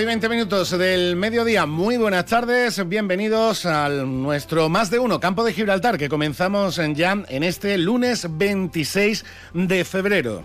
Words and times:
12 0.00 0.04
y 0.04 0.06
20 0.06 0.28
minutos 0.30 0.78
del 0.78 1.14
mediodía. 1.14 1.66
Muy 1.66 1.98
buenas 1.98 2.24
tardes. 2.24 2.88
Bienvenidos 2.88 3.66
a 3.66 3.90
nuestro 3.90 4.70
más 4.70 4.90
de 4.90 4.98
uno 4.98 5.20
campo 5.20 5.44
de 5.44 5.52
Gibraltar 5.52 5.98
que 5.98 6.08
comenzamos 6.08 6.80
ya 6.94 7.22
en 7.28 7.42
este 7.42 7.76
lunes 7.76 8.26
26 8.30 9.26
de 9.52 9.84
febrero. 9.84 10.42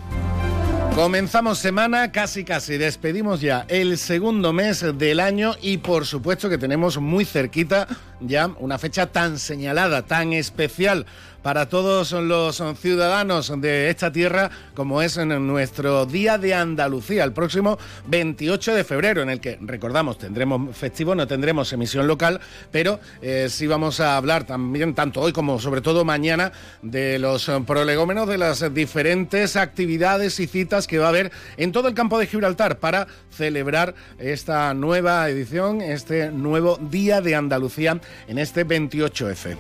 Comenzamos 0.94 1.60
semana, 1.60 2.12
casi 2.12 2.44
casi 2.44 2.78
despedimos 2.78 3.40
ya 3.40 3.66
el 3.70 3.98
segundo 3.98 4.52
mes 4.52 4.86
del 4.98 5.22
año 5.22 5.54
y 5.62 5.78
por 5.78 6.06
supuesto 6.06 6.50
que 6.50 6.58
tenemos 6.58 6.98
muy 6.98 7.24
cerquita 7.24 7.88
ya 8.20 8.50
una 8.60 8.78
fecha 8.78 9.08
tan 9.08 9.40
señalada, 9.40 10.04
tan 10.04 10.34
especial 10.34 11.06
para 11.46 11.70
todos 11.70 12.12
los 12.12 12.64
ciudadanos 12.82 13.54
de 13.62 13.92
esta 13.92 14.12
tierra 14.12 14.50
como 14.74 15.04
es 15.04 15.16
en 15.18 15.46
nuestro 15.46 16.08
Día 16.08 16.40
de 16.40 16.56
Andalucía, 16.56 17.24
el 17.24 17.34
próximo 17.34 17.78
28 18.08 18.74
de 18.74 18.84
febrero, 18.84 19.22
en 19.22 19.30
el 19.30 19.40
que, 19.40 19.60
recordamos, 19.62 20.18
tendremos 20.18 20.76
festivo, 20.76 21.14
no 21.14 21.28
tendremos 21.28 21.72
emisión 21.72 22.08
local, 22.08 22.42
pero 22.72 23.00
eh, 23.22 23.46
sí 23.52 23.68
vamos 23.68 24.00
a 24.00 24.18
hablar 24.18 24.46
también, 24.46 24.96
tanto 24.96 25.22
hoy 25.22 25.34
como 25.34 25.60
sobre 25.60 25.82
todo 25.82 26.04
mañana, 26.04 26.52
de 26.82 27.20
los 27.20 27.52
prolegómenos, 27.68 28.28
de 28.28 28.40
las 28.40 28.74
diferentes 28.74 29.56
actividades 29.56 30.40
y 30.40 30.48
citas 30.48 30.88
que 30.88 30.98
va 30.98 31.06
a 31.06 31.10
haber 31.10 31.32
en 31.58 31.72
todo 31.72 31.88
el 31.88 31.94
campo 31.94 32.18
de 32.18 32.26
Gibraltar 32.26 32.80
para 32.80 33.06
celebrar 33.30 33.94
esta 34.18 34.74
nueva 34.74 35.30
edición, 35.30 35.82
este 35.82 36.32
nuevo 36.32 36.80
Día 36.82 37.22
de 37.22 37.36
Andalucía 37.36 38.02
en 38.28 38.38
este 38.38 38.66
28F. 38.66 39.56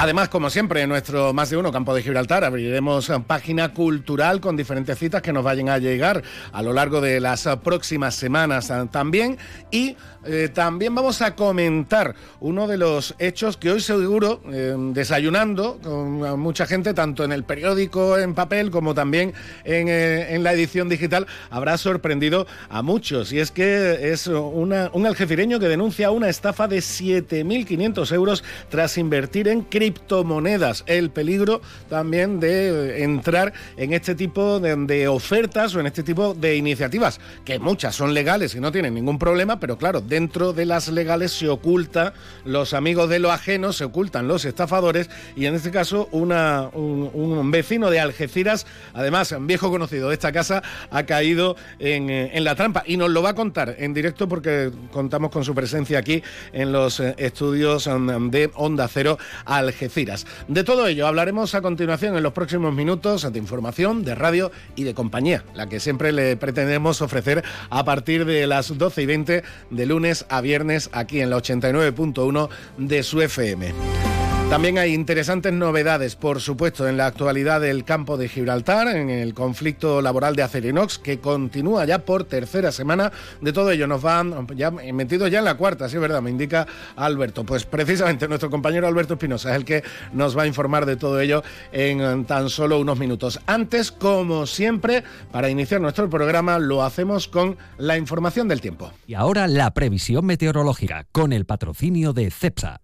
Además, 0.00 0.28
como 0.28 0.48
siempre, 0.48 0.82
en 0.82 0.88
nuestro 0.88 1.32
Más 1.34 1.50
de 1.50 1.56
Uno 1.56 1.72
Campo 1.72 1.92
de 1.92 2.04
Gibraltar 2.04 2.44
abriremos 2.44 3.10
página 3.26 3.74
cultural 3.74 4.40
con 4.40 4.56
diferentes 4.56 4.96
citas 4.96 5.22
que 5.22 5.32
nos 5.32 5.42
vayan 5.42 5.68
a 5.70 5.78
llegar 5.78 6.22
a 6.52 6.62
lo 6.62 6.72
largo 6.72 7.00
de 7.00 7.18
las 7.18 7.48
próximas 7.64 8.14
semanas 8.14 8.72
también. 8.92 9.38
Y 9.72 9.96
eh, 10.28 10.50
también 10.52 10.94
vamos 10.94 11.22
a 11.22 11.34
comentar 11.34 12.14
uno 12.40 12.66
de 12.66 12.76
los 12.76 13.14
hechos 13.18 13.56
que 13.56 13.70
hoy 13.70 13.80
seguro, 13.80 14.42
eh, 14.52 14.74
desayunando 14.92 15.78
con 15.82 16.38
mucha 16.38 16.66
gente, 16.66 16.92
tanto 16.92 17.24
en 17.24 17.32
el 17.32 17.44
periódico 17.44 18.18
en 18.18 18.34
papel 18.34 18.70
como 18.70 18.94
también 18.94 19.32
en, 19.64 19.88
eh, 19.88 20.34
en 20.34 20.42
la 20.42 20.52
edición 20.52 20.90
digital, 20.90 21.26
habrá 21.50 21.78
sorprendido 21.78 22.46
a 22.68 22.82
muchos. 22.82 23.32
Y 23.32 23.40
es 23.40 23.50
que 23.50 24.12
es 24.12 24.26
un 24.26 24.72
algecireño 25.06 25.58
que 25.58 25.68
denuncia 25.68 26.10
una 26.10 26.28
estafa 26.28 26.68
de 26.68 26.78
7.500 26.78 28.12
euros 28.12 28.44
tras 28.68 28.98
invertir 28.98 29.48
en 29.48 29.62
criptomonedas. 29.62 30.84
El 30.86 31.10
peligro 31.10 31.62
también 31.88 32.38
de 32.38 33.02
entrar 33.02 33.52
en 33.76 33.92
este 33.92 34.14
tipo 34.14 34.60
de, 34.60 35.08
ofertas 35.08 35.74
o 35.74 35.80
en 35.80 35.86
este 35.86 36.02
tipo 36.02 36.34
de 36.34 36.56
iniciativas, 36.56 37.20
que 37.44 37.58
muchas 37.58 37.94
son 37.94 38.12
legales 38.12 38.54
y 38.54 38.60
no 38.60 38.70
tienen 38.72 38.94
ningún 38.94 39.18
problema, 39.18 39.58
pero 39.58 39.78
claro, 39.78 40.00
dentro 40.18 40.52
de 40.52 40.66
las 40.66 40.88
legales 40.88 41.30
se 41.30 41.48
oculta 41.48 42.12
los 42.44 42.74
amigos 42.74 43.08
de 43.08 43.20
lo 43.20 43.30
ajeno, 43.30 43.72
se 43.72 43.84
ocultan 43.84 44.26
los 44.26 44.44
estafadores 44.44 45.08
y 45.36 45.46
en 45.46 45.54
este 45.54 45.70
caso 45.70 46.08
una, 46.10 46.70
un, 46.72 47.48
vecino 47.52 47.88
de 47.88 48.00
Algeciras, 48.00 48.66
además 48.94 49.32
viejo 49.42 49.70
conocido 49.70 50.08
de 50.08 50.14
esta 50.14 50.32
casa, 50.32 50.64
ha 50.90 51.04
caído 51.04 51.54
en, 51.78 52.10
en 52.10 52.42
la 52.42 52.56
trampa 52.56 52.82
y 52.84 52.96
nos 52.96 53.10
lo 53.10 53.22
va 53.22 53.30
a 53.30 53.34
contar 53.36 53.76
en 53.78 53.94
directo 53.94 54.28
porque 54.28 54.72
contamos 54.90 55.30
con 55.30 55.44
su 55.44 55.54
presencia 55.54 56.00
aquí 56.00 56.20
en 56.52 56.72
los 56.72 56.98
eh, 56.98 57.14
estudios 57.16 57.86
um, 57.86 58.28
de 58.32 58.50
Onda 58.54 58.88
Cero 58.88 59.18
Algeciras. 59.44 60.26
De 60.48 60.64
todo 60.64 60.88
ello 60.88 61.06
hablaremos 61.06 61.54
a 61.54 61.62
continuación 61.62 62.16
en 62.16 62.24
los 62.24 62.32
próximos 62.32 62.74
minutos 62.74 63.32
de 63.32 63.38
información, 63.38 64.04
de 64.04 64.16
radio 64.16 64.50
y 64.74 64.82
de 64.82 64.94
compañía, 64.94 65.44
la 65.54 65.68
que 65.68 65.78
siempre 65.78 66.10
le 66.10 66.36
pretendemos 66.36 67.02
ofrecer 67.02 67.44
a 67.70 67.84
partir 67.84 68.24
de 68.24 68.48
las 68.48 68.76
12 68.76 69.02
y 69.02 69.06
20 69.06 69.42
de 69.70 69.86
lunes 69.86 69.97
a 70.28 70.40
viernes 70.40 70.90
aquí 70.92 71.20
en 71.20 71.30
la 71.30 71.38
89.1 71.38 72.48
de 72.78 73.02
su 73.02 73.20
FM. 73.20 74.17
También 74.50 74.78
hay 74.78 74.94
interesantes 74.94 75.52
novedades, 75.52 76.16
por 76.16 76.40
supuesto, 76.40 76.88
en 76.88 76.96
la 76.96 77.04
actualidad 77.04 77.60
del 77.60 77.84
campo 77.84 78.16
de 78.16 78.30
Gibraltar, 78.30 78.88
en 78.88 79.10
el 79.10 79.34
conflicto 79.34 80.00
laboral 80.00 80.34
de 80.36 80.42
Acerinox, 80.42 80.98
que 80.98 81.20
continúa 81.20 81.84
ya 81.84 81.98
por 81.98 82.24
tercera 82.24 82.72
semana. 82.72 83.12
De 83.42 83.52
todo 83.52 83.70
ello 83.70 83.86
nos 83.86 84.00
van 84.00 84.46
ya 84.56 84.70
metidos 84.70 85.30
ya 85.30 85.40
en 85.40 85.44
la 85.44 85.58
cuarta, 85.58 85.86
sí 85.90 85.96
es 85.96 86.00
verdad, 86.00 86.22
me 86.22 86.30
indica 86.30 86.66
Alberto. 86.96 87.44
Pues 87.44 87.66
precisamente 87.66 88.26
nuestro 88.26 88.48
compañero 88.48 88.88
Alberto 88.88 89.14
Espinosa 89.14 89.50
es 89.50 89.56
el 89.56 89.66
que 89.66 89.84
nos 90.14 90.36
va 90.36 90.44
a 90.44 90.46
informar 90.46 90.86
de 90.86 90.96
todo 90.96 91.20
ello 91.20 91.44
en 91.70 92.24
tan 92.24 92.48
solo 92.48 92.80
unos 92.80 92.98
minutos. 92.98 93.40
Antes, 93.46 93.92
como 93.92 94.46
siempre, 94.46 95.04
para 95.30 95.50
iniciar 95.50 95.82
nuestro 95.82 96.08
programa 96.08 96.58
lo 96.58 96.82
hacemos 96.82 97.28
con 97.28 97.58
la 97.76 97.98
información 97.98 98.48
del 98.48 98.62
tiempo. 98.62 98.90
Y 99.06 99.12
ahora 99.12 99.46
la 99.46 99.74
previsión 99.74 100.24
meteorológica 100.24 101.06
con 101.12 101.34
el 101.34 101.44
patrocinio 101.44 102.14
de 102.14 102.30
CEPSA. 102.30 102.80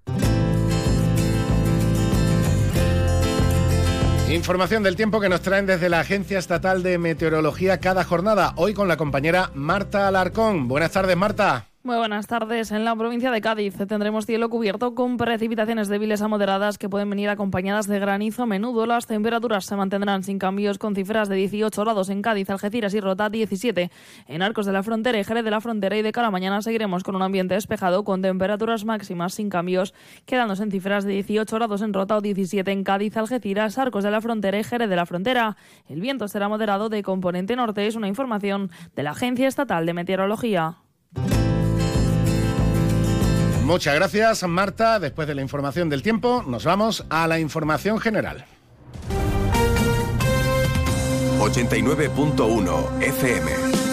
Información 4.35 4.83
del 4.83 4.97
tiempo 4.97 5.21
que 5.21 5.29
nos 5.29 5.43
traen 5.43 5.65
desde 5.65 5.89
la 5.89 6.01
Agencia 6.01 6.41
Estatal 6.41 6.83
de 6.83 6.99
Meteorología 6.99 7.79
cada 7.79 8.03
jornada, 8.03 8.53
hoy 8.57 8.75
con 8.75 8.89
la 8.89 8.97
compañera 8.97 9.53
Marta 9.55 10.09
Alarcón. 10.09 10.67
Buenas 10.67 10.91
tardes, 10.91 11.17
Marta. 11.17 11.69
Muy 11.87 11.99
buenas 11.99 12.27
tardes. 12.27 12.73
En 12.73 12.87
la 12.87 12.97
provincia 12.97 13.31
de 13.31 13.43
Cádiz 13.43 13.77
tendremos 13.77 14.25
cielo 14.25 14.49
cubierto 14.49 14.95
con 14.95 15.19
precipitaciones 15.19 15.89
débiles 15.89 16.23
a 16.23 16.29
moderadas 16.29 16.79
que 16.79 16.89
pueden 16.89 17.11
venir 17.11 17.29
acompañadas 17.29 17.87
de 17.89 17.99
granizo 17.99 18.45
a 18.45 18.47
menudo. 18.47 18.87
Las 18.87 19.07
temperaturas 19.07 19.67
se 19.67 19.77
mantendrán 19.77 20.23
sin 20.23 20.39
cambios 20.39 20.79
con 20.79 20.95
cifras 20.95 21.29
de 21.29 21.37
18 21.37 21.79
grados 21.83 22.09
en 22.09 22.23
Cádiz, 22.23 22.49
Algeciras 22.49 22.95
y 22.95 23.01
Rota, 23.01 23.29
17 23.29 23.91
en 24.29 24.41
Arcos 24.41 24.65
de 24.65 24.73
la 24.73 24.83
Frontera 24.83 25.19
y 25.19 25.25
Jerez 25.25 25.45
de 25.45 25.51
la 25.51 25.61
Frontera 25.61 25.99
y 25.99 26.01
de 26.01 26.11
cara 26.11 26.29
a 26.29 26.31
mañana 26.31 26.63
seguiremos 26.63 27.05
con 27.05 27.17
un 27.17 27.23
ambiente 27.23 27.53
despejado 27.53 28.03
con 28.03 28.23
temperaturas 28.23 28.87
máximas 28.87 29.35
sin 29.35 29.51
cambios, 29.51 29.93
quedándose 30.25 30.63
en 30.63 30.71
cifras 30.71 31.05
de 31.05 31.13
18 31.13 31.55
grados 31.55 31.83
en 31.83 31.93
Rota 31.93 32.17
o 32.17 32.23
17 32.23 32.73
en 32.73 32.83
Cádiz, 32.83 33.15
Algeciras, 33.19 33.77
Arcos 33.77 34.05
de 34.05 34.11
la 34.11 34.23
Frontera 34.23 34.59
y 34.59 34.65
Jerez 34.65 34.89
de 34.89 34.97
la 34.97 35.05
Frontera. 35.05 35.59
El 35.87 36.01
viento 36.01 36.29
será 36.29 36.49
moderado 36.49 36.89
de 36.89 37.03
componente 37.03 37.57
norte, 37.57 37.87
es 37.87 37.95
una 37.95 38.09
información 38.09 38.71
de 38.97 39.03
la 39.03 39.11
Agencia 39.11 39.47
Estatal 39.47 39.85
de 39.85 39.93
Meteorología. 39.93 40.79
Muchas 43.65 43.95
gracias, 43.95 44.43
Marta. 44.47 45.01
Después 45.01 45.27
de 45.27 45.35
la 45.35 45.41
información 45.41 45.89
del 45.89 46.03
tiempo, 46.03 46.45
nos 46.47 46.65
vamos 46.65 47.05
a 47.09 47.27
la 47.27 47.39
información 47.39 47.99
general. 47.99 48.45
89.1 51.41 53.03
FM. 53.03 53.84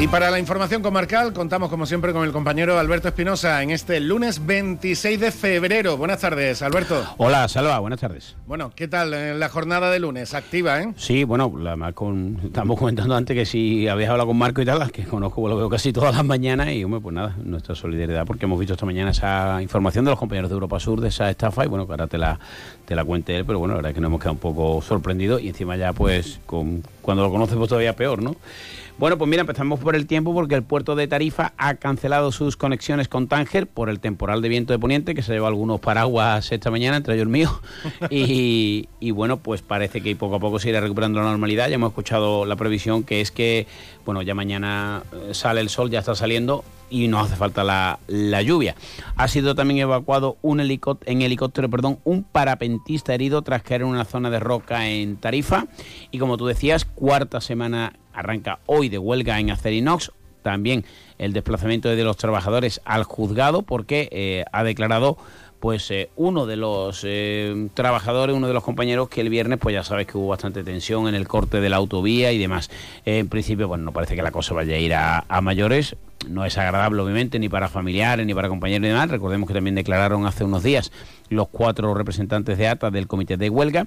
Y 0.00 0.08
para 0.08 0.28
la 0.30 0.40
información 0.40 0.82
comarcal 0.82 1.32
contamos 1.32 1.70
como 1.70 1.86
siempre 1.86 2.12
con 2.12 2.24
el 2.24 2.32
compañero 2.32 2.78
Alberto 2.78 3.08
Espinosa 3.08 3.62
en 3.62 3.70
este 3.70 4.00
lunes 4.00 4.44
26 4.44 5.20
de 5.20 5.30
febrero. 5.30 5.96
Buenas 5.96 6.20
tardes, 6.20 6.62
Alberto. 6.62 7.02
Hola, 7.16 7.46
Salva, 7.46 7.78
buenas 7.78 8.00
tardes. 8.00 8.36
Bueno, 8.46 8.72
¿qué 8.74 8.88
tal 8.88 9.14
en 9.14 9.38
la 9.38 9.48
jornada 9.48 9.90
de 9.90 10.00
lunes? 10.00 10.34
Activa, 10.34 10.82
¿eh? 10.82 10.92
Sí, 10.96 11.22
bueno, 11.22 11.54
la, 11.56 11.92
con, 11.92 12.40
estamos 12.44 12.76
comentando 12.78 13.14
antes 13.14 13.36
que 13.36 13.46
si 13.46 13.86
habías 13.86 14.10
hablado 14.10 14.26
con 14.26 14.36
Marco 14.36 14.60
y 14.60 14.66
tal, 14.66 14.90
que 14.90 15.04
conozco, 15.04 15.48
lo 15.48 15.56
veo 15.56 15.70
casi 15.70 15.92
todas 15.92 16.14
las 16.14 16.24
mañanas 16.24 16.68
y, 16.72 16.82
hombre, 16.82 17.00
pues 17.00 17.14
nada, 17.14 17.36
nuestra 17.42 17.76
solidaridad 17.76 18.26
porque 18.26 18.46
hemos 18.46 18.58
visto 18.58 18.74
esta 18.74 18.84
mañana 18.84 19.12
esa 19.12 19.62
información 19.62 20.04
de 20.04 20.10
los 20.10 20.18
compañeros 20.18 20.50
de 20.50 20.54
Europa 20.54 20.80
Sur 20.80 21.00
de 21.00 21.08
esa 21.08 21.30
estafa 21.30 21.64
y 21.64 21.68
bueno, 21.68 21.86
que 21.86 21.92
ahora 21.92 22.08
te 22.08 22.18
la, 22.18 22.38
te 22.84 22.96
la 22.96 23.04
cuente 23.04 23.36
él, 23.36 23.46
pero 23.46 23.60
bueno, 23.60 23.74
la 23.74 23.76
verdad 23.76 23.90
es 23.92 23.94
que 23.94 24.00
nos 24.00 24.08
hemos 24.08 24.20
quedado 24.20 24.34
un 24.34 24.38
poco 24.40 24.82
sorprendidos 24.82 25.40
y 25.40 25.48
encima 25.48 25.76
ya 25.76 25.92
pues 25.92 26.40
con, 26.46 26.82
cuando 27.00 27.22
lo 27.22 27.30
conoces 27.30 27.56
pues 27.56 27.68
todavía 27.68 27.94
peor, 27.94 28.20
¿no? 28.20 28.34
Bueno, 28.96 29.18
pues 29.18 29.28
mira, 29.28 29.40
empezamos 29.40 29.80
por 29.80 29.96
el 29.96 30.06
tiempo 30.06 30.32
porque 30.32 30.54
el 30.54 30.62
puerto 30.62 30.94
de 30.94 31.08
Tarifa 31.08 31.52
ha 31.56 31.74
cancelado 31.74 32.30
sus 32.30 32.56
conexiones 32.56 33.08
con 33.08 33.26
Tánger 33.26 33.66
por 33.66 33.90
el 33.90 33.98
temporal 33.98 34.40
de 34.40 34.48
viento 34.48 34.72
de 34.72 34.78
poniente 34.78 35.16
que 35.16 35.22
se 35.22 35.32
llevó 35.32 35.48
algunos 35.48 35.80
paraguas 35.80 36.52
esta 36.52 36.70
mañana, 36.70 36.96
entre 36.96 37.14
ellos 37.14 37.26
míos. 37.26 37.52
Y, 38.10 38.88
y 39.00 39.10
bueno, 39.10 39.38
pues 39.38 39.62
parece 39.62 40.00
que 40.00 40.14
poco 40.14 40.36
a 40.36 40.38
poco 40.38 40.58
se 40.58 40.68
irá 40.68 40.80
recuperando 40.80 41.20
la 41.20 41.30
normalidad. 41.30 41.68
Ya 41.68 41.74
hemos 41.74 41.90
escuchado 41.90 42.44
la 42.44 42.54
previsión 42.54 43.02
que 43.02 43.20
es 43.20 43.30
que, 43.30 43.66
bueno, 44.04 44.22
ya 44.22 44.34
mañana 44.34 45.02
eh, 45.12 45.34
sale 45.34 45.60
el 45.60 45.68
sol, 45.68 45.90
ya 45.90 45.98
está 45.98 46.14
saliendo 46.14 46.64
y 46.94 47.08
no 47.08 47.18
hace 47.18 47.34
falta 47.34 47.64
la, 47.64 48.42
lluvia. 48.42 48.76
Ha 49.16 49.26
sido 49.26 49.56
también 49.56 49.80
evacuado 49.80 50.36
un 50.42 50.60
helicóptero, 50.60 51.10
en 51.10 51.22
helicóptero 51.22 51.68
perdón, 51.68 51.98
un 52.04 52.22
parapentista 52.22 53.12
herido 53.12 53.42
tras 53.42 53.64
caer 53.64 53.80
en 53.80 53.88
una 53.88 54.04
zona 54.04 54.30
de 54.30 54.38
roca 54.38 54.88
en 54.88 55.16
Tarifa. 55.16 55.66
Y 56.12 56.18
como 56.18 56.36
tú 56.36 56.46
decías, 56.46 56.84
cuarta 56.84 57.40
semana 57.40 57.94
arranca 58.12 58.60
hoy 58.66 58.88
de 58.88 58.98
huelga 58.98 59.40
en 59.40 59.50
Acerinox. 59.50 60.12
También 60.42 60.84
el 61.18 61.32
desplazamiento 61.32 61.88
de 61.88 62.04
los 62.04 62.16
trabajadores 62.16 62.80
al 62.84 63.02
juzgado 63.02 63.62
porque 63.62 64.08
eh, 64.12 64.44
ha 64.52 64.62
declarado 64.62 65.16
pues 65.64 65.90
eh, 65.90 66.10
uno 66.16 66.44
de 66.44 66.56
los 66.56 67.04
eh, 67.04 67.68
trabajadores, 67.72 68.36
uno 68.36 68.48
de 68.48 68.52
los 68.52 68.62
compañeros 68.62 69.08
que 69.08 69.22
el 69.22 69.30
viernes, 69.30 69.58
pues 69.58 69.72
ya 69.72 69.82
sabes 69.82 70.06
que 70.06 70.18
hubo 70.18 70.28
bastante 70.28 70.62
tensión 70.62 71.08
en 71.08 71.14
el 71.14 71.26
corte 71.26 71.62
de 71.62 71.70
la 71.70 71.76
autovía 71.76 72.32
y 72.32 72.38
demás. 72.38 72.70
en 73.06 73.30
principio, 73.30 73.66
bueno, 73.66 73.84
no 73.84 73.90
parece 73.90 74.14
que 74.14 74.20
la 74.20 74.30
cosa 74.30 74.52
vaya 74.52 74.74
a 74.74 74.78
ir 74.78 74.92
a, 74.92 75.24
a 75.26 75.40
mayores. 75.40 75.96
No 76.28 76.44
es 76.44 76.58
agradable, 76.58 77.00
obviamente, 77.00 77.38
ni 77.38 77.48
para 77.48 77.70
familiares, 77.70 78.26
ni 78.26 78.34
para 78.34 78.50
compañeros 78.50 78.84
y 78.84 78.88
demás. 78.88 79.10
Recordemos 79.10 79.48
que 79.48 79.54
también 79.54 79.74
declararon 79.74 80.26
hace 80.26 80.44
unos 80.44 80.62
días 80.62 80.92
los 81.30 81.48
cuatro 81.48 81.94
representantes 81.94 82.58
de 82.58 82.68
ATA 82.68 82.90
del 82.90 83.06
comité 83.06 83.38
de 83.38 83.48
huelga. 83.48 83.86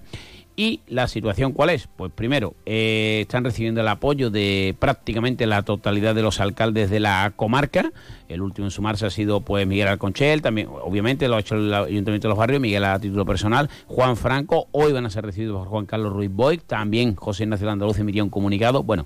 ¿Y 0.60 0.82
la 0.88 1.08
situación 1.08 1.54
cuál 1.54 1.70
es? 1.70 1.88
Pues 1.96 2.12
primero, 2.12 2.56
eh, 2.66 3.20
están 3.22 3.44
recibiendo 3.44 3.82
el 3.82 3.88
apoyo 3.88 4.32
de 4.32 4.76
prácticamente 4.80 5.46
la 5.46 5.62
totalidad 5.62 6.16
de 6.16 6.24
los 6.24 6.40
alcaldes 6.40 6.90
de 6.90 7.00
la 7.00 7.32
comarca. 7.36 7.92
El 8.28 8.42
último 8.42 8.66
en 8.66 8.72
sumarse 8.72 9.06
ha 9.06 9.12
sido 9.12 9.42
pues 9.42 9.68
Miguel 9.68 9.88
Alconchel, 9.88 10.42
también 10.42 10.68
obviamente 10.68 11.28
lo 11.28 11.36
ha 11.36 11.42
hecho 11.42 11.54
el 11.54 11.72
Ayuntamiento 11.72 12.28
de 12.28 12.30
los 12.30 12.40
Barrios, 12.40 12.60
Miguel 12.60 12.86
a 12.86 13.00
título 13.00 13.24
personal, 13.24 13.70
Juan 13.86 14.18
Franco, 14.18 14.68
hoy 14.72 14.94
van 14.94 15.06
a 15.06 15.12
ser 15.12 15.26
recibidos 15.26 15.60
por 15.60 15.68
Juan 15.68 15.86
Carlos 15.86 16.12
Ruiz 16.12 16.32
Boy, 16.32 16.58
también 16.58 17.14
José 17.14 17.44
Ignacio 17.44 17.70
Andaluz 17.70 18.00
emitió 18.00 18.24
un 18.24 18.32
comunicado. 18.32 18.82
Bueno, 18.82 19.06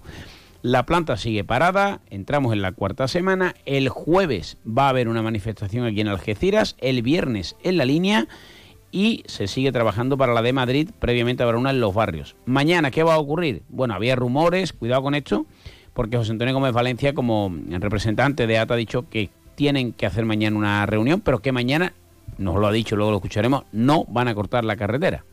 la 0.61 0.85
planta 0.85 1.17
sigue 1.17 1.43
parada, 1.43 1.99
entramos 2.09 2.53
en 2.53 2.61
la 2.61 2.71
cuarta 2.71 3.09
semana, 3.09 3.55
el 3.65 3.89
jueves 3.89 4.57
va 4.65 4.85
a 4.85 4.89
haber 4.89 5.09
una 5.09 5.21
manifestación 5.21 5.85
aquí 5.85 5.99
en 5.99 6.07
Algeciras, 6.07 6.77
el 6.79 7.01
viernes 7.01 7.57
en 7.61 7.75
la 7.75 7.83
línea 7.83 8.29
y 8.91 9.23
se 9.25 9.47
sigue 9.47 9.71
trabajando 9.71 10.17
para 10.17 10.33
la 10.33 10.41
de 10.41 10.53
Madrid, 10.53 10.89
previamente 10.99 11.43
habrá 11.43 11.57
una 11.57 11.69
en 11.69 11.79
los 11.79 11.93
barrios. 11.93 12.35
Mañana, 12.45 12.91
¿qué 12.91 13.03
va 13.03 13.15
a 13.15 13.19
ocurrir? 13.19 13.63
Bueno, 13.69 13.93
había 13.93 14.15
rumores, 14.15 14.73
cuidado 14.73 15.01
con 15.01 15.15
esto, 15.15 15.45
porque 15.93 16.17
José 16.17 16.31
Antonio 16.31 16.53
Gómez 16.53 16.73
Valencia, 16.73 17.13
como 17.13 17.53
representante 17.69 18.47
de 18.47 18.57
ATA, 18.57 18.73
ha 18.73 18.77
dicho 18.77 19.09
que 19.09 19.29
tienen 19.55 19.93
que 19.93 20.05
hacer 20.05 20.25
mañana 20.25 20.57
una 20.57 20.85
reunión, 20.85 21.21
pero 21.21 21.39
que 21.39 21.51
mañana, 21.51 21.93
nos 22.37 22.55
lo 22.55 22.67
ha 22.67 22.71
dicho, 22.71 22.95
luego 22.95 23.11
lo 23.11 23.17
escucharemos, 23.17 23.63
no 23.71 24.05
van 24.05 24.27
a 24.27 24.35
cortar 24.35 24.65
la 24.65 24.75
carretera. 24.75 25.23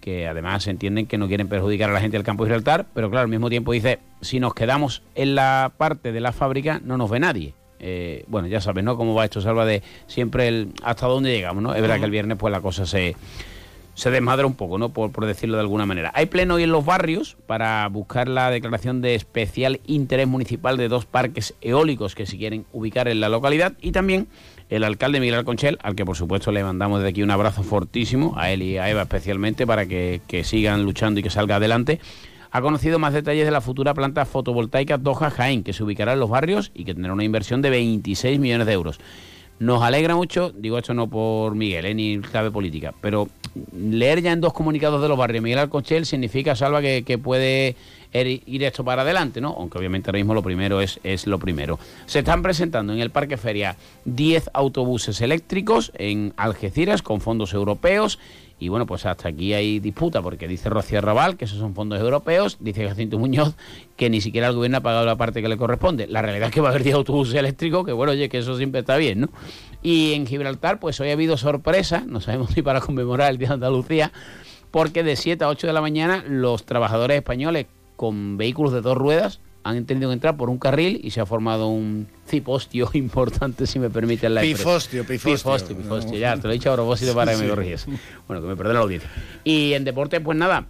Que 0.00 0.26
además 0.26 0.66
entienden 0.66 1.06
que 1.06 1.18
no 1.18 1.28
quieren 1.28 1.48
perjudicar 1.48 1.90
a 1.90 1.92
la 1.92 2.00
gente 2.00 2.16
del 2.16 2.24
campo 2.24 2.44
de 2.44 2.48
Gibraltar, 2.48 2.86
pero 2.94 3.10
claro, 3.10 3.24
al 3.24 3.28
mismo 3.28 3.50
tiempo 3.50 3.72
dice, 3.72 3.98
si 4.22 4.40
nos 4.40 4.54
quedamos 4.54 5.02
en 5.14 5.34
la 5.34 5.72
parte 5.76 6.12
de 6.12 6.20
la 6.20 6.32
fábrica, 6.32 6.80
no 6.82 6.96
nos 6.96 7.10
ve 7.10 7.20
nadie. 7.20 7.54
Eh, 7.80 8.24
bueno, 8.28 8.48
ya 8.48 8.60
sabes, 8.60 8.84
¿no? 8.84 8.96
Cómo 8.96 9.14
va 9.14 9.24
esto, 9.24 9.40
Salva, 9.40 9.64
de 9.64 9.82
siempre 10.06 10.48
el 10.48 10.72
hasta 10.82 11.06
dónde 11.06 11.32
llegamos, 11.32 11.62
¿no? 11.62 11.74
Es 11.74 11.80
verdad 11.80 11.98
que 11.98 12.04
el 12.04 12.10
viernes 12.10 12.36
pues 12.38 12.52
la 12.52 12.60
cosa 12.60 12.86
se, 12.86 13.16
se 13.94 14.10
desmadra 14.10 14.46
un 14.46 14.54
poco, 14.54 14.78
¿no? 14.78 14.90
Por, 14.90 15.12
por, 15.12 15.26
decirlo 15.26 15.56
de 15.56 15.62
alguna 15.62 15.86
manera. 15.86 16.12
Hay 16.14 16.26
pleno 16.26 16.54
hoy 16.54 16.62
en 16.62 16.72
los 16.72 16.84
barrios 16.84 17.36
para 17.46 17.88
buscar 17.88 18.28
la 18.28 18.50
declaración 18.50 19.00
de 19.00 19.14
especial 19.14 19.80
interés 19.86 20.28
municipal 20.28 20.76
de 20.76 20.88
dos 20.88 21.06
parques 21.06 21.54
eólicos 21.60 22.14
que 22.14 22.26
se 22.26 22.36
quieren 22.36 22.66
ubicar 22.72 23.08
en 23.08 23.20
la 23.20 23.28
localidad 23.28 23.72
y 23.80 23.92
también 23.92 24.28
el 24.68 24.84
alcalde 24.84 25.18
Miguel 25.18 25.34
Alconchel, 25.34 25.78
al 25.82 25.96
que 25.96 26.04
por 26.04 26.16
supuesto 26.16 26.52
le 26.52 26.62
mandamos 26.62 27.00
desde 27.00 27.10
aquí 27.10 27.22
un 27.22 27.30
abrazo 27.30 27.64
fortísimo, 27.64 28.34
a 28.36 28.50
él 28.52 28.62
y 28.62 28.78
a 28.78 28.88
Eva 28.88 29.02
especialmente, 29.02 29.66
para 29.66 29.86
que, 29.86 30.20
que 30.28 30.44
sigan 30.44 30.84
luchando 30.84 31.20
y 31.20 31.22
que 31.22 31.30
salga 31.30 31.56
adelante 31.56 31.98
ha 32.50 32.60
conocido 32.60 32.98
más 32.98 33.12
detalles 33.12 33.44
de 33.44 33.50
la 33.50 33.60
futura 33.60 33.94
planta 33.94 34.24
fotovoltaica 34.24 34.98
Doha 34.98 35.30
Jaén, 35.30 35.62
que 35.62 35.72
se 35.72 35.84
ubicará 35.84 36.12
en 36.14 36.20
los 36.20 36.30
barrios 36.30 36.70
y 36.74 36.84
que 36.84 36.94
tendrá 36.94 37.12
una 37.12 37.24
inversión 37.24 37.62
de 37.62 37.70
26 37.70 38.40
millones 38.40 38.66
de 38.66 38.72
euros. 38.72 39.00
Nos 39.60 39.82
alegra 39.82 40.16
mucho, 40.16 40.52
digo 40.56 40.78
esto 40.78 40.94
no 40.94 41.06
por 41.08 41.54
Miguel, 41.54 41.84
eh, 41.84 41.94
ni 41.94 42.18
clave 42.20 42.50
política, 42.50 42.94
pero 42.98 43.28
leer 43.76 44.22
ya 44.22 44.32
en 44.32 44.40
dos 44.40 44.54
comunicados 44.54 45.02
de 45.02 45.08
los 45.08 45.18
barrios 45.18 45.42
Miguel 45.42 45.58
Alconchel 45.58 46.06
significa, 46.06 46.56
Salva, 46.56 46.80
que, 46.80 47.20
puede 47.22 47.76
ir 48.14 48.64
esto 48.64 48.84
para 48.84 49.02
adelante, 49.02 49.42
¿no? 49.42 49.54
Aunque 49.58 49.76
obviamente 49.76 50.08
ahora 50.08 50.18
mismo 50.18 50.32
lo 50.32 50.42
primero 50.42 50.80
es, 50.80 50.98
es 51.04 51.26
lo 51.26 51.38
primero. 51.38 51.78
Se 52.06 52.20
están 52.20 52.42
presentando 52.42 52.94
en 52.94 53.00
el 53.00 53.10
Parque 53.10 53.36
Feria 53.36 53.76
10 54.06 54.50
autobuses 54.54 55.20
eléctricos 55.20 55.92
en 55.94 56.32
Algeciras 56.38 57.02
con 57.02 57.20
fondos 57.20 57.52
europeos 57.52 58.18
y 58.60 58.68
bueno, 58.68 58.84
pues 58.84 59.06
hasta 59.06 59.30
aquí 59.30 59.54
hay 59.54 59.80
disputa, 59.80 60.20
porque 60.20 60.46
dice 60.46 60.68
Rocío 60.68 61.00
Raval 61.00 61.38
que 61.38 61.46
esos 61.46 61.58
son 61.58 61.74
fondos 61.74 61.98
europeos, 61.98 62.58
dice 62.60 62.86
Jacinto 62.86 63.18
Muñoz 63.18 63.56
que 63.96 64.10
ni 64.10 64.20
siquiera 64.20 64.48
el 64.48 64.54
gobierno 64.54 64.76
ha 64.76 64.80
pagado 64.82 65.06
la 65.06 65.16
parte 65.16 65.40
que 65.40 65.48
le 65.48 65.56
corresponde. 65.56 66.06
La 66.06 66.20
realidad 66.20 66.48
es 66.48 66.54
que 66.54 66.60
va 66.60 66.68
a 66.68 66.70
haber 66.70 66.84
10 66.84 66.96
autobuses 66.96 67.34
eléctricos, 67.34 67.86
que 67.86 67.92
bueno, 67.92 68.12
oye, 68.12 68.28
que 68.28 68.38
eso 68.38 68.56
siempre 68.58 68.80
está 68.80 68.98
bien, 68.98 69.22
¿no? 69.22 69.28
Y 69.82 70.12
en 70.12 70.26
Gibraltar, 70.26 70.78
pues 70.78 71.00
hoy 71.00 71.08
ha 71.08 71.14
habido 71.14 71.38
sorpresa, 71.38 72.04
no 72.06 72.20
sabemos 72.20 72.50
si 72.54 72.60
para 72.60 72.82
conmemorar 72.82 73.30
el 73.30 73.38
Día 73.38 73.48
de 73.48 73.54
Andalucía, 73.54 74.12
porque 74.70 75.02
de 75.02 75.16
7 75.16 75.42
a 75.42 75.48
8 75.48 75.66
de 75.66 75.72
la 75.72 75.80
mañana 75.80 76.22
los 76.28 76.64
trabajadores 76.64 77.16
españoles 77.16 77.66
con 77.96 78.36
vehículos 78.36 78.74
de 78.74 78.82
dos 78.82 78.96
ruedas 78.96 79.40
han 79.62 79.84
tenido 79.84 80.08
que 80.08 80.14
entrar 80.14 80.36
por 80.36 80.50
un 80.50 80.58
carril 80.58 81.00
y 81.02 81.10
se 81.10 81.20
ha 81.20 81.26
formado 81.26 81.68
un 81.68 82.08
cipostio 82.26 82.88
importante, 82.94 83.66
si 83.66 83.78
me 83.78 83.90
permiten 83.90 84.34
la 84.34 84.42
expresión. 84.42 84.74
Pifostio, 84.74 85.06
pifostio. 85.06 85.76
Pifostio, 85.76 86.18
ya, 86.18 86.36
te 86.36 86.44
lo 86.44 86.50
he 86.50 86.54
dicho 86.54 86.72
a 86.72 86.74
propósito 86.74 87.14
para 87.14 87.34
que 87.34 87.42
me 87.42 87.48
corrigies. 87.48 87.86
Bueno, 88.26 88.42
que 88.42 88.48
me 88.48 88.56
perdone 88.56 88.74
la 88.74 88.80
audiencia. 88.80 89.10
Y 89.44 89.72
en 89.74 89.84
deporte, 89.84 90.20
pues 90.20 90.38
nada, 90.38 90.66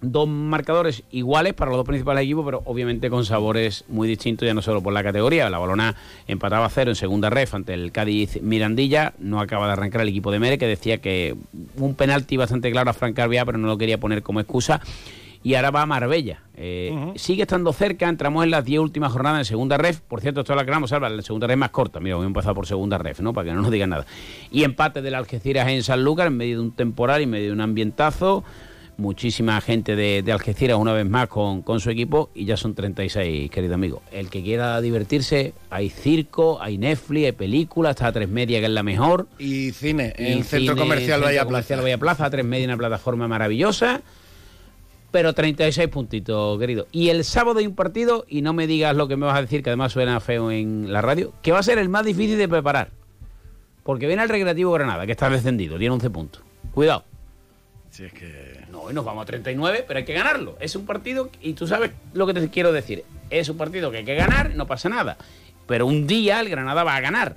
dos 0.00 0.28
marcadores 0.28 1.02
iguales 1.10 1.54
para 1.54 1.70
los 1.70 1.78
dos 1.78 1.86
principales 1.86 2.24
equipos, 2.24 2.44
pero 2.44 2.62
obviamente 2.66 3.10
con 3.10 3.24
sabores 3.24 3.84
muy 3.88 4.06
distintos, 4.06 4.46
ya 4.46 4.54
no 4.54 4.62
solo 4.62 4.82
por 4.82 4.92
la 4.92 5.02
categoría. 5.02 5.50
La 5.50 5.58
Balona 5.58 5.96
empataba 6.26 6.66
a 6.66 6.70
cero 6.70 6.90
en 6.90 6.96
segunda 6.96 7.30
ref 7.30 7.54
ante 7.54 7.74
el 7.74 7.92
Cádiz 7.92 8.40
Mirandilla. 8.42 9.14
No 9.18 9.40
acaba 9.40 9.66
de 9.66 9.72
arrancar 9.72 10.02
el 10.02 10.08
equipo 10.08 10.30
de 10.30 10.38
Mere, 10.38 10.58
que 10.58 10.66
decía 10.66 10.98
que 10.98 11.36
un 11.76 11.94
penalti 11.94 12.36
bastante 12.36 12.70
claro 12.70 12.90
a 12.90 12.92
Frank 12.92 13.16
Carbia, 13.16 13.44
pero 13.44 13.58
no 13.58 13.66
lo 13.66 13.78
quería 13.78 13.98
poner 13.98 14.22
como 14.22 14.40
excusa 14.40 14.80
y 15.44 15.54
ahora 15.54 15.70
va 15.70 15.82
a 15.82 15.86
Marbella. 15.86 16.40
Eh, 16.56 17.12
sigue 17.16 17.42
estando 17.42 17.72
cerca, 17.74 18.08
entramos 18.08 18.44
en 18.44 18.50
las 18.50 18.64
10 18.64 18.80
últimas 18.80 19.12
jornadas 19.12 19.40
de 19.40 19.44
segunda 19.44 19.76
ref. 19.76 20.00
Por 20.00 20.22
cierto, 20.22 20.40
esto 20.40 20.54
es 20.54 20.56
la 20.56 20.64
que 20.64 20.70
vamos 20.70 20.90
a 20.90 20.96
hablar, 20.96 21.10
la 21.12 21.20
segunda 21.20 21.46
ref 21.46 21.58
más 21.58 21.68
corta. 21.68 22.00
Mira, 22.00 22.16
voy 22.16 22.24
a 22.24 22.26
empezar 22.28 22.54
por 22.54 22.66
segunda 22.66 22.96
ref, 22.96 23.20
¿no? 23.20 23.34
Para 23.34 23.50
que 23.50 23.54
no 23.54 23.60
nos 23.60 23.70
digan 23.70 23.90
nada. 23.90 24.06
Y 24.50 24.64
empate 24.64 25.02
del 25.02 25.14
Algeciras 25.14 25.68
en 25.68 25.82
San 25.82 26.02
Lucas 26.02 26.28
en 26.28 26.38
medio 26.38 26.56
de 26.56 26.62
un 26.62 26.72
temporal 26.72 27.20
y 27.20 27.24
en 27.24 27.30
medio 27.30 27.46
de 27.48 27.52
un 27.52 27.60
ambientazo. 27.60 28.42
Muchísima 28.96 29.60
gente 29.60 29.96
de, 29.96 30.24
Algeciras 30.32 30.78
una 30.78 30.94
vez 30.94 31.06
más 31.06 31.28
con, 31.28 31.62
su 31.78 31.90
equipo 31.90 32.30
y 32.34 32.46
ya 32.46 32.56
son 32.56 32.74
36, 32.74 33.50
querido 33.50 33.74
amigo. 33.74 34.00
El 34.12 34.30
que 34.30 34.42
quiera 34.42 34.80
divertirse, 34.80 35.52
hay 35.68 35.90
circo, 35.90 36.62
hay 36.62 36.78
Netflix, 36.78 37.26
hay 37.26 37.32
películas, 37.32 37.96
está 37.96 38.06
a 38.06 38.12
tres 38.12 38.30
media 38.30 38.60
que 38.60 38.66
es 38.66 38.72
la 38.72 38.82
mejor. 38.82 39.26
Y 39.38 39.72
cine, 39.72 40.14
en 40.16 40.38
el 40.38 40.44
Centro 40.44 40.74
Comercial 40.74 41.20
Bahía 41.20 41.44
Plaza. 41.44 41.76
Bahía 41.82 41.98
Plaza, 41.98 42.24
a 42.24 42.30
tres 42.30 42.46
media, 42.46 42.66
una 42.66 42.78
plataforma 42.78 43.28
maravillosa 43.28 44.00
pero 45.14 45.32
36 45.32 45.86
puntitos, 45.90 46.58
querido. 46.58 46.88
Y 46.90 47.10
el 47.10 47.22
sábado 47.22 47.60
hay 47.60 47.68
un 47.68 47.76
partido, 47.76 48.26
y 48.28 48.42
no 48.42 48.52
me 48.52 48.66
digas 48.66 48.96
lo 48.96 49.06
que 49.06 49.16
me 49.16 49.26
vas 49.26 49.38
a 49.38 49.42
decir, 49.42 49.62
que 49.62 49.70
además 49.70 49.92
suena 49.92 50.18
feo 50.18 50.50
en 50.50 50.92
la 50.92 51.02
radio, 51.02 51.32
que 51.40 51.52
va 51.52 51.60
a 51.60 51.62
ser 51.62 51.78
el 51.78 51.88
más 51.88 52.04
difícil 52.04 52.36
de 52.36 52.48
preparar. 52.48 52.90
Porque 53.84 54.08
viene 54.08 54.24
el 54.24 54.28
Recreativo 54.28 54.72
Granada, 54.72 55.06
que 55.06 55.12
está 55.12 55.30
descendido, 55.30 55.78
tiene 55.78 55.94
11 55.94 56.10
puntos. 56.10 56.42
Cuidado. 56.72 57.04
Si 57.90 58.06
es 58.06 58.12
que... 58.12 58.64
No, 58.72 58.90
nos 58.90 59.04
vamos 59.04 59.22
a 59.22 59.26
39, 59.26 59.84
pero 59.86 59.98
hay 59.98 60.04
que 60.04 60.14
ganarlo. 60.14 60.56
Es 60.58 60.74
un 60.74 60.84
partido, 60.84 61.30
y 61.40 61.52
tú 61.52 61.68
sabes 61.68 61.92
lo 62.12 62.26
que 62.26 62.34
te 62.34 62.50
quiero 62.50 62.72
decir, 62.72 63.04
es 63.30 63.48
un 63.48 63.56
partido 63.56 63.92
que 63.92 63.98
hay 63.98 64.04
que 64.04 64.16
ganar, 64.16 64.56
no 64.56 64.66
pasa 64.66 64.88
nada. 64.88 65.16
Pero 65.68 65.86
un 65.86 66.08
día 66.08 66.40
el 66.40 66.48
Granada 66.48 66.82
va 66.82 66.96
a 66.96 67.00
ganar 67.00 67.36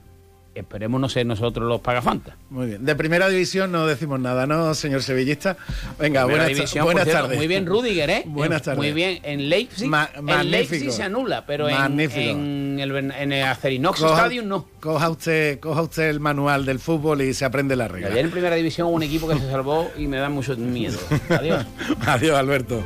esperemos 0.60 1.00
no 1.00 1.10
ser 1.10 1.26
nosotros 1.26 1.68
los 1.68 1.82
pagafantas. 1.82 2.36
Muy 2.50 2.68
bien. 2.68 2.86
De 2.86 2.96
primera 2.96 3.30
división 3.30 3.72
no 3.72 3.88
decimos 3.88 4.20
nada, 4.20 4.46
¿no, 4.48 4.74
señor 4.74 5.04
sevillista? 5.04 5.58
Venga, 6.00 6.26
buenas, 6.26 6.48
división, 6.48 6.86
buenas 6.86 7.08
tardes. 7.08 7.38
Muy 7.38 7.48
bien, 7.48 7.66
Rudiger, 7.66 8.10
¿eh? 8.10 8.24
Buenas 8.26 8.62
tardes. 8.62 8.78
Muy 8.78 8.94
bien. 8.94 9.20
En 9.24 9.50
Leipzig, 9.50 9.92
en 10.16 10.52
Leipzig 10.52 10.92
se 10.92 11.04
anula, 11.04 11.46
pero 11.46 11.70
en, 11.70 12.00
en, 12.00 12.80
el, 12.80 12.96
en 12.96 13.32
el 13.32 13.44
Acerinox 13.44 14.02
Stadium 14.02 14.48
no. 14.48 14.66
Coja 14.80 15.10
usted, 15.10 15.60
coja 15.60 15.82
usted 15.82 16.10
el 16.10 16.20
manual 16.20 16.66
del 16.66 16.80
fútbol 16.80 17.22
y 17.22 17.34
se 17.34 17.46
aprende 17.46 17.76
la 17.76 17.88
regla. 17.88 18.08
Ayer 18.08 18.26
en 18.26 18.32
primera 18.32 18.56
división 18.56 18.88
un 18.94 19.04
equipo 19.04 19.28
que 19.28 19.38
se 19.38 19.50
salvó 19.50 19.92
y 19.98 20.08
me 20.08 20.18
da 20.18 20.30
mucho 20.30 20.56
miedo. 20.56 20.98
Adiós. 21.30 21.66
Adiós, 22.06 22.38
Alberto. 22.38 22.84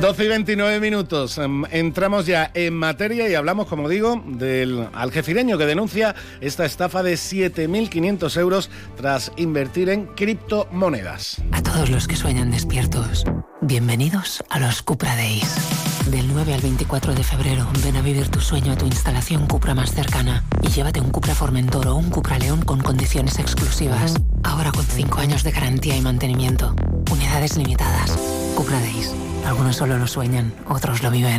12 0.00 0.24
y 0.24 0.28
29 0.28 0.80
minutos. 0.80 1.38
Em, 1.38 1.64
entramos 1.70 2.26
ya 2.26 2.50
en 2.54 2.74
materia 2.74 3.28
y 3.28 3.34
hablamos, 3.34 3.66
como 3.66 3.88
digo, 3.88 4.22
del 4.26 4.88
algefireño 4.92 5.56
que 5.56 5.64
denuncia 5.64 6.14
esta 6.40 6.66
estafa 6.66 7.02
de 7.02 7.14
7.500 7.14 8.36
euros 8.36 8.70
tras 8.96 9.32
invertir 9.36 9.88
en 9.88 10.06
criptomonedas. 10.06 11.42
A 11.52 11.62
todos 11.62 11.88
los 11.88 12.06
que 12.06 12.16
sueñan 12.16 12.50
despiertos, 12.50 13.24
bienvenidos 13.62 14.44
a 14.50 14.60
los 14.60 14.82
Cupra 14.82 15.16
Days. 15.16 15.56
Del 16.10 16.28
9 16.28 16.52
al 16.52 16.60
24 16.60 17.14
de 17.14 17.24
febrero, 17.24 17.66
ven 17.82 17.96
a 17.96 18.02
vivir 18.02 18.28
tu 18.28 18.40
sueño 18.40 18.72
a 18.72 18.76
tu 18.76 18.86
instalación 18.86 19.46
Cupra 19.46 19.74
más 19.74 19.92
cercana 19.92 20.44
y 20.62 20.68
llévate 20.68 21.00
un 21.00 21.10
Cupra 21.10 21.34
Formentor 21.34 21.88
o 21.88 21.96
un 21.96 22.10
Cupra 22.10 22.38
León 22.38 22.62
con 22.62 22.80
condiciones 22.80 23.38
exclusivas. 23.38 24.14
Ahora 24.42 24.72
con 24.72 24.84
5 24.84 25.18
años 25.20 25.42
de 25.42 25.52
garantía 25.52 25.96
y 25.96 26.02
mantenimiento. 26.02 26.76
Unidades 27.10 27.56
limitadas. 27.56 28.18
Cupra 28.54 28.78
Days. 28.80 29.25
Algunos 29.46 29.76
solo 29.76 29.96
lo 29.96 30.06
sueñan, 30.06 30.52
otros 30.68 31.02
lo 31.02 31.10
viven. 31.10 31.38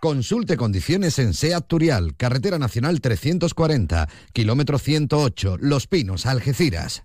Consulte 0.00 0.56
condiciones 0.56 1.20
en 1.20 1.32
SEAT 1.32 1.68
Turial, 1.68 2.16
Carretera 2.16 2.58
Nacional 2.58 3.00
340, 3.00 4.08
kilómetro 4.32 4.78
108, 4.80 5.58
Los 5.60 5.86
Pinos, 5.86 6.26
Algeciras. 6.26 7.04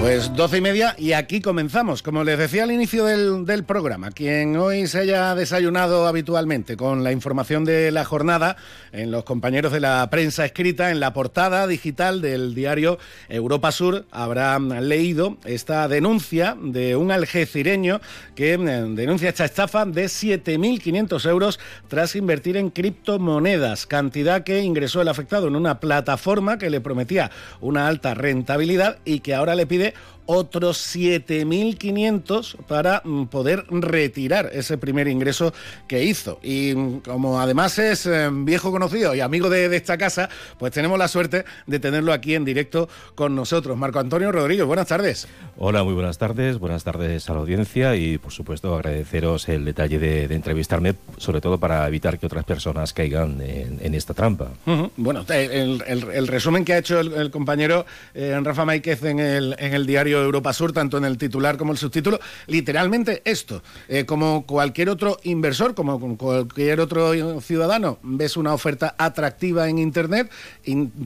Pues 0.00 0.32
doce 0.36 0.58
y 0.58 0.60
media 0.60 0.94
y 0.96 1.12
aquí 1.12 1.40
comenzamos. 1.40 2.04
Como 2.04 2.22
les 2.22 2.38
decía 2.38 2.62
al 2.62 2.70
inicio 2.70 3.04
del, 3.04 3.64
programa, 3.64 4.12
quien 4.12 4.56
hoy 4.56 4.86
se 4.86 5.00
haya 5.00 5.34
desayunado 5.34 6.06
habitualmente 6.06 6.76
con 6.76 7.02
la 7.02 7.10
información 7.10 7.64
de 7.64 7.90
la 7.90 8.04
jornada 8.04 8.56
en 8.92 9.10
los 9.10 9.24
compañeros 9.24 9.72
de 9.72 9.80
la 9.80 10.08
prensa 10.08 10.44
escrita, 10.44 10.92
en 10.92 11.00
la 11.00 11.12
portada 11.12 11.66
digital 11.66 12.22
del 12.22 12.54
diario 12.54 12.98
Europa 13.28 13.72
Sur, 13.72 14.06
habrá 14.12 14.58
leído 14.60 15.36
esta 15.44 15.88
denuncia 15.88 16.56
de 16.58 16.94
un 16.94 17.10
algecireño 17.10 18.00
que 18.36 18.54
eh, 18.54 18.58
denuncia 18.58 19.28
esta 19.28 19.44
estafa 19.44 19.84
de 19.84 20.04
7.500 20.04 21.28
euros 21.28 21.58
tras 21.88 22.14
invertir 22.14 22.56
en 22.56 22.70
criptomonedas, 22.70 23.86
cantidad 23.86 24.44
que 24.44 24.62
ingresó 24.62 25.02
el 25.02 25.08
afectado 25.08 25.48
en 25.48 25.56
una 25.56 25.80
plataforma 25.80 26.56
que 26.56 26.70
le 26.70 26.80
prometía 26.80 27.32
una 27.60 27.88
alta 27.88 28.14
rentabilidad 28.14 28.98
y 29.04 29.20
que 29.20 29.34
ahora 29.34 29.56
le 29.56 29.66
pide 29.66 29.87
で 29.88 29.94
otros 30.30 30.94
7.500 30.94 32.56
para 32.66 33.00
mm, 33.02 33.24
poder 33.24 33.64
retirar 33.70 34.50
ese 34.52 34.76
primer 34.76 35.08
ingreso 35.08 35.54
que 35.88 36.04
hizo. 36.04 36.38
Y 36.42 36.74
mm, 36.74 37.00
como 37.00 37.40
además 37.40 37.78
es 37.78 38.04
eh, 38.04 38.28
viejo 38.30 38.70
conocido 38.70 39.14
y 39.14 39.20
amigo 39.20 39.48
de, 39.48 39.70
de, 39.70 39.76
esta 39.78 39.96
casa, 39.96 40.28
pues 40.58 40.72
tenemos 40.72 40.98
la 40.98 41.08
suerte 41.08 41.46
de 41.66 41.80
tenerlo 41.80 42.12
aquí 42.12 42.34
en 42.34 42.44
directo 42.44 42.90
con 43.14 43.34
nosotros. 43.34 43.76
Marco 43.78 44.00
Antonio 44.00 44.30
Rodríguez, 44.30 44.66
buenas 44.66 44.86
tardes. 44.86 45.26
Hola, 45.56 45.82
muy 45.82 45.94
buenas 45.94 46.18
tardes. 46.18 46.58
Buenas 46.58 46.84
tardes 46.84 47.28
a 47.30 47.32
la 47.32 47.40
audiencia 47.40 47.96
y 47.96 48.18
por 48.18 48.32
supuesto 48.32 48.74
agradeceros 48.74 49.48
el 49.48 49.64
detalle 49.64 49.98
de, 49.98 50.28
de 50.28 50.34
entrevistarme, 50.34 50.94
sobre 51.16 51.40
todo 51.40 51.58
para 51.58 51.88
evitar 51.88 52.18
que 52.18 52.26
otras 52.26 52.44
personas 52.44 52.92
caigan 52.92 53.40
en, 53.40 53.78
en 53.80 53.94
esta 53.94 54.12
trampa. 54.12 54.50
Uh 54.66 54.70
-huh. 54.70 54.90
Bueno, 54.98 55.24
el, 55.30 55.82
el, 55.86 56.10
el, 56.10 56.26
resumen 56.26 56.66
que 56.66 56.74
ha 56.74 56.78
hecho 56.78 57.00
el, 57.00 57.14
el 57.14 57.30
compañero 57.30 57.86
eh, 58.14 58.38
Rafa 58.42 58.66
Máiquez 58.66 59.02
en 59.04 59.20
el, 59.20 59.56
en 59.58 59.72
el 59.72 59.86
diario 59.86 60.17
Europa 60.24 60.52
Sur, 60.52 60.72
tanto 60.72 60.98
en 60.98 61.04
el 61.04 61.18
titular 61.18 61.56
como 61.56 61.72
el 61.72 61.78
subtítulo, 61.78 62.20
literalmente 62.46 63.22
esto, 63.24 63.62
eh, 63.88 64.04
como 64.04 64.46
cualquier 64.46 64.88
otro 64.90 65.18
inversor, 65.22 65.74
como 65.74 66.16
cualquier 66.16 66.80
otro 66.80 67.40
ciudadano, 67.40 67.98
ves 68.02 68.36
una 68.36 68.52
oferta 68.52 68.94
atractiva 68.98 69.68
en 69.68 69.78
Internet, 69.78 70.30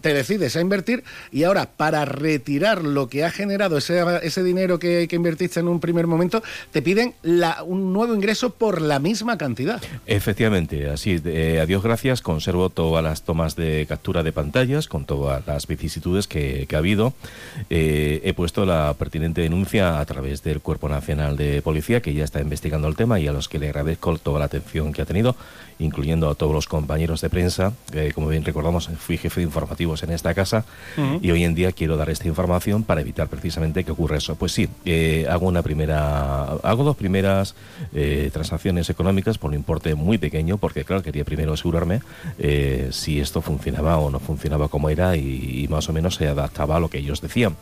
te 0.00 0.14
decides 0.14 0.56
a 0.56 0.60
invertir 0.60 1.04
y 1.30 1.44
ahora 1.44 1.70
para 1.76 2.04
retirar 2.04 2.84
lo 2.84 3.08
que 3.08 3.24
ha 3.24 3.30
generado 3.30 3.78
ese, 3.78 4.42
dinero 4.42 4.78
que, 4.78 5.08
invertiste 5.10 5.60
en 5.60 5.68
un 5.68 5.80
primer 5.80 6.06
momento, 6.06 6.42
te 6.70 6.82
piden 6.82 7.14
un 7.66 7.92
nuevo 7.92 8.14
ingreso 8.14 8.50
por 8.50 8.80
la 8.80 8.98
misma 8.98 9.38
cantidad. 9.38 9.82
Efectivamente, 10.06 10.88
así, 10.88 11.20
eh, 11.24 11.60
a 11.60 11.66
Dios 11.66 11.82
gracias, 11.82 12.22
conservo 12.22 12.70
todas 12.70 13.04
las 13.04 13.22
tomas 13.22 13.56
de 13.56 13.86
captura 13.88 14.22
de 14.22 14.32
pantallas 14.32 14.88
con 14.88 15.04
todas 15.04 15.46
las 15.46 15.66
vicisitudes 15.66 16.26
que, 16.26 16.66
que 16.68 16.76
ha 16.76 16.78
habido. 16.78 17.14
Eh, 17.70 18.20
he 18.24 18.34
puesto 18.34 18.64
la 18.64 18.94
pertinente 19.02 19.40
denuncia 19.40 19.98
a 19.98 20.06
través 20.06 20.44
del 20.44 20.60
Cuerpo 20.60 20.88
Nacional 20.88 21.36
de 21.36 21.60
Policía, 21.60 22.00
que 22.00 22.14
ya 22.14 22.22
está 22.22 22.40
investigando 22.40 22.86
el 22.86 22.94
tema 22.94 23.18
y 23.18 23.26
a 23.26 23.32
los 23.32 23.48
que 23.48 23.58
le 23.58 23.66
agradezco 23.66 24.16
toda 24.18 24.38
la 24.38 24.44
atención 24.44 24.92
que 24.92 25.02
ha 25.02 25.06
tenido, 25.06 25.34
incluyendo 25.80 26.30
a 26.30 26.36
todos 26.36 26.52
los 26.52 26.68
compañeros 26.68 27.20
de 27.20 27.28
prensa. 27.28 27.72
Eh, 27.92 28.12
como 28.14 28.28
bien 28.28 28.44
recordamos, 28.44 28.88
fui 28.98 29.18
jefe 29.18 29.40
de 29.40 29.46
informativos 29.46 30.04
en 30.04 30.12
esta 30.12 30.34
casa 30.34 30.64
uh 30.96 31.00
-huh. 31.00 31.18
y 31.20 31.32
hoy 31.32 31.42
en 31.42 31.56
día 31.56 31.72
quiero 31.72 31.96
dar 31.96 32.10
esta 32.10 32.28
información 32.28 32.84
para 32.84 33.00
evitar 33.00 33.26
precisamente 33.26 33.82
que 33.82 33.90
ocurra 33.90 34.18
eso. 34.18 34.36
Pues 34.36 34.52
sí, 34.52 34.68
eh, 34.84 35.26
hago 35.28 35.48
una 35.48 35.62
primera, 35.62 36.44
hago 36.62 36.84
dos 36.84 36.96
primeras 36.96 37.56
eh, 37.92 38.30
transacciones 38.32 38.88
económicas 38.88 39.36
por 39.36 39.50
un 39.50 39.56
importe 39.56 39.96
muy 39.96 40.18
pequeño, 40.18 40.58
porque 40.58 40.84
claro, 40.84 41.02
quería 41.02 41.24
primero 41.24 41.54
asegurarme 41.54 42.02
eh, 42.38 42.90
si 42.92 43.18
esto 43.18 43.42
funcionaba 43.42 43.98
o 43.98 44.10
no 44.10 44.20
funcionaba 44.20 44.68
como 44.68 44.90
era 44.90 45.16
y, 45.16 45.64
y, 45.64 45.68
más 45.68 45.88
o 45.88 45.92
menos 45.92 46.14
se 46.14 46.28
adaptaba 46.28 46.76
a 46.76 46.80
lo 46.80 46.88
que 46.88 46.98
ellos 46.98 47.20
decían. 47.20 47.56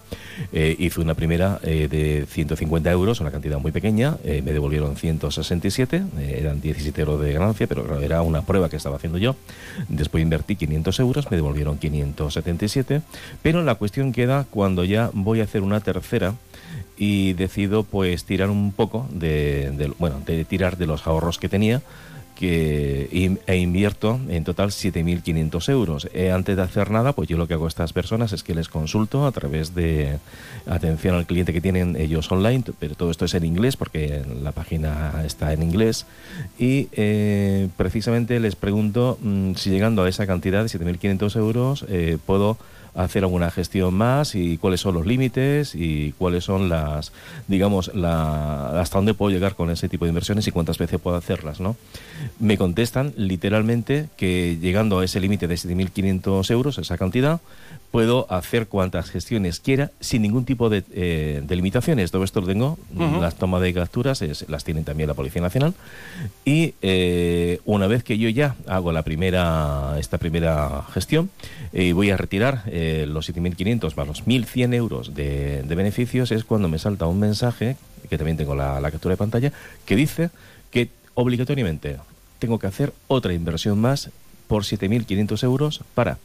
Eh, 0.52 0.74
hice 0.78 1.00
una 1.00 1.14
primera 1.14 1.29
eh, 1.32 1.88
de 1.88 2.26
150 2.28 2.90
euros, 2.90 3.20
una 3.20 3.30
cantidad 3.30 3.58
muy 3.58 3.70
pequeña, 3.70 4.16
eh, 4.24 4.42
me 4.42 4.52
devolvieron 4.52 4.96
167, 4.96 6.02
eh, 6.18 6.36
eran 6.40 6.60
17 6.60 7.00
euros 7.00 7.20
de 7.20 7.32
ganancia, 7.32 7.66
pero 7.68 8.00
era 8.00 8.22
una 8.22 8.42
prueba 8.42 8.68
que 8.68 8.76
estaba 8.76 8.96
haciendo 8.96 9.18
yo. 9.18 9.36
Después 9.88 10.22
invertí 10.22 10.56
500 10.56 10.98
euros, 11.00 11.30
me 11.30 11.36
devolvieron 11.36 11.78
577, 11.78 13.02
pero 13.42 13.62
la 13.62 13.76
cuestión 13.76 14.12
queda 14.12 14.44
cuando 14.50 14.84
ya 14.84 15.10
voy 15.12 15.40
a 15.40 15.44
hacer 15.44 15.62
una 15.62 15.80
tercera 15.80 16.34
y 16.96 17.34
decido 17.34 17.84
pues 17.84 18.24
tirar 18.24 18.50
un 18.50 18.72
poco 18.72 19.06
de, 19.12 19.70
de 19.70 19.92
bueno, 19.98 20.20
de 20.26 20.44
tirar 20.44 20.76
de 20.76 20.86
los 20.86 21.06
ahorros 21.06 21.38
que 21.38 21.48
tenía 21.48 21.80
que, 22.40 23.36
e 23.46 23.56
invierto 23.58 24.18
en 24.30 24.44
total 24.44 24.70
7.500 24.70 25.68
euros. 25.68 26.08
Eh, 26.14 26.32
antes 26.32 26.56
de 26.56 26.62
hacer 26.62 26.90
nada, 26.90 27.12
pues 27.12 27.28
yo 27.28 27.36
lo 27.36 27.46
que 27.46 27.52
hago 27.52 27.66
a 27.66 27.68
estas 27.68 27.92
personas 27.92 28.32
es 28.32 28.42
que 28.42 28.54
les 28.54 28.70
consulto 28.70 29.26
a 29.26 29.32
través 29.32 29.74
de 29.74 30.18
atención 30.66 31.16
al 31.16 31.26
cliente 31.26 31.52
que 31.52 31.60
tienen 31.60 31.96
ellos 31.96 32.32
online, 32.32 32.64
pero 32.78 32.94
todo 32.94 33.10
esto 33.10 33.26
es 33.26 33.34
en 33.34 33.44
inglés 33.44 33.76
porque 33.76 34.22
la 34.42 34.52
página 34.52 35.22
está 35.26 35.52
en 35.52 35.62
inglés 35.62 36.06
y 36.58 36.88
eh, 36.92 37.68
precisamente 37.76 38.40
les 38.40 38.56
pregunto 38.56 39.18
mmm, 39.20 39.52
si 39.56 39.68
llegando 39.68 40.02
a 40.02 40.08
esa 40.08 40.26
cantidad 40.26 40.62
de 40.62 40.70
7.500 40.70 41.36
euros 41.36 41.84
eh, 41.90 42.16
puedo 42.24 42.56
hacer 42.94 43.24
alguna 43.24 43.50
gestión 43.50 43.94
más 43.94 44.34
y 44.34 44.56
cuáles 44.58 44.80
son 44.80 44.94
los 44.94 45.06
límites 45.06 45.74
y 45.74 46.12
cuáles 46.12 46.44
son 46.44 46.68
las, 46.68 47.12
digamos, 47.48 47.94
la, 47.94 48.80
hasta 48.80 48.98
dónde 48.98 49.14
puedo 49.14 49.30
llegar 49.30 49.54
con 49.54 49.70
ese 49.70 49.88
tipo 49.88 50.04
de 50.04 50.10
inversiones 50.10 50.46
y 50.46 50.50
cuántas 50.50 50.78
veces 50.78 51.00
puedo 51.00 51.16
hacerlas, 51.16 51.60
¿no? 51.60 51.76
Me 52.38 52.58
contestan 52.58 53.12
literalmente 53.16 54.08
que 54.16 54.58
llegando 54.60 55.00
a 55.00 55.04
ese 55.04 55.20
límite 55.20 55.46
de 55.46 55.54
7.500 55.54 56.50
euros, 56.50 56.78
esa 56.78 56.98
cantidad, 56.98 57.40
puedo 57.90 58.26
hacer 58.30 58.68
cuantas 58.68 59.10
gestiones 59.10 59.58
quiera 59.58 59.90
sin 60.00 60.22
ningún 60.22 60.44
tipo 60.44 60.68
de, 60.68 60.84
eh, 60.92 61.42
de 61.44 61.56
limitaciones. 61.56 62.10
Todo 62.10 62.22
esto 62.24 62.40
lo 62.40 62.46
tengo, 62.46 62.78
uh 62.94 63.00
-huh. 63.00 63.20
las 63.20 63.34
tomas 63.34 63.60
de 63.62 63.74
capturas 63.74 64.22
es, 64.22 64.48
las 64.48 64.64
tienen 64.64 64.84
también 64.84 65.08
la 65.08 65.14
Policía 65.14 65.42
Nacional 65.42 65.74
y 66.44 66.74
eh, 66.82 67.60
una 67.64 67.86
vez 67.88 68.04
que 68.04 68.16
yo 68.18 68.28
ya 68.28 68.54
hago 68.66 68.92
la 68.92 69.02
primera, 69.02 69.96
esta 69.98 70.18
primera 70.18 70.84
gestión 70.92 71.30
y 71.72 71.90
eh, 71.90 71.92
voy 71.92 72.10
a 72.10 72.16
retirar 72.16 72.62
eh, 72.66 73.06
los 73.08 73.28
7.500 73.28 73.96
más 73.96 74.06
los 74.06 74.24
1.100 74.24 74.74
euros 74.74 75.14
de, 75.14 75.62
de, 75.62 75.74
beneficios 75.74 76.30
es 76.30 76.44
cuando 76.44 76.68
me 76.68 76.78
salta 76.78 77.06
un 77.06 77.18
mensaje, 77.18 77.76
que 78.08 78.18
también 78.18 78.36
tengo 78.36 78.54
la, 78.54 78.80
la 78.80 78.90
captura 78.90 79.14
de 79.14 79.16
pantalla, 79.16 79.52
que 79.84 79.96
dice 79.96 80.30
que 80.70 80.90
obligatoriamente 81.14 81.96
tengo 82.38 82.58
que 82.58 82.66
hacer 82.66 82.92
otra 83.08 83.32
inversión 83.32 83.80
más 83.80 84.10
por 84.46 84.64
7.500 84.64 85.44
euros 85.44 85.80
para 85.94 86.18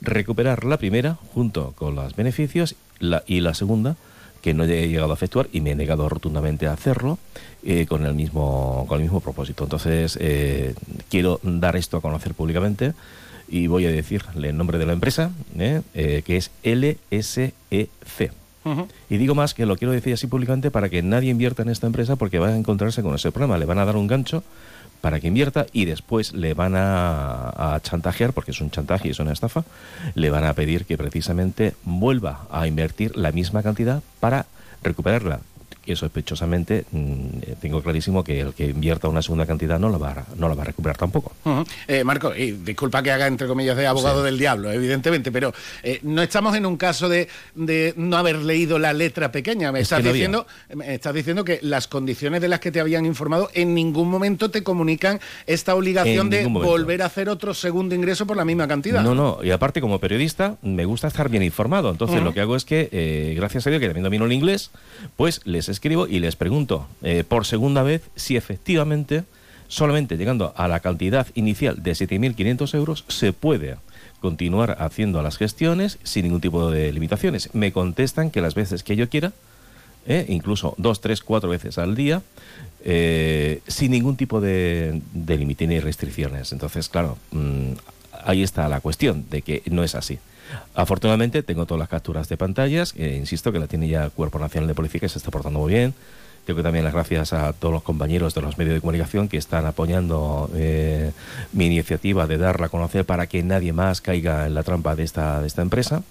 recuperar 0.00 0.64
la 0.64 0.76
primera 0.76 1.18
junto 1.34 1.72
con 1.72 1.94
los 1.94 2.14
beneficios 2.14 2.76
la, 3.00 3.22
y 3.26 3.40
la 3.40 3.54
segunda 3.54 3.96
que 4.42 4.54
no 4.54 4.64
he 4.64 4.88
llegado 4.88 5.10
a 5.10 5.14
efectuar 5.14 5.48
y 5.52 5.60
me 5.60 5.72
he 5.72 5.74
negado 5.74 6.08
rotundamente 6.08 6.66
a 6.66 6.72
hacerlo 6.72 7.18
eh, 7.64 7.86
con 7.86 8.06
el 8.06 8.14
mismo 8.14 8.84
con 8.88 8.98
el 8.98 9.02
mismo 9.02 9.20
propósito 9.20 9.64
entonces 9.64 10.16
eh, 10.20 10.74
quiero 11.10 11.40
dar 11.42 11.76
esto 11.76 11.96
a 11.96 12.00
conocer 12.00 12.34
públicamente 12.34 12.92
y 13.48 13.66
voy 13.66 13.86
a 13.86 13.90
decirle 13.90 14.50
el 14.50 14.56
nombre 14.56 14.78
de 14.78 14.86
la 14.86 14.92
empresa 14.92 15.32
eh, 15.58 16.22
que 16.24 16.36
es 16.36 16.50
LSEC 16.62 17.54
Uh 18.64 18.70
-huh. 18.70 18.86
Y 19.08 19.16
digo 19.16 19.34
más 19.34 19.54
que 19.54 19.66
lo 19.66 19.76
quiero 19.76 19.92
decir 19.92 20.12
así 20.12 20.26
públicamente 20.26 20.70
para 20.70 20.88
que 20.88 21.02
nadie 21.02 21.30
invierta 21.30 21.62
en 21.62 21.70
esta 21.70 21.86
empresa 21.86 22.16
porque 22.16 22.38
va 22.38 22.48
a 22.48 22.56
encontrarse 22.56 23.02
con 23.02 23.14
ese 23.14 23.30
problema. 23.30 23.56
Le 23.56 23.64
van 23.64 23.78
a 23.78 23.84
dar 23.84 23.96
un 23.96 24.06
gancho 24.06 24.42
para 25.00 25.20
que 25.20 25.28
invierta 25.28 25.66
y 25.72 25.84
después 25.84 26.32
le 26.32 26.54
van 26.54 26.74
a, 26.76 27.74
a, 27.74 27.80
chantajear, 27.80 28.32
porque 28.32 28.50
es 28.50 28.60
un 28.60 28.70
chantaje 28.70 29.08
y 29.08 29.10
es 29.12 29.18
una 29.18 29.32
estafa, 29.32 29.64
le 30.14 30.30
van 30.30 30.44
a 30.44 30.54
pedir 30.54 30.84
que 30.84 30.98
precisamente 30.98 31.74
vuelva 31.84 32.46
a 32.50 32.66
invertir 32.66 33.16
la 33.16 33.32
misma 33.32 33.62
cantidad 33.62 34.02
para 34.20 34.46
recuperarla. 34.82 35.40
Y 35.92 35.96
sospechosamente 35.96 36.84
mm, 36.90 37.28
tengo 37.60 37.82
clarísimo 37.82 38.22
que 38.22 38.40
el 38.40 38.54
que 38.54 38.66
invierta 38.66 39.08
una 39.08 39.22
segunda 39.22 39.46
cantidad 39.46 39.78
no 39.78 39.88
la 39.88 39.98
va 39.98 40.10
a, 40.10 40.24
no 40.36 40.48
la 40.48 40.54
va 40.54 40.62
a 40.62 40.66
recuperar 40.66 40.96
tampoco. 40.96 41.32
Eh, 41.86 42.04
Marco, 42.04 42.34
y 42.34 42.52
disculpa 42.52 43.02
que 43.02 43.10
haga 43.10 43.26
entre 43.26 43.46
comillas 43.46 43.76
de 43.76 43.86
abogado 43.86 44.22
del 44.22 44.38
diablo, 44.38 44.70
evidentemente, 44.70 45.32
pero 45.32 45.52
eh, 45.82 46.00
no 46.02 46.22
estamos 46.22 46.54
en 46.56 46.66
un 46.66 46.76
caso 46.76 47.08
de, 47.08 47.28
no 47.96 48.16
haber 48.16 48.36
leído 48.36 48.78
la 48.78 48.92
letra 48.92 49.32
pequeña. 49.32 49.72
Me 49.72 49.80
estás, 49.80 50.02
diciendo, 50.02 50.46
me 50.74 50.94
estás 50.94 51.14
diciendo 51.14 51.44
que 51.44 51.58
las 51.62 51.88
condiciones 51.88 52.40
de 52.40 52.48
las 52.48 52.60
que 52.60 52.70
te 52.70 52.80
habían 52.80 53.06
informado 53.06 53.50
en 53.54 53.74
ningún 53.74 54.10
momento 54.10 54.50
te 54.50 54.62
comunican 54.62 55.20
esta 55.46 55.74
obligación 55.74 56.30
de 56.30 56.46
volver 56.46 57.02
a 57.02 57.06
hacer 57.06 57.28
otro 57.28 57.54
segundo 57.54 57.94
ingreso 57.94 58.26
por 58.26 58.36
la 58.36 58.44
misma 58.44 58.68
cantidad. 58.68 59.02
No, 59.02 59.14
no, 59.14 59.38
y 59.42 59.50
aparte 59.50 59.80
como 59.80 59.98
periodista 59.98 60.56
me 60.62 60.84
gusta 60.84 61.08
estar 61.08 61.28
bien 61.28 61.42
informado. 61.42 61.90
Entonces 61.90 62.22
lo 62.22 62.32
que 62.34 62.40
hago 62.40 62.56
es 62.56 62.64
que, 62.64 62.88
eh, 62.92 63.34
gracias 63.36 63.66
a 63.66 63.70
Dios 63.70 63.80
que 63.80 63.86
también 63.86 64.04
domino 64.04 64.26
el 64.26 64.32
inglés, 64.32 64.70
pues 65.16 65.40
les 65.44 65.68
escribo 65.78 66.08
y 66.08 66.18
les 66.18 66.34
pregunto 66.34 66.88
eh, 67.02 67.22
por 67.26 67.46
segunda 67.46 67.84
vez 67.84 68.02
si 68.16 68.36
efectivamente, 68.36 69.22
solamente 69.68 70.16
llegando 70.16 70.52
a 70.56 70.66
la 70.66 70.80
cantidad 70.80 71.28
inicial 71.36 71.80
de 71.80 71.92
7.500 71.92 72.74
euros, 72.74 73.04
se 73.06 73.32
puede 73.32 73.76
continuar 74.20 74.76
haciendo 74.80 75.22
las 75.22 75.36
gestiones 75.36 75.98
sin 76.02 76.24
ningún 76.24 76.40
tipo 76.40 76.68
de 76.68 76.92
limitaciones. 76.92 77.54
Me 77.54 77.70
contestan 77.70 78.32
que 78.32 78.40
las 78.40 78.56
veces 78.56 78.82
que 78.82 78.96
yo 78.96 79.08
quiera, 79.08 79.32
eh, 80.06 80.26
incluso 80.28 80.74
dos, 80.78 81.00
tres, 81.00 81.22
cuatro 81.22 81.48
veces 81.48 81.78
al 81.78 81.94
día, 81.94 82.22
eh, 82.84 83.60
sin 83.68 83.92
ningún 83.92 84.16
tipo 84.16 84.40
de, 84.40 85.00
límite 85.14 85.68
ni 85.68 85.78
restricciones. 85.78 86.50
Entonces, 86.50 86.88
claro, 86.88 87.18
mm, 87.30 87.72
ahí 88.24 88.42
está 88.42 88.68
la 88.68 88.80
cuestión 88.80 89.26
de 89.30 89.42
que 89.42 89.62
no 89.70 89.84
es 89.84 89.94
así. 89.94 90.18
Afortunadamente 90.74 91.42
tengo 91.42 91.66
todas 91.66 91.80
las 91.80 91.88
capturas 91.88 92.28
de 92.28 92.36
pantallas, 92.36 92.94
insisto 92.96 93.52
que 93.52 93.58
la 93.58 93.66
tiene 93.66 93.88
ya 93.88 94.04
el 94.04 94.10
Cuerpo 94.10 94.38
Nacional 94.38 94.68
de 94.68 94.74
Policía 94.74 95.00
que 95.00 95.08
se 95.08 95.18
está 95.18 95.30
portando 95.30 95.58
muy 95.60 95.72
bien. 95.72 95.94
Creo 96.48 96.56
que 96.56 96.62
también 96.62 96.82
las 96.82 96.94
gracias 96.94 97.34
a 97.34 97.52
todos 97.52 97.74
los 97.74 97.82
compañeros 97.82 98.34
de 98.34 98.40
los 98.40 98.56
medios 98.56 98.74
de 98.74 98.80
comunicación 98.80 99.28
que 99.28 99.36
están 99.36 99.66
apoyando 99.66 100.50
eh, 100.54 101.12
mi 101.52 101.66
iniciativa 101.66 102.26
de 102.26 102.38
darla 102.38 102.66
a 102.66 102.68
conocer 102.70 103.04
para 103.04 103.26
que 103.26 103.42
nadie 103.42 103.74
más 103.74 104.00
caiga 104.00 104.46
en 104.46 104.54
la 104.54 104.62
trampa 104.62 104.96
de 104.96 105.02
esta, 105.02 105.42
de 105.42 105.46
esta 105.46 105.60
empresa. 105.60 106.02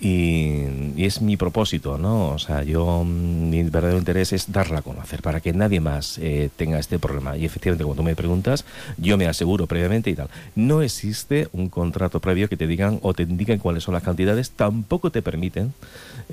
Y, 0.00 0.64
es 0.96 1.20
mi 1.22 1.36
propósito, 1.36 1.96
¿no? 1.96 2.30
O 2.30 2.38
sea, 2.38 2.62
yo, 2.64 3.04
mm, 3.04 3.50
mi 3.50 3.62
verdadero 3.62 3.98
interés 3.98 4.32
es 4.32 4.52
darla 4.52 4.80
a 4.80 4.82
conocer 4.82 5.22
para 5.22 5.40
que 5.40 5.52
nadie 5.52 5.80
más 5.80 6.18
eh, 6.18 6.50
tenga 6.56 6.78
este 6.78 6.98
problema. 6.98 7.36
Y 7.36 7.44
efectivamente, 7.44 7.84
cuando 7.84 8.02
tú 8.02 8.04
me 8.04 8.16
preguntas, 8.16 8.64
yo 8.98 9.16
me 9.16 9.26
aseguro 9.26 9.66
previamente 9.66 10.10
y 10.10 10.14
tal. 10.14 10.28
No 10.54 10.82
existe 10.82 11.48
un 11.52 11.68
contrato 11.68 12.20
previo 12.20 12.48
que 12.48 12.56
te 12.56 12.66
digan 12.66 12.98
o 13.02 13.14
te 13.14 13.22
indiquen 13.22 13.58
cuáles 13.58 13.84
son 13.84 13.94
las 13.94 14.02
cantidades, 14.02 14.50
tampoco 14.50 15.10
te 15.10 15.22
permiten, 15.22 15.72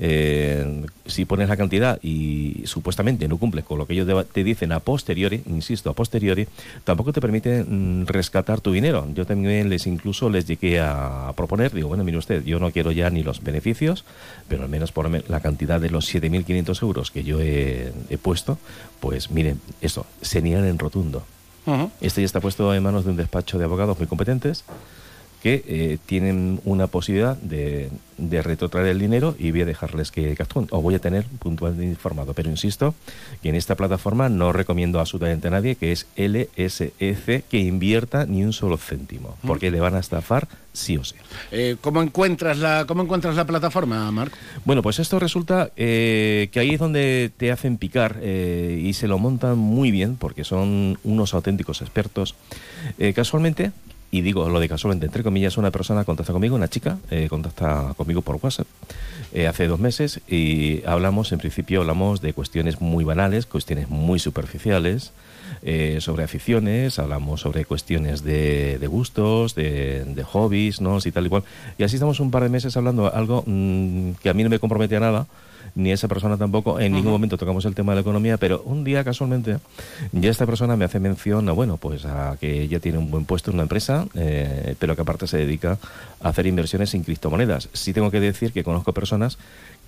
eh, 0.02 0.84
si 1.06 1.26
pones 1.26 1.48
la 1.48 1.56
cantidad 1.56 1.98
y 2.02 2.62
supuestamente 2.64 3.28
no 3.28 3.36
cumple 3.36 3.62
con 3.62 3.78
lo 3.78 3.86
que 3.86 3.92
ellos 3.92 4.26
te 4.32 4.42
dicen 4.42 4.72
a 4.72 4.80
posteriori, 4.80 5.42
insisto, 5.46 5.90
a 5.90 5.92
posteriori, 5.92 6.48
tampoco 6.84 7.12
te 7.12 7.20
permiten 7.20 8.02
mm, 8.02 8.06
rescatar 8.06 8.60
tu 8.60 8.72
dinero. 8.72 9.06
Yo 9.14 9.26
también 9.26 9.68
les 9.68 9.86
incluso 9.86 10.30
les 10.30 10.46
llegué 10.46 10.80
a 10.80 11.32
proponer, 11.36 11.72
digo, 11.72 11.88
bueno, 11.88 12.02
mire 12.02 12.18
usted, 12.18 12.44
yo 12.44 12.58
no 12.58 12.70
quiero 12.70 12.92
ya 12.92 13.10
ni 13.10 13.22
los 13.22 13.42
beneficios 13.42 14.04
pero 14.48 14.64
al 14.64 14.68
menos 14.68 14.92
por 14.92 15.08
la 15.30 15.40
cantidad 15.40 15.80
de 15.80 15.90
los 15.90 16.12
7.500 16.12 16.82
euros 16.82 17.10
que 17.10 17.22
yo 17.24 17.40
he, 17.40 17.92
puesto, 18.22 18.58
pues 19.00 19.30
miren, 19.30 19.60
eso, 19.80 20.06
se 20.20 20.42
niegan 20.42 20.66
en 20.66 20.78
rotundo. 20.78 21.22
Este 22.00 22.20
ya 22.20 22.24
está 22.24 22.40
puesto 22.40 22.74
en 22.74 22.82
manos 22.82 23.04
de 23.04 23.10
un 23.10 23.16
despacho 23.16 23.58
de 23.58 23.64
abogados 23.64 23.96
muy 23.98 24.08
competentes 24.08 24.64
que 25.42 25.64
eh, 25.66 25.98
tienen 26.04 26.60
una 26.64 26.86
posibilidad 26.86 27.36
de, 27.36 27.90
de, 28.18 28.42
retrotraer 28.42 28.88
el 28.88 28.98
dinero 28.98 29.34
y 29.38 29.50
voy 29.50 29.62
a 29.62 29.64
dejarles 29.64 30.10
que 30.10 30.36
actúen, 30.38 30.68
o 30.70 30.82
voy 30.82 30.94
a 30.94 30.98
tener 30.98 31.24
puntualmente 31.24 31.86
informado. 31.86 32.34
Pero 32.34 32.50
insisto 32.50 32.94
que 33.42 33.48
en 33.48 33.54
esta 33.54 33.74
plataforma 33.74 34.28
no 34.28 34.52
recomiendo 34.52 35.00
absolutamente 35.00 35.48
a 35.48 35.50
nadie 35.50 35.76
que 35.76 35.92
es 35.92 36.06
LSEC 36.16 37.44
que 37.48 37.58
invierta 37.58 38.26
ni 38.26 38.44
un 38.44 38.52
solo 38.52 38.76
céntimo, 38.76 39.36
porque 39.46 39.70
le 39.70 39.80
van 39.80 39.94
a 39.94 40.00
estafar 40.00 40.46
sí 40.74 40.98
o 40.98 41.04
sí. 41.04 41.16
Eh, 41.52 41.76
¿cómo, 41.80 42.02
encuentras 42.02 42.58
la, 42.58 42.84
¿Cómo 42.86 43.02
encuentras 43.02 43.34
la 43.34 43.46
plataforma, 43.46 44.10
Marco? 44.12 44.36
Bueno, 44.66 44.82
pues 44.82 44.98
esto 44.98 45.18
resulta 45.18 45.70
eh, 45.76 46.50
que 46.52 46.60
ahí 46.60 46.74
es 46.74 46.78
donde 46.78 47.32
te 47.34 47.50
hacen 47.50 47.78
picar 47.78 48.20
y 48.22 48.92
se 48.92 49.08
lo 49.08 49.18
montan 49.18 49.56
muy 49.56 49.90
bien, 49.90 50.16
porque 50.16 50.44
son 50.44 50.98
unos 51.02 51.32
auténticos 51.32 51.80
expertos. 51.80 52.34
casualmente, 53.14 53.72
y 54.10 54.22
digo 54.22 54.48
lo 54.48 54.60
de 54.60 54.68
casualmente, 54.68 55.06
entre 55.06 55.22
comillas, 55.22 55.56
una 55.56 55.70
persona 55.70 56.04
contacta 56.04 56.32
conmigo, 56.32 56.56
una 56.56 56.68
chica, 56.68 56.98
eh, 57.10 57.28
contacta 57.28 57.94
conmigo 57.96 58.22
por 58.22 58.38
WhatsApp 58.42 58.66
eh, 59.32 59.46
hace 59.46 59.68
dos 59.68 59.78
meses 59.78 60.20
y 60.28 60.82
hablamos, 60.84 61.30
en 61.32 61.38
principio 61.38 61.80
hablamos 61.80 62.20
de 62.20 62.32
cuestiones 62.32 62.80
muy 62.80 63.04
banales, 63.04 63.46
cuestiones 63.46 63.88
muy 63.88 64.18
superficiales, 64.18 65.12
eh, 65.62 65.98
sobre 66.00 66.24
aficiones, 66.24 66.98
hablamos 66.98 67.42
sobre 67.42 67.64
cuestiones 67.64 68.24
de, 68.24 68.78
gustos, 68.88 69.54
de, 69.54 70.24
hobbies, 70.26 70.80
¿no? 70.80 70.98
Y 71.04 71.10
tal 71.12 71.26
y 71.26 71.28
cual. 71.28 71.44
Y 71.76 71.82
así 71.82 71.96
estamos 71.96 72.18
un 72.20 72.30
par 72.30 72.42
de 72.42 72.48
meses 72.48 72.76
hablando 72.76 73.12
algo 73.12 73.44
mm, 73.46 74.12
que 74.22 74.30
a 74.30 74.34
mí 74.34 74.42
no 74.42 74.50
me 74.50 74.58
compromete 74.58 74.96
a 74.96 75.00
nada, 75.00 75.26
ni 75.74 75.92
esa 75.92 76.08
persona 76.08 76.36
tampoco. 76.36 76.80
En 76.80 76.92
ningún 76.92 77.12
momento 77.12 77.36
tocamos 77.36 77.64
el 77.64 77.74
tema 77.74 77.92
de 77.92 77.96
la 77.96 78.00
economía, 78.02 78.36
pero 78.36 78.62
un 78.62 78.84
día 78.84 79.04
casualmente 79.04 79.58
ya 80.12 80.30
esta 80.30 80.46
persona 80.46 80.76
me 80.76 80.84
hace 80.84 81.00
mención 81.00 81.48
a, 81.48 81.52
bueno, 81.52 81.76
pues 81.76 82.04
a 82.04 82.36
que 82.40 82.62
ella 82.62 82.80
tiene 82.80 82.98
un 82.98 83.10
buen 83.10 83.24
puesto 83.24 83.50
en 83.50 83.56
una 83.56 83.64
empresa, 83.64 84.06
eh, 84.14 84.74
pero 84.78 84.96
que 84.96 85.02
aparte 85.02 85.26
se 85.26 85.38
dedica 85.38 85.78
a 86.20 86.28
hacer 86.28 86.46
inversiones 86.46 86.94
en 86.94 87.02
criptomonedas. 87.02 87.68
Sí 87.72 87.92
tengo 87.92 88.10
que 88.10 88.20
decir 88.20 88.52
que 88.52 88.64
conozco 88.64 88.92
personas 88.92 89.38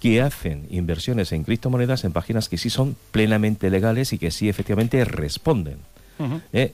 que 0.01 0.21
hacen 0.21 0.67
inversiones 0.71 1.33
en 1.33 1.45
criptomonedas 1.45 2.05
en 2.05 2.13
páginas 2.13 2.49
que 2.49 2.59
sí 2.59 2.71
son 2.71 2.97
plenamente 3.13 3.71
legales 3.71 4.13
y 4.13 4.19
que 4.19 4.31
sí 4.31 4.49
efectivamente 4.49 5.05
responden 5.05 5.79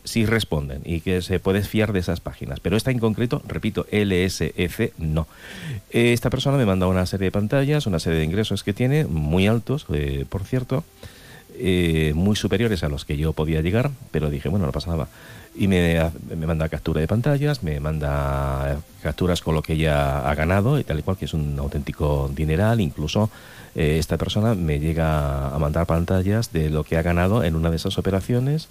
sí 0.05 0.27
responden 0.27 0.83
y 0.85 1.01
que 1.01 1.23
se 1.23 1.41
puede 1.41 1.63
fiar 1.63 1.93
de 1.93 2.01
esas 2.01 2.21
páginas. 2.21 2.61
Pero 2.61 2.77
esta 2.77 2.91
en 2.91 2.99
concreto, 2.99 3.43
repito, 3.47 3.87
LSF 3.91 4.99
no. 4.99 5.27
Eh, 5.91 6.13
esta 6.13 6.31
persona 6.31 6.57
me 6.57 6.67
manda 6.67 6.87
una 6.87 7.07
serie 7.07 7.27
de 7.27 7.33
pantallas, 7.33 7.87
una 7.87 7.99
serie 7.99 8.19
de 8.19 8.25
ingresos 8.25 8.63
que 8.63 8.73
tiene, 8.73 9.05
muy 9.05 9.47
altos, 9.47 9.87
eh, 9.93 10.25
por 10.29 10.45
cierto, 10.45 10.85
muy 12.15 12.37
superiores 12.37 12.85
a 12.85 12.89
los 12.89 13.05
que 13.05 13.17
yo 13.17 13.33
podía 13.33 13.61
llegar, 13.63 13.91
pero 14.13 14.31
dije, 14.31 14.49
bueno, 14.49 14.67
no 14.67 14.73
pasa 14.73 14.93
nada. 14.93 15.09
Y 15.57 15.67
me, 15.67 16.01
me, 16.37 16.47
manda 16.47 16.69
captura 16.69 17.01
de 17.01 17.09
pantallas, 17.09 17.65
me 17.65 17.81
manda 17.81 18.77
capturas 19.03 19.43
con 19.43 19.57
lo 19.57 19.63
que 19.63 19.73
ella 19.73 20.31
ha 20.31 20.35
ganado 20.37 20.79
y 20.79 20.85
tal 20.85 21.01
y 21.01 21.03
cual, 21.03 21.17
que 21.17 21.25
es 21.25 21.35
un 21.35 21.59
auténtico 21.59 22.31
dineral. 22.33 22.81
Incluso 22.81 23.29
esta 23.75 24.17
persona 24.17 24.55
me 24.55 24.79
llega 24.79 25.49
a 25.49 25.59
mandar 25.59 25.87
pantallas 25.87 26.53
de 26.53 26.71
lo 26.71 26.85
que 26.85 26.97
ha 26.97 27.03
ganado 27.03 27.43
en 27.43 27.57
una 27.57 27.71
de 27.71 27.77
esas 27.77 27.99
operaciones 27.99 28.69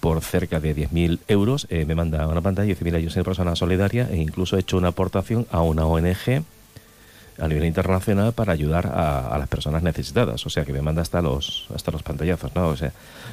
por 0.00 0.20
cerca 0.22 0.60
de 0.60 0.74
10.000 0.74 1.18
euros. 1.28 1.66
Eh, 1.70 1.84
me 1.84 1.94
manda 1.94 2.26
una 2.26 2.40
pantalla 2.40 2.66
y 2.66 2.70
dice, 2.70 2.84
mira, 2.84 2.98
yo 2.98 3.10
soy 3.10 3.22
persona 3.22 3.56
solidaria 3.56 4.08
e 4.10 4.16
incluso 4.16 4.56
he 4.56 4.60
hecho 4.60 4.76
una 4.76 4.88
aportación 4.88 5.46
a 5.50 5.62
una 5.62 5.86
ONG 5.86 6.44
a 7.40 7.46
nivel 7.46 7.64
internacional 7.64 8.32
para 8.32 8.52
ayudar 8.52 8.86
a, 8.86 9.36
las 9.38 9.48
personas 9.48 9.82
necesitadas. 9.82 10.44
O 10.44 10.50
sea, 10.50 10.64
que 10.64 10.72
me 10.72 10.82
manda 10.82 11.02
hasta 11.02 11.22
los, 11.22 11.66
hasta 11.74 11.90
los 11.90 12.02
pantallazos, 12.02 12.54
¿no? 12.54 12.68
O 12.68 12.76
sea, 12.76 12.92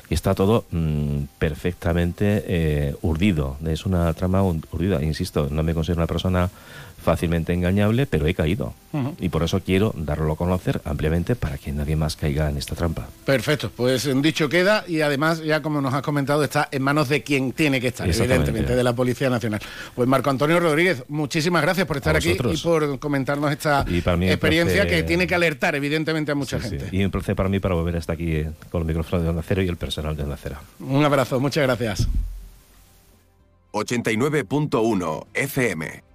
y 0.10 0.14
está 0.14 0.36
todo 0.36 0.66
mm, 0.72 1.24
perfectamente 1.40 2.44
eh, 2.48 2.96
urdido. 3.02 3.58
Es 3.66 3.86
una 3.86 4.14
trama 4.14 4.44
urdida. 4.44 5.04
Insisto, 5.04 5.48
no 5.50 5.64
me 5.64 5.74
considero 5.74 6.02
una 6.02 6.08
persona 6.08 6.50
fácilmente 7.06 7.54
engañable, 7.54 8.08
pero 8.08 8.26
he 8.26 8.34
caído. 8.34 8.74
Y 9.20 9.28
por 9.28 9.44
eso 9.44 9.60
quiero 9.60 9.94
darlo 9.96 10.34
a 10.34 10.36
conocer 10.38 10.82
ampliamente 10.86 11.36
para 11.36 11.58
que 11.58 11.72
nadie 11.72 11.98
más 11.98 12.16
caiga 12.16 12.50
en 12.50 12.58
esta 12.58 12.76
trampa. 12.76 13.08
Perfecto, 13.26 13.70
pues 13.76 14.06
un 14.06 14.22
dicho 14.22 14.48
queda 14.48 14.86
y 14.88 15.02
además, 15.02 15.44
ya 15.44 15.62
como 15.62 15.82
nos 15.82 15.94
has 15.94 16.02
comentado, 16.02 16.44
está 16.44 16.70
en 16.72 16.82
manos 16.82 17.10
de 17.10 17.22
quien 17.22 17.52
tiene 17.52 17.82
que 17.82 17.90
estar, 17.90 18.10
evidentemente, 18.10 18.76
de 18.76 18.84
la 18.84 18.94
Policía 18.94 19.30
Nacional. 19.30 19.60
Pues 19.94 20.08
Marco 20.08 20.30
Antonio 20.30 20.60
Rodríguez, 20.60 21.04
muchísimas 21.10 21.62
gracias 21.62 21.86
por 21.86 21.98
estar 21.98 22.16
aquí 22.16 22.32
y 22.32 22.58
por 22.58 22.98
comentarnos 23.00 23.52
esta 23.52 23.82
experiencia 23.82 24.88
que 24.88 25.04
tiene 25.04 25.28
que 25.28 25.36
alertar, 25.36 25.76
evidentemente, 25.76 26.32
a 26.32 26.36
mucha 26.36 26.60
gente. 26.60 26.88
Y 26.92 27.04
un 27.04 27.12
placer 27.12 27.36
para 27.36 27.50
mí 27.50 27.60
para 27.60 27.76
volver 27.76 27.98
hasta 27.98 28.14
aquí 28.14 28.32
eh, 28.32 28.52
con 28.72 28.80
los 28.80 28.88
micrófonos 28.88 29.24
de 29.24 29.30
Onda 29.30 29.44
Cero 29.46 29.62
y 29.62 29.68
el 29.68 29.78
personal 29.78 30.16
de 30.16 30.24
Onda 30.24 30.38
Cero. 30.42 30.56
Un 30.80 31.04
abrazo, 31.04 31.40
muchas 31.40 31.64
gracias. 31.64 32.08
89.1 33.74 35.26
FM 35.34 36.15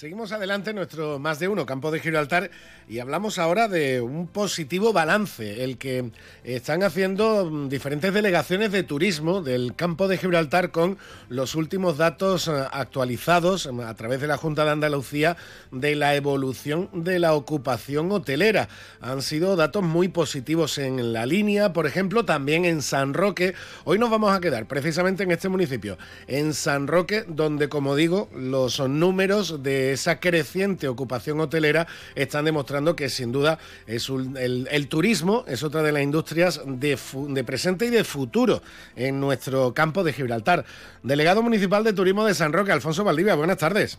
Seguimos 0.00 0.32
adelante 0.32 0.72
nuestro 0.72 1.18
más 1.18 1.40
de 1.40 1.48
uno 1.48 1.66
campo 1.66 1.90
de 1.90 2.00
Gibraltar 2.00 2.50
y 2.88 3.00
hablamos 3.00 3.38
ahora 3.38 3.68
de 3.68 4.00
un 4.00 4.28
positivo 4.28 4.94
balance, 4.94 5.62
el 5.62 5.76
que 5.76 6.10
están 6.42 6.82
haciendo 6.82 7.44
mm, 7.44 7.68
diferentes 7.68 8.14
delegaciones 8.14 8.72
de 8.72 8.82
turismo 8.82 9.42
del 9.42 9.74
campo 9.76 10.08
de 10.08 10.16
Gibraltar 10.16 10.70
con 10.70 10.96
los 11.28 11.54
últimos 11.54 11.98
datos 11.98 12.48
eh, 12.48 12.52
actualizados 12.72 13.70
mm, 13.70 13.80
a 13.80 13.92
través 13.92 14.22
de 14.22 14.26
la 14.26 14.38
Junta 14.38 14.64
de 14.64 14.70
Andalucía 14.70 15.36
de 15.70 15.94
la 15.94 16.14
evolución 16.14 16.88
de 16.94 17.18
la 17.18 17.34
ocupación 17.34 18.10
hotelera. 18.10 18.70
Han 19.02 19.20
sido 19.20 19.54
datos 19.54 19.82
muy 19.82 20.08
positivos 20.08 20.78
en 20.78 21.12
la 21.12 21.26
línea, 21.26 21.74
por 21.74 21.86
ejemplo, 21.86 22.24
también 22.24 22.64
en 22.64 22.80
San 22.80 23.12
Roque. 23.12 23.52
Hoy 23.84 23.98
nos 23.98 24.08
vamos 24.08 24.32
a 24.32 24.40
quedar 24.40 24.66
precisamente 24.66 25.24
en 25.24 25.30
este 25.30 25.50
municipio, 25.50 25.98
en 26.26 26.54
San 26.54 26.86
Roque, 26.86 27.26
donde, 27.28 27.68
como 27.68 27.94
digo, 27.96 28.30
los 28.34 28.80
números 28.80 29.62
de 29.62 29.89
esa 29.92 30.20
creciente 30.20 30.88
ocupación 30.88 31.40
hotelera 31.40 31.86
están 32.14 32.44
demostrando 32.44 32.96
que 32.96 33.08
sin 33.08 33.32
duda 33.32 33.58
es 33.86 34.08
el, 34.08 34.88
turismo 34.88 35.44
es 35.46 35.62
otra 35.62 35.82
de 35.82 35.92
las 35.92 36.02
industrias 36.02 36.62
de, 36.66 36.98
de 37.28 37.44
presente 37.44 37.86
y 37.86 37.90
de 37.90 38.04
futuro 38.04 38.62
en 38.96 39.20
nuestro 39.20 39.74
campo 39.74 40.04
de 40.04 40.12
Gibraltar. 40.12 40.64
Delegado 41.02 41.42
Municipal 41.42 41.84
de 41.84 41.92
Turismo 41.92 42.24
de 42.24 42.34
San 42.34 42.52
Roque, 42.52 42.72
Alfonso 42.72 43.04
Valdivia, 43.04 43.34
buenas 43.34 43.58
tardes. 43.58 43.98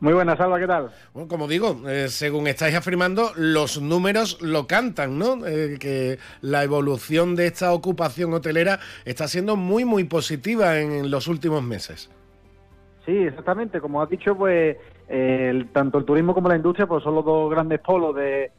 Muy 0.00 0.14
buenas, 0.14 0.38
Salva, 0.38 0.58
¿qué 0.58 0.66
tal? 0.66 0.90
Bueno, 1.12 1.28
como 1.28 1.46
digo, 1.46 1.86
eh, 1.86 2.08
según 2.08 2.46
estáis 2.46 2.74
afirmando, 2.74 3.32
los 3.36 3.82
números 3.82 4.40
lo 4.40 4.66
cantan, 4.66 5.18
¿no? 5.18 5.46
Eh, 5.46 5.76
que 5.78 6.18
la 6.40 6.64
evolución 6.64 7.36
de 7.36 7.46
esta 7.46 7.74
ocupación 7.74 8.32
hotelera 8.32 8.80
está 9.04 9.28
siendo 9.28 9.56
muy, 9.56 9.84
muy 9.84 10.04
positiva 10.04 10.78
en 10.78 11.10
los 11.10 11.28
últimos 11.28 11.62
meses. 11.62 12.10
Sí, 13.04 13.12
exactamente. 13.12 13.78
Como 13.78 14.00
has 14.00 14.08
dicho, 14.08 14.34
pues 14.34 14.78
tanto 15.72 15.98
el 15.98 16.04
turismo 16.04 16.34
como 16.34 16.48
la 16.48 16.56
industria 16.56 16.86
pues 16.86 17.02
son 17.02 17.16
los 17.16 17.24
dos 17.24 17.50
grandes 17.50 17.80
polos 17.80 18.14
de, 18.14 18.52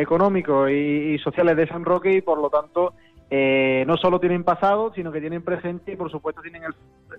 económicos 0.00 0.70
y, 0.70 1.18
sociales 1.18 1.56
de 1.56 1.66
San 1.66 1.84
Roque 1.84 2.12
y 2.12 2.20
por 2.20 2.40
lo 2.40 2.48
tanto 2.48 2.94
eh, 3.30 3.84
no 3.86 3.96
solo 3.96 4.20
tienen 4.20 4.44
pasado, 4.44 4.92
sino 4.94 5.10
que 5.10 5.20
tienen 5.20 5.42
presente 5.42 5.92
y 5.92 5.96
por 5.96 6.10
supuesto 6.10 6.40
tienen, 6.42 6.62
el, 6.64 6.74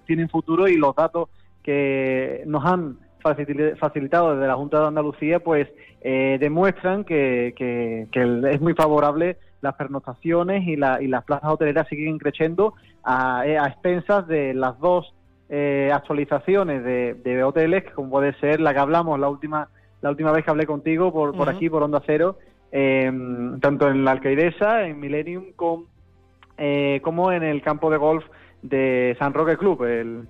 tienen 0.05 0.29
futuro 0.29 0.67
y 0.67 0.77
los 0.77 0.95
datos 0.95 1.29
que 1.61 2.43
nos 2.47 2.65
han 2.65 2.97
facilitado 3.21 4.33
desde 4.33 4.47
la 4.47 4.55
Junta 4.55 4.79
de 4.79 4.87
Andalucía 4.87 5.39
pues 5.41 5.67
eh, 6.01 6.37
demuestran 6.39 7.03
que, 7.03 7.53
es 7.59 8.61
muy 8.61 8.73
favorable 8.73 9.37
las 9.59 9.75
pernoctaciones 9.75 10.65
y, 10.65 10.75
y 10.75 11.07
las 11.07 11.23
plazas 11.25 11.51
hoteleras 11.51 11.87
siguen 11.89 12.17
creciendo 12.17 12.73
a, 13.03 13.41
a 13.41 13.67
expensas 13.67 14.25
de 14.27 14.53
las 14.53 14.79
dos 14.79 15.13
eh, 15.49 15.91
actualizaciones 15.93 16.83
de, 16.83 17.43
hoteles, 17.43 17.83
como 17.93 18.09
puede 18.09 18.33
ser 18.39 18.59
la 18.59 18.73
que 18.73 18.79
hablamos 18.79 19.19
la 19.19 19.29
última 19.29 19.69
la 20.01 20.09
última 20.11 20.31
vez 20.31 20.45
que 20.45 20.51
hablé 20.51 20.65
contigo 20.65 21.11
por, 21.11 21.35
por 21.35 21.49
aquí, 21.49 21.69
por 21.69 21.83
Onda 21.83 22.01
Cero, 22.05 22.37
em, 22.71 23.59
tanto 23.59 23.89
en 23.89 24.05
la 24.05 24.11
Alcaidesa, 24.11 24.87
en 24.87 24.97
Millennium, 24.97 25.47
eh, 26.57 27.01
como 27.03 27.33
en 27.33 27.43
el 27.43 27.61
campo 27.61 27.89
de 27.89 27.97
golf 27.97 28.23
de 28.61 29.17
San 29.19 29.33
Roque 29.33 29.57
Club, 29.57 29.83
el, 29.83 30.27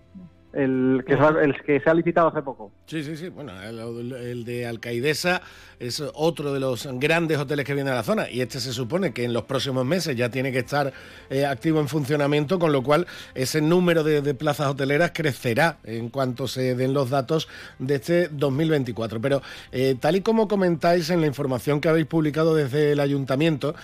el 0.53 1.03
que, 1.05 1.13
el 1.13 1.55
que 1.63 1.79
se 1.79 1.89
ha 1.89 1.93
licitado 1.93 2.29
hace 2.29 2.41
poco. 2.41 2.71
Sí, 2.87 3.03
sí, 3.03 3.15
sí. 3.15 3.29
Bueno, 3.29 3.53
el, 3.61 4.43
de 4.43 4.65
Alcaidesa 4.65 5.41
es 5.79 6.03
otro 6.13 6.53
de 6.53 6.59
los 6.59 6.87
grandes 6.93 7.37
hoteles 7.37 7.65
que 7.65 7.73
viene 7.73 7.91
a 7.91 7.95
la 7.95 8.03
zona 8.03 8.29
y 8.29 8.41
este 8.41 8.59
se 8.59 8.73
supone 8.73 9.13
que 9.13 9.23
en 9.23 9.33
los 9.33 9.43
próximos 9.43 9.85
meses 9.85 10.15
ya 10.15 10.29
tiene 10.29 10.51
que 10.51 10.59
estar 10.59 10.91
eh, 11.29 11.45
activo 11.45 11.79
en 11.79 11.87
funcionamiento, 11.87 12.57
con 12.57 12.71
lo 12.71 12.81
cual 12.81 13.05
ese 13.35 13.61
número 13.61 14.03
de, 14.03 14.33
plazas 14.33 14.67
hoteleras 14.67 15.11
crecerá 15.13 15.77
en 15.83 16.09
cuanto 16.09 16.47
se 16.47 16.75
den 16.75 16.93
los 16.93 17.09
datos 17.09 17.47
de 17.77 17.95
este 17.95 18.29
2024. 18.29 19.21
Pero 19.21 19.41
eh, 19.71 19.95
tal 19.99 20.15
y 20.15 20.21
como 20.21 20.47
comentáis 20.47 21.09
en 21.09 21.21
la 21.21 21.27
información 21.27 21.81
que 21.81 21.89
habéis 21.89 22.07
publicado 22.07 22.55
desde 22.55 22.93
el 22.93 22.99
ayuntamiento, 22.99 23.75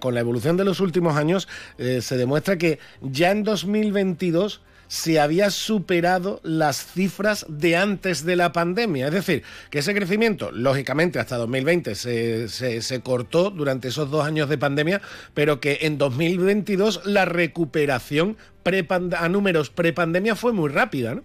con 0.00 0.14
la 0.14 0.20
evolución 0.20 0.56
de 0.56 0.64
los 0.64 0.80
últimos 0.80 1.16
años, 1.16 1.48
eh, 1.78 2.00
se 2.00 2.16
demuestra 2.16 2.56
que 2.56 2.78
ya 3.00 3.30
en 3.30 3.44
2022 3.44 4.60
se 4.88 5.20
había 5.20 5.50
superado 5.50 6.40
las 6.42 6.84
cifras 6.84 7.46
de 7.48 7.76
antes 7.76 8.24
de 8.24 8.36
la 8.36 8.52
pandemia. 8.52 9.06
Es 9.06 9.12
decir, 9.12 9.42
que 9.70 9.78
ese 9.78 9.94
crecimiento, 9.94 10.50
lógicamente, 10.50 11.20
hasta 11.20 11.36
2020 11.36 11.94
se, 11.94 12.48
se, 12.48 13.02
cortó 13.02 13.50
durante 13.50 13.88
esos 13.88 14.10
dos 14.10 14.26
años 14.26 14.48
de 14.48 14.58
pandemia, 14.58 15.00
pero 15.34 15.60
que 15.60 15.78
en 15.82 15.98
2022 15.98 17.06
la 17.06 17.24
recuperación 17.26 18.36
a 19.18 19.28
números 19.30 19.70
prepandemia 19.70 20.34
fue 20.34 20.52
muy 20.52 20.68
rápida, 20.68 21.14
¿no? 21.14 21.22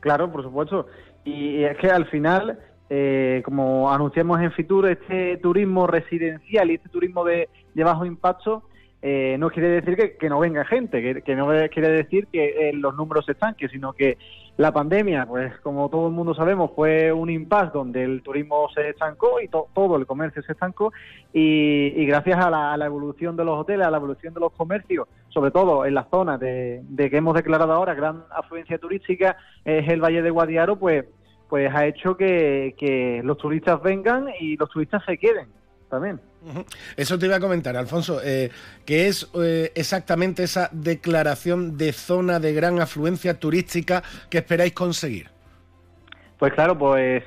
Claro, 0.00 0.30
por 0.30 0.42
supuesto. 0.42 0.86
Y 1.24 1.62
es 1.62 1.78
que 1.78 1.88
al 1.88 2.06
final, 2.10 2.58
eh, 2.90 3.40
como 3.44 3.90
anunciamos 3.90 4.40
en 4.40 4.52
Fitur, 4.52 4.88
este 4.88 5.38
turismo 5.38 5.86
residencial 5.86 6.70
y 6.70 6.74
este 6.74 6.88
turismo 6.88 7.24
de 7.24 7.48
bajo 7.74 8.04
impacto 8.04 8.64
eh, 9.04 9.36
no 9.36 9.50
quiere 9.50 9.68
decir 9.68 10.16
que, 10.16 10.28
no 10.28 10.38
venga 10.38 10.64
gente, 10.64 11.22
que, 11.24 11.34
no 11.34 11.48
quiere 11.48 11.88
decir 11.88 12.28
que 12.28 12.68
eh, 12.68 12.72
los 12.72 12.94
números 12.94 13.26
se 13.26 13.32
estanquen, 13.32 13.68
sino 13.68 13.92
que 13.92 14.16
la 14.56 14.70
pandemia, 14.70 15.26
pues 15.26 15.58
como 15.58 15.88
todo 15.88 16.06
el 16.06 16.12
mundo 16.12 16.34
sabemos, 16.34 16.70
fue 16.76 17.12
un 17.12 17.28
impasse 17.28 17.72
donde 17.72 18.04
el 18.04 18.22
turismo 18.22 18.68
se 18.72 18.90
estancó 18.90 19.40
y 19.40 19.48
todo 19.48 19.96
el 19.96 20.06
comercio 20.06 20.40
se 20.42 20.52
estancó 20.52 20.92
y, 21.32 22.06
gracias 22.06 22.38
a 22.38 22.48
la, 22.48 22.86
evolución 22.86 23.36
de 23.36 23.44
los 23.44 23.58
hoteles, 23.58 23.88
a 23.88 23.90
la 23.90 23.96
evolución 23.96 24.34
de 24.34 24.40
los 24.40 24.52
comercios, 24.52 25.08
sobre 25.30 25.50
todo 25.50 25.84
en 25.84 25.94
las 25.94 26.08
zonas 26.08 26.38
de, 26.38 26.84
que 26.96 27.16
hemos 27.16 27.34
declarado 27.34 27.72
ahora 27.72 27.94
gran 27.94 28.22
afluencia 28.30 28.78
turística, 28.78 29.36
es 29.64 29.88
el 29.88 30.00
Valle 30.00 30.22
de 30.22 30.30
Guadiaro, 30.30 30.76
pues, 30.76 31.06
pues 31.48 31.74
ha 31.74 31.86
hecho 31.86 32.16
que 32.16 33.20
los 33.24 33.36
turistas 33.36 33.82
vengan 33.82 34.28
y 34.38 34.56
los 34.56 34.70
turistas 34.70 35.02
se 35.04 35.18
queden 35.18 35.48
también. 35.90 36.20
Eso 36.96 37.18
te 37.18 37.26
iba 37.26 37.36
a 37.36 37.40
comentar, 37.40 37.76
Alfonso. 37.76 38.20
Eh, 38.24 38.50
¿Qué 38.84 39.08
es 39.08 39.30
eh, 39.34 39.72
exactamente 39.74 40.42
esa 40.42 40.68
declaración 40.72 41.76
de 41.76 41.92
zona 41.92 42.40
de 42.40 42.52
gran 42.52 42.80
afluencia 42.80 43.38
turística 43.38 44.02
que 44.28 44.38
esperáis 44.38 44.72
conseguir? 44.72 45.28
Pues 46.38 46.52
claro, 46.52 46.76
pues 46.76 47.22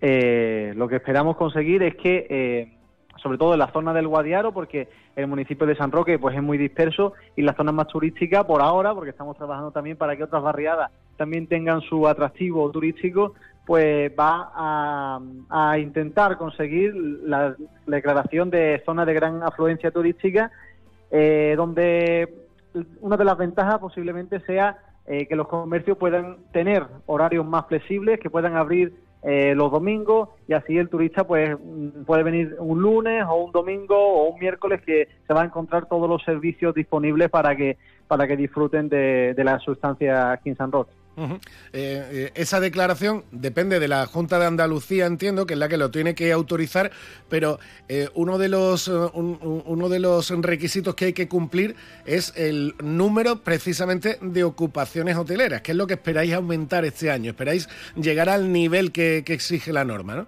eh, 0.00 0.72
lo 0.76 0.88
que 0.88 0.96
esperamos 0.96 1.36
conseguir 1.36 1.82
es 1.82 1.96
que, 1.96 2.72
sobre 3.22 3.38
todo 3.38 3.54
en 3.54 3.58
la 3.58 3.72
zona 3.72 3.92
del 3.92 4.06
Guadiaro, 4.06 4.52
porque 4.52 4.88
el 5.16 5.26
municipio 5.26 5.66
de 5.66 5.76
San 5.76 5.90
Roque 5.90 6.18
pues 6.18 6.36
es 6.36 6.42
muy 6.42 6.56
disperso 6.56 7.14
y 7.36 7.42
la 7.42 7.54
zona 7.54 7.72
más 7.72 7.88
turística 7.88 8.46
por 8.46 8.62
ahora, 8.62 8.94
porque 8.94 9.10
estamos 9.10 9.36
trabajando 9.36 9.72
también 9.72 9.96
para 9.96 10.16
que 10.16 10.24
otras 10.24 10.42
barriadas 10.42 10.90
también 11.16 11.46
tengan 11.46 11.82
su 11.82 12.08
atractivo 12.08 12.70
turístico, 12.70 13.34
pues 13.70 14.10
va 14.18 14.50
a, 15.48 15.78
intentar 15.78 16.36
conseguir 16.36 16.92
la 16.92 17.54
declaración 17.86 18.50
de 18.50 18.82
zona 18.84 19.04
de 19.04 19.14
gran 19.14 19.44
afluencia 19.44 19.92
turística, 19.92 20.50
eh, 21.08 21.54
donde 21.56 22.34
una 23.00 23.16
de 23.16 23.24
las 23.24 23.38
ventajas 23.38 23.78
posiblemente 23.78 24.40
sea 24.40 24.76
eh, 25.06 25.28
que 25.28 25.36
los 25.36 25.46
comercios 25.46 25.96
puedan 25.98 26.38
tener 26.50 26.84
horarios 27.06 27.46
más 27.46 27.68
flexibles, 27.68 28.18
que 28.18 28.28
puedan 28.28 28.56
abrir 28.56 28.92
eh, 29.22 29.54
los 29.54 29.70
domingos 29.70 30.30
y 30.48 30.54
así 30.54 30.76
el 30.76 30.88
turista 30.88 31.22
pues 31.22 31.56
mm, 31.56 32.02
puede 32.06 32.24
venir 32.24 32.56
un 32.58 32.82
lunes 32.82 33.24
o 33.28 33.36
un 33.36 33.52
domingo 33.52 33.96
o 33.96 34.30
un 34.30 34.40
miércoles 34.40 34.82
que 34.84 35.06
se 35.28 35.32
va 35.32 35.42
a 35.42 35.44
encontrar 35.44 35.86
todos 35.86 36.08
los 36.08 36.24
servicios 36.24 36.74
disponibles 36.74 37.30
para 37.30 37.54
que 37.54 37.78
para 38.08 38.26
que 38.26 38.36
disfruten 38.36 38.88
de, 38.88 39.32
la 39.36 39.60
sustancia 39.60 40.40
en 40.44 40.56
San 40.56 40.72
Roque. 40.72 40.90
Eh, 41.16 41.28
eh, 41.72 42.30
esa 42.34 42.60
declaración 42.60 43.24
depende 43.30 43.78
de 43.78 43.88
la 43.88 44.06
Junta 44.06 44.38
de 44.38 44.46
Andalucía, 44.46 45.06
entiendo, 45.06 45.46
que 45.46 45.54
es 45.54 45.58
la 45.58 45.68
que 45.68 45.76
lo 45.76 45.90
tiene 45.90 46.14
que 46.14 46.32
autorizar, 46.32 46.90
pero 47.28 47.58
eh, 47.88 48.08
uno, 48.14 48.38
de 48.38 48.48
los, 48.48 48.88
uno 48.88 49.88
de 49.88 49.98
los 49.98 50.30
requisitos 50.42 50.94
que 50.94 51.06
hay 51.06 51.12
que 51.12 51.28
cumplir 51.28 51.76
es 52.06 52.32
el 52.36 52.74
número 52.82 53.42
precisamente 53.42 54.18
de 54.22 54.44
ocupaciones 54.44 55.16
hoteleras. 55.16 55.60
¿Qué 55.60 55.72
es 55.72 55.76
lo 55.76 55.86
que 55.86 55.94
esperáis 55.94 56.32
aumentar 56.32 56.84
este 56.84 57.10
año? 57.10 57.30
¿Esperáis 57.30 57.68
llegar 57.96 58.28
al 58.28 58.52
nivel 58.52 58.92
que, 58.92 59.22
que 59.24 59.34
exige 59.34 59.72
la 59.72 59.84
norma? 59.84 60.14
¿no? 60.16 60.26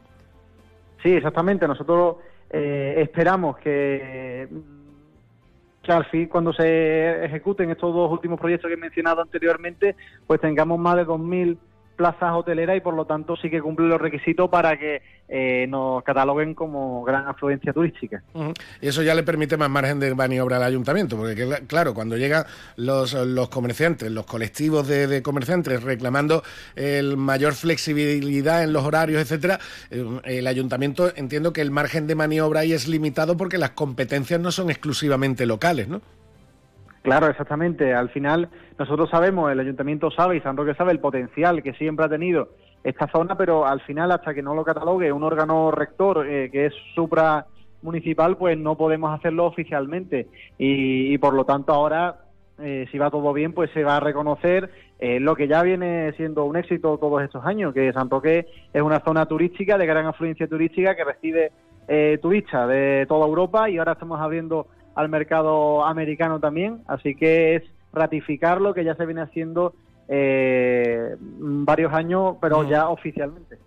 Sí, 1.03 1.11
exactamente. 1.11 1.66
Nosotros 1.66 2.16
esperamos 2.51 3.57
que 3.57 4.47
que 5.83 5.92
al 5.92 6.05
fin, 6.07 6.29
cuando 6.29 6.53
se 6.53 7.25
ejecuten 7.25 7.71
estos 7.71 7.92
dos 7.92 8.11
últimos 8.11 8.38
proyectos 8.38 8.68
que 8.68 8.75
he 8.75 8.79
mencionado 8.79 9.21
anteriormente, 9.21 9.97
pues 10.27 10.40
tengamos 10.40 10.79
más 10.79 10.97
de 10.97 11.07
2.000 11.07 11.59
plazas 12.03 12.33
hoteleras 12.35 12.77
y 12.77 12.81
por 12.81 12.95
lo 12.95 13.05
tanto 13.05 13.37
sí 13.37 13.49
que 13.49 13.61
cumple 13.61 13.87
los 13.87 14.01
requisitos 14.01 14.51
para 14.51 14.77
que 14.77 15.03
eh, 15.29 15.67
nos 15.69 16.03
cataloguen 16.03 16.53
como 16.53 17.05
gran 17.05 17.29
afluencia 17.29 17.73
turística. 17.73 18.25
Y 18.81 18.88
eso 18.88 19.05
ya 19.05 19.15
le 19.15 19.23
permite 19.23 19.57
más 19.57 19.71
margen 19.71 20.01
de 20.01 20.12
maniobra 20.17 20.57
al 20.57 20.65
ayuntamiento, 20.65 21.17
porque 21.17 21.47
claro, 21.69 21.95
cuando 21.95 22.17
llegan 22.17 22.45
los, 22.75 23.15
los 23.15 23.49
comerciantes, 23.49 24.11
los 24.11 24.27
colectivos 24.27 24.88
de, 24.88 25.23
comerciantes 25.23 25.81
reclamando 25.85 26.43
el 26.75 27.17
mayor 27.17 27.55
flexibilidad 27.55 28.65
en 28.65 28.73
los 28.73 28.85
horarios, 28.85 29.23
etcétera, 29.23 29.61
eh, 29.91 30.05
el 30.25 30.47
ayuntamiento 30.49 31.12
entiendo 31.15 31.53
que 31.53 31.61
el 31.61 31.71
margen 31.71 32.09
de 32.09 32.17
maniobra 32.17 32.61
ahí 32.61 32.73
es 32.73 32.88
limitado 32.88 33.37
porque 33.37 33.59
las 33.59 33.71
competencias 33.71 34.41
no 34.41 34.51
son 34.51 34.71
exclusivamente 34.71 35.47
locales, 35.47 35.87
¿no? 35.87 36.03
Claro, 37.03 37.27
exactamente. 37.27 37.93
Al 37.93 38.11
final 38.11 38.49
nosotros 38.79 39.11
sabemos, 39.11 39.51
el 39.51 39.59
ayuntamiento 39.59 40.11
sabe 40.11 40.37
y 40.37 40.41
San 40.41 40.57
Roque 40.57 40.75
sabe 40.75 40.93
el 40.93 41.01
potencial 41.01 41.62
que 41.62 41.75
siempre 41.75 42.07
ha 42.07 42.09
tenido 42.09 42.51
esta 42.85 43.09
zona, 43.09 43.37
pero 43.37 43.67
al 43.67 43.81
final, 43.81 44.12
hasta 44.12 44.35
que 44.35 44.43
no 44.43 44.55
lo 44.55 44.65
catalogue 44.65 45.12
un 45.12 45.25
órgano 45.25 45.71
rector 45.73 46.27
eh, 46.27 46.49
que 46.51 46.67
es 46.67 46.75
supra 46.95 47.47
municipal, 47.83 48.37
pues 48.37 48.57
no 48.57 48.77
podemos 48.77 49.17
hacerlo 49.19 49.47
oficialmente. 49.47 50.29
Y, 50.59 51.19
por 51.19 51.35
lo 51.35 51.45
tanto, 51.45 51.73
ahora, 51.73 52.19
eh, 52.61 52.87
si 52.93 52.99
va 52.99 53.11
todo 53.11 53.33
bien, 53.33 53.53
pues 53.53 53.71
se 53.73 53.83
va 53.83 53.97
a 53.97 54.01
reconocer 54.01 54.71
eh, 55.01 55.19
lo 55.19 55.35
que 55.35 55.49
ya 55.49 55.62
viene 55.62 56.12
siendo 56.12 56.45
un 56.45 56.57
éxito 56.57 56.99
todos 56.99 57.23
estos 57.23 57.45
años, 57.45 57.75
que 57.75 57.93
San 57.93 58.11
Roque 58.11 58.47
es 58.73 58.83
una 58.83 59.01
zona 59.01 59.27
turística 59.27 59.77
de 59.77 59.87
gran 59.87 60.07
afluencia 60.07 60.47
turística 60.47 60.95
que 60.95 61.05
recibe 61.05 61.53
turistas 62.23 62.69
de 62.69 63.05
toda 63.07 63.27
Europa 63.27 63.69
y 63.69 63.77
ahora 63.77 63.93
estamos 63.93 64.19
abriendo 64.19 64.67
al 64.94 65.09
mercado 65.09 65.85
americano 65.85 66.40
también. 66.40 66.83
Así 66.87 67.14
que 67.14 67.57
es 67.57 67.62
ratificar 67.92 68.61
lo 68.61 68.74
que 68.74 68.85
ya 68.85 68.94
se 68.94 69.07
viene 69.07 69.22
haciendo 69.22 69.74
eh, 70.09 71.17
varios 71.19 71.93
años, 71.93 72.37
pero 72.41 72.69
ya 72.69 72.88
oficialmente. 72.88 73.59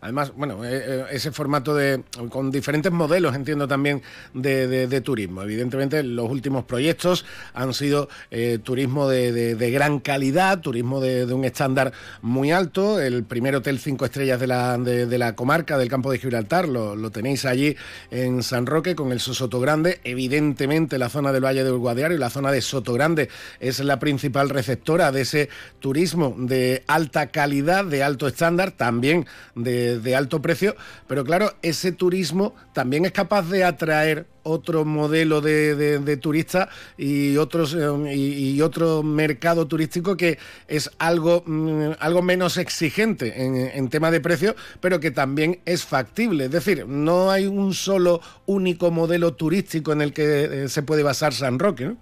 Además, 0.00 0.32
bueno, 0.34 0.64
eh, 0.64 0.82
eh, 0.86 1.04
ese 1.10 1.30
formato 1.30 1.74
de 1.74 2.02
con 2.30 2.50
diferentes 2.50 2.90
modelos, 2.90 3.34
entiendo 3.34 3.68
también 3.68 4.02
de, 4.32 5.00
turismo. 5.02 5.42
Evidentemente, 5.42 6.02
los 6.02 6.30
últimos 6.30 6.64
proyectos 6.64 7.26
han 7.52 7.74
sido 7.74 8.08
eh, 8.30 8.58
turismo 8.62 9.08
de, 9.08 9.70
gran 9.70 10.00
calidad, 10.00 10.60
turismo 10.60 11.00
de, 11.00 11.32
un 11.32 11.44
estándar 11.44 11.92
muy 12.22 12.52
alto. 12.52 13.00
El 13.00 13.24
primer 13.24 13.54
hotel 13.56 13.78
cinco 13.78 14.06
estrellas 14.06 14.40
de 14.40 14.46
la, 14.46 14.78
de, 14.78 15.18
la 15.18 15.34
comarca 15.34 15.76
del 15.76 15.88
campo 15.88 16.10
de 16.10 16.18
Gibraltar 16.18 16.68
lo, 16.68 16.96
lo, 16.96 17.10
tenéis 17.10 17.44
allí 17.44 17.76
en 18.10 18.42
San 18.42 18.66
Roque 18.66 18.94
con 18.94 19.12
el 19.12 19.20
Soto 19.20 19.60
Grande. 19.60 20.00
Evidentemente, 20.04 20.98
la 20.98 21.10
zona 21.10 21.32
del 21.32 21.44
Valle 21.44 21.64
del 21.64 21.76
Guadiaro 21.76 22.14
y 22.14 22.18
la 22.18 22.30
zona 22.30 22.50
de 22.50 22.62
Soto 22.62 22.94
Grande 22.94 23.28
es 23.60 23.80
la 23.80 23.98
principal 23.98 24.48
receptora 24.48 25.12
de 25.12 25.20
ese 25.20 25.48
turismo 25.80 26.34
de 26.38 26.84
alta 26.86 27.28
calidad, 27.28 27.84
de 27.84 28.02
alto 28.02 28.26
estándar, 28.26 28.72
también 28.72 29.26
de, 29.54 30.14
alto 30.16 30.40
precio, 30.40 30.76
pero 31.06 31.24
claro, 31.24 31.54
ese 31.62 31.92
turismo 31.92 32.54
también 32.72 33.04
es 33.04 33.12
capaz 33.12 33.48
de 33.48 33.64
atraer 33.64 34.26
otro 34.42 34.84
modelo 34.84 35.40
de, 35.40 36.18
turista 36.20 36.68
y 36.98 37.38
otros 37.38 37.74
eh, 37.74 38.14
y, 38.14 38.60
otro 38.60 39.02
mercado 39.02 39.66
turístico 39.66 40.18
que 40.18 40.38
es 40.68 40.90
algo 40.98 41.42
mm, 41.46 41.92
algo 41.98 42.20
menos 42.20 42.58
exigente 42.58 43.42
en, 43.42 43.56
en, 43.56 43.88
tema 43.88 44.10
de 44.10 44.20
precio 44.20 44.54
pero 44.80 45.00
que 45.00 45.10
también 45.10 45.60
es 45.64 45.84
factible 45.84 46.44
es 46.44 46.50
decir 46.50 46.86
no 46.86 47.30
hay 47.30 47.46
un 47.46 47.72
solo 47.72 48.20
único 48.44 48.90
modelo 48.90 49.32
turístico 49.34 49.92
en 49.92 50.02
el 50.02 50.12
que 50.12 50.64
eh, 50.64 50.68
se 50.68 50.82
puede 50.82 51.02
basar 51.02 51.32
San 51.32 51.58
Roque. 51.58 51.94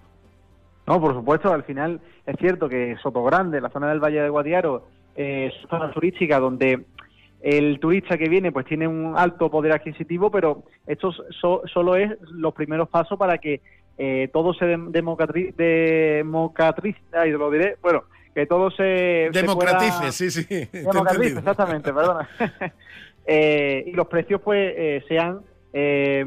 No 0.92 1.00
por 1.00 1.14
supuesto 1.14 1.52
al 1.52 1.64
final 1.64 2.00
es 2.26 2.36
cierto 2.38 2.68
que 2.68 2.96
Soto 3.02 3.22
Grande 3.24 3.60
la 3.60 3.70
zona 3.70 3.88
del 3.88 4.00
Valle 4.00 4.22
de 4.22 4.28
Guadiaro 4.28 4.86
es 5.14 5.52
zona 5.68 5.90
turística 5.90 6.38
donde 6.38 6.84
el 7.42 7.80
turista 7.80 8.16
que 8.16 8.28
viene 8.28 8.52
pues 8.52 8.66
tiene 8.66 8.86
un 8.86 9.14
alto 9.16 9.50
poder 9.50 9.72
adquisitivo, 9.72 10.30
pero 10.30 10.62
esto 10.86 11.12
solo 11.40 11.96
es 11.96 12.10
los 12.30 12.54
primeros 12.54 12.88
pasos 12.88 13.18
para 13.18 13.38
que 13.38 13.60
eh, 13.98 14.30
todo 14.32 14.54
se 14.54 14.64
democratice, 14.64 15.52
lo 17.12 17.50
diré, 17.50 17.76
bueno, 17.82 18.04
que 18.34 18.46
todo 18.46 18.70
se... 18.70 19.28
Democratice, 19.32 20.12
sí, 20.12 20.30
sí. 20.30 20.68
Democratice, 20.72 21.38
exactamente, 21.38 21.92
perdona. 21.92 22.28
Eh, 23.24 23.84
y 23.86 23.92
los 23.92 24.08
precios 24.08 24.40
pues 24.40 24.74
eh, 24.76 25.04
sean 25.06 25.42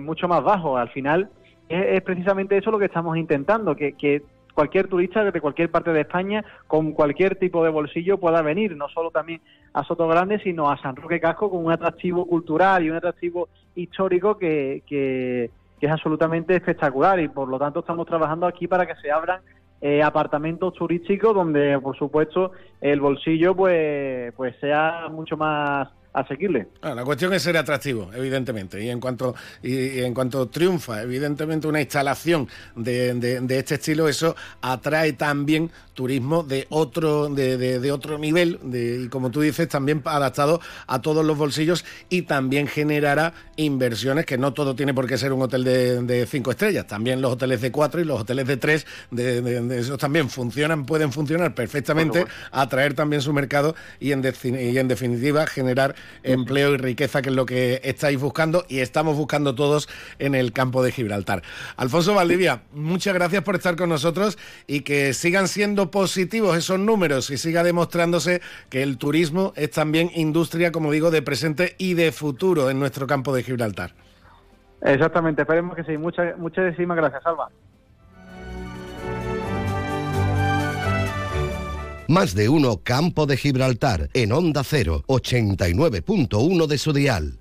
mucho 0.02 0.30
más 0.30 0.42
bajos. 0.42 0.80
Al 0.80 0.88
final 0.92 1.30
es, 1.68 2.02
precisamente 2.04 2.58
eso 2.58 2.72
lo 2.72 2.80
que 2.80 2.86
estamos 2.86 3.18
intentando, 3.18 3.76
que, 3.76 3.98
que 3.98 4.24
cualquier 4.56 4.88
turista 4.88 5.24
desde 5.24 5.42
cualquier 5.42 5.70
parte 5.70 5.92
de 5.92 6.02
España 6.02 6.44
con 6.66 6.94
cualquier 6.94 7.36
tipo 7.36 7.64
de 7.64 7.70
bolsillo 7.70 8.18
pueda 8.18 8.42
venir, 8.42 8.76
no 8.76 8.88
solo 8.90 9.12
también 9.12 9.42
a 9.74 9.84
Soto 9.84 10.08
Grande, 10.08 10.40
sino 10.40 10.72
a 10.72 10.82
San 10.82 10.96
Roque 10.96 11.20
Casco 11.20 11.52
con 11.52 11.64
un 11.64 11.72
atractivo 11.72 12.26
cultural 12.26 12.84
y 12.84 12.90
un 12.90 12.96
atractivo 12.96 13.50
histórico 13.76 14.38
que, 14.38 14.82
que, 14.88 15.52
es 15.82 15.92
absolutamente 15.92 16.56
espectacular. 16.56 17.20
Y 17.20 17.28
por 17.28 17.48
lo 17.48 17.60
tanto 17.60 17.82
estamos 17.82 18.08
trabajando 18.08 18.48
aquí 18.48 18.68
para 18.68 18.88
que 18.88 18.96
se 18.96 19.12
abran 19.12 19.42
eh, 19.82 20.02
apartamentos 20.02 20.74
turísticos 20.74 21.36
donde 21.36 21.78
por 21.80 21.96
supuesto 21.96 22.54
el 22.82 23.00
bolsillo 23.00 23.56
pues 23.56 24.34
pues 24.36 24.56
sea 24.60 25.10
mucho 25.12 25.38
más 25.38 25.90
asequible. 26.16 26.68
la 26.82 27.04
cuestión 27.04 27.34
es 27.34 27.44
ser 27.44 27.58
atractivo, 27.58 28.10
evidentemente, 28.14 28.84
y 28.84 28.90
en 28.90 29.00
cuanto 29.00 29.36
y, 29.62 30.00
en 30.00 30.14
cuanto 30.14 30.48
triunfa, 30.48 31.02
evidentemente, 31.02 31.68
una 31.68 31.82
instalación 31.82 32.48
de, 32.76 33.14
de, 33.14 33.58
este 33.58 33.76
estilo, 33.76 34.08
eso 34.08 34.36
atrae 34.62 35.14
también 35.14 35.70
turismo 35.94 36.44
de 36.44 36.68
otro 36.70 37.30
de, 37.30 37.58
de 37.58 37.92
otro 37.92 38.18
nivel, 38.18 38.60
y 38.74 39.08
como 39.10 39.30
tú 39.30 39.42
dices, 39.42 39.68
también 39.68 40.02
adaptado 40.06 40.62
a 40.88 41.02
todos 41.02 41.26
los 41.26 41.38
bolsillos 41.38 41.86
y 42.10 42.24
también 42.24 42.68
generará 42.68 43.34
inversiones, 43.58 44.26
que 44.26 44.38
no 44.38 44.54
todo 44.54 44.76
tiene 44.76 44.94
por 44.94 45.08
qué 45.08 45.18
ser 45.18 45.34
un 45.34 45.42
hotel 45.42 45.64
de, 45.64 46.28
cinco 46.30 46.52
estrellas, 46.52 46.88
también 46.88 47.22
los 47.22 47.34
hoteles 47.34 47.62
de 47.62 47.72
cuatro 47.72 48.00
y 48.00 48.06
los 48.06 48.22
hoteles 48.22 48.48
de 48.48 48.58
tres, 48.58 48.88
de, 49.12 49.80
esos 49.80 49.98
también 49.98 50.30
funcionan, 50.30 50.86
pueden 50.86 51.12
funcionar 51.12 51.54
perfectamente, 51.54 52.26
atraer 52.52 52.94
también 52.94 53.22
su 53.22 53.34
mercado 53.34 53.76
y 54.00 54.12
en, 54.12 54.24
y 54.44 54.78
en 54.78 54.88
definitiva 54.88 55.46
generar 55.48 55.96
empleo 56.24 56.74
y 56.74 56.78
riqueza, 56.78 57.22
que 57.22 57.30
es 57.30 57.36
lo 57.36 57.46
que 57.46 57.82
estáis 57.84 58.20
buscando 58.20 58.66
y 58.68 58.80
estamos 58.80 59.16
buscando 59.16 59.56
todos 59.56 59.90
en 60.20 60.36
el 60.36 60.54
campo 60.54 60.84
de 60.84 60.92
Gibraltar. 60.92 61.42
Alfonso 61.78 62.14
Valdivia, 62.14 62.64
muchas 62.74 63.14
gracias 63.14 63.44
por 63.44 63.56
estar 63.56 63.76
con 63.76 63.90
nosotros 63.90 64.38
y 64.68 64.82
que 64.82 65.14
sigan 65.14 65.48
siendo 65.48 65.92
positivos 65.92 66.58
esos 66.58 66.80
números 66.80 67.30
y 67.30 67.38
siga 67.38 67.64
demostrándose 67.64 68.42
que 68.70 68.84
el 68.84 68.98
turismo 68.98 69.54
es 69.56 69.72
también 69.72 70.12
industria, 70.16 70.72
como 70.72 70.92
digo, 70.92 71.12
de 71.12 71.22
presente 71.22 71.76
y 71.78 71.94
de 71.94 72.12
futuro 72.12 72.70
en 72.70 72.80
nuestro 72.80 73.08
campo 73.08 73.36
de 73.36 73.44
Gibraltar. 73.44 73.94
Exactamente, 74.82 75.42
esperemos 75.42 75.76
que 75.76 75.84
sí. 75.84 75.98
Muchas, 75.98 76.38
muchísimas 76.38 76.98
gracias, 76.98 77.26
Alba. 77.26 77.50
Más 82.08 82.36
de 82.36 82.50
uno 82.50 82.82
Campo 82.84 83.26
de 83.26 83.36
Gibraltar 83.36 84.10
en 84.14 84.32
Onda 84.32 84.64
0, 84.64 85.06
89.1 85.08 86.68
de 86.68 86.78
su 86.78 86.94
dial. 86.94 87.40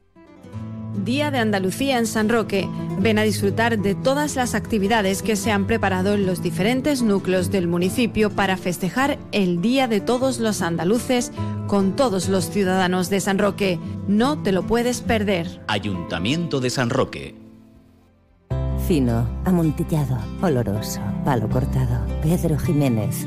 Día 1.05 1.31
de 1.31 1.39
Andalucía 1.39 1.99
en 1.99 2.07
San 2.07 2.31
Roque. 2.31 2.67
Ven 2.99 3.19
a 3.19 3.25
disfrutar 3.25 3.79
de 3.79 3.95
todas 3.95 4.37
las 4.37 4.55
actividades 4.55 5.23
que 5.23 5.37
se 5.37 5.51
han 5.51 5.67
preparado 5.67 6.15
en 6.15 6.25
los 6.25 6.43
diferentes 6.43 7.03
núcleos 7.03 7.51
del 7.51 7.69
municipio 7.69 8.31
para 8.31 8.57
festejar 8.57 9.19
el 9.33 9.61
Día 9.61 9.87
de 9.87 10.01
todos 10.01 10.39
los 10.39 10.63
andaluces 10.63 11.31
con 11.67 11.95
todos 11.95 12.29
los 12.31 12.49
ciudadanos 12.49 13.11
de 13.11 13.21
San 13.21 13.39
Roque. 13.39 13.79
No 14.09 14.43
te 14.43 14.53
lo 14.53 14.67
puedes 14.67 15.03
perder. 15.03 15.61
Ayuntamiento 15.67 16.61
de 16.61 16.71
San 16.71 16.89
Roque. 16.89 17.35
Fino, 18.89 19.29
amontillado, 19.45 20.19
oloroso, 20.41 21.01
palo 21.25 21.51
cortado. 21.51 22.07
Pedro 22.23 22.59
Jiménez. 22.59 23.27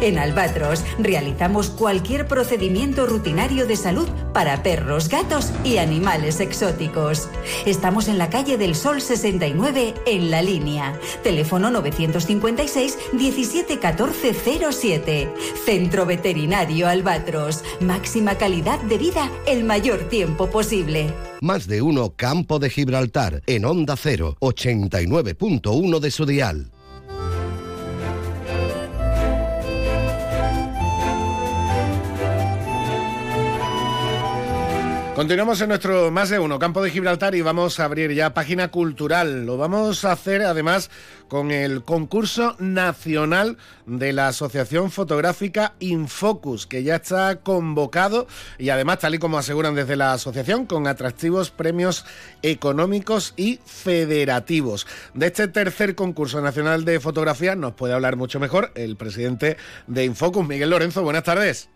En 0.00 0.18
Albatros 0.18 0.84
realizamos 0.98 1.70
cualquier 1.70 2.26
procedimiento 2.26 3.06
rutinario 3.06 3.66
de 3.66 3.76
salud 3.76 4.08
para 4.32 4.62
perros, 4.62 5.08
gatos 5.08 5.52
y 5.64 5.78
animales 5.78 6.40
exóticos. 6.40 7.28
Estamos 7.66 8.08
en 8.08 8.18
la 8.18 8.30
calle 8.30 8.58
del 8.58 8.74
Sol 8.74 9.00
69 9.00 9.94
en 10.06 10.30
la 10.30 10.42
línea. 10.42 10.98
Teléfono 11.22 11.70
956 11.70 12.98
171407 13.12 15.30
Centro 15.64 16.06
Veterinario 16.06 16.88
Albatros. 16.88 17.62
Máxima 17.80 18.36
calidad 18.36 18.80
de 18.82 18.98
vida 18.98 19.30
el 19.46 19.64
mayor 19.64 20.08
tiempo 20.08 20.50
posible. 20.50 21.12
Más 21.40 21.66
de 21.66 21.82
uno 21.82 22.14
Campo 22.16 22.58
de 22.58 22.70
Gibraltar 22.70 23.42
en 23.46 23.64
Onda 23.64 23.96
0, 23.96 24.36
89.1 24.40 26.00
de 26.00 26.10
su 26.10 26.26
dial. 26.26 26.70
Continuamos 35.20 35.60
en 35.60 35.68
nuestro 35.68 36.10
más 36.10 36.30
de 36.30 36.38
uno, 36.38 36.58
Campo 36.58 36.82
de 36.82 36.88
Gibraltar, 36.88 37.34
y 37.34 37.42
vamos 37.42 37.78
a 37.78 37.84
abrir 37.84 38.10
ya 38.12 38.32
página 38.32 38.68
cultural. 38.68 39.44
Lo 39.44 39.58
vamos 39.58 40.06
a 40.06 40.12
hacer 40.12 40.40
además 40.40 40.90
con 41.28 41.50
el 41.50 41.84
concurso 41.84 42.56
nacional 42.58 43.58
de 43.84 44.14
la 44.14 44.28
Asociación 44.28 44.90
Fotográfica 44.90 45.74
Infocus, 45.78 46.66
que 46.66 46.84
ya 46.84 46.96
está 46.96 47.36
convocado 47.36 48.28
y 48.56 48.70
además, 48.70 49.00
tal 49.00 49.14
y 49.14 49.18
como 49.18 49.36
aseguran 49.36 49.74
desde 49.74 49.96
la 49.96 50.14
asociación, 50.14 50.64
con 50.64 50.86
atractivos 50.86 51.50
premios 51.50 52.06
económicos 52.40 53.34
y 53.36 53.60
federativos. 53.66 54.86
De 55.12 55.26
este 55.26 55.48
tercer 55.48 55.96
concurso 55.96 56.40
nacional 56.40 56.86
de 56.86 56.98
fotografía 56.98 57.54
nos 57.56 57.74
puede 57.74 57.92
hablar 57.92 58.16
mucho 58.16 58.40
mejor 58.40 58.72
el 58.74 58.96
presidente 58.96 59.58
de 59.86 60.06
Infocus, 60.06 60.48
Miguel 60.48 60.70
Lorenzo. 60.70 61.02
Buenas 61.02 61.24
tardes. 61.24 61.68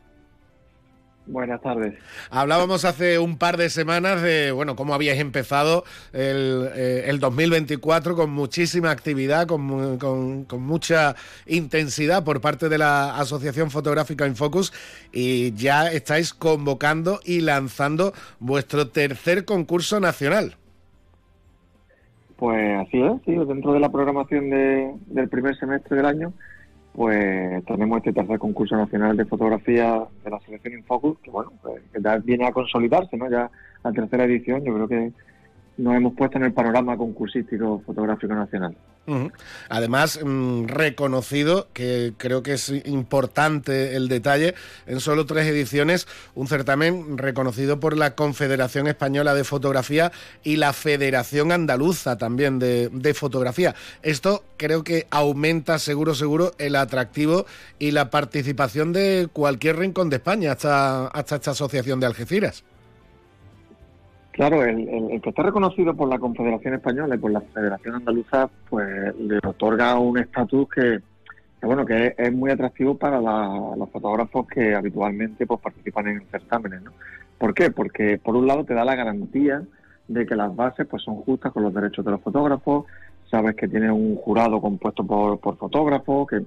Buenas 1.27 1.63
tardes. 1.63 1.95
Hablábamos 2.31 2.85
hace 2.85 3.19
un 3.19 3.39
par 3.39 3.57
de 3.57 3.71
semanas 3.71 4.21
de 4.21 4.53
bueno 4.53 4.77
cómo 4.77 4.93
habíais 4.93 5.19
empezado 5.21 5.85
el, 6.13 7.19
2024 7.19 8.13
eh, 8.13 8.17
con 8.17 8.31
muchísima 8.31 8.91
actividad, 8.91 9.47
con, 9.47 9.97
con, 9.99 10.63
mucha 10.63 11.15
intensidad 11.47 12.25
por 12.25 12.43
parte 12.43 12.69
de 12.69 12.77
la 12.77 13.17
Asociación 13.17 13.71
Fotográfica 13.71 14.27
Infocus 14.27 14.73
y 15.13 15.55
ya 15.55 15.91
estáis 15.91 16.35
convocando 16.35 17.21
y 17.25 17.41
lanzando 17.41 18.13
vuestro 18.39 18.89
tercer 18.89 19.47
concurso 19.47 20.01
nacional. 20.01 20.57
Pues 22.37 22.87
así 22.87 23.01
es, 23.01 23.13
sí, 23.25 23.33
dentro 23.47 23.73
de 23.73 23.81
la 23.81 23.91
programación 23.91 24.51
del 24.51 25.29
primer 25.31 25.57
semestre 25.57 25.97
del 25.97 26.07
año 26.07 26.35
pues 26.95 27.65
tenemos 27.65 27.99
este 27.99 28.13
tercer 28.13 28.39
concurso 28.39 28.77
nacional 28.77 29.17
de 29.17 29.25
fotografía 29.25 30.05
de 30.25 30.31
la 30.31 30.39
selección 30.41 30.75
Infocus, 30.75 31.19
que 31.19 31.31
bueno, 31.31 31.53
pues, 31.61 31.83
ya 32.01 32.19
viene 32.19 32.47
a 32.47 32.53
consolidarse, 32.53 33.17
¿no? 33.17 33.29
Ya 33.29 33.51
la 33.83 33.93
tercera 33.93 34.25
edición, 34.25 34.65
yo 34.65 34.75
creo 34.75 34.89
que 34.89 35.13
nos 35.77 35.95
hemos 35.97 36.15
puesto 36.15 36.39
en 36.39 36.45
el 36.45 36.53
panorama 36.53 36.97
concursístico 36.97 37.83
fotográfico 37.85 38.35
nacional. 38.35 38.77
Además, 39.69 40.19
mm, 40.23 40.65
reconocido, 40.67 41.69
que 41.75 42.15
creo 42.17 42.43
que 42.43 42.55
es 42.55 42.71
importante 42.87 43.97
el 43.97 44.09
detalle, 44.09 44.55
en 44.87 45.01
solo 45.01 45.27
tres 45.27 45.47
ediciones, 45.47 46.09
un 46.35 46.49
certamen 46.49 47.19
reconocido 47.19 47.81
por 47.81 47.99
la 47.99 48.15
Confederación 48.15 48.87
Española 48.87 49.35
de 49.35 49.45
Fotografía 49.45 50.11
y 50.43 50.57
la 50.57 50.73
Federación 50.73 51.53
Andaluza 51.53 52.17
también 52.17 52.59
de, 52.59 53.15
Fotografía. 53.15 53.75
Esto 54.03 54.43
creo 54.57 54.83
que 54.83 55.07
aumenta 55.11 55.79
seguro, 55.79 56.15
seguro 56.15 56.53
el 56.59 56.75
atractivo 56.75 57.47
y 57.79 57.93
la 57.93 58.11
participación 58.11 58.93
de 58.93 59.29
cualquier 59.33 59.77
rincón 59.77 60.11
de 60.11 60.17
España 60.17 60.53
hasta, 60.53 61.07
hasta 61.09 61.37
esta 61.37 61.51
asociación 61.53 62.01
de 62.01 62.07
Algeciras. 62.07 62.65
Claro, 64.35 64.65
el, 64.65 65.21
que 65.23 65.31
está 65.31 65.45
reconocido 65.45 65.95
por 65.95 66.09
la 66.09 66.19
Confederación 66.19 66.75
Española 66.75 67.15
y 67.15 67.19
por 67.19 67.31
la 67.31 67.41
Federación 67.41 67.95
Andaluza, 67.95 68.51
pues 68.69 69.15
le 69.17 69.39
otorga 69.39 69.97
un 69.97 70.19
estatus 70.19 70.69
que, 70.71 71.01
bueno, 71.63 71.87
que 71.87 72.17
es, 72.19 72.33
muy 72.33 72.51
atractivo 72.51 72.99
para 72.99 73.21
los 73.21 73.89
fotógrafos 73.91 74.49
que 74.49 74.75
habitualmente 74.75 75.47
pues 75.47 75.61
participan 75.61 76.09
en 76.09 76.27
certámenes, 76.33 76.83
¿no? 76.83 76.91
¿Por 77.39 77.55
qué? 77.55 77.71
Porque 77.71 78.19
por 78.19 78.35
un 78.35 78.49
lado 78.49 78.65
te 78.65 78.75
da 78.75 78.85
la 78.85 78.97
garantía 78.97 79.63
de 80.09 80.27
que 80.27 80.35
las 80.35 80.55
bases 80.57 80.85
pues 80.89 81.05
son 81.05 81.15
justas 81.19 81.53
con 81.53 81.63
los 81.63 81.73
derechos 81.73 82.05
de 82.05 82.11
los 82.11 82.21
fotógrafos, 82.21 82.87
sabes 83.31 83.55
que 83.55 83.69
tiene 83.69 83.93
un 83.93 84.17
jurado 84.17 84.61
compuesto 84.61 85.07
por, 85.07 85.39
por 85.39 85.59
fotógrafos, 85.59 86.27
que, 86.27 86.41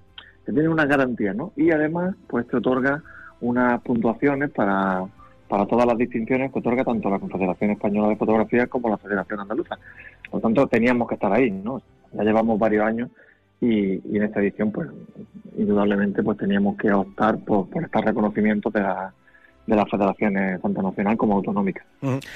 que 0.45 0.51
tiene 0.51 0.67
una 0.67 0.85
garantía, 0.85 1.33
¿no? 1.33 1.53
Y 1.55 1.71
además, 1.71 2.15
pues 2.27 2.45
te 2.49 2.57
otorga 2.57 3.01
unas 3.39 3.79
puntuaciones 3.81 4.51
para 4.51 5.05
para 5.47 5.65
todas 5.65 5.85
las 5.85 5.97
distinciones 5.97 6.51
que 6.51 6.59
otorga 6.59 6.83
tanto 6.83 7.09
la 7.09 7.19
Confederación 7.19 7.71
Española 7.71 8.09
de 8.09 8.15
Fotografía 8.15 8.67
como 8.67 8.89
la 8.89 8.97
Federación 8.97 9.39
Andaluza. 9.39 9.77
Por 10.29 10.39
lo 10.39 10.41
tanto, 10.41 10.67
teníamos 10.67 11.07
que 11.07 11.15
estar 11.15 11.31
ahí, 11.31 11.51
¿no? 11.51 11.81
Ya 12.13 12.23
llevamos 12.23 12.59
varios 12.59 12.85
años 12.85 13.09
y, 13.61 13.93
en 14.15 14.23
esta 14.23 14.41
edición, 14.41 14.71
pues, 14.71 14.89
indudablemente, 15.57 16.21
pues 16.23 16.37
teníamos 16.37 16.77
que 16.77 16.91
optar 16.91 17.39
por, 17.39 17.69
por 17.69 17.83
este 17.83 18.01
reconocimiento 18.01 18.69
de 18.69 18.81
la, 18.81 19.13
de 19.67 19.75
las 19.75 19.89
federaciones 19.89 20.61
tanto 20.61 20.81
nacional 20.81 21.17
como 21.17 21.35
autonómica. 21.35 21.85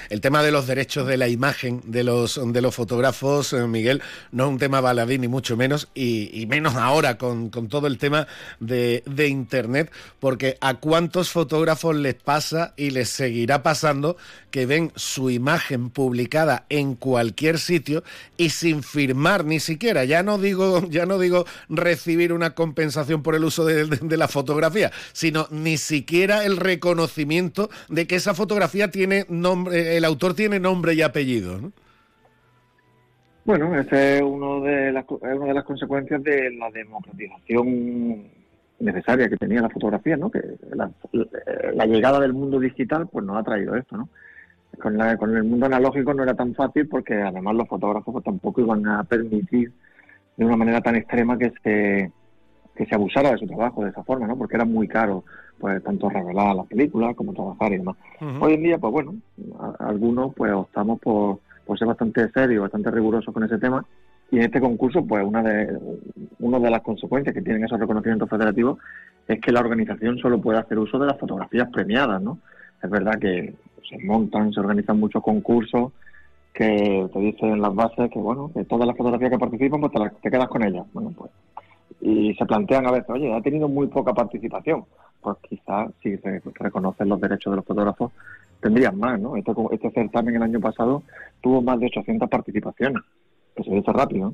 El 0.10 0.22
tema 0.22 0.44
de 0.44 0.52
los 0.52 0.68
derechos 0.68 1.08
de 1.08 1.18
la 1.18 1.30
imagen 1.30 1.82
de 1.86 2.04
los 2.04 2.40
de 2.52 2.62
los 2.62 2.76
fotógrafos, 2.76 3.54
eh, 3.54 3.68
Miguel, 3.68 4.02
no 4.32 4.44
es 4.46 4.50
un 4.50 4.58
tema 4.60 4.82
baladí 4.82 5.18
ni 5.18 5.30
mucho 5.30 5.56
menos, 5.56 5.90
y, 5.96 6.46
menos 6.50 6.76
ahora 6.76 7.18
con, 7.18 7.50
todo 7.50 7.88
el 7.88 7.98
tema 7.98 8.28
de, 8.60 9.04
de, 9.06 9.30
Internet, 9.30 9.92
porque 10.20 10.58
a 10.60 10.76
cuántos 10.76 11.30
fotógrafos 11.32 11.96
les 11.96 12.16
pasa 12.16 12.74
y 12.76 12.90
les 12.90 13.10
seguirá 13.10 13.64
pasando 13.64 14.18
que 14.50 14.66
ven 14.66 14.92
su 14.96 15.30
imagen 15.30 15.90
publicada 15.90 16.66
en 16.68 16.96
cualquier 16.96 17.60
sitio 17.60 18.04
y 18.36 18.50
sin 18.50 18.84
firmar 18.84 19.46
ni 19.46 19.62
siquiera, 19.62 20.04
ya 20.04 20.22
no 20.22 20.38
digo, 20.38 20.86
ya 20.90 21.06
no 21.06 21.18
digo 21.18 21.46
recibir 21.70 22.34
una 22.34 22.56
compensación 22.56 23.24
por 23.24 23.36
el 23.36 23.46
uso 23.46 23.64
de 23.64 24.18
la 24.18 24.28
fotografía, 24.28 24.92
sino 25.14 25.48
ni 25.50 25.78
siquiera 25.78 26.44
el 26.46 26.58
reconocimiento 26.58 27.21
de 27.26 28.08
que 28.08 28.16
esa 28.16 28.34
fotografía 28.34 28.90
tiene 28.90 29.26
nombre, 29.30 29.98
el 29.98 30.06
autor 30.06 30.34
tiene 30.34 30.60
nombre 30.60 30.94
y 30.94 31.02
apellido. 31.02 31.60
¿no? 31.60 31.72
Bueno, 33.44 33.78
esa 33.80 34.16
es, 34.16 34.22
uno 34.22 34.62
de 34.62 34.92
las, 34.92 35.06
una 35.10 35.46
de 35.46 35.54
las 35.54 35.64
consecuencias 35.64 36.24
de 36.24 36.52
la 36.52 36.70
democratización 36.70 38.24
necesaria 38.80 39.30
que 39.30 39.38
tenía 39.38 39.62
la 39.62 39.70
fotografía, 39.70 40.16
¿no? 40.18 40.30
Que 40.30 40.42
la, 40.74 41.86
llegada 41.86 42.20
del 42.20 42.34
mundo 42.34 42.60
digital, 42.60 43.08
pues 43.12 43.26
nos 43.26 43.38
ha 43.38 43.44
traído 43.44 43.76
esto, 43.76 43.98
¿no? 43.98 44.10
Con, 44.80 44.98
con, 45.18 45.36
el 45.36 45.44
mundo 45.44 45.66
analógico 45.66 46.14
no 46.14 46.24
era 46.24 46.34
tan 46.34 46.56
fácil 46.56 46.88
porque 46.88 47.14
además 47.16 47.56
los 47.56 47.68
fotógrafos 47.68 48.14
pues, 48.14 48.24
tampoco 48.24 48.62
iban 48.62 48.88
a 48.88 49.04
permitir 49.04 49.72
de 50.38 50.46
una 50.46 50.56
manera 50.56 50.82
tan 50.82 50.96
extrema 50.96 51.38
que 51.38 51.52
se 51.62 52.12
que 52.82 52.88
se 52.88 52.96
abusara 52.96 53.30
de 53.32 53.38
su 53.38 53.46
trabajo 53.46 53.84
de 53.84 53.92
esa 53.92 54.04
forma, 54.04 54.26
¿no? 54.26 54.36
Porque 54.36 54.56
era 54.56 54.66
muy 54.66 54.88
caro 54.88 55.24
pues 55.60 55.84
tanto 55.84 56.10
revelar 56.10 56.56
las 56.56 56.66
películas 56.66 57.16
como 57.16 57.32
trabajar 57.32 57.72
y 57.72 57.78
demás. 57.78 57.96
Hoy 58.40 58.54
en 58.54 58.64
día, 58.64 58.80
pues 58.80 58.92
bueno, 58.92 59.14
algunos 59.78 60.34
pues 60.34 60.52
optamos 60.52 61.00
por, 61.00 61.40
ser 61.78 61.88
bastante 61.88 62.28
serios, 62.32 62.64
bastante 62.64 62.90
rigurosos 62.90 63.32
con 63.32 63.44
ese 63.44 63.60
tema 63.60 63.86
y 64.32 64.38
en 64.38 64.44
este 64.46 64.60
concurso, 64.60 65.06
pues 65.06 65.24
una 65.24 65.44
de, 65.44 65.78
una 66.40 66.58
de 66.58 66.72
las 66.72 66.82
consecuencias 66.82 67.36
que 67.36 67.44
tienen 67.44 67.64
esos 67.64 67.80
reconocimientos 67.80 68.28
federativos 68.28 68.80
es 69.28 69.40
que 69.40 69.52
la 69.52 69.60
organización 69.60 70.18
solo 70.18 70.42
puede 70.42 70.58
hacer 70.58 70.80
uso 70.80 70.98
de 70.98 71.06
las 71.06 71.20
fotografías 71.20 71.70
premiadas, 71.70 72.20
¿no? 72.20 72.40
Es 72.82 72.90
verdad 72.90 73.20
que 73.20 73.54
se 73.88 74.04
montan, 74.04 74.52
se 74.52 74.60
organizan 74.60 75.00
muchos 75.00 75.22
concursos 75.22 75.92
que 76.52 77.08
te 77.14 77.20
dicen 77.20 77.52
en 77.52 77.62
las 77.62 77.76
bases 77.76 78.10
que, 78.10 78.20
bueno, 78.20 78.50
que 78.52 78.66
todas 78.66 78.88
las 78.88 78.98
fotografías 78.98 79.30
que 79.30 79.38
participan, 79.38 79.82
pues 79.82 79.94
te, 79.94 80.00
te 80.24 80.32
quedas 80.32 80.48
con 80.48 80.64
ellas. 80.64 80.86
Bueno, 80.94 81.14
pues 81.16 81.30
y 82.02 82.34
se 82.34 82.46
plantean 82.46 82.88
a 82.88 82.92
veces, 82.92 83.10
oye, 83.10 83.34
ha 83.34 83.42
tenido 83.42 83.68
muy 83.68 83.88
poca 83.88 84.14
participación. 84.14 84.86
Pues 85.22 85.38
quizás 85.48 85.92
si 86.02 86.18
se 86.18 86.42
reconocen 86.56 87.10
los 87.10 87.22
derechos 87.22 87.52
de 87.52 87.58
los 87.58 87.66
fotógrafos, 87.66 88.12
tendrían 88.60 88.98
más, 88.98 89.20
¿no? 89.20 89.36
Este, 89.36 89.52
este 89.72 89.92
certamen 89.92 90.36
el 90.36 90.44
año 90.44 90.60
pasado 90.60 91.04
tuvo 91.42 91.62
más 91.62 91.80
de 91.80 91.88
800 91.88 92.28
participaciones, 92.30 93.04
que 93.56 93.64
se 93.64 93.72
dice 93.72 93.92
rápido. 93.94 94.34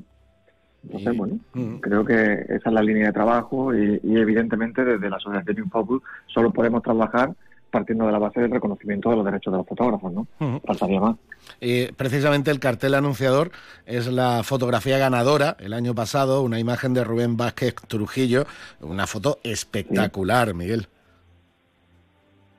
Entonces, 0.84 1.16
bueno, 1.16 1.38
mm. 1.54 1.76
creo 1.76 2.04
que 2.04 2.32
esa 2.48 2.68
es 2.68 2.72
la 2.72 2.82
línea 2.82 3.06
de 3.06 3.12
trabajo 3.12 3.74
y, 3.74 4.00
y 4.02 4.16
evidentemente 4.16 4.84
desde 4.84 5.10
la 5.10 5.16
Asociación 5.16 5.58
Infocus 5.58 6.02
solo 6.26 6.50
podemos 6.52 6.82
trabajar 6.82 7.34
partiendo 7.70 8.06
de 8.06 8.12
la 8.12 8.18
base 8.18 8.40
del 8.40 8.50
reconocimiento 8.50 9.10
de 9.10 9.16
los 9.16 9.24
derechos 9.24 9.52
de 9.52 9.58
los 9.58 9.66
fotógrafos, 9.66 10.12
¿no? 10.12 10.26
Faltaría 10.64 11.00
más. 11.00 11.16
Y 11.60 11.86
precisamente 11.92 12.50
el 12.50 12.60
cartel 12.60 12.94
anunciador 12.94 13.50
es 13.86 14.06
la 14.06 14.42
fotografía 14.42 14.98
ganadora 14.98 15.56
el 15.60 15.72
año 15.72 15.94
pasado, 15.94 16.42
una 16.42 16.58
imagen 16.58 16.94
de 16.94 17.04
Rubén 17.04 17.36
Vázquez 17.36 17.74
Trujillo, 17.86 18.44
una 18.80 19.06
foto 19.06 19.38
espectacular, 19.42 20.54
Miguel. 20.54 20.86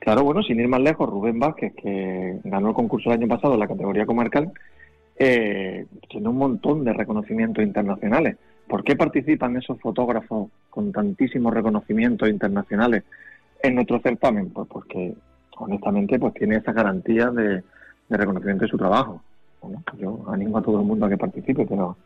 Claro, 0.00 0.24
bueno, 0.24 0.42
sin 0.42 0.58
ir 0.58 0.68
más 0.68 0.80
lejos, 0.80 1.08
Rubén 1.08 1.38
Vázquez, 1.38 1.74
que 1.74 2.40
ganó 2.44 2.68
el 2.68 2.74
concurso 2.74 3.10
el 3.10 3.18
año 3.18 3.28
pasado 3.28 3.54
en 3.54 3.60
la 3.60 3.68
categoría 3.68 4.06
comarcal, 4.06 4.50
eh, 5.18 5.86
tiene 6.08 6.28
un 6.28 6.38
montón 6.38 6.84
de 6.84 6.94
reconocimientos 6.94 7.62
internacionales. 7.62 8.38
¿Por 8.66 8.82
qué 8.82 8.96
participan 8.96 9.56
esos 9.56 9.78
fotógrafos 9.78 10.48
con 10.70 10.92
tantísimos 10.92 11.52
reconocimientos 11.52 12.30
internacionales 12.30 13.04
en 13.62 13.74
nuestro 13.74 14.00
certamen? 14.00 14.50
Pues 14.50 14.68
porque 14.68 15.14
honestamente 15.56 16.18
pues 16.18 16.34
tiene 16.34 16.56
esa 16.56 16.72
garantía 16.72 17.30
de, 17.30 17.62
reconocimiento 18.08 18.64
de 18.64 18.70
su 18.70 18.76
trabajo. 18.76 19.22
yo 19.98 20.24
animo 20.32 20.58
a 20.58 20.62
todo 20.62 20.80
el 20.80 20.86
mundo 20.86 21.06
a 21.06 21.08
que 21.08 21.18
participe, 21.18 21.66
pero, 21.66 21.96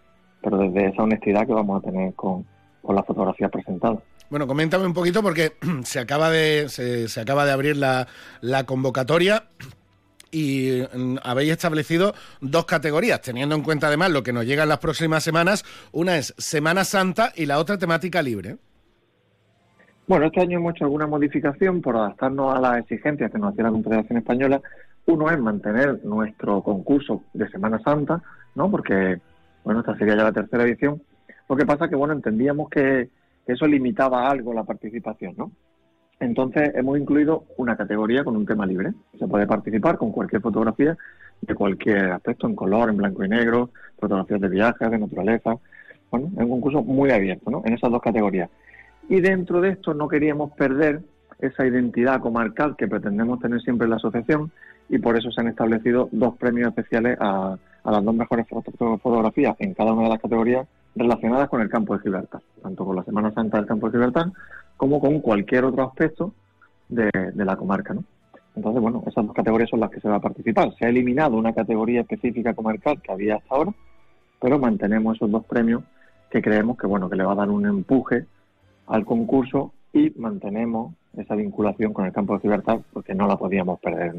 pero 0.43 0.59
desde 0.59 0.89
esa 0.89 1.03
honestidad 1.03 1.47
que 1.47 1.55
vamos 1.55 1.83
a 1.83 1.87
tener 1.87 2.15
con, 2.15 2.45
con 2.83 2.95
las 2.95 3.07
fotografías 3.07 3.51
presentadas. 3.51 4.01
Bueno, 4.31 4.47
coméntame 4.47 4.87
un 4.87 4.95
poquito 4.95 5.23
porque 5.23 5.53
se 5.85 6.01
acaba 6.01 6.31
de, 6.31 6.69
se, 6.69 7.09
se 7.09 7.21
acaba 7.21 7.45
de 7.45 7.53
abrir 7.53 7.77
la, 7.77 8.07
la 8.41 8.65
convocatoria 8.65 9.45
y 10.35 10.83
mm, 10.93 11.19
habéis 11.23 11.53
establecido 11.53 12.15
dos 12.41 12.67
categorías, 12.67 13.21
teniendo 13.21 13.55
en 13.55 13.63
cuenta 13.63 13.87
además 13.87 14.11
lo 14.11 14.23
que 14.23 14.33
nos 14.33 14.45
llega 14.45 14.65
en 14.65 14.69
las 14.69 14.79
próximas 14.79 15.23
semanas. 15.23 15.65
Una 15.93 16.19
es 16.19 16.35
Semana 16.39 16.85
Santa 16.85 17.33
y 17.37 17.47
la 17.47 17.59
otra 17.59 17.79
temática 17.79 18.21
libre. 18.21 18.57
Bueno, 20.07 20.27
este 20.27 20.43
año 20.43 20.59
hemos 20.59 20.75
hecho 20.75 20.85
alguna 20.85 21.07
modificación 21.07 21.81
por 21.81 21.97
adaptarnos 21.97 22.55
a 22.55 22.61
las 22.61 22.79
exigencias 22.79 23.33
que 23.33 23.39
nos 23.39 23.53
hacía 23.53 23.65
la 23.65 23.71
Confederación 23.71 24.19
Española, 24.19 24.61
Uno 25.07 25.31
es 25.31 25.39
mantener 25.39 26.05
nuestro 26.05 26.63
concurso 26.63 27.23
de 27.33 27.49
Semana 27.49 27.79
Santa, 27.79 28.23
¿no? 28.55 28.71
Porque, 28.71 29.19
bueno, 29.65 29.81
esta 29.81 29.97
sería 29.97 30.17
ya 30.17 30.25
la 30.25 30.33
tercera 30.33 30.65
edición. 30.65 31.01
Lo 31.49 31.57
que 31.57 31.65
pasa 31.65 31.89
que, 31.89 31.97
bueno, 31.97 32.13
entendíamos 32.13 32.69
que 32.69 33.09
eso 33.47 33.67
limitaba 33.67 34.29
algo 34.29 34.53
la 34.53 34.65
participación, 34.65 35.35
¿no? 35.39 35.53
Entonces 36.21 36.71
hemos 36.75 36.99
incluido 36.99 37.45
una 37.57 37.77
categoría 37.77 38.25
con 38.25 38.37
un 38.37 38.47
tema 38.47 38.67
libre. 38.67 38.93
Se 39.19 39.27
puede 39.27 39.47
participar 39.47 39.97
con 39.97 40.13
cualquier 40.13 40.43
fotografía 40.43 40.97
de 41.41 41.55
cualquier 41.55 42.13
aspecto, 42.13 42.47
en 42.47 42.55
color, 42.55 42.91
en 42.91 42.99
blanco 42.99 43.25
y 43.25 43.29
negro, 43.29 43.71
fotografías 43.99 44.41
de 44.41 44.49
viajes, 44.49 44.91
de 44.91 44.99
naturaleza. 44.99 45.57
Bueno, 46.11 46.29
es 46.37 46.43
un 46.43 46.51
concurso 46.51 46.83
muy 46.83 47.11
abierto, 47.11 47.51
¿no? 47.51 47.63
En 47.65 47.73
esas 47.73 47.91
dos 47.91 48.03
categorías. 48.03 48.51
Y 49.09 49.21
dentro 49.21 49.61
de 49.61 49.71
esto 49.71 49.95
no 49.95 50.09
queríamos 50.09 50.53
perder 50.53 51.03
esa 51.41 51.67
identidad 51.67 52.21
comarcal 52.21 52.77
que 52.77 52.89
pretendemos 52.89 53.41
tener 53.41 53.61
siempre 53.61 53.85
en 53.85 53.91
la 53.91 53.97
asociación 53.97 54.51
y 54.89 54.99
por 54.99 55.17
eso 55.17 55.31
se 55.31 55.41
han 55.41 55.49
establecido 55.49 56.09
dos 56.13 56.37
premios 56.37 56.69
especiales 56.69 57.17
a, 57.21 57.57
las 57.85 58.05
dos 58.05 58.15
mejores 58.15 58.47
fotografías 58.49 59.57
en 59.59 59.75
cada 59.75 59.93
una 59.93 60.05
de 60.05 60.09
las 60.09 60.21
categorías 60.21 60.67
relacionadas 60.95 61.49
con 61.51 61.61
el 61.61 61.69
campo 61.69 61.95
de 61.95 62.03
Gibraltar, 62.03 62.41
tanto 62.63 62.85
con 62.85 62.97
la 62.97 63.05
Semana 63.05 63.33
Santa 63.33 63.59
del 63.59 63.67
campo 63.67 63.89
de 63.89 63.93
Gibraltar 63.93 64.33
como 64.77 65.01
con 65.01 65.21
cualquier 65.21 65.65
otro 65.65 65.85
aspecto 65.85 66.33
de, 66.89 67.11
la 67.35 67.57
comarca. 67.57 67.93
¿no? 67.93 68.05
Entonces, 68.57 68.81
bueno, 68.81 69.03
esas 69.07 69.27
dos 69.27 69.35
categorías 69.35 69.69
son 69.69 69.81
las 69.81 69.91
que 69.91 70.01
se 70.01 70.09
va 70.09 70.17
a 70.17 70.21
participar. 70.21 70.75
Se 70.79 70.87
ha 70.87 70.89
eliminado 70.89 71.37
una 71.37 71.53
categoría 71.53 72.03
específica 72.03 72.55
comarcal 72.55 73.01
que 73.03 73.13
había 73.13 73.37
hasta 73.37 73.55
ahora, 73.55 73.75
pero 74.41 74.59
mantenemos 74.59 75.17
esos 75.17 75.31
dos 75.31 75.45
premios 75.45 75.83
que 76.31 76.41
creemos 76.41 76.79
que, 76.79 76.87
bueno, 76.87 77.11
que 77.11 77.17
le 77.17 77.25
va 77.25 77.33
a 77.33 77.37
dar 77.37 77.51
un 77.51 77.67
empuje 77.67 78.27
al 78.87 79.05
concurso 79.05 79.73
y 79.93 80.11
mantenemos 80.17 80.95
esa 81.17 81.35
vinculación 81.35 81.93
con 81.93 82.07
el 82.07 82.13
campo 82.13 82.35
de 82.35 82.41
Gibraltar 82.41 82.81
porque 82.93 83.15
no 83.15 83.27
la 83.27 83.37
podíamos 83.37 83.79
perder. 83.81 84.15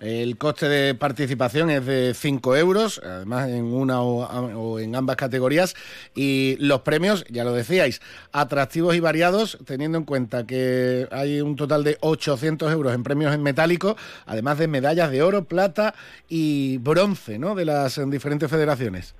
El 0.00 0.36
coste 0.36 0.68
de 0.68 0.94
participación 0.94 1.70
es 1.70 1.86
de 1.86 2.12
5 2.14 2.56
euros, 2.56 3.00
además 3.02 3.48
en 3.48 3.64
una 3.64 4.02
o, 4.02 4.78
en 4.78 4.94
ambas 4.94 5.16
categorías. 5.16 5.74
Y 6.14 6.56
los 6.58 6.82
premios, 6.82 7.24
ya 7.30 7.44
lo 7.44 7.52
decíais, 7.52 8.02
atractivos 8.32 8.94
y 8.94 9.00
variados, 9.00 9.58
teniendo 9.64 9.96
en 9.96 10.04
cuenta 10.04 10.46
que 10.46 11.08
hay 11.10 11.40
un 11.40 11.56
total 11.56 11.82
de 11.82 11.96
800 12.00 12.70
euros 12.72 12.94
en 12.94 13.02
premios 13.02 13.34
en 13.34 13.42
metálico, 13.42 13.96
además 14.26 14.58
de 14.58 14.68
medallas 14.68 15.10
de 15.10 15.22
oro, 15.22 15.44
plata 15.44 15.94
y 16.28 16.76
bronce 16.78 17.38
¿no? 17.38 17.54
de 17.54 17.64
las 17.64 17.98
diferentes 18.10 18.50
federaciones. 18.50 19.14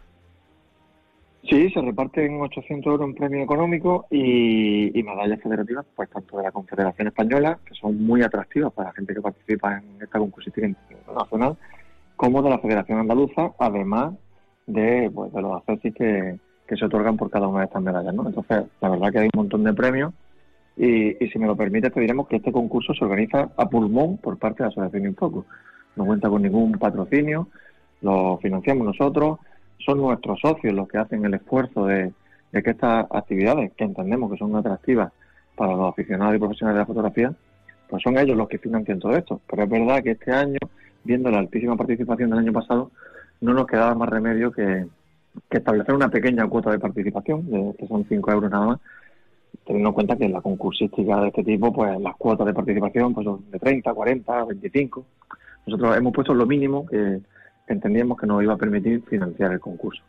Sí, 1.48 1.70
se 1.70 1.80
reparten 1.80 2.40
800 2.40 2.92
euros 2.92 3.06
en 3.06 3.14
premio 3.14 3.44
económico 3.44 4.06
y, 4.10 4.90
medallas 5.04 5.40
federativas, 5.40 5.86
pues 5.94 6.10
tanto 6.10 6.38
de 6.38 6.42
la 6.42 6.50
Confederación 6.50 7.06
Española, 7.06 7.58
que 7.64 7.74
son 7.74 8.04
muy 8.04 8.22
atractivas 8.22 8.72
para 8.72 8.88
la 8.88 8.94
gente 8.94 9.14
que 9.14 9.20
participa 9.20 9.78
en 9.78 10.02
esta 10.02 10.18
concurso 10.18 10.50
nacional, 11.14 11.56
como 12.16 12.42
de 12.42 12.50
la 12.50 12.58
Federación 12.58 12.98
Andaluza, 12.98 13.52
además 13.60 14.14
de, 14.66 15.08
pues, 15.14 15.32
de 15.32 15.40
los 15.40 15.56
accesos 15.56 15.94
que, 15.94 16.38
se 16.76 16.84
otorgan 16.84 17.16
por 17.16 17.30
cada 17.30 17.46
una 17.46 17.60
de 17.60 17.66
estas 17.66 17.82
medallas. 17.82 18.12
¿no? 18.12 18.26
Entonces, 18.26 18.64
la 18.80 18.88
verdad 18.88 19.12
que 19.12 19.18
hay 19.20 19.26
un 19.26 19.38
montón 19.38 19.62
de 19.62 19.72
premios 19.72 20.12
y, 20.76 21.12
si 21.28 21.38
me 21.38 21.46
lo 21.46 21.56
permite, 21.56 21.90
te 21.90 22.00
diremos 22.00 22.26
que 22.26 22.36
este 22.36 22.50
concurso 22.50 22.92
se 22.92 23.04
organiza 23.04 23.50
a 23.56 23.68
pulmón 23.68 24.16
por 24.16 24.36
parte 24.36 24.58
de 24.58 24.64
la 24.64 24.68
Asociación 24.70 25.06
Infocus. 25.06 25.44
No 25.94 26.06
cuenta 26.06 26.28
con 26.28 26.42
ningún 26.42 26.72
patrocinio, 26.72 27.46
lo 28.00 28.38
financiamos 28.38 28.84
nosotros 28.84 29.38
son 29.78 29.98
nuestros 29.98 30.40
socios 30.40 30.74
los 30.74 30.88
que 30.88 30.98
hacen 30.98 31.24
el 31.24 31.34
esfuerzo 31.34 31.86
de, 31.86 32.12
que 32.52 32.70
estas 32.70 33.06
actividades, 33.10 33.72
que 33.74 33.84
entendemos 33.84 34.32
que 34.32 34.38
son 34.38 34.56
atractivas 34.56 35.12
para 35.54 35.74
los 35.74 35.90
aficionados 35.90 36.36
y 36.36 36.38
profesionales 36.38 36.76
de 36.76 36.80
la 36.80 36.86
fotografía, 36.86 37.32
pues 37.88 38.02
son 38.02 38.18
ellos 38.18 38.36
los 38.36 38.48
que 38.48 38.58
financian 38.58 38.98
todo 38.98 39.14
esto. 39.16 39.40
Pero 39.48 39.64
es 39.64 39.68
verdad 39.68 40.02
que 40.02 40.12
este 40.12 40.32
año, 40.32 40.58
viendo 41.04 41.30
la 41.30 41.38
altísima 41.38 41.76
participación 41.76 42.30
del 42.30 42.38
año 42.40 42.52
pasado, 42.52 42.90
no 43.40 43.52
nos 43.52 43.66
quedaba 43.66 43.94
más 43.94 44.08
remedio 44.08 44.50
que, 44.50 44.86
establecer 45.50 45.94
una 45.94 46.08
pequeña 46.08 46.48
cuota 46.48 46.70
de 46.70 46.78
participación, 46.78 47.74
que 47.78 47.86
son 47.86 48.06
5 48.08 48.32
euros 48.32 48.50
nada 48.50 48.66
más, 48.66 48.80
teniendo 49.66 49.90
en 49.90 49.94
cuenta 49.94 50.16
que 50.16 50.24
en 50.24 50.32
la 50.32 50.40
concursística 50.40 51.20
de 51.20 51.28
este 51.28 51.44
tipo, 51.44 51.72
pues 51.72 52.00
las 52.00 52.16
cuotas 52.16 52.46
de 52.46 52.54
participación 52.54 53.12
pues 53.12 53.24
son 53.26 53.50
de 53.50 53.58
30, 53.58 53.92
40, 53.92 54.44
25. 54.44 55.04
Nosotros 55.66 55.96
hemos 55.96 56.12
puesto 56.14 56.32
lo 56.32 56.46
mínimo 56.46 56.86
que, 56.86 57.20
entendíamos 57.66 58.18
que 58.18 58.26
nos 58.26 58.42
iba 58.42 58.54
a 58.54 58.58
permitir 58.58 59.02
financiar 59.08 59.52
el 59.52 59.60
concurso. 59.60 60.02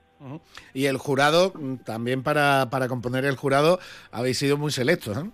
Y 0.73 0.85
el 0.85 0.97
jurado, 0.97 1.53
mm, 1.53 1.75
también 1.77 2.23
para, 2.23 2.69
para 2.69 2.87
componer 2.87 3.25
el 3.25 3.35
jurado, 3.35 3.79
habéis 4.11 4.39
sido 4.39 4.57
muy 4.57 4.71
selectos, 4.71 5.15
¿no? 5.15 5.31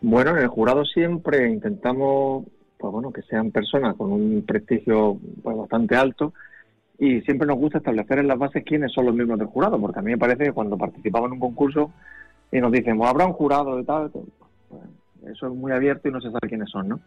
Bueno, 0.00 0.30
en 0.30 0.38
el 0.38 0.48
jurado 0.48 0.84
siempre 0.84 1.48
intentamos, 1.48 2.44
pues 2.76 2.92
bueno, 2.92 3.12
que 3.12 3.22
sean 3.22 3.50
personas 3.50 3.96
con 3.96 4.12
un 4.12 4.44
prestigio 4.46 5.18
pues, 5.42 5.56
bastante 5.56 5.96
alto 5.96 6.32
y 6.98 7.20
siempre 7.22 7.46
nos 7.46 7.58
gusta 7.58 7.78
establecer 7.78 8.18
en 8.18 8.28
las 8.28 8.38
bases 8.38 8.64
quiénes 8.64 8.92
son 8.92 9.06
los 9.06 9.14
miembros 9.14 9.38
del 9.38 9.48
jurado, 9.48 9.80
porque 9.80 9.98
a 9.98 10.02
mí 10.02 10.12
me 10.12 10.18
parece 10.18 10.44
que 10.44 10.52
cuando 10.52 10.76
participamos 10.76 11.28
en 11.28 11.34
un 11.34 11.40
concurso 11.40 11.92
y 12.50 12.60
nos 12.60 12.72
dicen, 12.72 13.00
habrá 13.04 13.26
un 13.26 13.32
jurado 13.32 13.78
y 13.78 13.84
tal, 13.84 14.10
pues, 14.10 14.24
eso 15.32 15.46
es 15.48 15.54
muy 15.54 15.72
abierto 15.72 16.08
y 16.08 16.12
no 16.12 16.20
se 16.20 16.30
sabe 16.30 16.48
quiénes 16.48 16.70
son, 16.70 16.88
¿no? 16.88 17.00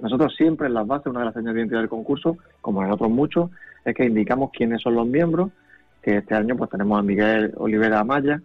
Nosotros 0.00 0.34
siempre 0.36 0.66
en 0.66 0.74
las 0.74 0.86
bases, 0.86 1.06
una 1.06 1.20
de 1.20 1.26
las 1.26 1.34
señas 1.34 1.54
de 1.54 1.60
identidad 1.60 1.80
del 1.80 1.88
concurso, 1.88 2.36
como 2.60 2.82
en 2.84 2.90
otros 2.90 3.10
muchos, 3.10 3.50
es 3.84 3.94
que 3.94 4.04
indicamos 4.04 4.50
quiénes 4.52 4.82
son 4.82 4.94
los 4.94 5.06
miembros, 5.06 5.50
que 6.02 6.18
este 6.18 6.34
año 6.34 6.56
pues 6.56 6.70
tenemos 6.70 6.98
a 6.98 7.02
Miguel 7.02 7.52
Olivera 7.56 8.00
Amaya, 8.00 8.40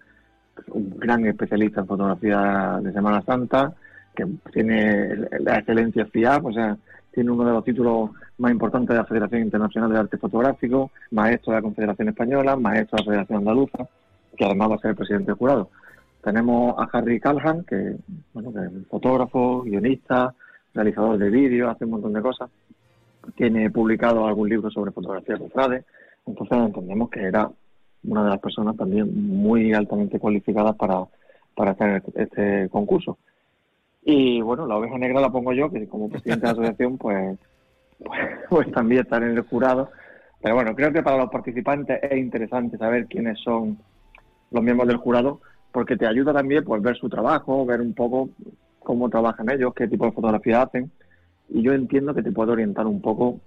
un 0.67 0.97
gran 0.97 1.25
especialista 1.25 1.81
en 1.81 1.87
fotografía 1.87 2.79
de 2.81 2.93
Semana 2.93 3.21
Santa, 3.23 3.73
que 4.15 4.25
tiene 4.51 5.15
la 5.39 5.59
excelencia 5.59 6.05
FIAP, 6.05 6.45
o 6.45 6.53
sea, 6.53 6.77
tiene 7.11 7.31
uno 7.31 7.45
de 7.45 7.51
los 7.51 7.63
títulos 7.63 8.11
más 8.37 8.51
importantes 8.51 8.89
de 8.89 9.01
la 9.01 9.05
Federación 9.05 9.41
Internacional 9.41 9.91
de 9.91 9.99
Arte 9.99 10.17
Fotográfico, 10.17 10.91
maestro 11.11 11.51
de 11.51 11.57
la 11.57 11.61
Confederación 11.61 12.09
Española, 12.09 12.55
maestro 12.55 12.97
de 12.97 13.03
la 13.03 13.11
Federación 13.11 13.39
Andaluza, 13.39 13.87
que 14.37 14.45
además 14.45 14.71
va 14.71 14.75
a 14.75 14.79
ser 14.79 14.91
el 14.91 14.97
presidente 14.97 15.27
del 15.27 15.35
jurado. 15.35 15.69
Tenemos 16.23 16.75
a 16.77 16.97
Harry 16.97 17.19
Calhan, 17.19 17.63
que, 17.63 17.95
bueno, 18.33 18.53
que 18.53 18.59
es 18.59 18.87
fotógrafo, 18.87 19.63
guionista, 19.63 20.33
realizador 20.73 21.17
de 21.17 21.29
vídeos, 21.29 21.69
hace 21.69 21.85
un 21.85 21.91
montón 21.91 22.13
de 22.13 22.21
cosas. 22.21 22.49
Tiene 23.35 23.69
publicado 23.69 24.25
algún 24.25 24.49
libro 24.49 24.69
sobre 24.71 24.91
fotografía 24.91 25.35
de 25.35 25.49
Frade. 25.49 25.83
Entonces 26.25 26.57
entendemos 26.57 27.09
que 27.09 27.21
era 27.21 27.49
una 28.03 28.23
de 28.23 28.29
las 28.29 28.39
personas 28.39 28.75
también 28.77 29.29
muy 29.29 29.73
altamente 29.73 30.19
cualificadas 30.19 30.75
para, 30.75 31.05
para 31.55 31.71
hacer 31.71 32.03
este 32.15 32.69
concurso. 32.69 33.17
Y 34.03 34.41
bueno, 34.41 34.65
la 34.65 34.77
oveja 34.77 34.97
negra 34.97 35.21
la 35.21 35.29
pongo 35.29 35.53
yo, 35.53 35.69
que 35.69 35.87
como 35.87 36.09
presidente 36.09 36.41
de 36.41 36.47
la 36.47 36.51
asociación, 36.53 36.97
pues, 36.97 37.37
pues, 38.03 38.19
pues, 38.49 38.71
también 38.71 39.01
estar 39.01 39.21
en 39.21 39.37
el 39.37 39.41
jurado. 39.41 39.91
Pero 40.41 40.55
bueno, 40.55 40.75
creo 40.75 40.91
que 40.91 41.03
para 41.03 41.17
los 41.17 41.29
participantes 41.29 41.99
es 42.01 42.17
interesante 42.17 42.77
saber 42.77 43.05
quiénes 43.05 43.39
son 43.39 43.77
los 44.49 44.63
miembros 44.63 44.87
del 44.87 44.97
jurado, 44.97 45.39
porque 45.71 45.95
te 45.95 46.07
ayuda 46.07 46.33
también 46.33 46.63
pues 46.63 46.81
ver 46.81 46.97
su 46.97 47.07
trabajo, 47.07 47.65
ver 47.65 47.79
un 47.79 47.93
poco 47.93 48.29
cómo 48.83 49.09
trabajan 49.09 49.49
ellos, 49.49 49.73
qué 49.73 49.87
tipo 49.87 50.05
de 50.05 50.11
fotografía 50.11 50.61
hacen, 50.61 50.91
y 51.49 51.61
yo 51.61 51.73
entiendo 51.73 52.13
que 52.13 52.23
te 52.23 52.31
puedo 52.31 52.53
orientar 52.53 52.87
un 52.87 53.01
poco 53.01 53.39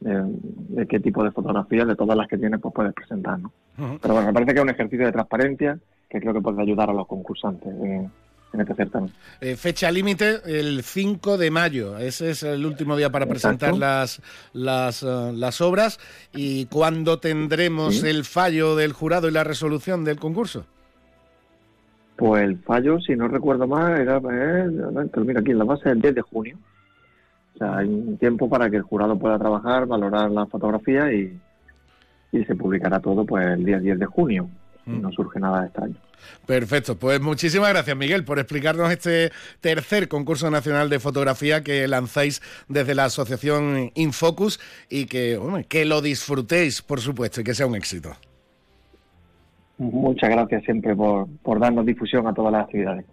de, 0.00 0.86
qué 0.86 1.00
tipo 1.00 1.22
de 1.22 1.30
fotografías 1.30 1.86
de 1.86 1.96
todas 1.96 2.16
las 2.16 2.26
que 2.26 2.38
tienes 2.38 2.60
pues 2.60 2.74
puedes 2.74 2.94
presentar, 2.94 3.38
¿no? 3.38 3.52
Pero 4.00 4.14
bueno, 4.14 4.28
me 4.28 4.32
parece 4.32 4.52
que 4.52 4.58
es 4.58 4.64
un 4.64 4.70
ejercicio 4.70 5.06
de 5.06 5.12
transparencia 5.12 5.78
que 6.08 6.20
creo 6.20 6.34
que 6.34 6.40
puede 6.40 6.62
ayudar 6.62 6.90
a 6.90 6.92
los 6.92 7.06
concursantes 7.06 7.68
en, 7.68 8.10
este 8.52 8.74
certamen. 8.74 9.10
Eh, 9.40 9.56
fecha 9.56 9.90
límite 9.92 10.40
el 10.44 10.82
5 10.82 11.38
de 11.38 11.50
mayo, 11.52 11.98
ese 11.98 12.30
es 12.30 12.42
el 12.42 12.66
último 12.66 12.96
día 12.96 13.10
para 13.10 13.26
presentar 13.26 13.76
las 13.76 14.20
las, 14.52 15.04
eh, 15.04 15.32
las 15.34 15.60
obras 15.60 16.00
y 16.34 16.66
cuándo 16.66 17.20
tendremos 17.20 18.02
el 18.02 18.24
fallo 18.24 18.74
del 18.74 18.92
jurado 18.92 19.28
y 19.28 19.32
la 19.32 19.44
resolución 19.44 20.04
del 20.04 20.18
concurso. 20.18 20.66
Pues 22.20 22.44
el 22.44 22.58
fallo, 22.58 23.00
si 23.00 23.16
no 23.16 23.28
recuerdo 23.28 23.66
mal, 23.66 23.98
era, 23.98 24.18
eh, 24.18 24.68
mira 25.24 25.40
aquí 25.40 25.52
en 25.52 25.58
la 25.58 25.64
base 25.64 25.88
del 25.88 26.02
10 26.02 26.16
de 26.16 26.20
junio. 26.20 26.58
O 27.54 27.58
sea, 27.58 27.78
hay 27.78 27.88
un 27.88 28.18
tiempo 28.18 28.46
para 28.46 28.68
que 28.68 28.76
el 28.76 28.82
jurado 28.82 29.18
pueda 29.18 29.38
trabajar, 29.38 29.86
valorar 29.86 30.30
la 30.30 30.44
fotografía 30.44 31.10
y, 31.10 31.40
se 32.30 32.54
publicará 32.54 33.00
todo 33.00 33.24
pues 33.24 33.46
el 33.46 33.64
día 33.64 33.78
10 33.78 34.00
de 34.00 34.04
junio. 34.04 34.50
Mm. 34.84 35.00
No 35.00 35.10
surge 35.12 35.40
nada 35.40 35.64
extraño. 35.64 35.94
Perfecto, 36.44 36.98
pues 36.98 37.22
muchísimas 37.22 37.70
gracias 37.70 37.96
Miguel 37.96 38.24
por 38.24 38.38
explicarnos 38.38 38.92
este 38.92 39.32
tercer 39.62 40.06
concurso 40.06 40.50
nacional 40.50 40.90
de 40.90 41.00
fotografía 41.00 41.64
que 41.64 41.88
lanzáis 41.88 42.42
desde 42.68 42.94
la 42.94 43.06
asociación 43.06 43.92
Infocus 43.94 44.60
y 44.90 45.06
que, 45.06 45.40
que 45.70 45.86
lo 45.86 46.02
disfrutéis, 46.02 46.82
por 46.82 47.00
supuesto, 47.00 47.40
y 47.40 47.44
que 47.44 47.54
sea 47.54 47.64
un 47.64 47.76
éxito. 47.76 48.14
Muchas 49.80 50.28
gracias 50.28 50.62
siempre 50.64 50.94
por, 50.94 51.26
por 51.42 51.58
darnos 51.58 51.86
difusión 51.86 52.26
a 52.26 52.34
todas 52.34 52.52
las 52.52 52.64
actividades. 52.64 53.06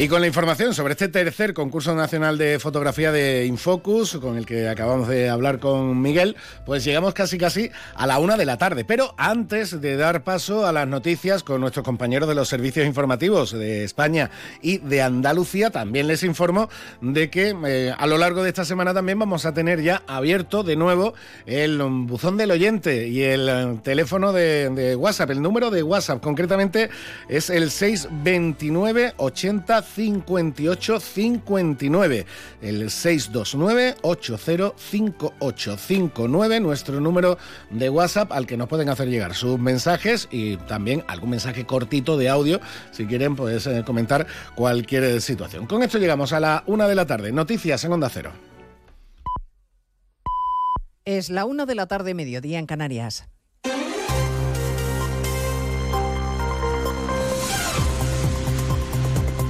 Y 0.00 0.08
con 0.08 0.22
la 0.22 0.26
información 0.26 0.72
sobre 0.72 0.92
este 0.92 1.08
tercer 1.08 1.52
concurso 1.52 1.94
nacional 1.94 2.38
de 2.38 2.58
fotografía 2.58 3.12
de 3.12 3.44
Infocus, 3.44 4.16
con 4.16 4.38
el 4.38 4.46
que 4.46 4.66
acabamos 4.66 5.08
de 5.08 5.28
hablar 5.28 5.58
con 5.58 6.00
Miguel, 6.00 6.36
pues 6.64 6.84
llegamos 6.84 7.12
casi 7.12 7.36
casi 7.36 7.70
a 7.94 8.06
la 8.06 8.18
una 8.18 8.38
de 8.38 8.46
la 8.46 8.56
tarde. 8.56 8.86
Pero 8.86 9.14
antes 9.18 9.78
de 9.78 9.96
dar 9.98 10.24
paso 10.24 10.64
a 10.66 10.72
las 10.72 10.88
noticias 10.88 11.42
con 11.42 11.60
nuestros 11.60 11.84
compañeros 11.84 12.30
de 12.30 12.34
los 12.34 12.48
servicios 12.48 12.86
informativos 12.86 13.52
de 13.52 13.84
España 13.84 14.30
y 14.62 14.78
de 14.78 15.02
Andalucía, 15.02 15.68
también 15.68 16.06
les 16.06 16.22
informo 16.22 16.70
de 17.02 17.28
que 17.28 17.54
eh, 17.66 17.94
a 17.94 18.06
lo 18.06 18.16
largo 18.16 18.42
de 18.42 18.48
esta 18.48 18.64
semana 18.64 18.94
también 18.94 19.18
vamos 19.18 19.44
a 19.44 19.52
tener 19.52 19.82
ya 19.82 20.02
abierto 20.06 20.62
de 20.62 20.76
nuevo 20.76 21.12
el 21.44 21.78
buzón 21.82 22.38
del 22.38 22.52
oyente 22.52 23.06
y 23.06 23.20
el 23.24 23.46
eh, 23.50 23.78
teléfono 23.82 24.32
de, 24.32 24.96
WhatsApp, 24.98 25.28
el 25.28 25.42
número 25.42 25.70
de 25.70 25.82
WhatsApp 25.82 26.22
concretamente 26.22 26.88
es 27.28 27.50
el 27.50 27.70
629 27.70 29.12
80 29.18 29.89
58 29.94 31.00
59. 31.00 32.26
El 32.62 32.90
629 32.90 33.96
805859, 34.02 36.60
nuestro 36.60 37.00
número 37.00 37.38
de 37.70 37.90
WhatsApp 37.90 38.30
al 38.32 38.46
que 38.46 38.56
nos 38.56 38.68
pueden 38.68 38.88
hacer 38.88 39.08
llegar 39.08 39.34
sus 39.34 39.58
mensajes 39.58 40.28
y 40.30 40.56
también 40.56 41.04
algún 41.08 41.30
mensaje 41.30 41.66
cortito 41.66 42.16
de 42.16 42.28
audio 42.28 42.60
si 42.90 43.06
quieren 43.06 43.36
puedes 43.36 43.66
eh, 43.66 43.82
comentar 43.84 44.26
cualquier 44.54 45.20
situación. 45.20 45.66
Con 45.66 45.82
esto 45.82 45.98
llegamos 45.98 46.32
a 46.32 46.40
la 46.40 46.64
una 46.66 46.88
de 46.88 46.94
la 46.94 47.06
tarde. 47.06 47.32
Noticias 47.32 47.84
en 47.84 47.92
Onda 47.92 48.08
Cero. 48.08 48.32
Es 51.04 51.30
la 51.30 51.44
una 51.44 51.66
de 51.66 51.74
la 51.74 51.86
tarde, 51.86 52.14
mediodía 52.14 52.58
en 52.58 52.66
Canarias. 52.66 53.28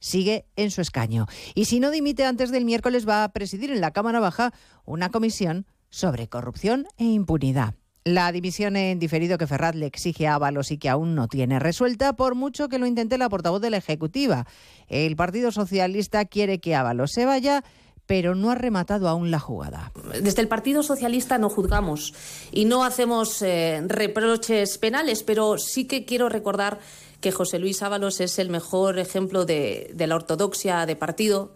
sigue 0.00 0.46
en 0.56 0.70
su 0.72 0.80
escaño. 0.80 1.26
Y 1.54 1.66
si 1.66 1.78
no 1.78 1.90
dimite 1.90 2.24
antes 2.24 2.50
del 2.50 2.64
miércoles, 2.64 3.08
va 3.08 3.22
a 3.22 3.32
presidir 3.32 3.70
en 3.70 3.80
la 3.80 3.92
Cámara 3.92 4.18
Baja 4.18 4.52
una 4.84 5.10
comisión 5.10 5.66
sobre 5.90 6.28
corrupción 6.28 6.86
e 6.98 7.04
impunidad. 7.04 7.74
La 8.04 8.32
dimisión 8.32 8.76
en 8.76 8.98
diferido 8.98 9.36
que 9.36 9.46
Ferraz 9.46 9.74
le 9.74 9.84
exige 9.84 10.26
a 10.26 10.34
Ábalos 10.34 10.70
y 10.70 10.78
que 10.78 10.88
aún 10.88 11.14
no 11.14 11.28
tiene 11.28 11.58
resuelta, 11.58 12.14
por 12.14 12.34
mucho 12.34 12.68
que 12.68 12.78
lo 12.78 12.86
intente 12.86 13.18
la 13.18 13.28
portavoz 13.28 13.60
de 13.60 13.68
la 13.68 13.76
Ejecutiva. 13.76 14.46
El 14.88 15.16
Partido 15.16 15.52
Socialista 15.52 16.24
quiere 16.24 16.60
que 16.60 16.74
Ábalos 16.74 17.12
se 17.12 17.26
vaya 17.26 17.62
pero 18.10 18.34
no 18.34 18.50
ha 18.50 18.56
rematado 18.56 19.08
aún 19.08 19.30
la 19.30 19.38
jugada. 19.38 19.92
Desde 20.20 20.42
el 20.42 20.48
Partido 20.48 20.82
Socialista 20.82 21.38
no 21.38 21.48
juzgamos 21.48 22.12
y 22.50 22.64
no 22.64 22.82
hacemos 22.82 23.40
eh, 23.40 23.80
reproches 23.86 24.78
penales, 24.78 25.22
pero 25.22 25.58
sí 25.58 25.84
que 25.84 26.04
quiero 26.04 26.28
recordar 26.28 26.80
que 27.20 27.32
José 27.32 27.58
Luis 27.58 27.82
Ábalos 27.82 28.20
es 28.20 28.38
el 28.38 28.50
mejor 28.50 28.98
ejemplo 28.98 29.44
de, 29.44 29.94
la 29.96 30.14
ortodoxia 30.14 30.86
de 30.86 30.96
partido, 30.96 31.52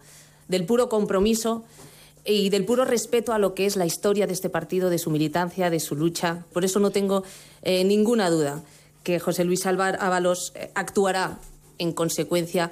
del 0.47 0.65
puro 0.65 0.89
compromiso 0.89 1.63
y 2.23 2.49
del 2.49 2.65
puro 2.65 2.85
respeto 2.85 3.33
a 3.33 3.39
lo 3.39 3.53
que 3.53 3.65
es 3.65 3.75
la 3.75 3.85
historia 3.85 4.27
de 4.27 4.33
este 4.33 4.49
partido, 4.49 4.89
de 4.89 4.97
su 4.97 5.09
militancia, 5.09 5.69
de 5.69 5.79
su 5.79 5.95
lucha. 5.95 6.45
Por 6.53 6.65
eso 6.65 6.79
no 6.79 6.91
tengo 6.91 7.23
eh, 7.63 7.83
ninguna 7.83 8.29
duda 8.29 8.63
que 9.03 9.19
José 9.19 9.43
Luis 9.43 9.65
Ábalos 9.65 10.53
eh, 10.55 10.71
actuará 10.75 11.39
en 11.77 11.93
consecuencia 11.93 12.71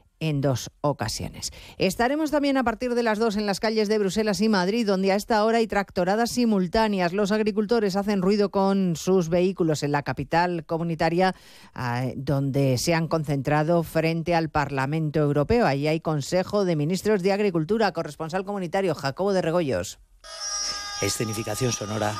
en 0.21 0.39
dos 0.39 0.71
ocasiones. 0.79 1.51
Estaremos 1.77 2.31
también 2.31 2.55
a 2.55 2.63
partir 2.63 2.95
de 2.95 3.03
las 3.03 3.19
dos 3.19 3.35
en 3.35 3.45
las 3.45 3.59
calles 3.59 3.89
de 3.89 3.97
Bruselas 3.97 4.39
y 4.39 4.47
Madrid, 4.47 4.87
donde 4.87 5.11
a 5.11 5.15
esta 5.15 5.43
hora 5.43 5.57
hay 5.57 5.67
tractoradas 5.67 6.31
simultáneas. 6.31 7.11
Los 7.11 7.33
agricultores 7.33 7.97
hacen 7.97 8.21
ruido 8.21 8.51
con 8.51 8.95
sus 8.95 9.27
vehículos 9.27 9.83
en 9.83 9.91
la 9.91 10.03
capital 10.03 10.63
comunitaria, 10.65 11.35
ah, 11.73 12.05
donde 12.15 12.77
se 12.77 12.93
han 12.93 13.07
concentrado 13.07 13.83
frente 13.83 14.35
al 14.35 14.49
Parlamento 14.49 15.19
Europeo. 15.19 15.65
Allí 15.65 15.87
hay 15.87 15.99
Consejo 15.99 16.63
de 16.63 16.75
Ministros 16.75 17.23
de 17.23 17.33
Agricultura, 17.33 17.91
corresponsal 17.91 18.45
comunitario 18.45 18.95
Jacobo 18.95 19.33
de 19.33 19.41
Regoyos. 19.41 19.99
Escenificación 21.01 21.71
sonora 21.71 22.13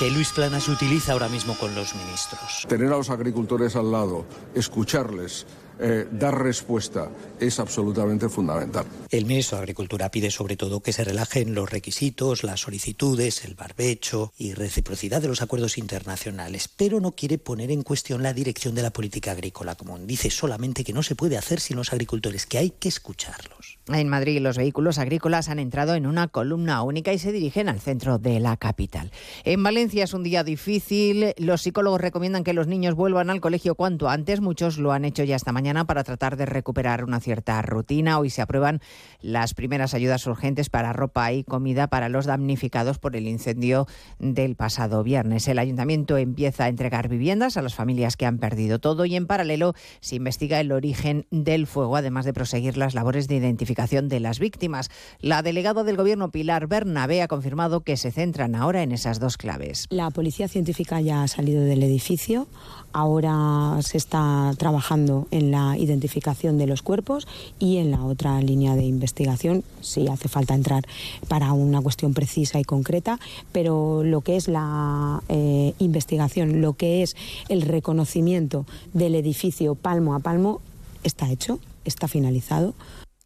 que 0.00 0.10
Luis 0.10 0.32
Planas 0.32 0.66
utiliza 0.70 1.12
ahora 1.12 1.28
mismo 1.28 1.54
con 1.58 1.74
los 1.74 1.94
ministros. 1.94 2.64
Tener 2.66 2.86
a 2.90 2.96
los 2.96 3.10
agricultores 3.10 3.76
al 3.76 3.92
lado, 3.92 4.24
escucharles, 4.54 5.46
eh, 5.80 6.06
dar 6.10 6.42
respuesta 6.42 7.08
es 7.38 7.58
absolutamente 7.58 8.28
fundamental. 8.28 8.84
El 9.08 9.24
ministro 9.24 9.56
de 9.56 9.62
Agricultura 9.62 10.10
pide 10.10 10.30
sobre 10.30 10.56
todo 10.56 10.80
que 10.80 10.92
se 10.92 11.04
relajen 11.04 11.54
los 11.54 11.70
requisitos, 11.70 12.44
las 12.44 12.60
solicitudes, 12.60 13.44
el 13.44 13.54
barbecho 13.54 14.32
y 14.36 14.52
reciprocidad 14.52 15.22
de 15.22 15.28
los 15.28 15.40
acuerdos 15.40 15.78
internacionales, 15.78 16.68
pero 16.68 17.00
no 17.00 17.12
quiere 17.12 17.38
poner 17.38 17.70
en 17.70 17.82
cuestión 17.82 18.22
la 18.22 18.34
dirección 18.34 18.74
de 18.74 18.82
la 18.82 18.90
política 18.90 19.32
agrícola 19.32 19.74
común. 19.74 20.06
Dice 20.06 20.30
solamente 20.30 20.84
que 20.84 20.92
no 20.92 21.02
se 21.02 21.14
puede 21.14 21.38
hacer 21.38 21.60
sin 21.60 21.76
los 21.76 21.92
agricultores, 21.92 22.44
que 22.44 22.58
hay 22.58 22.70
que 22.70 22.88
escucharlos. 22.88 23.78
En 23.88 24.08
Madrid 24.08 24.40
los 24.40 24.58
vehículos 24.58 24.98
agrícolas 24.98 25.48
han 25.48 25.58
entrado 25.58 25.94
en 25.94 26.06
una 26.06 26.28
columna 26.28 26.82
única 26.82 27.12
y 27.12 27.18
se 27.18 27.32
dirigen 27.32 27.68
al 27.68 27.80
centro 27.80 28.18
de 28.18 28.38
la 28.38 28.56
capital. 28.56 29.10
En 29.44 29.62
Valencia 29.62 30.04
es 30.04 30.12
un 30.12 30.24
día 30.24 30.44
difícil. 30.44 31.32
Los 31.38 31.62
psicólogos 31.62 32.00
recomiendan 32.00 32.44
que 32.44 32.52
los 32.52 32.66
niños 32.66 32.94
vuelvan 32.94 33.30
al 33.30 33.40
colegio 33.40 33.74
cuanto 33.74 34.08
antes. 34.08 34.40
Muchos 34.40 34.78
lo 34.78 34.92
han 34.92 35.04
hecho 35.04 35.24
ya 35.24 35.36
esta 35.36 35.52
mañana 35.52 35.69
para 35.86 36.04
tratar 36.04 36.36
de 36.36 36.46
recuperar 36.46 37.04
una 37.04 37.20
cierta 37.20 37.62
rutina. 37.62 38.18
Hoy 38.18 38.28
se 38.30 38.42
aprueban 38.42 38.80
las 39.20 39.54
primeras 39.54 39.94
ayudas 39.94 40.26
urgentes 40.26 40.68
para 40.68 40.92
ropa 40.92 41.32
y 41.32 41.44
comida 41.44 41.86
para 41.86 42.08
los 42.08 42.26
damnificados 42.26 42.98
por 42.98 43.16
el 43.16 43.28
incendio 43.28 43.86
del 44.18 44.56
pasado 44.56 45.02
viernes. 45.02 45.46
El 45.48 45.58
ayuntamiento 45.58 46.16
empieza 46.16 46.64
a 46.64 46.68
entregar 46.68 47.08
viviendas 47.08 47.56
a 47.56 47.62
las 47.62 47.74
familias 47.74 48.16
que 48.16 48.26
han 48.26 48.38
perdido 48.38 48.80
todo 48.80 49.04
y 49.04 49.14
en 49.16 49.26
paralelo 49.26 49.74
se 50.00 50.16
investiga 50.16 50.60
el 50.60 50.72
origen 50.72 51.26
del 51.30 51.66
fuego, 51.66 51.96
además 51.96 52.24
de 52.24 52.32
proseguir 52.32 52.76
las 52.76 52.94
labores 52.94 53.28
de 53.28 53.36
identificación 53.36 54.08
de 54.08 54.20
las 54.20 54.40
víctimas. 54.40 54.90
La 55.20 55.42
delegada 55.42 55.84
del 55.84 55.96
Gobierno, 55.96 56.30
Pilar 56.30 56.66
Bernabé, 56.66 57.22
ha 57.22 57.28
confirmado 57.28 57.80
que 57.80 57.96
se 57.96 58.10
centran 58.10 58.54
ahora 58.54 58.82
en 58.82 58.92
esas 58.92 59.20
dos 59.20 59.36
claves. 59.36 59.86
La 59.90 60.10
policía 60.10 60.48
científica 60.48 61.00
ya 61.00 61.22
ha 61.22 61.28
salido 61.28 61.62
del 61.62 61.82
edificio. 61.82 62.48
Ahora 62.92 63.78
se 63.82 63.96
está 63.96 64.52
trabajando 64.58 65.28
en 65.30 65.50
la 65.50 65.78
identificación 65.78 66.58
de 66.58 66.66
los 66.66 66.82
cuerpos 66.82 67.28
y 67.58 67.76
en 67.76 67.90
la 67.90 68.04
otra 68.04 68.40
línea 68.40 68.74
de 68.74 68.84
investigación, 68.84 69.62
si 69.80 70.08
hace 70.08 70.28
falta 70.28 70.54
entrar 70.54 70.84
para 71.28 71.52
una 71.52 71.80
cuestión 71.80 72.14
precisa 72.14 72.58
y 72.58 72.64
concreta, 72.64 73.20
pero 73.52 74.02
lo 74.02 74.22
que 74.22 74.36
es 74.36 74.48
la 74.48 75.22
eh, 75.28 75.74
investigación, 75.78 76.60
lo 76.60 76.72
que 76.72 77.02
es 77.02 77.16
el 77.48 77.62
reconocimiento 77.62 78.66
del 78.92 79.14
edificio 79.14 79.74
palmo 79.74 80.14
a 80.14 80.18
palmo, 80.18 80.60
está 81.04 81.30
hecho, 81.30 81.58
está 81.84 82.08
finalizado. 82.08 82.74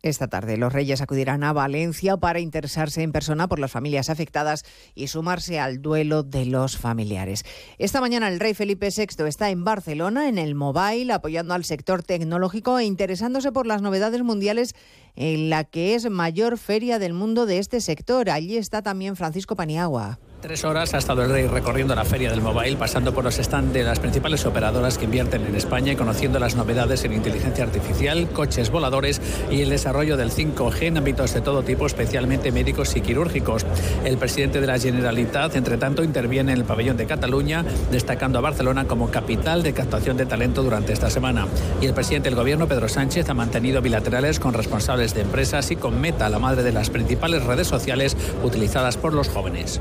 Esta 0.04 0.28
tarde 0.28 0.58
los 0.58 0.70
Reyes 0.70 1.00
acudirán 1.00 1.44
a 1.44 1.54
Valencia 1.54 2.18
para 2.18 2.38
interesarse 2.38 3.00
en 3.00 3.10
persona 3.10 3.48
por 3.48 3.58
las 3.58 3.70
familias 3.70 4.10
afectadas 4.10 4.62
y 4.94 5.06
sumarse 5.06 5.58
al 5.58 5.80
duelo 5.80 6.22
de 6.22 6.44
los 6.44 6.76
familiares. 6.76 7.42
Esta 7.78 8.02
mañana 8.02 8.28
el 8.28 8.38
rey 8.38 8.52
Felipe 8.52 8.90
VI 8.94 9.24
está 9.26 9.48
en 9.48 9.64
Barcelona, 9.64 10.28
en 10.28 10.36
el 10.36 10.54
Mobile, 10.54 11.10
apoyando 11.10 11.54
al 11.54 11.64
sector 11.64 12.02
tecnológico 12.02 12.78
e 12.78 12.84
interesándose 12.84 13.50
por 13.50 13.66
las 13.66 13.80
novedades 13.80 14.22
mundiales 14.22 14.74
en 15.16 15.48
la 15.48 15.64
que 15.64 15.94
es 15.94 16.10
mayor 16.10 16.58
feria 16.58 16.98
del 16.98 17.14
mundo 17.14 17.46
de 17.46 17.56
este 17.56 17.80
sector. 17.80 18.28
Allí 18.28 18.58
está 18.58 18.82
también 18.82 19.16
Francisco 19.16 19.56
Paniagua. 19.56 20.18
Tres 20.44 20.62
horas 20.62 20.92
ha 20.92 20.98
estado 20.98 21.22
el 21.22 21.30
rey 21.30 21.46
recorriendo 21.46 21.94
la 21.94 22.04
feria 22.04 22.28
del 22.28 22.42
mobile, 22.42 22.76
pasando 22.76 23.14
por 23.14 23.24
los 23.24 23.36
stands 23.36 23.72
de 23.72 23.82
las 23.82 23.98
principales 23.98 24.44
operadoras 24.44 24.98
que 24.98 25.06
invierten 25.06 25.46
en 25.46 25.54
España 25.54 25.92
y 25.92 25.96
conociendo 25.96 26.38
las 26.38 26.54
novedades 26.54 27.02
en 27.06 27.14
inteligencia 27.14 27.64
artificial, 27.64 28.28
coches 28.28 28.68
voladores 28.68 29.22
y 29.50 29.62
el 29.62 29.70
desarrollo 29.70 30.18
del 30.18 30.30
5G 30.30 30.82
en 30.82 30.98
ámbitos 30.98 31.32
de 31.32 31.40
todo 31.40 31.62
tipo, 31.62 31.86
especialmente 31.86 32.52
médicos 32.52 32.94
y 32.94 33.00
quirúrgicos. 33.00 33.64
El 34.04 34.18
presidente 34.18 34.60
de 34.60 34.66
la 34.66 34.78
Generalitat, 34.78 35.56
entre 35.56 35.78
tanto, 35.78 36.04
interviene 36.04 36.52
en 36.52 36.58
el 36.58 36.64
pabellón 36.64 36.98
de 36.98 37.06
Cataluña, 37.06 37.64
destacando 37.90 38.38
a 38.38 38.42
Barcelona 38.42 38.84
como 38.84 39.10
capital 39.10 39.62
de 39.62 39.72
captación 39.72 40.18
de 40.18 40.26
talento 40.26 40.62
durante 40.62 40.92
esta 40.92 41.08
semana. 41.08 41.46
Y 41.80 41.86
el 41.86 41.94
presidente 41.94 42.28
del 42.28 42.38
gobierno, 42.38 42.68
Pedro 42.68 42.90
Sánchez, 42.90 43.30
ha 43.30 43.34
mantenido 43.34 43.80
bilaterales 43.80 44.40
con 44.40 44.52
responsables 44.52 45.14
de 45.14 45.22
empresas 45.22 45.70
y 45.70 45.76
con 45.76 45.98
Meta, 46.02 46.28
la 46.28 46.38
madre 46.38 46.62
de 46.62 46.72
las 46.72 46.90
principales 46.90 47.44
redes 47.44 47.66
sociales 47.66 48.14
utilizadas 48.42 48.98
por 48.98 49.14
los 49.14 49.30
jóvenes. 49.30 49.80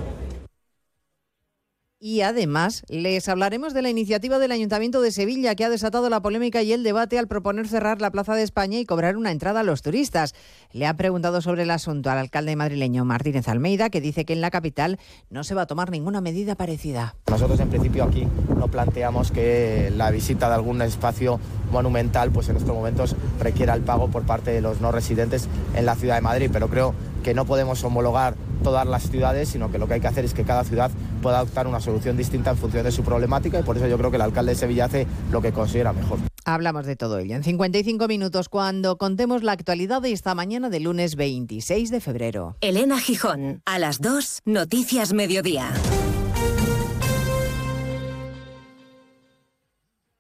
Y 2.06 2.20
además 2.20 2.84
les 2.90 3.30
hablaremos 3.30 3.74
de 3.74 3.82
la 3.82 3.90
iniciativa 3.90 4.38
del 4.38 4.52
Ayuntamiento 4.52 5.02
de 5.02 5.10
Sevilla 5.10 5.56
que 5.56 5.64
ha 5.64 5.70
desatado 5.70 6.10
la 6.10 6.22
polémica 6.22 6.62
y 6.62 6.74
el 6.74 6.84
debate 6.84 7.18
al 7.18 7.30
proponer 7.30 7.66
cerrar 7.66 8.02
la 8.02 8.12
Plaza 8.12 8.36
de 8.36 8.44
España 8.44 8.78
y 8.78 8.86
cobrar 8.86 9.16
una 9.16 9.32
entrada 9.32 9.62
a 9.62 9.64
los 9.64 9.82
turistas. 9.82 10.36
Le 10.74 10.86
ha 10.86 10.98
preguntado 10.98 11.40
sobre 11.40 11.64
el 11.64 11.72
asunto 11.72 12.12
al 12.12 12.18
alcalde 12.18 12.58
madrileño 12.58 13.06
Martínez 13.06 13.48
Almeida, 13.48 13.90
que 13.90 14.02
dice 14.02 14.26
que 14.26 14.34
en 14.34 14.42
la 14.42 14.52
capital 14.52 15.00
no 15.30 15.46
se 15.46 15.56
va 15.56 15.62
a 15.62 15.66
tomar 15.66 15.92
ninguna 15.92 16.20
medida 16.20 16.56
parecida. 16.56 17.16
Nosotros 17.32 17.58
en 17.62 17.70
principio 17.70 18.04
aquí 18.04 18.28
no 18.58 18.68
planteamos 18.68 19.32
que 19.32 19.90
la 19.96 20.12
visita 20.12 20.50
de 20.50 20.56
algún 20.56 20.82
espacio 20.82 21.40
monumental 21.72 22.32
pues 22.32 22.50
en 22.50 22.58
estos 22.58 22.76
momentos 22.76 23.16
requiera 23.40 23.76
el 23.76 23.82
pago 23.82 24.10
por 24.10 24.24
parte 24.24 24.52
de 24.52 24.60
los 24.60 24.82
no 24.82 24.92
residentes 24.92 25.48
en 25.74 25.86
la 25.86 25.96
ciudad 25.96 26.16
de 26.16 26.22
Madrid, 26.22 26.50
pero 26.52 26.68
creo 26.68 26.94
que 27.24 27.34
no 27.34 27.46
podemos 27.46 27.84
homologar 27.84 28.36
todas 28.64 28.86
las 28.86 29.10
ciudades, 29.10 29.50
sino 29.50 29.72
que 29.72 29.78
lo 29.78 29.88
que 29.88 29.96
hay 29.96 30.02
que 30.02 30.08
hacer 30.08 30.26
es 30.26 30.34
que 30.34 30.44
cada 30.44 30.64
ciudad 30.64 30.92
pueda 31.22 31.38
adoptar 31.40 31.68
una 31.68 31.80
solución 31.80 32.18
distinta 32.18 32.52
en 32.52 32.58
función 32.58 32.84
de 32.84 32.92
su 32.92 33.04
problemática 33.04 33.60
y 33.60 33.64
por 33.64 33.78
eso 33.78 33.88
yo 33.88 33.98
creo 33.98 34.12
que 34.12 34.18
el 34.18 34.22
alcalde 34.22 34.52
de 34.52 34.58
Sevilla 34.58 34.86
hace 34.86 35.08
lo 35.32 35.42
que 35.42 35.52
considera 35.52 35.94
mejor. 35.94 36.20
Hablamos 36.46 36.86
de 36.86 36.98
todo 36.98 37.20
ello 37.20 37.36
en 37.36 37.44
55 37.44 38.08
minutos 38.08 38.50
cuando 38.50 38.98
contemos 38.98 39.44
la 39.44 39.54
actualidad 39.54 40.02
de 40.02 40.12
esta 40.12 40.36
mañana 40.36 40.70
de 40.70 40.82
lunes 40.82 41.16
26 41.16 41.90
de 41.90 42.02
febrero. 42.02 42.58
Elena 42.60 43.00
Gijón, 43.00 43.62
a 43.66 43.80
las 43.80 44.02
2, 44.02 44.42
Noticias 44.46 45.14
Mediodía. 45.14 45.72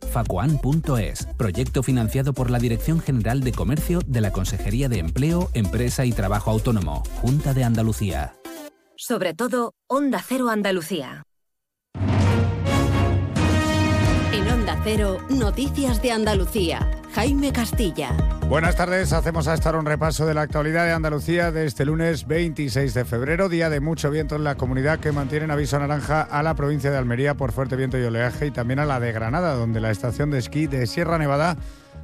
www.facoan.es. 0.00 1.26
Proyecto 1.36 1.82
financiado 1.82 2.32
por 2.32 2.50
la 2.50 2.58
Dirección 2.58 3.00
General 3.00 3.40
de 3.40 3.52
Comercio 3.52 4.00
de 4.06 4.20
la 4.20 4.32
Consejería 4.32 4.88
de 4.88 4.98
Empleo, 4.98 5.50
Empresa 5.54 6.04
y 6.04 6.12
Trabajo 6.12 6.50
Autónomo, 6.50 7.02
Junta 7.20 7.54
de 7.54 7.64
Andalucía. 7.64 8.34
Sobre 8.96 9.34
todo, 9.34 9.74
Onda 9.88 10.22
Cero 10.26 10.48
Andalucía. 10.48 11.24
En 14.32 14.48
Onda 14.48 14.80
Cero, 14.84 15.18
Noticias 15.28 16.00
de 16.02 16.12
Andalucía. 16.12 17.01
Jaime 17.14 17.52
Castilla. 17.52 18.10
Buenas 18.48 18.76
tardes, 18.76 19.12
hacemos 19.12 19.46
a 19.46 19.54
estar 19.54 19.76
un 19.76 19.84
repaso 19.84 20.26
de 20.26 20.34
la 20.34 20.42
actualidad 20.42 20.86
de 20.86 20.92
Andalucía 20.92 21.52
de 21.52 21.66
este 21.66 21.84
lunes 21.84 22.26
26 22.26 22.94
de 22.94 23.04
febrero, 23.04 23.48
día 23.48 23.68
de 23.68 23.80
mucho 23.80 24.10
viento 24.10 24.36
en 24.36 24.44
la 24.44 24.54
comunidad 24.54 24.98
que 24.98 25.12
mantienen 25.12 25.50
aviso 25.50 25.78
naranja 25.78 26.22
a 26.22 26.42
la 26.42 26.54
provincia 26.54 26.90
de 26.90 26.96
Almería 26.96 27.34
por 27.34 27.52
fuerte 27.52 27.76
viento 27.76 27.98
y 27.98 28.02
oleaje 28.04 28.46
y 28.46 28.50
también 28.50 28.78
a 28.78 28.86
la 28.86 28.98
de 28.98 29.12
Granada, 29.12 29.54
donde 29.54 29.80
la 29.80 29.90
estación 29.90 30.30
de 30.30 30.38
esquí 30.38 30.66
de 30.66 30.86
Sierra 30.86 31.18
Nevada 31.18 31.56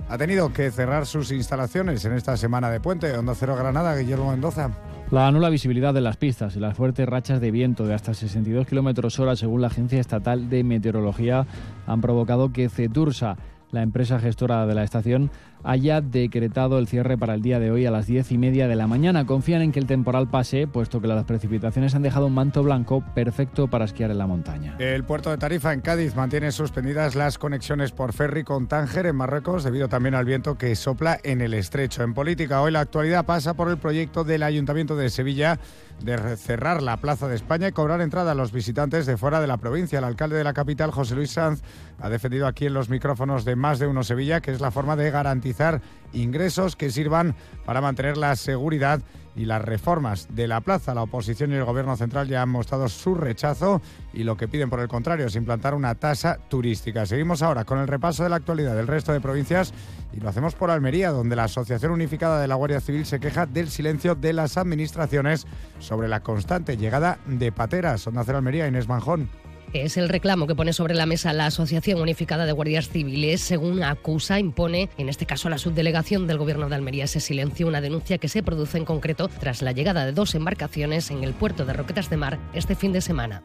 ha 0.09 0.18
tenido 0.18 0.52
que 0.52 0.70
cerrar 0.70 1.06
sus 1.06 1.32
instalaciones 1.32 2.04
en 2.04 2.12
esta 2.12 2.36
semana 2.36 2.70
de 2.70 2.80
puente. 2.80 3.16
Onda 3.16 3.34
Cero 3.34 3.56
Granada, 3.56 3.96
Guillermo 3.96 4.30
Mendoza. 4.30 4.70
La 5.11 5.30
nula 5.30 5.48
visibilidad 5.48 5.94
de 5.94 6.02
las 6.02 6.18
pistas 6.18 6.54
y 6.54 6.61
las 6.61 6.76
fuertes 6.76 7.09
rachas 7.09 7.40
de 7.40 7.50
viento 7.50 7.86
de 7.86 7.94
hasta 7.94 8.12
62 8.12 8.66
kilómetros 8.66 9.18
hora, 9.18 9.36
según 9.36 9.62
la 9.62 9.68
Agencia 9.68 10.00
Estatal 10.00 10.50
de 10.50 10.64
Meteorología, 10.64 11.46
han 11.86 12.00
provocado 12.02 12.52
que 12.52 12.68
Cetursa, 12.68 13.36
la 13.70 13.82
empresa 13.82 14.18
gestora 14.18 14.66
de 14.66 14.74
la 14.74 14.82
estación, 14.82 15.30
haya 15.64 16.00
decretado 16.00 16.78
el 16.78 16.86
cierre 16.86 17.18
para 17.18 17.34
el 17.34 17.42
día 17.42 17.58
de 17.58 17.70
hoy 17.70 17.84
a 17.84 17.90
las 17.90 18.06
diez 18.06 18.30
y 18.32 18.38
media 18.38 18.68
de 18.68 18.76
la 18.76 18.86
mañana. 18.86 19.26
Confían 19.26 19.62
en 19.62 19.72
que 19.72 19.80
el 19.80 19.86
temporal 19.86 20.28
pase, 20.28 20.66
puesto 20.66 21.00
que 21.00 21.08
las 21.08 21.24
precipitaciones 21.24 21.94
han 21.94 22.02
dejado 22.02 22.26
un 22.26 22.34
manto 22.34 22.62
blanco 22.62 23.04
perfecto 23.14 23.68
para 23.68 23.84
esquiar 23.84 24.10
en 24.10 24.18
la 24.18 24.26
montaña. 24.26 24.76
El 24.78 25.04
puerto 25.04 25.30
de 25.30 25.38
Tarifa 25.38 25.72
en 25.72 25.80
Cádiz 25.80 26.14
mantiene 26.14 26.52
suspendidas 26.52 27.14
las 27.14 27.38
conexiones 27.38 27.92
por 27.92 28.12
ferry 28.12 28.44
con 28.44 28.68
Tánger 28.68 29.06
en 29.06 29.16
Marruecos 29.16 29.64
debido 29.64 29.88
también 29.88 30.14
al 30.14 30.24
viento 30.24 30.56
que 30.56 30.74
sopla 30.76 31.18
en 31.22 31.40
el 31.40 31.54
estrecho. 31.54 32.02
En 32.02 32.14
política, 32.14 32.62
hoy 32.62 32.72
la 32.72 32.80
actualidad 32.80 33.24
pasa 33.24 33.54
por 33.54 33.68
el 33.68 33.78
proyecto 33.78 34.24
del 34.24 34.42
Ayuntamiento 34.42 34.96
de 34.96 35.10
Sevilla 35.10 35.58
de 36.01 36.36
cerrar 36.36 36.82
la 36.82 36.99
Plaza 36.99 37.28
de 37.28 37.34
España 37.34 37.68
y 37.68 37.72
cobrar 37.72 38.01
entrada 38.01 38.32
a 38.32 38.34
los 38.34 38.53
visitantes 38.53 39.07
de 39.07 39.16
fuera 39.16 39.40
de 39.40 39.46
la 39.46 39.57
provincia. 39.57 39.99
El 39.99 40.05
alcalde 40.05 40.36
de 40.36 40.44
la 40.44 40.53
capital, 40.53 40.90
José 40.90 41.14
Luis 41.14 41.32
Sanz, 41.32 41.62
ha 42.01 42.09
defendido 42.09 42.46
aquí 42.46 42.66
en 42.66 42.74
los 42.74 42.88
micrófonos 42.88 43.44
de 43.44 43.57
Más 43.57 43.78
de 43.78 43.86
Uno 43.86 44.05
Sevilla 44.05 44.40
que 44.40 44.53
es 44.53 44.61
la 44.61 44.70
forma 44.70 44.96
de 44.96 45.11
garantizar 45.11 45.80
ingresos 46.12 46.76
que 46.76 46.90
sirvan 46.90 47.34
para 47.64 47.80
mantener 47.80 48.16
la 48.16 48.34
seguridad 48.36 49.00
y 49.38 49.44
las 49.44 49.62
reformas 49.62 50.26
de 50.34 50.48
la 50.48 50.61
plaza. 50.61 50.94
La 50.94 51.02
oposición 51.02 51.52
y 51.52 51.54
el 51.54 51.64
gobierno 51.64 51.96
central 51.96 52.26
ya 52.26 52.42
han 52.42 52.48
mostrado 52.48 52.88
su 52.88 53.14
rechazo 53.14 53.80
y 54.12 54.24
lo 54.24 54.36
que 54.36 54.48
piden 54.48 54.68
por 54.68 54.80
el 54.80 54.88
contrario 54.88 55.26
es 55.26 55.36
implantar 55.36 55.74
una 55.74 55.94
tasa 55.94 56.38
turística. 56.48 57.06
Seguimos 57.06 57.40
ahora 57.40 57.64
con 57.64 57.78
el 57.78 57.86
repaso 57.86 58.24
de 58.24 58.30
la 58.30 58.36
actualidad 58.36 58.74
del 58.74 58.88
resto 58.88 59.12
de 59.12 59.20
provincias 59.20 59.72
y 60.12 60.20
lo 60.20 60.28
hacemos 60.28 60.54
por 60.54 60.70
Almería, 60.70 61.11
donde 61.11 61.36
la 61.36 61.44
Asociación 61.44 61.92
Unificada 61.92 62.40
de 62.40 62.48
la 62.48 62.56
Guardia 62.56 62.80
Civil 62.80 63.06
se 63.06 63.20
queja 63.20 63.46
del 63.46 63.70
silencio 63.70 64.16
de 64.16 64.32
las 64.32 64.56
administraciones 64.56 65.46
sobre 65.78 66.09
la 66.09 66.20
constante 66.20 66.76
llegada 66.76 67.18
de 67.26 67.52
pateras. 67.52 68.06
Onda 68.09 68.24
Cero 68.24 68.38
Almería, 68.38 68.66
Inés 68.66 68.88
Manjón. 68.88 69.28
Es 69.74 69.98
el 69.98 70.08
reclamo 70.08 70.46
que 70.46 70.54
pone 70.54 70.72
sobre 70.72 70.94
la 70.94 71.04
mesa 71.04 71.32
la 71.34 71.46
Asociación 71.46 72.00
Unificada 72.00 72.46
de 72.46 72.52
Guardias 72.52 72.88
Civiles. 72.88 73.42
Según 73.42 73.82
acusa, 73.82 74.38
impone, 74.38 74.88
en 74.96 75.10
este 75.10 75.26
caso 75.26 75.50
la 75.50 75.58
subdelegación 75.58 76.26
del 76.26 76.38
Gobierno 76.38 76.68
de 76.68 76.74
Almería, 76.74 77.04
ese 77.04 77.20
silencio, 77.20 77.66
una 77.66 77.82
denuncia 77.82 78.16
que 78.16 78.28
se 78.28 78.42
produce 78.42 78.78
en 78.78 78.86
concreto 78.86 79.28
tras 79.28 79.60
la 79.60 79.72
llegada 79.72 80.06
de 80.06 80.12
dos 80.12 80.34
embarcaciones 80.34 81.10
en 81.10 81.22
el 81.22 81.34
puerto 81.34 81.66
de 81.66 81.74
Roquetas 81.74 82.08
de 82.08 82.16
Mar 82.16 82.38
este 82.54 82.74
fin 82.74 82.92
de 82.92 83.02
semana. 83.02 83.42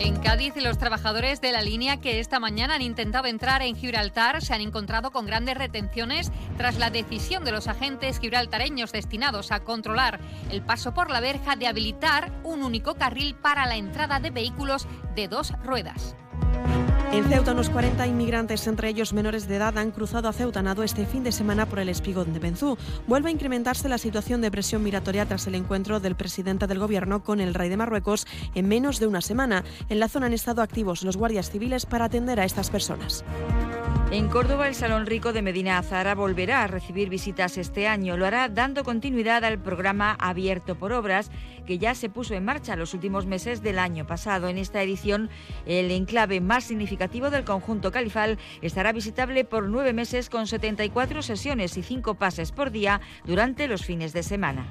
En 0.00 0.16
Cádiz, 0.16 0.54
los 0.56 0.78
trabajadores 0.78 1.42
de 1.42 1.52
la 1.52 1.60
línea 1.60 1.98
que 1.98 2.20
esta 2.20 2.40
mañana 2.40 2.76
han 2.76 2.80
intentado 2.80 3.26
entrar 3.26 3.60
en 3.60 3.76
Gibraltar 3.76 4.40
se 4.40 4.54
han 4.54 4.62
encontrado 4.62 5.10
con 5.10 5.26
grandes 5.26 5.58
retenciones 5.58 6.32
tras 6.56 6.78
la 6.78 6.88
decisión 6.88 7.44
de 7.44 7.52
los 7.52 7.68
agentes 7.68 8.18
gibraltareños 8.18 8.92
destinados 8.92 9.52
a 9.52 9.60
controlar 9.60 10.18
el 10.50 10.62
paso 10.62 10.94
por 10.94 11.10
la 11.10 11.20
verja 11.20 11.54
de 11.54 11.66
habilitar 11.66 12.32
un 12.44 12.62
único 12.62 12.94
carril 12.94 13.34
para 13.34 13.66
la 13.66 13.76
entrada 13.76 14.20
de 14.20 14.30
vehículos 14.30 14.88
de 15.14 15.28
dos 15.28 15.52
ruedas. 15.62 16.16
En 17.12 17.24
Ceuta, 17.24 17.52
unos 17.52 17.70
40 17.70 18.06
inmigrantes, 18.06 18.68
entre 18.68 18.88
ellos 18.88 19.12
menores 19.12 19.48
de 19.48 19.56
edad, 19.56 19.76
han 19.76 19.90
cruzado 19.90 20.28
a 20.28 20.32
Ceuta 20.32 20.62
Nado 20.62 20.84
este 20.84 21.06
fin 21.06 21.24
de 21.24 21.32
semana 21.32 21.66
por 21.66 21.80
el 21.80 21.88
espigón 21.88 22.32
de 22.32 22.38
Benzú. 22.38 22.78
Vuelve 23.08 23.30
a 23.30 23.32
incrementarse 23.32 23.88
la 23.88 23.98
situación 23.98 24.40
de 24.40 24.50
presión 24.52 24.84
migratoria 24.84 25.26
tras 25.26 25.48
el 25.48 25.56
encuentro 25.56 25.98
del 25.98 26.14
presidente 26.14 26.68
del 26.68 26.78
gobierno 26.78 27.24
con 27.24 27.40
el 27.40 27.54
rey 27.54 27.68
de 27.68 27.76
Marruecos 27.76 28.28
en 28.54 28.68
menos 28.68 29.00
de 29.00 29.08
una 29.08 29.22
semana. 29.22 29.64
En 29.88 29.98
la 29.98 30.08
zona 30.08 30.26
han 30.26 30.34
estado 30.34 30.62
activos 30.62 31.02
los 31.02 31.16
guardias 31.16 31.50
civiles 31.50 31.84
para 31.84 32.04
atender 32.04 32.38
a 32.38 32.44
estas 32.44 32.70
personas. 32.70 33.24
En 34.12 34.28
Córdoba, 34.28 34.66
el 34.66 34.74
Salón 34.74 35.06
Rico 35.06 35.32
de 35.32 35.40
Medina 35.40 35.78
Azara 35.78 36.16
volverá 36.16 36.64
a 36.64 36.66
recibir 36.66 37.08
visitas 37.08 37.56
este 37.56 37.86
año. 37.86 38.16
Lo 38.16 38.26
hará 38.26 38.48
dando 38.48 38.82
continuidad 38.82 39.44
al 39.44 39.60
programa 39.60 40.16
Abierto 40.18 40.74
por 40.74 40.92
Obras, 40.92 41.30
que 41.66 41.78
ya 41.78 41.94
se 41.94 42.08
puso 42.08 42.34
en 42.34 42.44
marcha 42.44 42.76
los 42.76 42.94
últimos 42.94 43.26
meses 43.26 43.62
del 43.62 43.78
año 43.78 44.06
pasado. 44.06 44.48
En 44.48 44.58
esta 44.58 44.82
edición, 44.82 45.30
el 45.66 45.90
enclave 45.90 46.40
más 46.40 46.64
significativo 46.64 47.30
del 47.30 47.44
conjunto 47.44 47.92
califal 47.92 48.38
estará 48.62 48.92
visitable 48.92 49.44
por 49.44 49.68
nueve 49.68 49.92
meses 49.92 50.30
con 50.30 50.46
74 50.46 51.22
sesiones 51.22 51.76
y 51.76 51.82
cinco 51.82 52.14
pases 52.14 52.52
por 52.52 52.70
día 52.70 53.00
durante 53.24 53.68
los 53.68 53.84
fines 53.84 54.12
de 54.12 54.22
semana. 54.22 54.66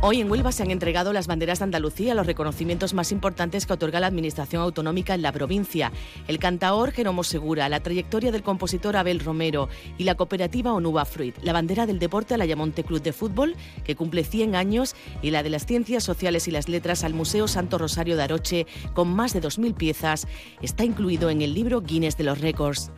Hoy 0.00 0.20
en 0.20 0.30
Huelva 0.30 0.52
se 0.52 0.62
han 0.62 0.70
entregado 0.70 1.12
las 1.12 1.26
banderas 1.26 1.58
de 1.58 1.64
Andalucía, 1.64 2.14
los 2.14 2.28
reconocimientos 2.28 2.94
más 2.94 3.10
importantes 3.10 3.66
que 3.66 3.72
otorga 3.72 3.98
la 3.98 4.06
Administración 4.06 4.62
Autonómica 4.62 5.12
en 5.12 5.22
la 5.22 5.32
provincia. 5.32 5.90
El 6.28 6.38
cantaor 6.38 6.92
Jeromo 6.92 7.24
Segura, 7.24 7.68
la 7.68 7.80
trayectoria 7.80 8.30
del 8.30 8.44
compositor 8.44 8.96
Abel 8.96 9.18
Romero 9.18 9.68
y 9.98 10.04
la 10.04 10.14
cooperativa 10.14 10.72
Onuba 10.72 11.04
Fruit, 11.04 11.36
la 11.42 11.52
bandera 11.52 11.84
del 11.84 11.98
deporte 11.98 12.34
al 12.34 12.42
Ayamonte 12.42 12.84
Club 12.84 13.02
de 13.02 13.12
Fútbol, 13.12 13.56
que 13.82 13.96
cumple 13.96 14.22
100 14.22 14.54
años, 14.54 14.94
y 15.20 15.32
la 15.32 15.42
de 15.42 15.50
las 15.50 15.66
ciencias 15.66 16.04
sociales 16.04 16.46
y 16.46 16.52
las 16.52 16.68
letras 16.68 17.02
al 17.02 17.12
Museo 17.12 17.48
Santo 17.48 17.76
Rosario 17.76 18.16
de 18.16 18.22
Aroche, 18.22 18.66
con 18.94 19.08
más 19.08 19.32
de 19.32 19.42
2.000 19.42 19.74
piezas, 19.74 20.28
está 20.62 20.84
incluido 20.84 21.28
en 21.28 21.42
el 21.42 21.54
libro 21.54 21.80
Guinness 21.80 22.16
de 22.16 22.22
los 22.22 22.40
Récords. 22.40 22.92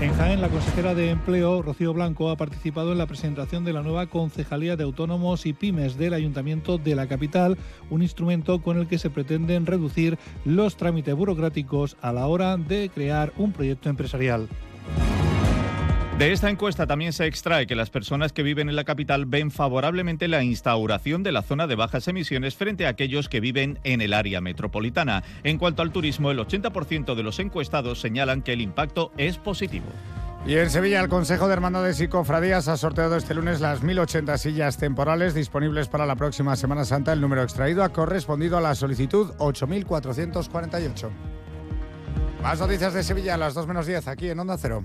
En 0.00 0.14
Jaén, 0.14 0.40
la 0.40 0.48
consejera 0.48 0.94
de 0.94 1.10
Empleo, 1.10 1.60
Rocío 1.60 1.92
Blanco, 1.92 2.30
ha 2.30 2.36
participado 2.38 2.92
en 2.92 2.96
la 2.96 3.04
presentación 3.04 3.66
de 3.66 3.74
la 3.74 3.82
nueva 3.82 4.06
Concejalía 4.06 4.74
de 4.74 4.84
Autónomos 4.84 5.44
y 5.44 5.52
Pymes 5.52 5.98
del 5.98 6.14
Ayuntamiento 6.14 6.78
de 6.78 6.94
la 6.94 7.06
capital, 7.06 7.58
un 7.90 8.00
instrumento 8.00 8.62
con 8.62 8.78
el 8.78 8.88
que 8.88 8.96
se 8.96 9.10
pretenden 9.10 9.66
reducir 9.66 10.18
los 10.46 10.78
trámites 10.78 11.14
burocráticos 11.14 11.98
a 12.00 12.14
la 12.14 12.26
hora 12.28 12.56
de 12.56 12.88
crear 12.88 13.34
un 13.36 13.52
proyecto 13.52 13.90
empresarial. 13.90 14.48
De 16.20 16.32
esta 16.32 16.50
encuesta 16.50 16.86
también 16.86 17.14
se 17.14 17.24
extrae 17.24 17.66
que 17.66 17.74
las 17.74 17.88
personas 17.88 18.34
que 18.34 18.42
viven 18.42 18.68
en 18.68 18.76
la 18.76 18.84
capital 18.84 19.24
ven 19.24 19.50
favorablemente 19.50 20.28
la 20.28 20.42
instauración 20.42 21.22
de 21.22 21.32
la 21.32 21.40
zona 21.40 21.66
de 21.66 21.76
bajas 21.76 22.08
emisiones 22.08 22.56
frente 22.56 22.84
a 22.84 22.90
aquellos 22.90 23.30
que 23.30 23.40
viven 23.40 23.78
en 23.84 24.02
el 24.02 24.12
área 24.12 24.42
metropolitana. 24.42 25.24
En 25.44 25.56
cuanto 25.56 25.80
al 25.80 25.92
turismo, 25.92 26.30
el 26.30 26.38
80% 26.38 27.14
de 27.14 27.22
los 27.22 27.38
encuestados 27.38 28.02
señalan 28.02 28.42
que 28.42 28.52
el 28.52 28.60
impacto 28.60 29.12
es 29.16 29.38
positivo. 29.38 29.86
Y 30.44 30.56
en 30.56 30.68
Sevilla, 30.68 31.00
el 31.00 31.08
Consejo 31.08 31.46
de 31.46 31.54
Hermandades 31.54 31.98
y 32.02 32.08
Cofradías 32.08 32.68
ha 32.68 32.76
sorteado 32.76 33.16
este 33.16 33.32
lunes 33.32 33.62
las 33.62 33.82
1.080 33.82 34.36
sillas 34.36 34.76
temporales 34.76 35.32
disponibles 35.32 35.88
para 35.88 36.04
la 36.04 36.16
próxima 36.16 36.54
Semana 36.54 36.84
Santa. 36.84 37.14
El 37.14 37.22
número 37.22 37.42
extraído 37.42 37.82
ha 37.82 37.94
correspondido 37.94 38.58
a 38.58 38.60
la 38.60 38.74
solicitud 38.74 39.32
8.448. 39.38 41.08
Más 42.42 42.60
noticias 42.60 42.92
de 42.92 43.04
Sevilla 43.04 43.36
a 43.36 43.38
las 43.38 43.54
2 43.54 43.66
menos 43.66 43.86
10 43.86 44.06
aquí 44.06 44.28
en 44.28 44.38
Onda 44.38 44.58
Cero. 44.58 44.84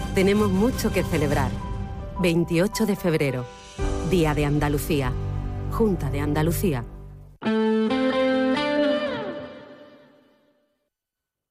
tenemos 0.13 0.51
mucho 0.51 0.91
que 0.91 1.03
celebrar. 1.03 1.51
28 2.19 2.85
de 2.85 2.95
febrero, 2.95 3.45
Día 4.09 4.33
de 4.33 4.45
Andalucía, 4.45 5.11
Junta 5.71 6.09
de 6.09 6.19
Andalucía. 6.19 6.85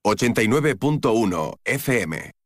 89.1 0.03 1.59
FM 1.65 2.40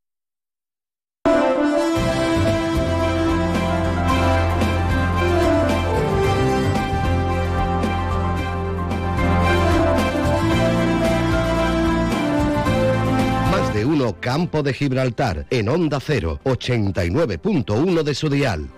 Campo 14.12 14.62
de 14.62 14.74
Gibraltar, 14.74 15.46
en 15.50 15.68
Onda 15.68 15.98
0, 15.98 16.40
89.1 16.44 18.02
de 18.02 18.14
su 18.14 18.28
dial. 18.28 18.68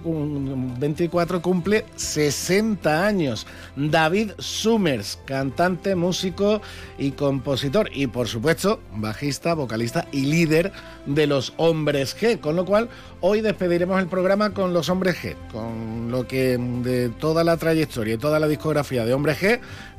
24 0.80 1.42
cumple 1.42 1.84
60 1.98 3.06
años. 3.06 3.46
David 3.76 4.32
Summers, 4.40 5.20
cantante, 5.26 5.96
músico 5.96 6.62
y 6.98 7.12
compositor. 7.12 7.90
Y 7.94 8.08
por 8.08 8.30
supuesto, 8.30 8.80
bajista, 8.94 9.54
vocalista 9.54 10.08
y 10.14 10.28
líder 10.28 10.72
de 11.06 11.28
los 11.28 11.52
Hombres 11.58 12.16
G. 12.18 12.40
Con 12.40 12.56
lo 12.56 12.64
cual, 12.64 12.88
hoy 13.20 13.42
despediremos 13.42 14.00
el 14.00 14.08
programa 14.08 14.52
con 14.52 14.72
los 14.72 14.88
Hombres 14.88 15.18
G, 15.22 15.36
con 15.52 16.10
lo 16.10 16.26
que 16.26 16.58
de 16.58 17.10
toda 17.10 17.44
la 17.44 17.58
trayectoria 17.58 18.14
y 18.14 18.18
toda 18.18 18.40
la 18.40 18.48
discografía 18.48 19.04
de 19.04 19.14
Hombres 19.14 19.25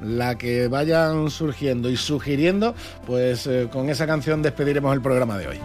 La 0.00 0.36
que 0.36 0.68
vayan 0.68 1.30
surgiendo 1.30 1.90
y 1.90 1.96
sugiriendo, 1.96 2.74
pues 3.06 3.46
eh, 3.46 3.68
con 3.72 3.88
esa 3.88 4.06
canción 4.06 4.42
despediremos 4.42 4.94
el 4.94 5.02
programa 5.02 5.38
de 5.38 5.48
hoy. 5.48 5.60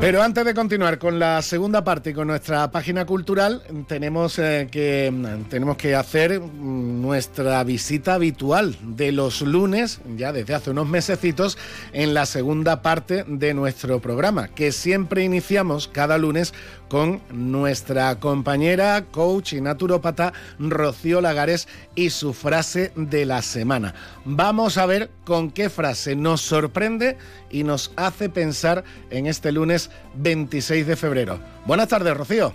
Pero 0.00 0.22
antes 0.22 0.46
de 0.46 0.54
continuar 0.54 0.98
con 0.98 1.18
la 1.18 1.42
segunda 1.42 1.84
parte 1.84 2.10
y 2.10 2.12
con 2.14 2.26
nuestra 2.26 2.70
página 2.70 3.04
cultural, 3.04 3.62
tenemos, 3.86 4.38
eh, 4.38 4.66
que, 4.70 5.12
tenemos 5.50 5.76
que 5.76 5.94
hacer 5.94 6.40
nuestra 6.40 7.62
visita 7.64 8.14
habitual 8.14 8.74
de 8.80 9.12
los 9.12 9.42
lunes, 9.42 10.00
ya 10.16 10.32
desde 10.32 10.54
hace 10.54 10.70
unos 10.70 10.88
mesecitos, 10.88 11.58
en 11.92 12.14
la 12.14 12.24
segunda 12.24 12.80
parte 12.80 13.24
de 13.26 13.52
nuestro 13.52 14.00
programa, 14.00 14.48
que 14.48 14.72
siempre 14.72 15.22
iniciamos 15.22 15.86
cada 15.86 16.16
lunes 16.16 16.54
con 16.90 17.22
nuestra 17.30 18.18
compañera, 18.18 19.06
coach 19.12 19.52
y 19.52 19.60
naturópata 19.60 20.32
Rocío 20.58 21.20
Lagares 21.20 21.68
y 21.94 22.10
su 22.10 22.34
frase 22.34 22.92
de 22.96 23.24
la 23.24 23.42
semana. 23.42 23.94
Vamos 24.24 24.76
a 24.76 24.86
ver 24.86 25.08
con 25.24 25.52
qué 25.52 25.70
frase 25.70 26.16
nos 26.16 26.40
sorprende 26.40 27.16
y 27.48 27.62
nos 27.62 27.92
hace 27.94 28.28
pensar 28.28 28.82
en 29.10 29.26
este 29.26 29.52
lunes 29.52 29.90
26 30.16 30.86
de 30.88 30.96
febrero. 30.96 31.38
Buenas 31.64 31.88
tardes, 31.88 32.16
Rocío. 32.16 32.52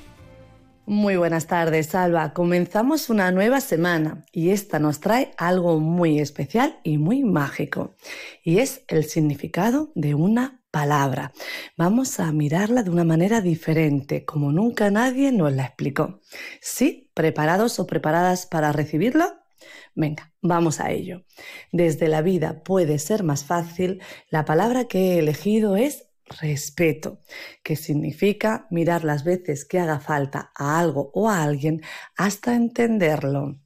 Muy 0.85 1.15
buenas 1.15 1.47
tardes, 1.47 1.87
Salva. 1.87 2.33
Comenzamos 2.33 3.09
una 3.09 3.31
nueva 3.31 3.61
semana 3.61 4.25
y 4.33 4.49
esta 4.49 4.79
nos 4.79 4.99
trae 4.99 5.31
algo 5.37 5.79
muy 5.79 6.19
especial 6.19 6.77
y 6.83 6.99
muy 6.99 7.23
mágico, 7.23 7.95
y 8.43 8.59
es 8.59 8.83
el 8.87 9.05
significado 9.05 9.91
de 9.95 10.13
una 10.13 10.61
palabra. 10.75 11.31
Vamos 11.77 12.19
a 12.19 12.33
mirarla 12.33 12.83
de 12.83 12.89
una 12.89 13.05
manera 13.05 13.39
diferente, 13.39 14.25
como 14.25 14.51
nunca 14.51 14.91
nadie 14.91 15.31
nos 15.31 15.53
la 15.53 15.63
explicó. 15.67 16.19
¿Sí? 16.59 17.09
¿Preparados 17.13 17.79
o 17.79 17.87
preparadas 17.87 18.45
para 18.45 18.73
recibirlo? 18.73 19.25
Venga, 19.95 20.33
vamos 20.41 20.81
a 20.81 20.91
ello. 20.91 21.23
Desde 21.71 22.09
la 22.09 22.21
vida 22.21 22.61
puede 22.61 22.99
ser 22.99 23.23
más 23.23 23.45
fácil, 23.45 24.01
la 24.29 24.43
palabra 24.43 24.83
que 24.89 25.13
he 25.13 25.19
elegido 25.19 25.77
es 25.77 26.09
respeto, 26.41 27.21
que 27.63 27.77
significa 27.77 28.67
mirar 28.69 29.05
las 29.05 29.23
veces 29.23 29.63
que 29.63 29.79
haga 29.79 30.01
falta 30.01 30.51
a 30.55 30.77
algo 30.77 31.09
o 31.13 31.29
a 31.29 31.41
alguien 31.41 31.83
hasta 32.17 32.53
entenderlo. 32.53 33.61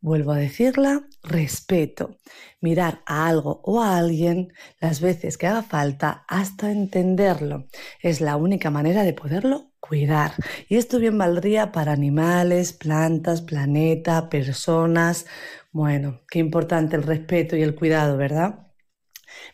Vuelvo 0.00 0.32
a 0.32 0.38
decirla, 0.38 1.06
respeto. 1.22 2.16
Mirar 2.62 3.02
a 3.06 3.26
algo 3.26 3.60
o 3.64 3.82
a 3.82 3.98
alguien 3.98 4.54
las 4.80 5.02
veces 5.02 5.36
que 5.36 5.46
haga 5.46 5.62
falta 5.62 6.24
hasta 6.28 6.70
entenderlo. 6.72 7.66
Es 8.00 8.22
la 8.22 8.36
única 8.36 8.70
manera 8.70 9.02
de 9.02 9.12
poderlo 9.12 9.72
cuidar. 9.80 10.32
Y 10.68 10.76
esto 10.76 10.98
bien 10.98 11.18
valdría 11.18 11.72
para 11.72 11.92
animales, 11.92 12.72
plantas, 12.72 13.42
planeta, 13.42 14.30
personas. 14.30 15.26
Bueno, 15.72 16.22
qué 16.30 16.38
importante 16.38 16.96
el 16.96 17.02
respeto 17.02 17.56
y 17.56 17.62
el 17.62 17.74
cuidado, 17.74 18.16
¿verdad? 18.16 18.71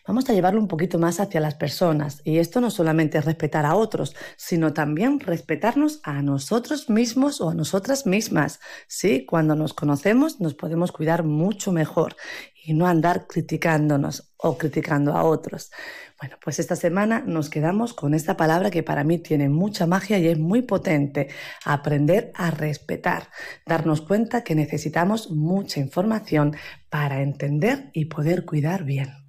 Vamos 0.07 0.29
a 0.29 0.33
llevarlo 0.33 0.59
un 0.59 0.67
poquito 0.67 0.99
más 0.99 1.19
hacia 1.19 1.39
las 1.39 1.55
personas. 1.55 2.21
Y 2.23 2.37
esto 2.37 2.61
no 2.61 2.71
solamente 2.71 3.17
es 3.17 3.25
respetar 3.25 3.65
a 3.65 3.75
otros, 3.75 4.15
sino 4.37 4.73
también 4.73 5.19
respetarnos 5.19 5.99
a 6.03 6.21
nosotros 6.21 6.89
mismos 6.89 7.41
o 7.41 7.49
a 7.49 7.55
nosotras 7.55 8.05
mismas. 8.05 8.59
Sí, 8.87 9.25
cuando 9.25 9.55
nos 9.55 9.73
conocemos 9.73 10.39
nos 10.39 10.53
podemos 10.53 10.91
cuidar 10.91 11.23
mucho 11.23 11.71
mejor 11.71 12.15
y 12.63 12.73
no 12.73 12.87
andar 12.87 13.27
criticándonos 13.27 14.33
o 14.37 14.57
criticando 14.57 15.13
a 15.13 15.23
otros. 15.23 15.71
Bueno, 16.19 16.35
pues 16.43 16.59
esta 16.59 16.75
semana 16.75 17.23
nos 17.25 17.49
quedamos 17.49 17.93
con 17.93 18.13
esta 18.13 18.35
palabra 18.35 18.69
que 18.69 18.83
para 18.83 19.03
mí 19.03 19.19
tiene 19.19 19.47
mucha 19.47 19.85
magia 19.85 20.17
y 20.19 20.27
es 20.27 20.37
muy 20.37 20.61
potente. 20.63 21.29
Aprender 21.63 22.31
a 22.35 22.51
respetar. 22.51 23.29
Darnos 23.65 24.01
cuenta 24.01 24.43
que 24.43 24.55
necesitamos 24.55 25.31
mucha 25.31 25.79
información 25.79 26.55
para 26.89 27.21
entender 27.21 27.89
y 27.93 28.05
poder 28.05 28.45
cuidar 28.45 28.83
bien. 28.83 29.28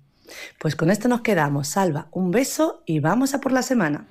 Pues 0.59 0.77
con 0.77 0.91
esto 0.91 1.09
nos 1.09 1.21
quedamos. 1.21 1.69
Salva, 1.69 2.09
un 2.13 2.31
beso 2.31 2.83
y 2.87 3.01
vamos 3.01 3.35
a 3.35 3.41
por 3.41 3.53
la 3.53 3.63
semana. 3.63 4.07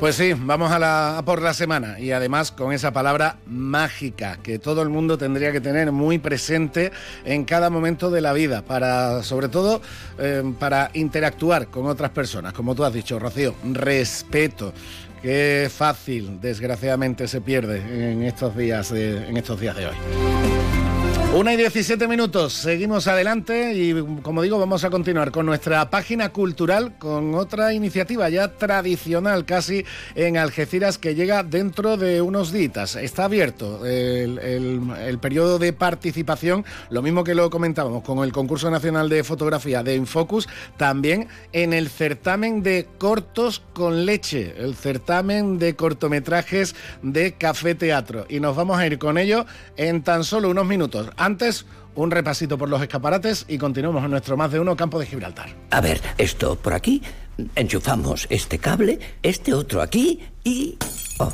Pues 0.00 0.16
sí, 0.16 0.34
vamos 0.36 0.70
a, 0.72 0.78
la, 0.78 1.22
por 1.24 1.40
la 1.40 1.54
semana 1.54 1.98
y 1.98 2.12
además 2.12 2.52
con 2.52 2.74
esa 2.74 2.92
palabra 2.92 3.38
mágica 3.46 4.38
que 4.42 4.58
todo 4.58 4.82
el 4.82 4.90
mundo 4.90 5.16
tendría 5.16 5.52
que 5.52 5.60
tener 5.62 5.90
muy 5.90 6.18
presente 6.18 6.92
en 7.24 7.46
cada 7.46 7.70
momento 7.70 8.10
de 8.10 8.20
la 8.20 8.34
vida, 8.34 8.60
para 8.60 9.22
sobre 9.22 9.48
todo 9.48 9.80
eh, 10.18 10.42
para 10.58 10.90
interactuar 10.92 11.68
con 11.68 11.86
otras 11.86 12.10
personas, 12.10 12.52
como 12.52 12.74
tú 12.74 12.84
has 12.84 12.92
dicho, 12.92 13.18
Rocío, 13.18 13.54
respeto. 13.64 14.74
Qué 15.22 15.70
fácil, 15.74 16.42
desgraciadamente, 16.42 17.26
se 17.26 17.40
pierde 17.40 18.12
en 18.12 18.22
estos 18.22 18.54
días 18.54 18.92
en 18.92 19.34
estos 19.34 19.58
días 19.58 19.76
de 19.76 19.86
hoy. 19.86 20.85
Una 21.34 21.52
y 21.52 21.56
17 21.58 22.08
minutos, 22.08 22.54
seguimos 22.54 23.08
adelante 23.08 23.74
y 23.74 23.92
como 24.22 24.40
digo 24.40 24.58
vamos 24.58 24.84
a 24.84 24.90
continuar 24.90 25.32
con 25.32 25.44
nuestra 25.44 25.90
página 25.90 26.30
cultural 26.30 26.96
con 26.98 27.34
otra 27.34 27.74
iniciativa 27.74 28.30
ya 28.30 28.56
tradicional 28.56 29.44
casi 29.44 29.84
en 30.14 30.38
Algeciras 30.38 30.96
que 30.96 31.14
llega 31.14 31.42
dentro 31.42 31.98
de 31.98 32.22
unos 32.22 32.52
días. 32.52 32.96
Está 32.96 33.24
abierto 33.24 33.84
el, 33.84 35.18
periodo 35.20 35.58
de 35.58 35.74
participación, 35.74 36.64
lo 36.88 37.02
mismo 37.02 37.22
que 37.22 37.34
lo 37.34 37.50
comentábamos 37.50 38.02
con 38.02 38.24
el 38.24 38.32
concurso 38.32 38.70
nacional 38.70 39.10
de 39.10 39.22
fotografía 39.22 39.82
de 39.82 39.94
Infocus, 39.94 40.48
también 40.78 41.28
en 41.52 41.74
el 41.74 41.90
certamen 41.90 42.62
de 42.62 42.86
cortos 42.96 43.62
con 43.74 44.06
leche, 44.06 44.54
el 44.56 44.74
certamen 44.74 45.58
de 45.58 45.76
cortometrajes 45.76 46.74
de 47.02 47.32
Café 47.32 47.74
Teatro. 47.74 48.24
Y 48.30 48.40
nos 48.40 48.56
vamos 48.56 48.78
a 48.78 48.86
ir 48.86 48.98
con 48.98 49.18
ello 49.18 49.44
en 49.76 50.02
tan 50.02 50.24
solo 50.24 50.48
unos 50.48 50.64
minutos. 50.64 51.10
Antes, 51.16 51.66
un 51.94 52.10
repasito 52.10 52.58
por 52.58 52.68
los 52.68 52.80
escaparates 52.82 53.46
y 53.48 53.58
continuamos 53.58 54.04
en 54.04 54.10
nuestro 54.10 54.36
más 54.36 54.52
de 54.52 54.60
uno 54.60 54.76
campo 54.76 54.98
de 54.98 55.06
Gibraltar. 55.06 55.48
A 55.70 55.80
ver, 55.80 56.00
esto 56.18 56.56
por 56.56 56.74
aquí, 56.74 57.02
enchufamos 57.54 58.26
este 58.30 58.58
cable, 58.58 58.98
este 59.22 59.54
otro 59.54 59.82
aquí 59.82 60.20
y... 60.44 60.76
Oh. 61.18 61.32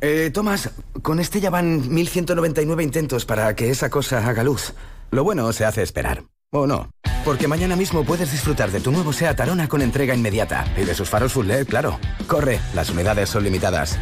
Eh, 0.00 0.30
Tomás, 0.32 0.70
con 1.02 1.18
este 1.18 1.40
ya 1.40 1.50
van 1.50 1.92
1199 1.92 2.84
intentos 2.84 3.24
para 3.24 3.56
que 3.56 3.70
esa 3.70 3.90
cosa 3.90 4.26
haga 4.26 4.44
luz. 4.44 4.74
Lo 5.10 5.24
bueno 5.24 5.52
se 5.52 5.64
hace 5.64 5.82
esperar. 5.82 6.22
¿O 6.50 6.66
no? 6.66 6.90
Porque 7.24 7.48
mañana 7.48 7.76
mismo 7.76 8.04
puedes 8.04 8.30
disfrutar 8.30 8.70
de 8.70 8.80
tu 8.80 8.92
nuevo 8.92 9.12
SEAT 9.12 9.40
Arona 9.40 9.68
con 9.68 9.82
entrega 9.82 10.14
inmediata. 10.14 10.66
Y 10.76 10.84
de 10.84 10.94
sus 10.94 11.08
faros 11.08 11.32
full 11.32 11.46
LED, 11.46 11.66
claro. 11.66 11.98
Corre, 12.26 12.60
las 12.74 12.90
unidades 12.90 13.28
son 13.28 13.44
limitadas. 13.44 13.98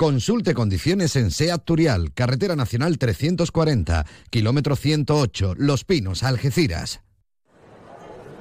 Consulte 0.00 0.54
condiciones 0.54 1.14
en 1.16 1.30
SEAT 1.30 1.62
Turial, 1.62 2.14
Carretera 2.14 2.56
Nacional 2.56 2.96
340, 2.96 4.06
kilómetro 4.30 4.74
108, 4.74 5.56
Los 5.58 5.84
Pinos, 5.84 6.22
Algeciras. 6.22 7.02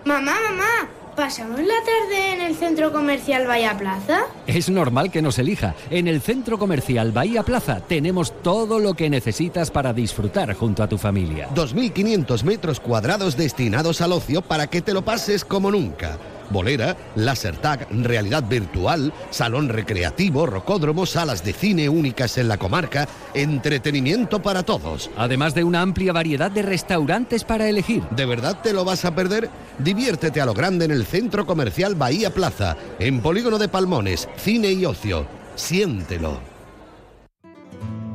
Mamá, 0.06 0.38
mamá, 0.50 0.90
¿pasamos 1.18 1.60
la 1.60 1.76
tarde 1.84 2.32
en 2.32 2.42
el 2.44 2.56
centro 2.56 2.94
comercial 2.94 3.46
Bahía 3.46 3.78
Plaza? 3.78 4.22
Es 4.48 4.70
normal 4.70 5.12
que 5.12 5.22
nos 5.22 5.38
elija. 5.38 5.76
En 5.90 6.08
el 6.08 6.22
centro 6.22 6.58
comercial 6.58 7.12
Bahía 7.12 7.44
Plaza 7.44 7.82
tenemos 7.82 8.42
todo 8.42 8.80
lo 8.80 8.94
que 8.94 9.10
necesitas 9.10 9.70
para 9.70 9.92
disfrutar 9.92 10.54
junto 10.54 10.82
a 10.82 10.88
tu 10.88 10.98
familia. 10.98 11.50
2.500 11.56 12.44
metros 12.44 12.80
cuadrados 12.80 13.36
destinados 13.36 14.00
al 14.00 14.14
ocio 14.14 14.42
para 14.42 14.68
que 14.68 14.82
te 14.82 14.94
lo 14.94 15.04
pases 15.04 15.44
como 15.44 15.72
nunca 15.72 16.18
bolera, 16.50 16.96
laser 17.16 17.58
tag, 17.58 17.88
realidad 17.92 18.44
virtual, 18.48 19.14
salón 19.30 19.70
recreativo, 19.70 20.46
rocódromo, 20.46 21.06
salas 21.06 21.44
de 21.44 21.54
cine 21.54 21.90
únicas 21.90 22.38
en 22.38 22.48
la 22.48 22.58
comarca, 22.58 23.08
entretenimiento 23.34 24.42
para 24.42 24.64
todos. 24.64 25.10
Además 25.18 25.54
de 25.54 25.64
una 25.64 25.82
amplia 25.82 26.14
variedad 26.14 26.52
de 26.52 26.62
restaurantes 26.62 27.44
para 27.44 27.70
elegir. 27.70 28.04
¿De 28.12 28.26
verdad 28.26 28.62
te 28.62 28.74
lo 28.74 28.86
vas 28.86 29.06
a 29.06 29.16
perder? 29.16 29.50
Diviértete 29.80 30.42
a 30.42 30.46
lo 30.46 30.54
grande 30.54 30.86
en 30.86 30.92
el 30.92 31.06
Centro 31.06 31.46
Comercial 31.46 31.96
Bahía 31.96 32.34
Plaza, 32.34 32.76
en 33.00 33.22
Polígono 33.22 33.58
de 33.58 33.70
Palmones, 33.70 34.28
cine 34.38 34.72
y 34.72 34.86
ocio. 34.86 35.26
Siéntelo. 35.56 36.59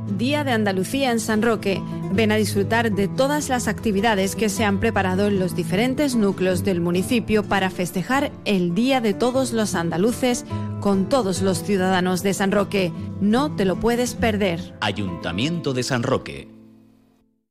Día 0.09 0.45
de 0.45 0.53
Andalucía 0.53 1.11
en 1.11 1.21
San 1.21 1.43
Roque. 1.43 1.81
Ven 2.13 2.31
a 2.31 2.37
disfrutar 2.37 2.93
de 2.93 3.09
todas 3.09 3.49
las 3.49 3.69
actividades 3.69 4.37
que 4.37 4.49
se 4.49 4.65
han 4.65 4.79
preparado 4.79 5.27
en 5.27 5.39
los 5.39 5.57
diferentes 5.57 6.15
núcleos 6.15 6.63
del 6.63 6.81
municipio 6.81 7.43
para 7.43 7.71
festejar 7.71 8.31
el 8.45 8.75
Día 8.75 9.01
de 9.01 9.15
todos 9.15 9.53
los 9.53 9.75
andaluces 9.75 10.45
con 10.81 11.09
todos 11.09 11.43
los 11.43 11.63
ciudadanos 11.63 12.23
de 12.23 12.35
San 12.35 12.53
Roque. 12.53 12.93
No 13.21 13.57
te 13.57 13.65
lo 13.65 13.81
puedes 13.81 14.15
perder. 14.15 14.75
Ayuntamiento 14.81 15.73
de 15.73 15.83
San 15.83 16.03
Roque. 16.03 16.49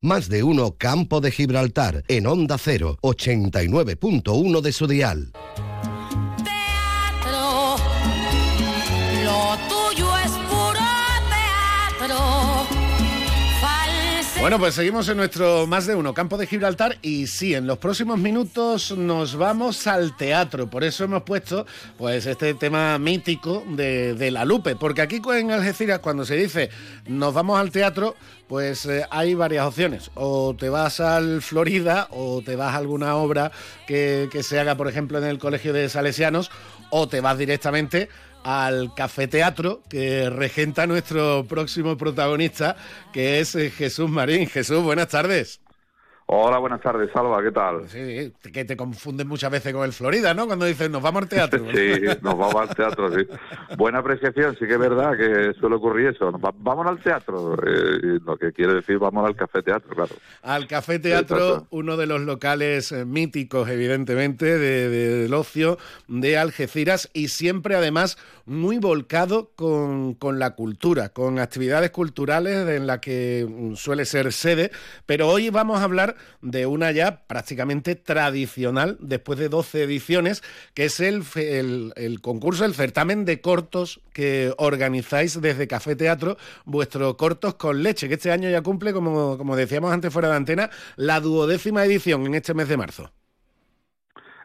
Más 0.02 0.30
de 0.30 0.44
uno 0.44 0.76
Campo 0.78 1.22
de 1.22 1.32
Gibraltar 1.32 2.04
en 2.08 2.28
Onda 2.28 2.58
0, 2.58 2.98
89.1 3.02 4.62
de 4.62 4.72
su 4.74 4.86
dial. 4.88 5.32
Bueno, 14.44 14.60
pues 14.60 14.76
seguimos 14.76 15.08
en 15.08 15.16
nuestro 15.16 15.66
más 15.68 15.88
de 15.88 15.96
uno 15.96 16.14
campo 16.14 16.38
de 16.38 16.48
Gibraltar 16.48 16.98
y 17.02 17.28
sí, 17.28 17.56
en 17.56 17.66
los 17.66 17.78
próximos 17.78 18.20
minutos 18.20 18.92
nos 18.92 19.38
vamos 19.38 19.88
al 19.88 20.18
teatro. 20.18 20.70
Por 20.70 20.84
eso 20.84 21.06
hemos 21.06 21.24
puesto 21.24 21.66
pues 21.98 22.26
este 22.26 22.54
tema 22.54 23.00
mítico 23.00 23.64
de, 23.70 24.32
la 24.32 24.44
Lupe, 24.44 24.76
porque 24.76 25.02
aquí 25.02 25.22
en 25.34 25.52
Algeciras 25.52 26.00
cuando 26.00 26.26
se 26.26 26.36
dice 26.36 26.70
nos 27.08 27.34
vamos 27.34 27.58
al 27.58 27.72
teatro, 27.72 28.18
pues 28.50 28.86
eh, 28.86 29.06
hay 29.12 29.34
varias 29.34 29.66
opciones. 29.66 30.12
O 30.14 30.54
te 30.60 30.68
vas 30.68 31.00
al 31.00 31.42
Florida 31.42 32.10
o 32.10 32.42
te 32.42 32.58
vas 32.58 32.74
a 32.74 32.80
alguna 32.80 33.16
obra 33.16 33.50
que, 33.88 34.28
que 34.30 34.44
se 34.44 34.60
haga, 34.60 34.76
por 34.76 34.90
ejemplo, 34.90 35.20
en 35.20 35.24
el 35.24 35.40
Colegio 35.40 35.72
de 35.72 35.88
Salesianos, 35.88 36.52
o 36.90 37.08
te 37.08 37.22
vas 37.22 37.38
directamente 37.38 38.10
al 38.44 38.94
Café 38.94 39.28
Teatro 39.28 39.82
que 39.90 40.30
regenta 40.30 40.88
nuestro 40.88 41.46
próximo 41.46 41.98
protagonista, 41.98 42.76
que 43.12 43.40
es 43.40 43.56
eh, 43.56 43.72
Jesús 43.72 44.10
Marín. 44.10 44.48
Jesús, 44.48 44.84
buenas 44.84 45.08
tardes. 45.08 45.63
Hola, 46.26 46.58
buenas 46.58 46.80
tardes, 46.82 47.10
Salva, 47.14 47.44
¿qué 47.44 47.52
tal? 47.52 47.88
Sí, 47.90 48.34
que 48.52 48.64
te 48.64 48.78
confunden 48.78 49.28
muchas 49.28 49.52
veces 49.52 49.74
con 49.74 49.84
el 49.84 49.92
Florida, 49.92 50.34
¿no? 50.34 50.48
Cuando 50.48 50.66
dicen, 50.66 50.92
nos 50.92 51.02
vamos 51.02 51.24
al 51.24 51.30
teatro. 51.30 51.66
sí, 51.74 52.02
nos 52.22 52.38
vamos 52.38 52.56
al 52.56 52.76
teatro, 52.76 53.14
sí. 53.14 53.28
Buena 53.78 54.00
apreciación, 54.00 54.56
sí 54.58 54.66
que 54.66 54.74
es 54.74 54.80
verdad 54.80 55.18
que 55.18 55.54
suele 55.60 55.76
ocurrir 55.76 56.08
eso. 56.08 56.32
Vamos 56.32 56.88
al 56.88 57.00
teatro, 57.00 57.56
eh, 57.56 58.20
lo 58.26 58.38
que 58.38 58.54
quiere 58.54 58.76
decir, 58.76 59.00
vamos 59.00 59.28
al 59.28 59.36
Café 59.36 59.62
Teatro, 59.62 59.94
claro. 59.94 60.16
Al 60.42 60.66
Café 60.66 61.00
Teatro, 61.00 61.68
uno 61.72 61.98
de 61.98 62.08
los 62.08 62.22
locales 62.22 62.94
eh, 62.94 63.04
míticos, 63.04 63.68
evidentemente, 63.70 64.58
del 64.58 65.34
ocio 65.34 65.78
de 66.08 66.38
Algeciras 66.38 67.10
y 67.14 67.28
siempre, 67.28 67.76
además, 67.76 68.18
muy 68.46 68.78
volcado 68.78 69.52
con, 69.56 70.14
con 70.14 70.40
la 70.40 70.52
cultura, 70.52 71.10
con 71.10 71.40
actividades 71.40 71.92
culturales 71.92 72.68
en 72.70 72.88
la 72.88 73.02
que 73.02 73.46
mm, 73.48 73.76
suele 73.76 74.06
ser 74.06 74.32
sede. 74.32 74.72
Pero 75.06 75.28
hoy 75.28 75.50
vamos 75.50 75.82
a 75.82 75.84
hablar 75.84 76.13
de 76.42 76.66
una 76.66 76.92
ya 76.92 77.26
prácticamente 77.28 77.96
tradicional, 77.96 78.98
después 79.00 79.40
de 79.40 79.50
12 79.50 79.84
ediciones, 79.84 80.42
que 80.74 80.86
es 80.86 81.00
el, 81.00 81.24
el, 81.96 82.22
concurso, 82.22 82.66
el 82.66 82.74
certamen 82.74 83.26
de 83.26 83.42
cortos 83.42 84.02
que 84.14 84.54
organizáis 84.58 85.42
desde 85.42 85.68
Café 85.68 85.96
Teatro, 85.96 86.38
vuestro 86.66 87.18
Cortos 87.18 87.56
con 87.56 87.84
Leche, 87.84 88.08
que 88.08 88.16
este 88.16 88.32
año 88.32 88.50
ya 88.50 88.62
cumple, 88.62 88.94
como, 88.94 89.38
como 89.38 89.56
decíamos 89.56 89.92
antes 89.92 90.12
fuera 90.14 90.30
de 90.30 90.36
antena, 90.36 90.70
la 90.96 91.20
duodécima 91.20 91.86
edición 91.86 92.26
en 92.26 92.36
este 92.36 92.54
mes 92.54 92.68
de 92.70 92.78
marzo. 92.78 93.10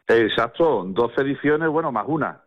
Exacto, 0.06 0.84
12 0.86 1.20
ediciones, 1.20 1.68
bueno, 1.68 1.92
más 1.92 2.04
una, 2.08 2.42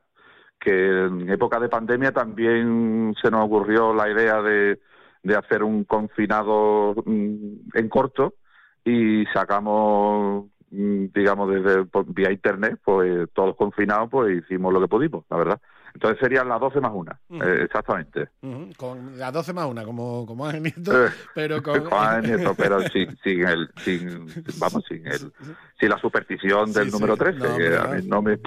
que 0.59 1.05
en 1.05 1.29
época 1.29 1.59
de 1.59 1.69
pandemia 1.69 2.11
también 2.11 3.13
se 3.21 3.29
nos 3.29 3.45
ocurrió 3.45 3.93
la 3.93 4.09
idea 4.09 4.41
de, 4.41 4.79
de 5.23 5.35
hacer 5.35 5.63
un 5.63 5.83
confinado 5.83 6.95
mm, 7.05 7.75
en 7.75 7.89
corto 7.89 8.35
y 8.83 9.25
sacamos 9.33 10.45
mm, 10.71 11.05
digamos 11.13 11.49
desde 11.49 11.85
vía 12.07 12.31
internet 12.31 12.79
pues 12.83 13.29
todos 13.33 13.55
confinados 13.55 14.09
pues 14.09 14.43
hicimos 14.43 14.73
lo 14.73 14.81
que 14.81 14.87
pudimos 14.87 15.25
la 15.29 15.37
verdad 15.37 15.61
entonces 15.93 16.19
serían 16.19 16.47
las 16.47 16.59
12 16.59 16.79
más 16.79 16.91
una, 16.93 17.19
eh, 17.29 17.63
exactamente. 17.63 18.29
Con 18.77 19.17
las 19.17 19.33
12 19.33 19.53
más 19.53 19.65
una, 19.65 19.83
como, 19.83 20.25
como 20.25 20.45
Ángel 20.45 20.63
Nieto, 20.63 21.05
eh, 21.05 21.09
pero 21.33 21.61
con... 21.61 21.81
Nieto, 22.23 22.53
pero 22.55 22.81
sin, 22.89 23.17
sin 23.23 23.47
el, 23.47 23.69
sin, 23.77 24.27
vamos, 24.59 24.83
sin 24.87 25.05
el, 25.05 25.31
sin 25.79 25.89
la 25.89 25.97
superstición 25.97 26.71
del 26.71 26.91
número 26.91 27.17
13, 27.17 27.39
que 27.57 27.77
a 27.77 27.87
mí 27.87 28.07
no 28.07 28.21
me... 28.21 28.39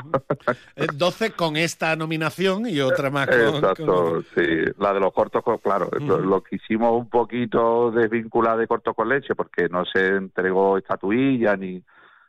12 0.94 1.32
con 1.32 1.56
esta 1.56 1.96
nominación 1.96 2.66
y 2.68 2.80
otra 2.80 3.10
más 3.10 3.28
con... 3.28 3.40
Exacto, 3.40 4.22
sí, 4.34 4.46
la 4.78 4.92
de 4.92 5.00
los 5.00 5.12
cortos, 5.12 5.42
claro, 5.62 5.90
lo 5.98 6.42
que 6.42 6.56
hicimos 6.56 6.92
un 6.92 7.08
poquito 7.08 7.90
desvinculada 7.90 8.56
de 8.56 8.66
corto 8.66 8.94
con 8.94 9.08
leche, 9.08 9.34
porque 9.34 9.68
no 9.68 9.84
se 9.84 10.06
entregó 10.06 10.78
estatuilla 10.78 11.56
ni 11.56 11.82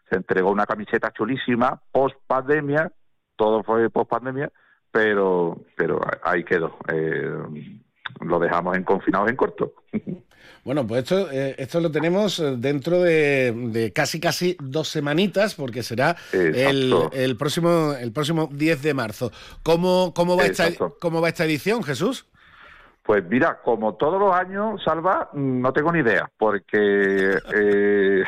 se 0.09 0.17
entregó 0.17 0.51
una 0.51 0.65
camiseta 0.65 1.11
chulísima 1.11 1.81
post 1.91 2.15
pandemia, 2.27 2.91
todo 3.35 3.63
fue 3.63 3.89
post 3.89 4.09
pandemia, 4.09 4.51
pero, 4.95 5.57
pero 5.75 5.99
ahí 6.23 6.45
quedó. 6.45 6.77
Eh, 6.87 7.29
lo 8.21 8.39
dejamos 8.39 8.77
en 8.77 8.83
confinados 8.85 9.29
en 9.29 9.35
corto. 9.35 9.73
Bueno, 10.63 10.87
pues 10.87 11.03
esto, 11.03 11.29
eh, 11.31 11.53
esto 11.57 11.81
lo 11.81 11.91
tenemos 11.91 12.39
eh, 12.39 12.55
dentro 12.57 13.01
de, 13.01 13.91
casi 13.93 14.21
casi 14.21 14.55
dos 14.59 14.87
semanitas, 14.87 15.53
porque 15.55 15.83
será 15.83 16.15
el, 16.31 16.95
el, 17.11 17.35
próximo 17.35 17.93
el 17.93 18.13
próximo 18.13 18.49
10 18.51 18.81
de 18.81 18.93
marzo. 18.93 19.31
¿Cómo, 19.63 20.13
cómo, 20.15 20.37
va 20.37 20.45
esta, 20.45 20.69
¿Cómo 21.01 21.19
va 21.21 21.27
esta 21.27 21.43
edición, 21.43 21.83
Jesús? 21.83 22.25
Pues 23.03 23.23
mira, 23.29 23.59
como 23.61 23.95
todos 23.95 24.17
los 24.17 24.33
años, 24.33 24.81
Salva, 24.83 25.29
no 25.33 25.73
tengo 25.73 25.91
ni 25.91 25.99
idea, 25.99 26.31
porque 26.37 27.37
Eh, 27.53 28.23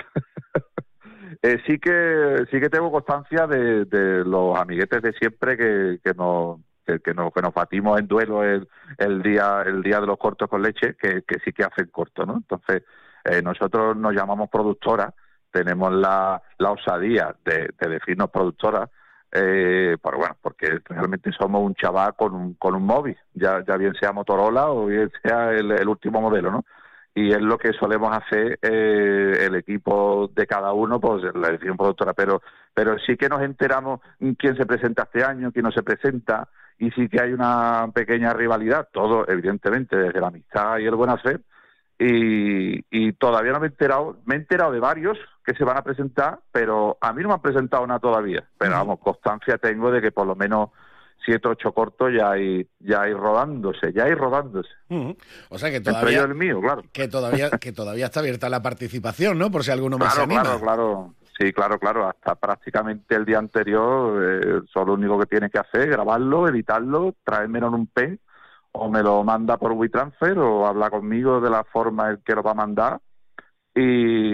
sí 1.65 1.79
que 1.79 2.45
sí 2.51 2.59
que 2.59 2.69
tengo 2.69 2.91
constancia 2.91 3.47
de, 3.47 3.85
los 4.25 4.57
amiguetes 4.57 5.01
de 5.01 5.13
siempre 5.13 5.57
que, 5.57 5.99
que 6.03 6.13
nos 6.13 6.59
que, 6.85 7.13
nos 7.13 7.33
que 7.33 7.41
nos 7.41 7.53
batimos 7.53 7.99
en 7.99 8.07
duelo 8.07 8.43
el, 8.43 8.67
el 8.97 9.21
día 9.21 9.63
el 9.65 9.83
día 9.83 9.99
de 9.99 10.07
los 10.07 10.17
cortos 10.17 10.49
con 10.49 10.61
leche 10.61 10.95
que, 10.95 11.23
que 11.23 11.39
sí 11.43 11.51
que 11.53 11.63
hacen 11.63 11.87
corto 11.87 12.25
no 12.25 12.37
entonces 12.37 12.83
eh, 13.25 13.41
nosotros 13.41 13.95
nos 13.97 14.13
llamamos 14.13 14.49
productora 14.49 15.13
tenemos 15.51 15.91
la, 15.93 16.41
la 16.57 16.71
osadía 16.71 17.35
de, 17.43 17.69
decirnos 17.79 18.29
productora 18.29 18.89
eh, 19.31 19.97
pero 20.01 20.17
bueno, 20.17 20.37
porque 20.41 20.79
realmente 20.85 21.31
somos 21.33 21.61
un 21.61 21.75
chaval 21.75 22.15
con 22.15 22.33
un, 22.33 22.53
con 22.53 22.73
un 22.75 22.83
móvil, 22.83 23.17
ya, 23.33 23.61
ya 23.67 23.75
bien 23.75 23.93
sea 23.99 24.13
Motorola 24.13 24.69
o 24.69 24.85
bien 24.85 25.11
sea 25.21 25.51
el, 25.51 25.69
el 25.71 25.87
último 25.89 26.21
modelo, 26.21 26.49
¿no? 26.49 26.65
Y 27.17 27.31
es 27.31 27.41
lo 27.41 27.57
que 27.57 27.73
solemos 27.73 28.15
hacer 28.15 28.59
eh, 28.61 29.47
el 29.47 29.55
equipo 29.55 30.29
de 30.35 30.45
cada 30.45 30.71
uno, 30.73 30.99
pues 30.99 31.23
la 31.33 31.47
edición 31.47 31.75
productora, 31.75 32.13
pero, 32.13 32.43
pero 32.75 32.95
sí 32.99 33.17
que 33.17 33.27
nos 33.27 33.41
enteramos 33.41 34.01
quién 34.37 34.55
se 34.55 34.67
presenta 34.67 35.01
este 35.11 35.23
año, 35.23 35.51
quién 35.51 35.65
no 35.65 35.71
se 35.71 35.81
presenta, 35.81 36.47
y 36.77 36.91
sí 36.91 37.09
que 37.09 37.19
hay 37.19 37.33
una 37.33 37.89
pequeña 37.91 38.33
rivalidad, 38.33 38.89
todo 38.93 39.27
evidentemente 39.27 39.97
desde 39.97 40.21
la 40.21 40.27
amistad 40.27 40.77
y 40.77 40.85
el 40.85 40.93
buen 40.93 41.09
hacer, 41.09 41.41
y, 41.97 42.85
y 42.91 43.13
todavía 43.13 43.51
no 43.51 43.61
me 43.61 43.65
he 43.65 43.69
enterado, 43.71 44.17
me 44.25 44.35
he 44.35 44.37
enterado 44.37 44.71
de 44.71 44.79
varios 44.79 45.17
que 45.43 45.55
se 45.55 45.63
van 45.63 45.77
a 45.77 45.83
presentar, 45.83 46.37
pero 46.51 46.99
a 47.01 47.13
mí 47.13 47.23
no 47.23 47.29
me 47.29 47.33
han 47.33 47.41
presentado 47.41 47.87
nada 47.87 47.99
todavía, 47.99 48.43
pero 48.59 48.73
vamos, 48.73 48.99
constancia 48.99 49.57
tengo 49.57 49.89
de 49.89 50.01
que 50.01 50.11
por 50.11 50.27
lo 50.27 50.35
menos 50.35 50.69
siete 51.25 51.47
ocho 51.47 51.73
cortos 51.73 52.11
ya 52.17 52.31
hay 52.31 52.67
ya 52.79 53.01
hay 53.03 53.13
rodándose 53.13 53.91
ya 53.93 54.05
hay 54.05 54.13
rodándose. 54.13 54.69
O 55.49 55.57
sea 55.57 55.69
que 55.69 55.81
todavía 55.81 56.21
el 56.21 56.35
mío 56.35 56.59
claro. 56.61 56.83
que 56.91 57.07
todavía 57.07 57.49
que 57.51 57.71
todavía 57.71 58.05
está 58.05 58.21
abierta 58.21 58.49
la 58.49 58.61
participación 58.61 59.37
no 59.37 59.51
por 59.51 59.63
si 59.63 59.71
alguno 59.71 59.97
más 59.97 60.13
claro, 60.13 60.29
se 60.29 60.35
anima. 60.35 60.41
claro 60.43 60.59
claro. 60.61 61.13
Sí 61.37 61.53
claro 61.53 61.77
claro. 61.79 62.07
Hasta 62.07 62.35
prácticamente 62.35 63.15
el 63.15 63.25
día 63.25 63.37
anterior 63.37 64.23
eh, 64.23 64.61
solo 64.73 64.87
lo 64.87 64.93
único 64.93 65.19
que 65.19 65.25
tiene 65.27 65.49
que 65.49 65.59
hacer 65.59 65.89
grabarlo 65.89 66.47
editarlo 66.47 67.13
traérmelo 67.23 67.67
en 67.67 67.73
un 67.73 67.87
pen 67.87 68.19
o 68.71 68.89
me 68.89 69.03
lo 69.03 69.23
manda 69.23 69.57
por 69.57 69.73
WeTransfer 69.73 70.37
o 70.39 70.65
habla 70.65 70.89
conmigo 70.89 71.41
de 71.41 71.49
la 71.49 71.63
forma 71.63 72.11
en 72.11 72.17
que 72.25 72.35
lo 72.35 72.43
va 72.43 72.51
a 72.51 72.55
mandar 72.55 72.99
y 73.77 74.33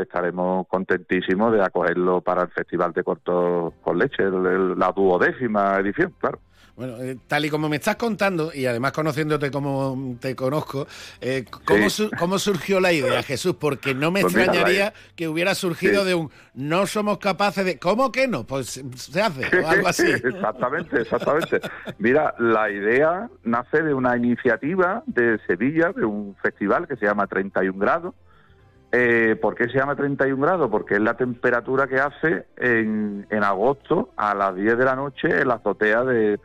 estaremos 0.00 0.66
contentísimos 0.68 1.52
de 1.52 1.62
acogerlo 1.62 2.20
para 2.20 2.42
el 2.42 2.48
Festival 2.48 2.92
de 2.92 3.02
Cortos 3.02 3.72
con 3.82 3.98
Leche, 3.98 4.24
la 4.24 4.92
duodécima 4.92 5.78
edición, 5.78 6.14
claro. 6.18 6.38
Bueno, 6.76 6.98
eh, 6.98 7.16
tal 7.26 7.46
y 7.46 7.48
como 7.48 7.70
me 7.70 7.76
estás 7.76 7.96
contando, 7.96 8.50
y 8.52 8.66
además 8.66 8.92
conociéndote 8.92 9.50
como 9.50 10.18
te 10.20 10.36
conozco, 10.36 10.86
eh, 11.22 11.46
¿cómo, 12.18 12.38
surgió 12.38 12.80
la 12.80 12.92
idea, 12.92 13.22
Jesús? 13.22 13.56
Porque 13.58 13.94
no 13.94 14.10
me 14.10 14.20
pues 14.20 14.36
extrañaría 14.36 14.92
que 15.14 15.26
hubiera 15.26 15.54
surgido 15.54 16.04
de 16.04 16.14
un 16.14 16.30
no 16.52 16.86
somos 16.86 17.16
capaces 17.16 17.64
de. 17.64 17.78
¿Cómo 17.78 18.12
que 18.12 18.28
no? 18.28 18.46
Pues 18.46 18.84
se 18.94 19.22
hace, 19.22 19.58
o 19.58 19.66
algo 19.66 19.88
así. 19.88 20.06
exactamente, 20.06 21.00
exactamente. 21.00 21.60
Mira, 21.96 22.34
la 22.38 22.70
idea 22.70 23.30
nace 23.42 23.82
de 23.82 23.94
una 23.94 24.14
iniciativa 24.14 25.02
de 25.06 25.38
Sevilla, 25.46 25.92
de 25.96 26.04
un 26.04 26.36
festival 26.42 26.86
que 26.86 26.96
se 26.96 27.06
llama 27.06 27.26
31 27.26 27.78
grados. 27.78 28.14
Eh, 28.92 29.36
¿Por 29.40 29.54
qué 29.54 29.68
se 29.68 29.78
llama 29.78 29.96
31 29.96 30.40
grados? 30.40 30.70
Porque 30.70 30.94
es 30.94 31.00
la 31.00 31.16
temperatura 31.16 31.86
que 31.86 31.96
hace 31.96 32.46
en, 32.56 33.26
en 33.30 33.44
agosto 33.44 34.10
a 34.16 34.34
las 34.34 34.54
10 34.54 34.78
de 34.78 34.84
la 34.84 34.94
noche 34.94 35.28
en 35.28 35.48
la 35.48 35.54
azotea 35.54 36.04
de 36.04 36.38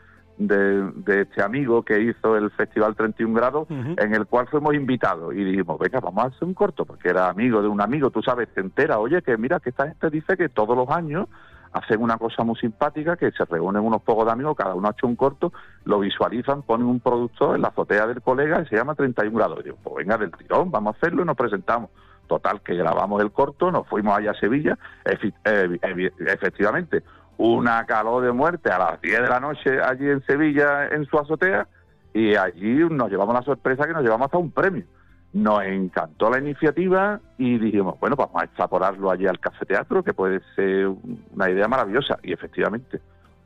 de, 0.47 1.21
este 1.21 1.41
amigo 1.41 1.83
que 1.83 1.99
hizo 2.01 2.35
el 2.35 2.49
Festival 2.51 2.95
31 2.95 3.33
Grados, 3.33 3.67
en 3.69 4.15
el 4.15 4.25
cual 4.25 4.47
fuimos 4.47 4.73
invitados 4.73 5.33
y 5.33 5.43
dijimos, 5.43 5.79
venga, 5.79 5.99
vamos 5.99 6.23
a 6.23 6.27
hacer 6.27 6.47
un 6.47 6.53
corto, 6.53 6.85
porque 6.85 7.09
era 7.09 7.29
amigo 7.29 7.61
de 7.61 7.67
un 7.67 7.81
amigo, 7.81 8.09
tú 8.09 8.21
sabes, 8.21 8.49
te 8.53 8.61
entera, 8.61 8.99
oye, 8.99 9.21
que 9.21 9.37
mira, 9.37 9.59
que 9.59 9.69
esta 9.69 9.87
gente 9.87 10.09
dice 10.09 10.37
que 10.37 10.49
todos 10.49 10.75
los 10.75 10.89
años 10.89 11.27
hacen 11.73 12.01
una 12.01 12.17
cosa 12.17 12.43
muy 12.43 12.55
simpática, 12.57 13.15
que 13.15 13.31
se 13.31 13.45
reúnen 13.45 13.83
unos 13.83 14.01
pocos 14.01 14.25
de 14.25 14.31
amigos, 14.31 14.57
cada 14.57 14.75
uno 14.75 14.87
ha 14.87 14.91
hecho 14.91 15.07
un 15.07 15.15
corto, 15.15 15.53
lo 15.85 15.99
visualizan, 15.99 16.63
ponen 16.63 16.87
un 16.87 16.99
productor 16.99 17.55
en 17.55 17.61
la 17.61 17.69
azotea 17.69 18.07
del 18.07 18.21
colega 18.21 18.61
y 18.61 18.65
se 18.67 18.75
llama 18.75 18.95
31 18.95 19.37
grados. 19.37 19.59
Y 19.61 19.63
digo, 19.63 19.77
pues 19.81 19.95
venga 19.95 20.17
del 20.17 20.31
tirón, 20.31 20.69
vamos 20.69 20.95
a 20.95 20.97
hacerlo 20.97 21.21
y 21.21 21.25
nos 21.25 21.37
presentamos. 21.37 21.89
Total, 22.31 22.61
que 22.61 22.75
grabamos 22.75 23.21
el 23.21 23.33
corto, 23.33 23.73
nos 23.73 23.85
fuimos 23.89 24.17
allá 24.17 24.31
a 24.31 24.39
Sevilla, 24.39 24.77
efectivamente, 25.03 27.03
una 27.35 27.85
calor 27.85 28.23
de 28.23 28.31
muerte 28.31 28.71
a 28.71 28.79
las 28.79 29.01
10 29.01 29.23
de 29.23 29.27
la 29.27 29.41
noche 29.41 29.81
allí 29.81 30.07
en 30.07 30.25
Sevilla, 30.25 30.87
en 30.87 31.05
su 31.07 31.19
azotea, 31.19 31.67
y 32.13 32.37
allí 32.37 32.87
nos 32.89 33.11
llevamos 33.11 33.35
la 33.35 33.41
sorpresa 33.41 33.85
que 33.85 33.91
nos 33.91 34.01
llevamos 34.01 34.27
hasta 34.27 34.37
un 34.37 34.49
premio. 34.49 34.85
Nos 35.33 35.61
encantó 35.65 36.29
la 36.29 36.39
iniciativa 36.39 37.19
y 37.37 37.59
dijimos, 37.59 37.99
bueno, 37.99 38.15
vamos 38.15 38.41
a 38.41 38.45
extrapolarlo 38.45 39.11
allí 39.11 39.27
al 39.27 39.41
Café 39.41 39.65
Teatro, 39.65 40.01
que 40.01 40.13
puede 40.13 40.39
ser 40.55 40.87
una 41.33 41.49
idea 41.49 41.67
maravillosa, 41.67 42.17
y 42.23 42.31
efectivamente, 42.31 43.01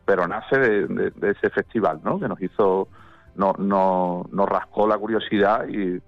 pero 0.05 0.27
nace 0.27 0.59
de, 0.59 1.11
ese 1.23 1.49
festival, 1.49 2.01
¿no? 2.03 2.19
Que 2.19 2.27
nos 2.27 2.39
hizo, 2.39 2.88
no, 3.36 3.55
no, 3.57 4.27
nos 4.31 4.47
rascó 4.47 4.88
la 4.88 4.99
curiosidad 4.99 5.67
y, 5.67 5.99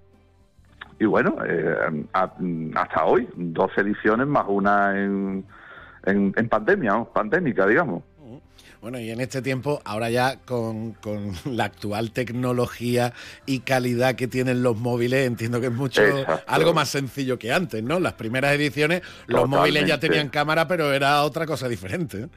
y 0.98 1.04
bueno, 1.04 1.36
eh, 1.46 2.04
hasta 2.12 3.04
hoy, 3.04 3.28
dos 3.36 3.70
ediciones 3.76 4.26
más 4.26 4.44
una 4.48 4.98
en 4.98 5.44
en, 6.04 6.48
pandemia, 6.48 7.04
pandémica, 7.12 7.66
digamos. 7.66 8.02
Bueno, 8.80 9.00
y 9.00 9.10
en 9.10 9.20
este 9.20 9.42
tiempo, 9.42 9.80
ahora 9.84 10.08
ya 10.08 10.38
con, 10.44 10.94
la 11.44 11.64
actual 11.64 12.12
tecnología 12.12 13.12
y 13.44 13.60
calidad 13.60 14.14
que 14.14 14.28
tienen 14.28 14.62
los 14.62 14.76
móviles, 14.76 15.26
entiendo 15.26 15.60
que 15.60 15.66
es 15.66 15.72
mucho 15.72 16.02
algo 16.46 16.74
más 16.74 16.88
sencillo 16.88 17.38
que 17.38 17.52
antes, 17.52 17.82
¿no? 17.82 17.98
Las 17.98 18.12
primeras 18.12 18.54
ediciones, 18.54 19.02
los 19.26 19.48
móviles 19.48 19.84
ya 19.86 19.98
tenían 19.98 20.28
cámara, 20.28 20.68
pero 20.68 20.92
era 20.92 21.22
otra 21.22 21.44
cosa 21.44 21.68
diferente. 21.68 22.28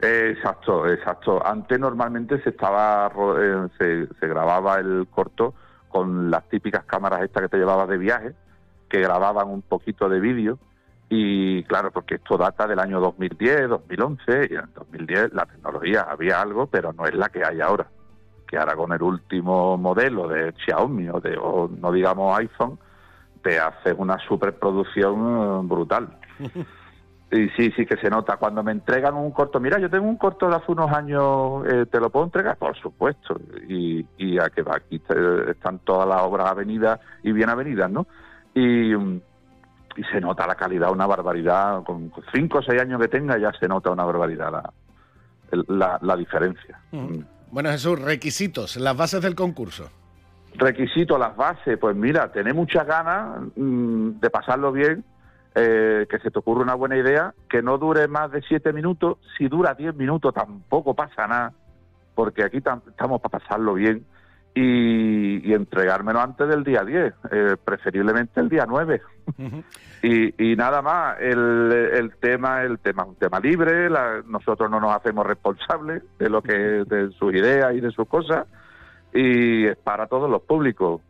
Exacto, 0.00 0.86
exacto. 0.88 1.44
Antes 1.46 1.78
normalmente 1.78 2.42
se 2.42 2.50
estaba 2.50 3.10
eh, 3.40 3.68
se, 3.78 4.08
se 4.20 4.26
grababa 4.26 4.78
el 4.78 5.06
corto 5.10 5.54
con 5.92 6.30
las 6.30 6.48
típicas 6.48 6.84
cámaras 6.84 7.22
estas 7.22 7.42
que 7.42 7.48
te 7.50 7.58
llevabas 7.58 7.88
de 7.88 7.98
viaje, 7.98 8.32
que 8.88 9.00
grababan 9.00 9.48
un 9.48 9.62
poquito 9.62 10.08
de 10.08 10.18
vídeo 10.18 10.58
y 11.14 11.62
claro, 11.64 11.90
porque 11.90 12.14
esto 12.14 12.38
data 12.38 12.66
del 12.66 12.78
año 12.78 12.98
2010, 12.98 13.68
2011, 13.68 14.48
y 14.50 14.54
en 14.54 14.72
2010 14.74 15.34
la 15.34 15.44
tecnología 15.44 16.06
había 16.08 16.40
algo, 16.40 16.68
pero 16.68 16.94
no 16.94 17.04
es 17.04 17.14
la 17.14 17.28
que 17.28 17.44
hay 17.44 17.60
ahora. 17.60 17.86
Que 18.48 18.56
ahora 18.56 18.74
con 18.76 18.92
el 18.92 19.02
último 19.02 19.76
modelo 19.76 20.26
de 20.26 20.54
Xiaomi 20.64 21.10
o, 21.10 21.20
de, 21.20 21.36
no 21.36 21.92
digamos 21.92 22.38
iPhone, 22.38 22.78
te 23.42 23.58
haces 23.58 23.94
una 23.98 24.18
superproducción 24.26 25.18
eh, 25.18 25.60
brutal. 25.68 26.16
Y 27.32 27.48
sí, 27.56 27.72
sí 27.74 27.86
que 27.86 27.96
se 27.96 28.10
nota. 28.10 28.36
Cuando 28.36 28.62
me 28.62 28.72
entregan 28.72 29.14
un 29.14 29.30
corto, 29.30 29.58
mira, 29.58 29.78
yo 29.78 29.88
tengo 29.88 30.06
un 30.06 30.18
corto 30.18 30.48
de 30.48 30.56
hace 30.56 30.70
unos 30.70 30.92
años, 30.92 31.64
eh, 31.66 31.86
¿te 31.90 31.98
lo 31.98 32.10
puedo 32.10 32.26
entregar? 32.26 32.58
Por 32.58 32.76
supuesto. 32.76 33.40
Y, 33.66 34.04
y 34.18 34.38
a 34.38 34.50
que 34.50 34.62
aquí 34.70 35.00
están 35.48 35.78
todas 35.78 36.06
las 36.06 36.20
obras 36.20 36.50
avenidas 36.50 37.00
y 37.22 37.32
bien 37.32 37.48
avenidas, 37.48 37.90
¿no? 37.90 38.06
Y, 38.54 38.92
y 38.94 40.04
se 40.12 40.20
nota 40.20 40.46
la 40.46 40.56
calidad, 40.56 40.92
una 40.92 41.06
barbaridad. 41.06 41.82
Con 41.84 42.12
cinco 42.34 42.58
o 42.58 42.62
seis 42.62 42.82
años 42.82 43.00
que 43.00 43.08
tenga 43.08 43.38
ya 43.38 43.50
se 43.58 43.66
nota 43.66 43.90
una 43.90 44.04
barbaridad 44.04 44.70
la, 45.68 45.98
la, 46.02 46.16
diferencia. 46.16 46.78
Mm. 46.90 47.20
Bueno, 47.50 47.70
Jesús, 47.70 47.98
requisitos, 47.98 48.76
las 48.76 48.96
bases 48.96 49.22
del 49.22 49.34
concurso. 49.34 49.90
Requisitos, 50.54 51.18
las 51.18 51.34
bases, 51.34 51.78
pues 51.78 51.96
mira, 51.96 52.30
tener 52.30 52.54
muchas 52.54 52.86
ganas 52.86 53.40
mm, 53.56 54.20
de 54.20 54.30
pasarlo 54.30 54.70
bien, 54.72 55.02
eh, 55.54 56.06
que 56.08 56.18
se 56.18 56.30
te 56.30 56.38
ocurra 56.38 56.62
una 56.62 56.74
buena 56.74 56.96
idea, 56.96 57.34
que 57.48 57.62
no 57.62 57.78
dure 57.78 58.08
más 58.08 58.30
de 58.32 58.42
siete 58.42 58.72
minutos, 58.72 59.18
si 59.36 59.48
dura 59.48 59.74
diez 59.74 59.94
minutos 59.94 60.34
tampoco 60.34 60.94
pasa 60.94 61.26
nada, 61.26 61.52
porque 62.14 62.44
aquí 62.44 62.58
estamos 62.58 63.20
para 63.20 63.38
pasarlo 63.38 63.74
bien 63.74 64.04
y, 64.54 65.52
entregármelo 65.52 66.20
antes 66.20 66.48
del 66.48 66.62
día 66.64 66.84
10, 66.84 67.14
eh, 67.30 67.56
preferiblemente 67.64 68.40
el 68.40 68.48
día 68.48 68.66
9. 68.68 69.00
y, 70.02 70.56
nada 70.56 70.82
más, 70.82 71.16
el, 71.20 71.72
el 71.72 72.16
tema 72.16 72.62
el 72.62 72.78
tema 72.78 73.02
es 73.02 73.08
un 73.08 73.14
tema 73.16 73.40
libre, 73.40 73.88
nosotros 74.26 74.70
no 74.70 74.80
nos 74.80 74.94
hacemos 74.96 75.26
responsables 75.26 76.02
de 76.18 76.28
lo 76.28 76.42
que 76.42 76.52
de 76.52 77.10
sus 77.18 77.32
ideas 77.34 77.74
y 77.74 77.80
de 77.80 77.90
sus 77.92 78.06
cosas 78.08 78.46
y 79.12 79.66
es 79.66 79.76
para 79.76 80.06
todos 80.06 80.30
los 80.30 80.42
públicos. 80.42 81.00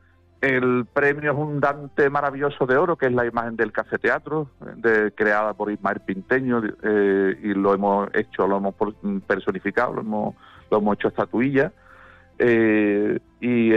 El 0.42 0.86
premio 0.92 1.30
es 1.30 1.38
un 1.38 1.60
Dante 1.60 2.10
maravilloso 2.10 2.66
de 2.66 2.76
oro, 2.76 2.96
que 2.96 3.06
es 3.06 3.12
la 3.12 3.24
imagen 3.24 3.54
del 3.54 3.70
Café 3.70 3.96
Teatro, 3.98 4.48
de, 4.74 5.12
creada 5.12 5.54
por 5.54 5.70
Ismael 5.70 6.00
Pinteño, 6.00 6.60
eh, 6.82 7.38
y 7.40 7.54
lo 7.54 7.72
hemos 7.72 8.08
hecho, 8.12 8.48
lo 8.48 8.56
hemos 8.56 8.74
personificado, 9.24 9.92
lo 9.92 10.00
hemos, 10.00 10.34
lo 10.68 10.78
hemos 10.78 10.96
hecho 10.96 11.08
estatuilla 11.08 11.70
eh, 12.40 13.20
y, 13.40 13.72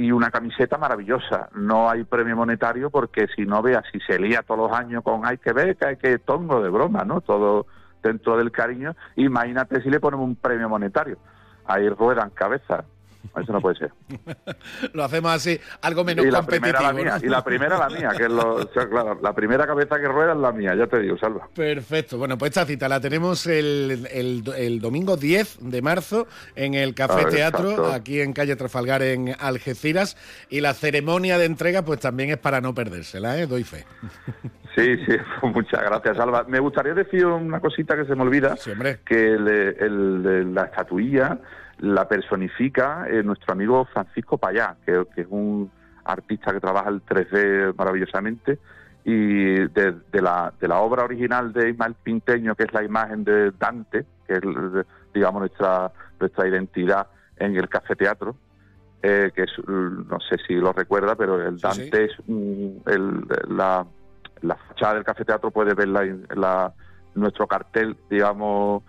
y 0.00 0.12
una 0.12 0.30
camiseta 0.30 0.78
maravillosa. 0.78 1.48
No 1.56 1.90
hay 1.90 2.04
premio 2.04 2.36
monetario 2.36 2.88
porque 2.88 3.26
si 3.34 3.44
no 3.44 3.60
veas, 3.60 3.82
si 3.90 3.98
se 4.00 4.20
lía 4.20 4.44
todos 4.46 4.70
los 4.70 4.78
años 4.78 5.02
con 5.02 5.26
hay 5.26 5.38
que 5.38 5.52
ver, 5.52 5.76
que 5.76 5.84
hay 5.84 5.96
que 5.96 6.20
tongo 6.20 6.62
de 6.62 6.70
broma, 6.70 7.04
¿no? 7.04 7.22
Todo 7.22 7.66
dentro 8.04 8.36
del 8.36 8.52
cariño. 8.52 8.94
Imagínate 9.16 9.82
si 9.82 9.90
le 9.90 9.98
ponemos 9.98 10.26
un 10.26 10.36
premio 10.36 10.68
monetario. 10.68 11.18
Ahí 11.64 11.88
ruedan 11.88 12.30
cabezas. 12.30 12.84
Eso 13.40 13.52
no 13.52 13.60
puede 13.60 13.76
ser. 13.76 13.92
lo 14.92 15.04
hacemos 15.04 15.32
así, 15.32 15.58
algo 15.80 16.04
menos 16.04 16.26
y 16.26 16.30
la 16.30 16.38
competitivo. 16.38 16.78
Primera 16.78 16.92
la 16.92 16.92
mía, 16.92 17.18
Y 17.22 17.28
la 17.28 17.44
primera 17.44 17.78
la 17.78 17.88
mía, 17.88 18.10
que 18.16 18.24
es 18.24 18.30
lo, 18.30 18.68
claro, 18.90 19.18
la 19.22 19.32
primera 19.32 19.66
cabeza 19.66 19.98
que 19.98 20.08
rueda 20.08 20.32
es 20.32 20.38
la 20.38 20.52
mía, 20.52 20.74
ya 20.74 20.86
te 20.86 21.00
digo, 21.00 21.16
Salva. 21.18 21.48
Perfecto. 21.54 22.18
Bueno, 22.18 22.36
pues 22.36 22.50
esta 22.50 22.66
cita 22.66 22.88
la 22.88 23.00
tenemos 23.00 23.46
el, 23.46 24.06
el, 24.12 24.80
domingo 24.80 25.16
10 25.16 25.58
de 25.60 25.82
marzo 25.82 26.26
en 26.54 26.74
el 26.74 26.94
Café 26.94 27.24
Teatro, 27.26 27.86
aquí 27.92 28.20
en 28.20 28.32
calle 28.32 28.56
Trafalgar, 28.56 29.02
en 29.02 29.34
Algeciras. 29.38 30.16
Y 30.50 30.60
la 30.60 30.74
ceremonia 30.74 31.38
de 31.38 31.46
entrega, 31.46 31.82
pues 31.82 32.00
también 32.00 32.30
es 32.30 32.38
para 32.38 32.60
no 32.60 32.74
perdérsela, 32.74 33.38
¿eh? 33.38 33.46
Doy 33.46 33.64
fe. 33.64 33.84
Sí, 34.74 34.96
sí, 35.04 35.16
muchas 35.42 35.82
gracias, 35.82 36.16
Salva. 36.16 36.44
Me 36.48 36.58
gustaría 36.58 36.94
decir 36.94 37.26
una 37.26 37.60
cosita 37.60 37.94
que 37.94 38.06
se 38.06 38.14
me 38.14 38.22
olvida, 38.22 38.56
que 39.04 39.32
el, 39.34 40.54
la 40.54 40.62
estatuilla 40.64 41.38
la 41.82 42.06
personifica 42.06 43.06
eh, 43.08 43.22
nuestro 43.22 43.52
amigo 43.52 43.84
Francisco 43.92 44.38
Payá, 44.38 44.76
que, 44.86 45.04
es 45.16 45.26
un 45.28 45.70
artista 46.04 46.52
que 46.52 46.60
trabaja 46.60 46.88
el 46.88 47.04
3D 47.04 47.74
maravillosamente 47.76 48.58
y 49.04 49.66
de, 49.66 50.00
la, 50.12 50.52
de 50.60 50.68
la 50.68 50.78
obra 50.78 51.02
original 51.02 51.52
de 51.52 51.70
Ismael 51.70 51.96
Pinteño, 52.00 52.54
que 52.54 52.64
es 52.64 52.72
la 52.72 52.84
imagen 52.84 53.24
de 53.24 53.50
Dante, 53.58 54.06
que 54.28 54.34
es, 54.34 54.42
digamos, 55.12 55.40
nuestra, 55.40 55.90
nuestra 56.20 56.46
identidad 56.46 57.08
en 57.36 57.56
el 57.56 57.68
Café 57.68 57.96
Teatro, 57.96 58.36
eh, 59.02 59.32
que 59.34 59.42
es, 59.42 59.50
no 59.66 60.20
sé 60.20 60.36
si 60.46 60.54
lo 60.54 60.72
recuerda, 60.72 61.16
pero 61.16 61.44
el 61.44 61.58
Dante 61.58 62.04
es 62.04 62.12
el, 62.28 63.26
la, 63.48 63.84
la 64.42 64.54
fachada 64.54 64.94
del 64.94 65.04
Café 65.04 65.24
Teatro, 65.24 65.50
puede 65.50 65.74
ver 65.74 65.88
la, 65.88 66.72
nuestro 67.16 67.48
cartel, 67.48 67.96
digamos, 68.08 68.84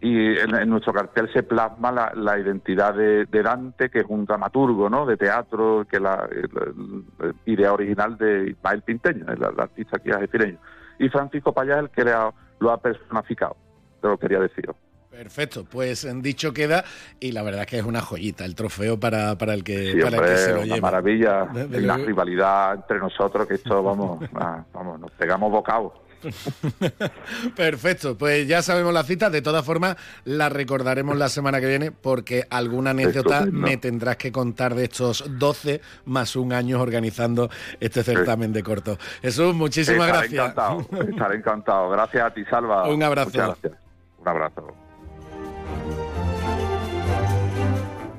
y 0.00 0.38
en, 0.38 0.68
nuestro 0.68 0.92
cartel 0.92 1.32
se 1.32 1.42
plasma 1.42 2.12
la, 2.14 2.38
identidad 2.38 2.94
de, 2.94 3.26
Dante, 3.42 3.88
que 3.88 4.00
es 4.00 4.06
un 4.08 4.26
dramaturgo 4.26 4.90
¿no? 4.90 5.06
de 5.06 5.16
teatro, 5.16 5.86
que 5.90 5.98
la, 5.98 6.28
la, 6.52 7.32
idea 7.46 7.72
original 7.72 8.18
de 8.18 8.50
Ismael 8.50 8.82
Pinteño, 8.82 9.26
el, 9.32 9.42
artista 9.42 9.96
aquí 9.96 10.10
algecireño. 10.10 10.58
Y 10.98 11.08
Francisco 11.08 11.52
Payá 11.52 11.76
es 11.76 11.80
el 11.80 11.90
que 11.90 12.04
lo 12.04 12.70
ha 12.70 12.80
personificado, 12.80 13.56
te 14.00 14.08
lo 14.08 14.18
quería 14.18 14.40
decir. 14.40 14.70
Perfecto, 15.10 15.64
pues 15.64 16.04
en 16.04 16.20
dicho 16.20 16.52
queda 16.52 16.84
y 17.18 17.32
la 17.32 17.42
verdad 17.42 17.62
es 17.62 17.66
que 17.68 17.78
es 17.78 17.84
una 17.84 18.02
joyita 18.02 18.44
el 18.44 18.54
trofeo 18.54 19.00
para, 19.00 19.38
para 19.38 19.54
el 19.54 19.64
que, 19.64 19.98
para 20.02 20.18
el 20.18 20.22
que 20.22 20.36
se 20.36 20.52
lo 20.52 20.60
una 20.60 20.76
maravilla, 20.76 21.48
la 21.70 21.96
rivalidad 21.96 22.74
entre 22.74 22.98
nosotros 22.98 23.46
que 23.46 23.54
esto 23.54 23.82
vamos, 23.82 24.20
vamos, 24.74 25.00
nos 25.00 25.10
pegamos 25.12 25.50
bocados. 25.50 26.05
Perfecto, 27.56 28.16
pues 28.16 28.46
ya 28.46 28.62
sabemos 28.62 28.92
la 28.92 29.04
cita. 29.04 29.30
De 29.30 29.42
todas 29.42 29.64
formas, 29.64 29.96
la 30.24 30.48
recordaremos 30.48 31.16
la 31.16 31.28
semana 31.28 31.60
que 31.60 31.66
viene 31.66 31.92
porque 31.92 32.44
alguna 32.50 32.90
anécdota 32.90 33.46
me 33.50 33.76
tendrás 33.76 34.16
que 34.16 34.32
contar 34.32 34.74
de 34.74 34.84
estos 34.84 35.24
12 35.38 35.80
más 36.04 36.36
un 36.36 36.52
año 36.52 36.80
organizando 36.80 37.50
este 37.80 38.02
certamen 38.02 38.52
de 38.52 38.62
corto. 38.62 38.98
Jesús, 39.22 39.54
muchísimas 39.54 40.08
estaré 40.08 40.28
gracias. 40.28 40.50
Encantado, 40.50 41.10
estaré 41.10 41.36
encantado. 41.36 41.90
Gracias 41.90 42.24
a 42.24 42.30
ti, 42.34 42.44
Salva. 42.44 42.88
Un 42.96 43.02
abrazo. 43.02 43.30
Muchas 43.30 43.60
gracias. 43.60 43.72
Un 44.18 44.28
abrazo. 44.28 46.05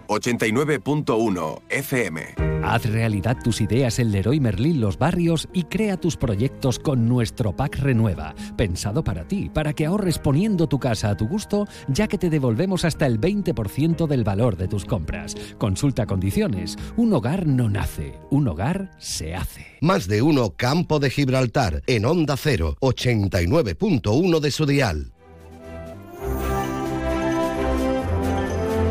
89.1 0.08 1.62
FM. 1.70 2.48
Haz 2.64 2.86
realidad 2.86 3.38
tus 3.44 3.62
ideas 3.62 4.00
en 4.00 4.12
Leroy 4.12 4.40
Merlin 4.40 4.82
Los 4.82 4.98
Barrios 4.98 5.48
y 5.54 5.64
crea 5.64 5.96
tus 5.98 6.18
proyectos 6.18 6.80
con 6.80 7.08
nuestro 7.08 7.56
pack 7.56 7.78
Renueva, 7.78 8.36
pensado 8.58 9.04
para 9.04 9.28
ti, 9.28 9.50
para 9.50 9.74
que 9.74 9.86
ahorres 9.86 10.20
poniendo 10.20 10.68
tu 10.68 10.80
casa 10.80 11.10
a 11.10 11.18
tu 11.18 11.28
gusto, 11.28 11.66
ya 11.88 12.08
que 12.08 12.18
te 12.18 12.30
devolvemos 12.30 12.84
hasta 12.84 13.06
el 13.06 13.22
20% 13.22 14.08
del 14.08 14.24
valor 14.24 14.58
de 14.58 14.68
tus 14.68 14.86
compras. 14.86 15.36
Consulta 15.58 16.06
condiciones. 16.06 16.78
Un 16.98 17.14
hogar 17.14 17.48
no 17.48 17.70
nace, 17.70 18.20
un 18.32 18.48
hogar 18.48 18.92
se 18.98 19.36
hace. 19.36 19.66
Más 19.82 20.08
de 20.08 20.22
uno 20.22 20.54
Campo 20.56 21.00
de 21.00 21.10
Gibraltar 21.10 21.84
en 21.88 22.06
Onda 22.06 22.36
0, 22.38 22.78
89.1 22.82 24.40
de 24.40 24.52
su 24.52 24.66
dial. 24.66 25.14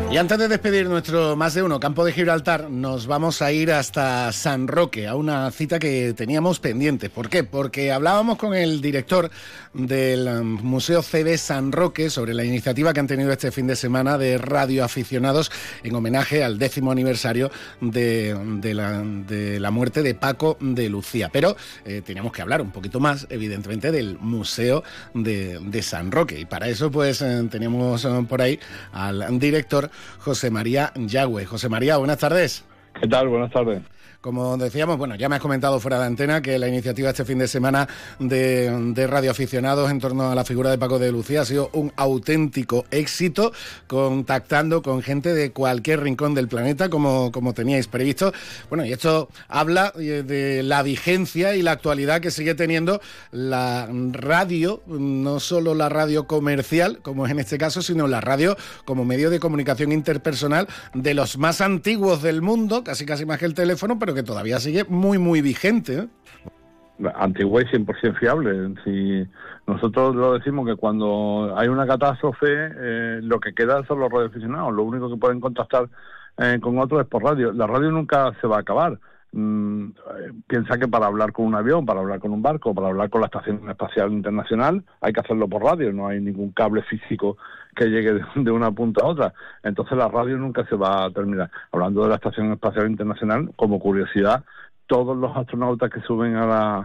Y 0.09 0.15
antes 0.15 0.37
de 0.37 0.47
despedir 0.47 0.87
nuestro 0.87 1.35
más 1.35 1.53
de 1.53 1.61
uno 1.61 1.81
campo 1.81 2.05
de 2.05 2.13
Gibraltar, 2.13 2.69
nos 2.69 3.07
vamos 3.07 3.41
a 3.41 3.51
ir 3.51 3.73
hasta 3.73 4.31
San 4.31 4.69
Roque, 4.69 5.05
a 5.05 5.15
una 5.15 5.51
cita 5.51 5.79
que 5.79 6.13
teníamos 6.13 6.61
pendiente. 6.61 7.09
¿Por 7.09 7.29
qué? 7.29 7.43
Porque 7.43 7.91
hablábamos 7.91 8.37
con 8.37 8.55
el 8.55 8.79
director 8.79 9.29
del 9.73 10.27
um, 10.27 10.59
Museo 10.63 11.03
CB 11.03 11.37
San 11.37 11.73
Roque 11.73 12.09
sobre 12.09 12.33
la 12.33 12.45
iniciativa 12.45 12.93
que 12.93 13.01
han 13.01 13.07
tenido 13.07 13.33
este 13.33 13.51
fin 13.51 13.67
de 13.67 13.75
semana 13.75 14.17
de 14.17 14.37
radioaficionados 14.37 15.51
en 15.83 15.93
homenaje 15.93 16.41
al 16.41 16.57
décimo 16.57 16.91
aniversario 16.91 17.51
de, 17.81 18.33
la, 18.73 19.71
muerte 19.71 20.03
de 20.03 20.15
Paco 20.15 20.57
de 20.61 20.87
Lucía. 20.87 21.29
Pero 21.33 21.57
eh, 21.83 22.01
teníamos 22.03 22.31
que 22.31 22.41
hablar 22.41 22.61
un 22.61 22.71
poquito 22.71 23.01
más, 23.01 23.27
evidentemente, 23.29 23.91
del 23.91 24.17
Museo 24.19 24.85
de, 25.13 25.81
San 25.81 26.13
Roque. 26.13 26.39
Y 26.39 26.45
para 26.45 26.69
eso, 26.69 26.89
pues, 26.89 27.21
eh, 27.21 27.45
teníamos 27.51 28.05
eh, 28.05 28.25
por 28.27 28.41
ahí 28.41 28.57
al 28.93 29.37
director 29.37 29.91
José 30.19 30.51
María 30.51 30.91
Yagüe. 30.95 31.45
José 31.45 31.69
María, 31.69 31.97
buenas 31.97 32.17
tardes. 32.17 32.65
¿Qué 32.99 33.07
tal? 33.07 33.27
Buenas 33.27 33.51
tardes. 33.51 33.81
Como 34.27 34.57
decíamos, 34.57 34.97
bueno, 34.97 35.15
ya 35.15 35.29
me 35.29 35.37
has 35.37 35.41
comentado 35.41 35.79
fuera 35.79 35.99
de 35.99 36.05
antena 36.05 36.41
que 36.41 36.59
la 36.59 36.67
iniciativa 36.67 37.11
este 37.11 37.23
fin 37.23 37.37
de 37.37 37.47
semana 37.47 37.87
de, 38.19 38.69
de 38.93 39.07
radioaficionados 39.07 39.89
en 39.89 40.01
torno 40.01 40.29
a 40.29 40.35
la 40.35 40.43
figura 40.43 40.69
de 40.69 40.77
Paco 40.77 40.99
de 40.99 41.13
Lucía 41.13 41.43
ha 41.43 41.45
sido 41.45 41.69
un 41.71 41.93
auténtico 41.95 42.83
éxito, 42.91 43.53
contactando 43.87 44.81
con 44.81 45.01
gente 45.01 45.33
de 45.33 45.53
cualquier 45.53 46.01
rincón 46.01 46.33
del 46.33 46.49
planeta, 46.49 46.89
como, 46.89 47.31
como 47.31 47.53
teníais 47.53 47.87
previsto. 47.87 48.33
Bueno, 48.67 48.85
y 48.85 48.91
esto 48.91 49.29
habla 49.47 49.93
eh, 49.97 50.23
de 50.27 50.61
la 50.61 50.83
vigencia 50.83 51.55
y 51.55 51.61
la 51.61 51.71
actualidad 51.71 52.19
que 52.19 52.29
sigue 52.29 52.53
teniendo 52.53 52.99
la 53.31 53.87
radio, 54.11 54.83
no 54.87 55.39
solo 55.39 55.73
la 55.73 55.87
radio 55.87 56.27
comercial, 56.27 56.99
como 57.01 57.25
es 57.25 57.31
en 57.31 57.39
este 57.39 57.57
caso, 57.57 57.81
sino 57.81 58.07
la 58.07 58.19
radio 58.19 58.57
como 58.83 59.05
medio 59.05 59.29
de 59.29 59.39
comunicación 59.39 59.93
interpersonal 59.93 60.67
de 60.93 61.13
los 61.13 61.37
más 61.37 61.61
antiguos 61.61 62.21
del 62.21 62.41
mundo, 62.41 62.83
casi 62.83 63.05
casi 63.05 63.25
más 63.25 63.39
que 63.39 63.45
el 63.45 63.53
teléfono, 63.53 63.97
pero 63.97 64.16
que 64.17 64.23
todavía 64.23 64.59
sigue 64.59 64.83
muy, 64.85 65.17
muy 65.19 65.41
vigente. 65.41 65.99
¿eh? 65.99 66.07
Antigua 67.15 67.61
y 67.61 67.65
100% 67.65 68.17
fiable. 68.17 68.73
Si 68.83 69.23
nosotros 69.67 70.15
lo 70.15 70.33
decimos 70.33 70.65
que 70.65 70.75
cuando 70.75 71.53
hay 71.55 71.67
una 71.67 71.85
catástrofe, 71.85 72.47
eh, 72.49 73.19
lo 73.21 73.39
que 73.39 73.53
queda 73.53 73.85
son 73.85 73.99
los 73.99 74.11
radioaficionados. 74.11 74.73
Lo 74.73 74.83
único 74.83 75.09
que 75.09 75.17
pueden 75.17 75.39
contactar 75.39 75.87
eh, 76.37 76.57
con 76.59 76.79
otros 76.79 77.01
es 77.01 77.07
por 77.07 77.23
radio. 77.23 77.53
La 77.53 77.67
radio 77.67 77.91
nunca 77.91 78.33
se 78.41 78.47
va 78.47 78.57
a 78.57 78.61
acabar. 78.61 78.99
Mm, 79.33 79.89
eh, 79.89 80.31
piensa 80.47 80.77
que 80.77 80.87
para 80.87 81.07
hablar 81.07 81.31
con 81.33 81.45
un 81.45 81.55
avión, 81.55 81.85
para 81.85 81.99
hablar 81.99 82.19
con 82.19 82.31
un 82.31 82.41
barco, 82.41 82.73
para 82.73 82.87
hablar 82.87 83.09
con 83.09 83.21
la 83.21 83.27
Estación 83.27 83.69
Espacial 83.69 84.11
Internacional, 84.11 84.83
hay 85.01 85.13
que 85.13 85.19
hacerlo 85.19 85.47
por 85.47 85.63
radio. 85.63 85.91
No 85.93 86.07
hay 86.07 86.19
ningún 86.19 86.51
cable 86.51 86.81
físico 86.83 87.37
que 87.75 87.85
llegue 87.85 88.13
de, 88.13 88.25
de 88.35 88.51
una 88.51 88.71
punta 88.71 89.03
a 89.03 89.07
otra. 89.07 89.33
Entonces 89.63 89.97
la 89.97 90.07
radio 90.07 90.37
nunca 90.37 90.65
se 90.67 90.75
va 90.75 91.05
a 91.05 91.11
terminar. 91.11 91.51
Hablando 91.71 92.03
de 92.03 92.09
la 92.09 92.15
Estación 92.15 92.51
Espacial 92.51 92.89
Internacional, 92.89 93.51
como 93.55 93.79
curiosidad, 93.79 94.43
todos 94.87 95.17
los 95.17 95.35
astronautas 95.35 95.89
que 95.91 96.01
suben 96.01 96.35
a 96.35 96.45
la, 96.45 96.77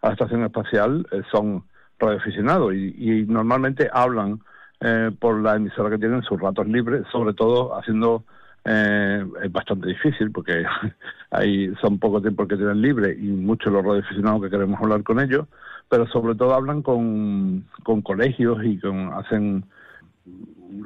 a 0.00 0.06
la 0.06 0.12
estación 0.12 0.44
espacial 0.44 1.06
eh, 1.12 1.22
son 1.30 1.64
radioaficionados 1.98 2.74
y, 2.74 2.94
y 2.96 3.26
normalmente 3.26 3.88
hablan 3.92 4.40
eh, 4.80 5.10
por 5.18 5.38
la 5.40 5.56
emisora 5.56 5.90
que 5.90 5.98
tienen 5.98 6.22
sus 6.22 6.40
ratos 6.40 6.66
libres, 6.66 7.06
sobre 7.12 7.34
todo 7.34 7.78
haciendo 7.78 8.24
eh, 8.64 9.26
es 9.42 9.52
bastante 9.52 9.88
difícil 9.88 10.30
porque 10.30 10.64
hay 11.30 11.74
son 11.80 11.98
poco 11.98 12.20
tiempo 12.20 12.46
que 12.46 12.56
tienen 12.56 12.80
libre 12.80 13.16
y 13.18 13.28
muchos 13.28 13.72
los 13.72 13.84
radioaficionados 13.84 14.42
que 14.42 14.50
queremos 14.50 14.80
hablar 14.80 15.02
con 15.02 15.20
ellos, 15.20 15.46
pero 15.88 16.06
sobre 16.08 16.34
todo 16.34 16.54
hablan 16.54 16.82
con, 16.82 17.64
con 17.82 18.02
colegios 18.02 18.58
y 18.64 18.78
con 18.78 19.12
hacen 19.14 19.64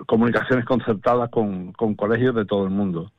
comunicaciones 0.07 0.65
concertadas 0.65 1.31
con, 1.31 1.73
con 1.73 1.95
colegios 1.95 2.35
de 2.35 2.45
todo 2.45 2.65
el 2.65 2.71
mundo. 2.71 3.11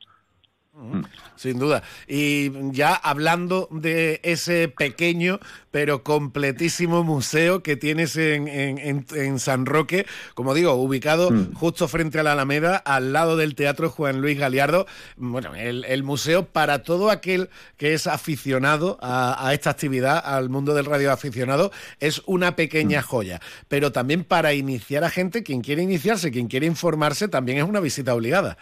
Sin 1.36 1.58
duda. 1.58 1.82
Y 2.06 2.50
ya 2.72 2.94
hablando 2.94 3.68
de 3.70 4.20
ese 4.22 4.68
pequeño 4.68 5.40
pero 5.76 6.02
completísimo 6.02 7.04
museo 7.04 7.62
que 7.62 7.76
tienes 7.76 8.16
en, 8.16 8.48
en, 8.48 8.78
en, 8.78 9.06
en 9.14 9.38
San 9.38 9.66
Roque, 9.66 10.06
como 10.34 10.54
digo, 10.54 10.72
ubicado 10.72 11.30
mm. 11.30 11.52
justo 11.52 11.86
frente 11.86 12.18
a 12.18 12.22
la 12.22 12.32
Alameda, 12.32 12.76
al 12.76 13.12
lado 13.12 13.36
del 13.36 13.54
Teatro 13.54 13.90
Juan 13.90 14.22
Luis 14.22 14.38
Galiardo. 14.38 14.86
Bueno, 15.18 15.54
el, 15.54 15.84
el 15.84 16.02
museo 16.02 16.46
para 16.46 16.82
todo 16.82 17.10
aquel 17.10 17.50
que 17.76 17.92
es 17.92 18.06
aficionado 18.06 18.98
a, 19.02 19.46
a, 19.46 19.52
esta 19.52 19.68
actividad, 19.68 20.18
al 20.24 20.48
mundo 20.48 20.72
del 20.72 20.86
radio 20.86 21.12
aficionado, 21.12 21.72
es 22.00 22.22
una 22.24 22.56
pequeña 22.56 23.00
mm. 23.00 23.04
joya. 23.04 23.40
Pero 23.68 23.92
también 23.92 24.24
para 24.24 24.54
iniciar 24.54 25.04
a 25.04 25.10
gente, 25.10 25.42
quien 25.42 25.60
quiere 25.60 25.82
iniciarse, 25.82 26.30
quien 26.30 26.48
quiere 26.48 26.64
informarse, 26.64 27.28
también 27.28 27.58
es 27.58 27.64
una 27.64 27.80
visita 27.80 28.14
obligada. 28.14 28.56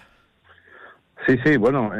Sí, 1.26 1.38
sí, 1.42 1.56
bueno, 1.56 1.90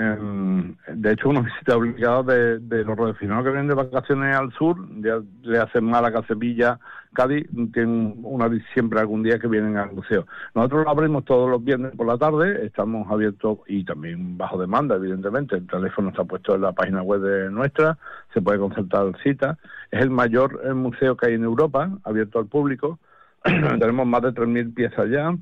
de 0.86 1.12
hecho 1.12 1.30
una 1.30 1.40
visita 1.40 1.76
obligada 1.76 2.22
de, 2.22 2.84
los 2.84 2.96
redefinados 2.96 3.44
que 3.44 3.51
vienen 3.51 3.68
de 3.68 3.74
vacaciones 3.74 4.36
al 4.36 4.52
sur, 4.52 4.76
ya 5.01 5.18
le 5.42 5.59
hacen 5.59 5.84
Málaga, 5.84 6.22
Sevilla, 6.26 6.78
Cádiz, 7.14 7.46
tienen 7.72 8.16
una 8.22 8.51
siempre 8.74 9.01
algún 9.01 9.22
día 9.22 9.38
que 9.38 9.46
vienen 9.46 9.78
al 9.78 9.92
museo. 9.92 10.26
Nosotros 10.55 10.84
lo 10.84 10.90
abrimos 10.90 11.24
todos 11.24 11.48
los 11.48 11.64
viernes 11.64 11.92
por 11.96 12.06
la 12.06 12.18
tarde, 12.18 12.66
estamos 12.66 13.10
abiertos 13.10 13.60
y 13.66 13.84
también 13.84 14.36
bajo 14.36 14.59
demanda, 14.59 14.96
evidentemente. 14.96 15.56
El 15.56 15.66
teléfono 15.68 16.10
está 16.10 16.24
puesto 16.24 16.55
en 16.56 16.62
la 16.62 16.72
página 16.72 17.02
web 17.02 17.20
de 17.20 17.51
nuestra, 17.51 17.96
se 18.34 18.42
puede 18.42 18.59
concertar 18.59 19.16
cita. 19.22 19.56
Es 19.90 20.02
el 20.02 20.10
mayor 20.10 20.60
eh, 20.64 20.74
museo 20.74 21.16
que 21.16 21.28
hay 21.28 21.34
en 21.34 21.44
Europa, 21.44 21.90
abierto 22.05 22.40
al 22.40 22.46
público. 22.46 22.98
Tenemos 23.44 24.06
más 24.06 24.22
de 24.22 24.34
3.000 24.34 24.74
piezas 24.74 25.09
ya 25.09 25.34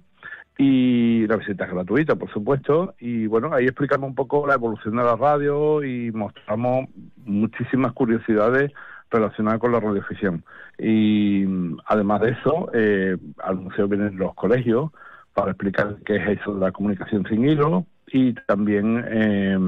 y 0.59 1.27
la 1.27 1.37
visita 1.37 1.65
es 1.65 1.71
gratuita, 1.71 2.17
por 2.17 2.31
supuesto, 2.31 2.95
y 3.01 3.27
bueno, 3.27 3.53
ahí 3.53 3.65
explicamos 3.65 4.09
un 4.09 4.15
poco 4.15 4.47
la 4.47 4.55
evolución 4.55 4.97
de 4.97 5.05
la 5.05 5.17
radio 5.17 5.83
y 5.83 6.13
mostramos 6.13 6.89
muchísimas 7.25 7.93
curiosidades 7.93 8.71
relacionadas 9.11 9.61
con 9.61 9.73
la 9.73 9.81
radioficción. 9.81 10.45
Y 10.79 11.47
además 11.87 12.21
de 12.23 12.31
eso, 12.31 12.71
eh, 12.75 13.17
al 13.43 13.57
museo 13.57 13.89
vienen 13.89 14.17
los 14.17 14.35
colegios 14.35 14.91
para 15.35 15.53
explicar 15.53 15.97
qué 16.05 16.17
es 16.17 16.41
eso 16.41 16.55
de 16.55 16.61
la 16.61 16.73
comunicación 16.73 17.27
sin 17.29 17.49
hilo 17.49 17.87
y 18.09 18.35
también 18.47 19.05
eh, 19.09 19.59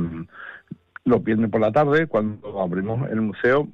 los 1.04 1.24
viernes 1.24 1.50
por 1.50 1.60
la 1.60 1.72
tarde, 1.72 2.06
cuando 2.06 2.60
abrimos 2.60 3.08
el 3.10 3.20
museo, 3.20 3.68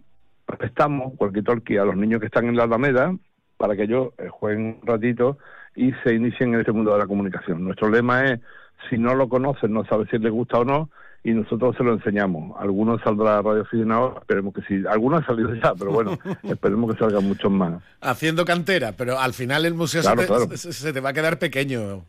prestamos 0.47 1.15
cualquier 1.17 1.45
talkie 1.45 1.79
a 1.79 1.85
los 1.85 1.97
niños 1.97 2.21
que 2.21 2.27
están 2.27 2.47
en 2.47 2.57
la 2.57 2.65
Alameda 2.65 3.15
para 3.57 3.77
que 3.77 3.85
ellos 3.85 4.13
eh, 4.19 4.29
jueguen 4.29 4.79
un 4.81 4.87
ratito 4.87 5.39
y 5.75 5.93
se 6.05 6.15
inicien 6.15 6.55
en 6.55 6.61
este 6.61 6.73
mundo 6.73 6.93
de 6.93 6.99
la 6.99 7.07
comunicación. 7.07 7.65
Nuestro 7.65 7.89
lema 7.89 8.25
es, 8.25 8.41
si 8.89 8.99
no 8.99 9.15
lo 9.15 9.29
conocen, 9.29 9.73
no 9.73 9.85
sabes 9.85 10.09
si 10.11 10.19
les 10.19 10.33
gusta 10.33 10.59
o 10.59 10.65
no, 10.65 10.91
y 11.23 11.33
nosotros 11.33 11.77
se 11.77 11.85
lo 11.85 11.93
enseñamos. 11.93 12.59
Algunos 12.59 13.01
saldrá 13.03 13.43
radio 13.43 13.63
aficionado, 13.63 14.19
esperemos 14.21 14.55
que 14.55 14.63
sí. 14.63 14.83
Algunos 14.89 15.21
han 15.21 15.27
salido 15.27 15.55
ya, 15.55 15.75
pero 15.75 15.93
bueno, 15.93 16.19
esperemos 16.45 16.93
que 16.93 16.99
salgan 16.99 17.25
muchos 17.25 17.51
más. 17.51 17.83
Haciendo 18.01 18.45
cantera, 18.45 18.93
pero 18.97 19.19
al 19.19 19.35
final 19.35 19.67
el 19.67 19.75
museo 19.75 20.03
claro, 20.03 20.23
se, 20.23 20.27
te, 20.27 20.33
claro. 20.33 20.57
se, 20.57 20.93
te, 20.93 21.01
va 21.01 21.11
a 21.11 21.13
quedar 21.13 21.39
pequeño. 21.39 22.05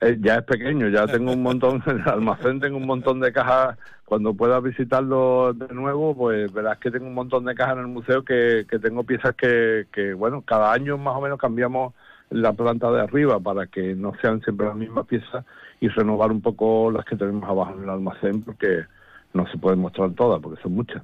Eh, 0.00 0.18
ya 0.20 0.36
es 0.36 0.44
pequeño, 0.44 0.88
ya 0.88 1.06
tengo 1.06 1.32
un 1.32 1.42
montón, 1.42 1.82
en 1.86 2.00
el 2.00 2.08
almacén 2.08 2.60
tengo 2.60 2.76
un 2.76 2.86
montón 2.86 3.20
de 3.20 3.32
cajas. 3.32 3.76
Cuando 4.04 4.34
puedas 4.34 4.62
visitarlo 4.62 5.54
de 5.54 5.74
nuevo, 5.74 6.14
pues 6.14 6.52
verás 6.52 6.78
que 6.78 6.90
tengo 6.90 7.06
un 7.06 7.14
montón 7.14 7.46
de 7.46 7.54
cajas 7.54 7.76
en 7.76 7.80
el 7.80 7.88
museo 7.88 8.22
que, 8.22 8.66
que 8.68 8.78
tengo 8.78 9.02
piezas 9.02 9.34
que, 9.34 9.86
que, 9.90 10.12
bueno, 10.12 10.42
cada 10.42 10.72
año 10.72 10.98
más 10.98 11.16
o 11.16 11.22
menos 11.22 11.38
cambiamos 11.38 11.94
la 12.30 12.52
planta 12.52 12.90
de 12.90 13.00
arriba 13.00 13.38
para 13.40 13.66
que 13.66 13.94
no 13.94 14.12
sean 14.20 14.40
siempre 14.42 14.66
las 14.66 14.76
mismas 14.76 15.06
piezas 15.06 15.44
y 15.80 15.88
renovar 15.88 16.32
un 16.32 16.40
poco 16.40 16.90
las 16.90 17.04
que 17.04 17.16
tenemos 17.16 17.48
abajo 17.48 17.74
en 17.76 17.84
el 17.84 17.90
almacén 17.90 18.42
porque 18.42 18.84
no 19.32 19.46
se 19.48 19.58
pueden 19.58 19.80
mostrar 19.80 20.12
todas 20.12 20.40
porque 20.40 20.62
son 20.62 20.72
muchas. 20.72 21.02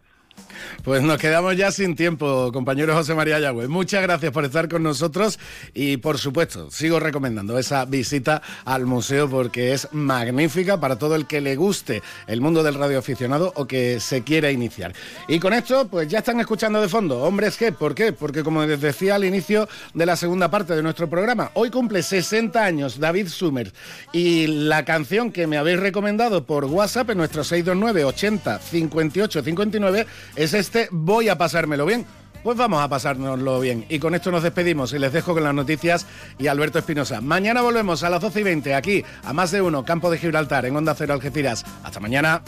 Pues 0.85 1.03
nos 1.03 1.19
quedamos 1.19 1.57
ya 1.57 1.71
sin 1.73 1.95
tiempo, 1.95 2.51
compañero 2.53 2.95
José 2.95 3.15
María 3.15 3.39
Yagüe. 3.39 3.69
Muchas 3.69 4.03
gracias 4.03 4.33
por 4.33 4.45
estar 4.45 4.69
con 4.69 4.83
nosotros 4.83 5.39
y, 5.75 5.99
por 5.99 6.19
supuesto, 6.19 6.71
sigo 6.71 7.01
recomendando 7.01 7.59
esa 7.59 7.85
visita 7.85 8.43
al 8.65 8.87
museo 8.87 9.29
porque 9.29 9.73
es 9.73 9.89
magnífica 9.93 10.81
para 10.81 10.97
todo 10.97 11.17
el 11.17 11.27
que 11.27 11.41
le 11.41 11.57
guste 11.57 12.03
el 12.27 12.41
mundo 12.41 12.62
del 12.62 12.75
radioaficionado 12.75 13.53
o 13.57 13.67
que 13.67 14.01
se 14.01 14.23
quiera 14.23 14.51
iniciar. 14.51 14.93
Y 15.29 15.39
con 15.39 15.53
esto, 15.53 15.89
pues 15.89 16.09
ya 16.09 16.19
están 16.19 16.41
escuchando 16.41 16.81
de 16.81 16.89
fondo. 16.89 17.23
Hombres, 17.23 17.57
¿qué? 17.57 17.73
¿Por 17.73 17.95
qué? 17.95 18.12
Porque, 18.12 18.43
como 18.43 18.65
les 18.65 18.81
decía 18.81 19.15
al 19.15 19.25
inicio 19.25 19.69
de 19.95 20.07
la 20.07 20.17
segunda 20.17 20.51
parte 20.51 20.75
de 20.75 20.83
nuestro 20.83 21.09
programa, 21.09 21.51
hoy 21.55 21.71
cumple 21.71 22.03
60 22.03 22.62
años 22.62 22.99
David 22.99 23.29
Sumer 23.29 23.73
y 24.12 24.47
la 24.47 24.85
canción 24.85 25.33
que 25.33 25.47
me 25.47 25.57
habéis 25.57 25.81
recomendado 25.81 26.45
por 26.45 26.65
WhatsApp 26.65 27.11
en 27.11 27.19
nuestro 27.19 27.45
629 27.45 28.05
80 28.05 28.59
58 28.59 29.43
59 29.43 30.07
es 30.36 30.55
este 30.55 30.89
Voy 30.90 31.28
a 31.28 31.39
pasármelo 31.39 31.86
bien. 31.86 32.07
Pues 32.43 32.57
vamos 32.57 32.82
a 32.82 32.89
pasárnoslo 32.89 33.61
bien. 33.61 33.85
Y 33.89 33.98
con 33.98 34.15
esto 34.15 34.31
nos 34.31 34.43
despedimos 34.43 34.93
y 34.94 34.98
les 34.98 35.12
dejo 35.12 35.35
con 35.35 35.44
las 35.44 35.55
noticias 35.55 36.07
y 36.39 36.47
Alberto 36.47 36.78
Espinosa. 36.78 37.20
Mañana 37.20 37.61
volvemos 37.61 38.02
a 38.02 38.09
las 38.09 38.23
12 38.23 38.40
y 38.40 38.43
20 38.44 38.74
aquí, 38.74 39.05
a 39.24 39.32
más 39.32 39.51
de 39.51 39.61
uno, 39.61 39.85
Campo 39.85 40.11
de 40.11 40.19
Gibraltar, 40.19 40.65
en 40.65 40.74
Onda 40.74 40.94
Cero 40.94 41.12
Algeciras. 41.12 41.65
Hasta 41.85 42.01
mañana. 42.01 42.43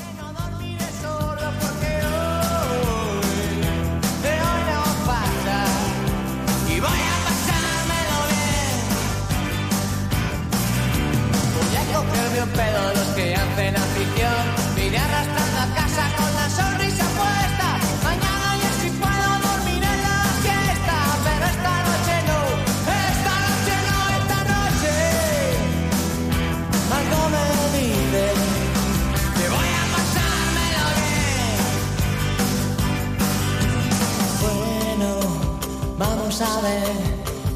Vamos 36.33 36.57
a 36.57 36.61
ver 36.63 36.97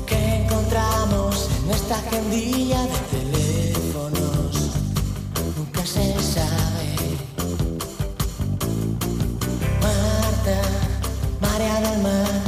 qué 0.07 0.43
encontramos 0.45 1.49
en 1.65 1.71
esta 1.71 1.97
agendilla 1.99 2.83
de 2.83 2.99
teléfonos. 3.19 4.71
Nunca 5.57 5.87
se 5.87 6.15
sabe. 6.21 6.97
Marta, 9.81 10.59
María 11.41 11.81
del 11.81 12.03
Mar, 12.03 12.43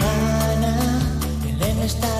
Ana, 0.00 0.76
Elena 1.48 1.84
estará, 1.84 2.19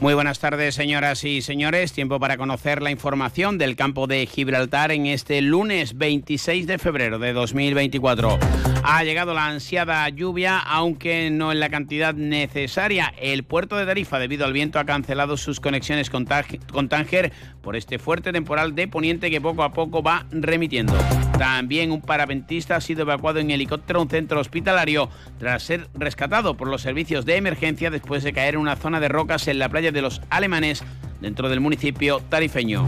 Muy 0.00 0.14
buenas 0.14 0.38
tardes, 0.38 0.76
señoras 0.76 1.24
y 1.24 1.42
señores. 1.42 1.92
Tiempo 1.92 2.20
para 2.20 2.36
conocer 2.36 2.82
la 2.82 2.92
información 2.92 3.58
del 3.58 3.74
campo 3.74 4.06
de 4.06 4.26
Gibraltar 4.26 4.92
en 4.92 5.06
este 5.06 5.40
lunes 5.42 5.98
26 5.98 6.68
de 6.68 6.78
febrero 6.78 7.18
de 7.18 7.32
2024. 7.32 8.38
Ha 8.84 9.02
llegado 9.02 9.34
la 9.34 9.48
ansiada 9.48 10.08
lluvia, 10.08 10.60
aunque 10.60 11.30
no 11.32 11.50
en 11.50 11.58
la 11.58 11.68
cantidad 11.68 12.14
necesaria. 12.14 13.12
El 13.20 13.42
puerto 13.42 13.76
de 13.76 13.86
Tarifa, 13.86 14.20
debido 14.20 14.44
al 14.44 14.52
viento, 14.52 14.78
ha 14.78 14.84
cancelado 14.84 15.36
sus 15.36 15.58
conexiones 15.58 16.10
con, 16.10 16.26
Tánger 16.26 17.32
por 17.60 17.74
este 17.74 17.98
fuerte 17.98 18.32
temporal 18.32 18.76
de 18.76 18.86
poniente 18.86 19.32
que 19.32 19.40
poco 19.40 19.64
a 19.64 19.72
poco 19.72 20.00
va 20.00 20.26
remitiendo. 20.30 20.94
También 21.38 21.92
un 21.92 22.02
parapentista 22.02 22.74
ha 22.74 22.80
sido 22.80 23.02
evacuado 23.02 23.38
en 23.38 23.52
helicóptero 23.52 24.00
a 24.00 24.02
un 24.02 24.10
centro 24.10 24.40
hospitalario 24.40 25.08
tras 25.38 25.62
ser 25.62 25.86
rescatado 25.94 26.56
por 26.56 26.66
los 26.66 26.82
servicios 26.82 27.24
de 27.24 27.36
emergencia 27.36 27.90
después 27.90 28.24
de 28.24 28.32
caer 28.32 28.54
en 28.54 28.60
una 28.60 28.74
zona 28.74 28.98
de 28.98 29.08
rocas 29.08 29.46
en 29.46 29.60
la 29.60 29.68
playa 29.68 29.92
de 29.92 30.02
los 30.02 30.20
alemanes 30.30 30.82
dentro 31.20 31.48
del 31.48 31.60
municipio 31.60 32.20
tarifeño. 32.28 32.84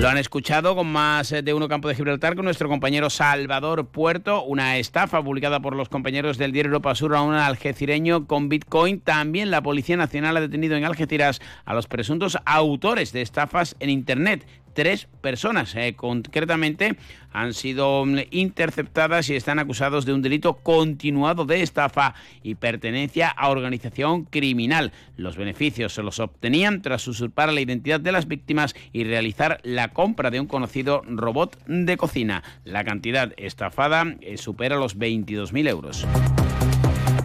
Lo 0.00 0.08
han 0.08 0.16
escuchado 0.18 0.74
con 0.74 0.86
más 0.92 1.30
de 1.30 1.54
uno 1.54 1.68
campo 1.68 1.88
de 1.88 1.94
Gibraltar 1.94 2.36
con 2.36 2.44
nuestro 2.44 2.68
compañero 2.68 3.10
Salvador 3.10 3.88
Puerto, 3.88 4.42
una 4.42 4.78
estafa 4.78 5.22
publicada 5.22 5.60
por 5.60 5.74
los 5.74 5.88
compañeros 5.88 6.38
del 6.38 6.52
diario 6.52 6.68
Europa 6.68 6.94
Sur 6.94 7.16
a 7.16 7.22
un 7.22 7.34
algecireño 7.34 8.26
con 8.26 8.48
Bitcoin. 8.48 9.00
También 9.00 9.50
la 9.50 9.62
Policía 9.62 9.96
Nacional 9.96 10.36
ha 10.36 10.40
detenido 10.40 10.76
en 10.76 10.84
Algeciras 10.84 11.40
a 11.64 11.74
los 11.74 11.86
presuntos 11.86 12.38
autores 12.44 13.12
de 13.12 13.22
estafas 13.22 13.76
en 13.80 13.90
Internet 13.90 14.46
tres 14.76 15.08
personas. 15.22 15.74
Eh, 15.74 15.94
concretamente 15.96 16.96
han 17.32 17.54
sido 17.54 18.04
interceptadas 18.30 19.28
y 19.30 19.34
están 19.34 19.58
acusados 19.58 20.04
de 20.04 20.12
un 20.12 20.22
delito 20.22 20.58
continuado 20.58 21.46
de 21.46 21.62
estafa 21.62 22.14
y 22.42 22.56
pertenencia 22.56 23.28
a 23.28 23.48
organización 23.48 24.24
criminal. 24.24 24.92
Los 25.16 25.36
beneficios 25.36 25.94
se 25.94 26.02
los 26.02 26.20
obtenían 26.20 26.82
tras 26.82 27.08
usurpar 27.08 27.52
la 27.52 27.62
identidad 27.62 28.00
de 28.00 28.12
las 28.12 28.28
víctimas 28.28 28.76
y 28.92 29.04
realizar 29.04 29.60
la 29.64 29.88
compra 29.88 30.30
de 30.30 30.40
un 30.40 30.46
conocido 30.46 31.02
robot 31.06 31.58
de 31.66 31.96
cocina. 31.96 32.44
La 32.64 32.84
cantidad 32.84 33.32
estafada 33.38 34.04
eh, 34.20 34.36
supera 34.36 34.76
los 34.76 34.98
22.000 34.98 35.68
euros. 35.68 36.06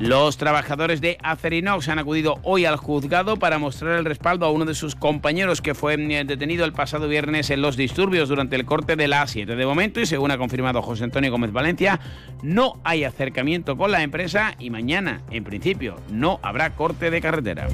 Los 0.02 0.38
trabajadores 0.38 1.00
de 1.00 1.20
Acerinox 1.22 1.88
han 1.88 2.00
acudido 2.00 2.40
hoy 2.42 2.66
al 2.66 2.76
juzgado 2.76 3.38
para 3.38 3.60
mostrar 3.60 4.00
el 4.00 4.06
respaldo 4.06 4.48
a 4.48 4.52
uno 4.52 4.66
de 4.66 4.74
sus 4.74 4.96
compañeros 4.96 5.62
que 5.62 5.76
fue 5.76 5.94
eh, 5.94 6.24
detenido 6.26 6.66
el 6.66 6.74
pasado 6.74 7.08
viernes 7.08 7.52
en 7.52 7.62
los 7.62 7.78
disturbios 7.78 8.28
durante 8.28 8.56
el 8.56 8.66
corte 8.66 8.96
de 8.96 9.08
la 9.08 9.24
A7. 9.24 9.46
De 9.46 9.64
momento, 9.64 10.02
y 10.02 10.08
según 10.08 10.32
ha 10.32 10.40
confirmado 10.40 10.82
José 10.82 11.04
Antonio 11.04 11.30
Gómez 11.30 11.52
Valencia, 11.52 12.00
no 12.42 12.82
hay 12.84 13.04
acercamiento 13.04 13.78
con 13.78 13.92
la 13.92 14.02
empresa 14.02 14.56
y 14.58 14.72
mañana, 14.72 15.22
en 15.30 15.44
principio, 15.44 15.98
no 16.10 16.40
habrá 16.42 16.72
corte 16.72 17.12
de 17.12 17.22
carretera. 17.22 17.68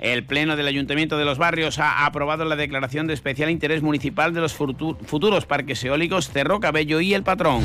El 0.00 0.26
Pleno 0.26 0.56
del 0.56 0.66
Ayuntamiento 0.66 1.18
de 1.18 1.24
los 1.24 1.38
Barrios 1.38 1.78
ha 1.78 2.04
aprobado 2.04 2.44
la 2.44 2.56
declaración 2.56 3.06
de 3.06 3.14
especial 3.14 3.48
interés 3.48 3.80
municipal 3.80 4.34
de 4.34 4.40
los 4.40 4.54
futuros 4.54 5.46
parques 5.46 5.84
eólicos 5.84 6.30
Cerro 6.30 6.58
Cabello 6.58 7.00
y 7.00 7.14
El 7.14 7.22
Patrón. 7.22 7.62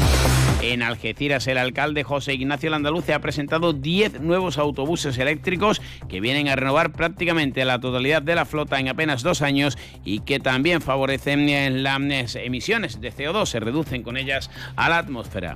En 0.61 0.83
Algeciras, 0.83 1.47
el 1.47 1.57
alcalde 1.57 2.03
José 2.03 2.33
Ignacio 2.33 2.69
Landaluce 2.69 3.13
ha 3.13 3.21
presentado 3.21 3.71
10 3.71 4.19
nuevos 4.19 4.57
autobuses 4.57 5.17
eléctricos 5.17 5.81
que 6.09 6.19
vienen 6.19 6.49
a 6.49 6.57
renovar 6.57 6.91
prácticamente 6.91 7.63
la 7.63 7.79
totalidad 7.79 8.21
de 8.21 8.35
la 8.35 8.43
flota 8.43 8.77
en 8.77 8.89
apenas 8.89 9.23
dos 9.23 9.41
años 9.41 9.77
y 10.03 10.19
que 10.19 10.39
también 10.39 10.81
favorecen 10.81 11.81
las 11.81 12.35
emisiones 12.35 12.99
de 12.99 13.13
CO2, 13.13 13.45
se 13.45 13.61
reducen 13.61 14.03
con 14.03 14.17
ellas 14.17 14.51
a 14.75 14.89
la 14.89 14.97
atmósfera. 14.97 15.55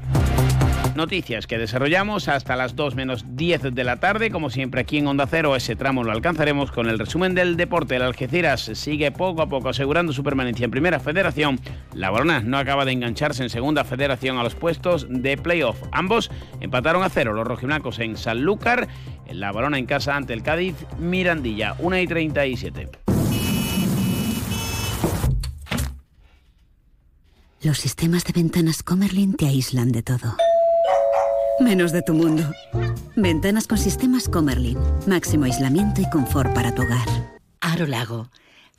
Noticias 0.95 1.48
que 1.48 1.57
desarrollamos 1.57 2.28
hasta 2.28 2.56
las 2.56 2.76
2 2.76 2.95
menos 2.95 3.26
10 3.30 3.74
de 3.74 3.84
la 3.84 3.98
tarde. 3.98 4.30
Como 4.30 4.49
siempre, 4.49 4.82
aquí 4.82 4.99
en 4.99 5.07
Onda 5.07 5.26
Cero, 5.28 5.56
ese 5.56 5.76
tramo 5.76 6.03
lo 6.03 6.11
alcanzaremos 6.11 6.72
con 6.72 6.88
el 6.88 6.99
resumen 6.99 7.34
del 7.34 7.57
deporte. 7.57 7.95
El 7.95 8.03
Algeciras 8.03 8.61
sigue 8.74 9.11
poco 9.11 9.41
a 9.41 9.49
poco 9.49 9.70
asegurando 9.70 10.14
su 10.14 10.24
permanencia 10.24 10.65
en 10.65 10.72
Primera 10.72 10.99
Federación. 10.99 11.60
La 11.94 12.11
Barona 12.11 12.41
no 12.41 12.57
acaba 12.57 12.86
de 12.86 12.91
engancharse 12.91 13.41
en 13.41 13.49
Segunda 13.49 13.84
Federación 13.84 14.38
a 14.38 14.44
los 14.44 14.56
puestos 14.56 15.07
de 15.10 15.36
playoff. 15.36 15.82
Ambos 15.91 16.30
empataron 16.61 17.03
a 17.03 17.10
cero 17.10 17.34
los 17.34 17.48
rojiblancos 17.48 17.99
en 17.99 18.15
Sanlúcar. 18.15 18.88
La 19.32 19.52
Barona 19.52 19.80
en 19.80 19.88
casa 19.88 20.15
ante 20.15 20.34
el 20.34 20.44
Cádiz, 20.44 20.76
Mirandilla, 20.99 21.76
1 21.80 21.98
y 21.98 22.07
37. 22.07 22.90
Los 27.64 27.78
sistemas 27.78 28.26
de 28.26 28.34
ventanas 28.34 28.84
Comerlin 28.84 29.36
te 29.36 29.48
aíslan 29.48 29.91
de 29.91 30.03
todo. 30.03 30.36
Menos 31.59 31.91
de 31.91 32.01
tu 32.01 32.13
mundo. 32.13 32.43
Ventanas 33.15 33.67
con 33.67 33.77
sistemas 33.77 34.27
Comerlin. 34.27 34.77
Máximo 35.05 35.45
aislamiento 35.45 36.01
y 36.01 36.09
confort 36.09 36.53
para 36.53 36.73
tu 36.73 36.81
hogar. 36.81 37.07
Aro 37.61 37.85
Lago. 37.85 38.30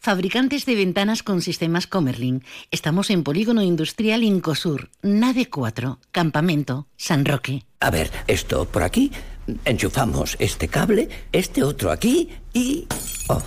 Fabricantes 0.00 0.66
de 0.66 0.74
ventanas 0.74 1.22
con 1.22 1.40
sistemas 1.40 1.86
Comerlin. 1.86 2.44
Estamos 2.70 3.10
en 3.10 3.22
Polígono 3.22 3.62
Industrial 3.62 4.22
Incosur, 4.22 4.90
Nave 5.02 5.48
4, 5.48 5.98
Campamento, 6.10 6.88
San 6.96 7.24
Roque. 7.24 7.64
A 7.80 7.90
ver, 7.90 8.10
esto 8.26 8.66
por 8.66 8.82
aquí. 8.82 9.12
Enchufamos 9.64 10.36
este 10.38 10.68
cable, 10.68 11.08
este 11.32 11.62
otro 11.62 11.90
aquí 11.90 12.30
y... 12.52 12.86
Oh. 13.28 13.40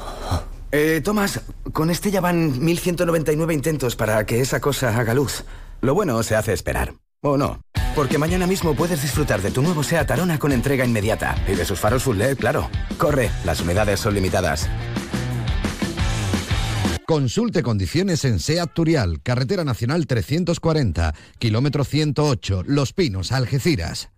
Eh, 0.72 1.02
Tomás, 1.04 1.42
con 1.74 1.90
este 1.90 2.12
ya 2.12 2.22
van 2.22 2.64
1199 2.64 3.54
intentos 3.54 3.96
para 3.96 4.26
que 4.26 4.42
esa 4.42 4.60
cosa 4.60 4.98
haga 4.98 5.14
luz. 5.14 5.44
Lo 5.82 5.94
bueno 5.94 6.22
se 6.24 6.36
hace 6.36 6.54
esperar. 6.54 6.94
¿O 7.22 7.38
no? 7.38 7.62
Porque 7.96 8.18
mañana 8.18 8.46
mismo 8.46 8.76
puedes 8.76 9.02
disfrutar 9.02 9.42
de 9.42 9.50
tu 9.50 9.62
nuevo 9.62 9.82
SEAT 9.82 10.12
Arona 10.12 10.38
con 10.38 10.52
entrega 10.52 10.86
inmediata. 10.86 11.36
Y 11.48 11.56
de 11.56 11.66
sus 11.66 11.80
faros 11.80 12.04
full 12.04 12.18
LED, 12.18 12.38
claro. 12.38 12.70
Corre, 12.98 13.32
las 13.44 13.62
unidades 13.62 14.00
son 14.00 14.14
limitadas. 14.14 14.70
Consulte 17.08 17.64
condiciones 17.64 18.26
en 18.26 18.40
SEAT 18.40 18.74
Turial, 18.74 19.22
Carretera 19.24 19.64
Nacional 19.64 20.06
340, 20.06 21.16
kilómetro 21.40 21.86
108, 21.86 22.64
Los 22.68 22.94
Pinos, 22.94 23.32
Algeciras. 23.32 24.10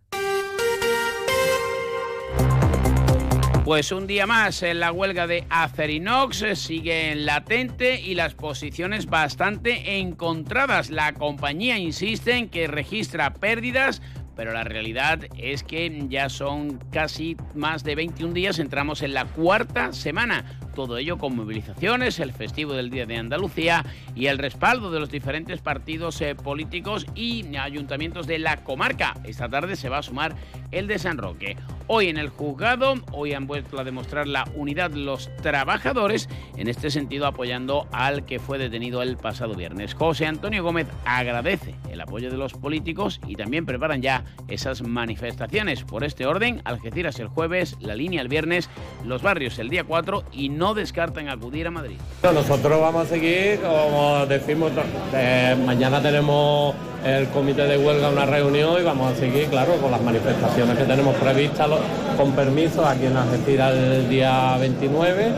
Pues 3.70 3.92
un 3.92 4.08
día 4.08 4.26
más 4.26 4.64
en 4.64 4.80
la 4.80 4.92
huelga 4.92 5.28
de 5.28 5.46
Acerinox 5.52 6.44
sigue 6.56 7.14
latente 7.14 8.02
y 8.02 8.16
las 8.16 8.34
posiciones 8.34 9.06
bastante 9.06 10.00
encontradas. 10.00 10.90
La 10.90 11.14
compañía 11.14 11.78
insiste 11.78 12.36
en 12.36 12.50
que 12.50 12.66
registra 12.66 13.32
pérdidas 13.36 14.02
pero 14.40 14.54
la 14.54 14.64
realidad 14.64 15.20
es 15.38 15.64
que 15.64 16.06
ya 16.08 16.30
son 16.30 16.78
casi 16.94 17.36
más 17.56 17.84
de 17.84 17.96
21 17.96 18.34
días, 18.34 18.58
entramos 18.58 19.02
en 19.02 19.14
la 19.14 19.26
cuarta 19.26 19.92
semana. 19.92 20.46
Todo 20.80 20.98
ello 20.98 21.18
con 21.18 21.36
movilizaciones, 21.36 22.22
el 22.22 22.32
festivo 22.32 22.72
del 22.72 22.90
Día 22.90 23.06
de 23.06 23.18
Andalucía 23.18 23.86
y 24.16 24.28
el 24.28 24.38
respaldo 24.38 24.92
de 24.92 25.02
los 25.02 25.12
diferentes 25.12 25.60
partidos 25.60 26.22
eh, 26.22 26.36
políticos 26.36 27.06
y 27.16 27.58
ayuntamientos 27.58 28.28
de 28.28 28.40
la 28.40 28.64
comarca. 28.64 29.14
Esta 29.26 29.50
tarde 29.50 29.76
se 29.76 29.90
va 29.90 29.98
a 29.98 30.04
sumar 30.04 30.38
el 30.72 30.88
de 30.88 30.98
San 30.98 31.18
Roque. 31.18 31.58
Hoy 31.88 32.08
en 32.08 32.18
el 32.18 32.30
juzgado, 32.30 32.94
hoy 33.12 33.34
han 33.34 33.48
vuelto 33.48 33.80
a 33.80 33.84
demostrar 33.84 34.28
la 34.28 34.46
unidad 34.56 34.92
los 34.92 35.36
trabajadores, 35.42 36.30
en 36.56 36.70
este 36.70 36.92
sentido 36.92 37.26
apoyando 37.26 37.88
al 37.92 38.26
que 38.26 38.38
fue 38.38 38.60
detenido 38.60 39.02
el 39.02 39.18
pasado 39.18 39.56
viernes. 39.56 39.96
José 39.96 40.28
Antonio 40.28 40.64
Gómez 40.64 40.88
agradece 41.04 41.74
el 41.92 42.00
apoyo 42.00 42.30
de 42.30 42.38
los 42.38 42.54
políticos 42.54 43.20
y 43.28 43.36
también 43.36 43.66
preparan 43.66 44.04
ya 44.04 44.24
esas 44.48 44.84
manifestaciones. 44.84 45.84
Por 45.84 46.04
este 46.04 46.28
orden, 46.28 46.62
Algeciras 46.64 47.20
el 47.20 47.28
jueves, 47.28 47.76
la 47.82 47.96
línea 47.96 48.22
el 48.22 48.28
viernes, 48.28 48.70
los 49.04 49.24
barrios 49.24 49.58
el 49.58 49.70
día 49.70 49.84
4 49.84 50.24
y 50.32 50.50
no 50.50 50.69
descartan 50.74 51.30
acudir 51.30 51.68
a 51.68 51.72
Madrid. 51.72 51.98
Nosotros 52.24 52.80
vamos 52.80 53.06
a 53.06 53.10
seguir, 53.10 53.60
como 53.62 54.26
decimos, 54.26 54.72
eh, 55.14 55.56
mañana 55.66 56.02
tenemos 56.02 56.76
el 57.06 57.28
comité 57.30 57.64
de 57.64 57.78
huelga 57.78 58.10
una 58.10 58.26
reunión 58.26 58.80
y 58.80 58.84
vamos 58.84 59.14
a 59.14 59.16
seguir, 59.16 59.46
claro, 59.46 59.76
con 59.78 59.92
las 59.92 60.02
manifestaciones 60.02 60.78
que 60.78 60.84
tenemos 60.84 61.16
previstas 61.16 61.70
con 62.18 62.32
permiso 62.34 62.86
aquí 62.86 63.06
en 63.06 63.16
Algeciras 63.16 63.74
el 63.74 64.10
día 64.10 64.58
29, 64.58 65.32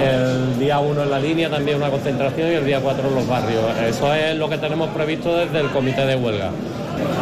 el 0.00 0.58
día 0.58 0.78
1 0.78 1.02
en 1.02 1.10
la 1.10 1.18
línea 1.18 1.50
también 1.50 1.78
una 1.78 1.90
concentración 1.90 2.52
y 2.52 2.54
el 2.54 2.64
día 2.64 2.80
4 2.80 3.08
en 3.08 3.14
los 3.14 3.26
barrios. 3.26 3.64
Eso 3.84 4.14
es 4.14 4.36
lo 4.36 4.48
que 4.48 4.58
tenemos 4.58 4.88
previsto 4.90 5.36
desde 5.36 5.60
el 5.60 5.68
comité 5.70 6.06
de 6.06 6.16
huelga. 6.16 6.50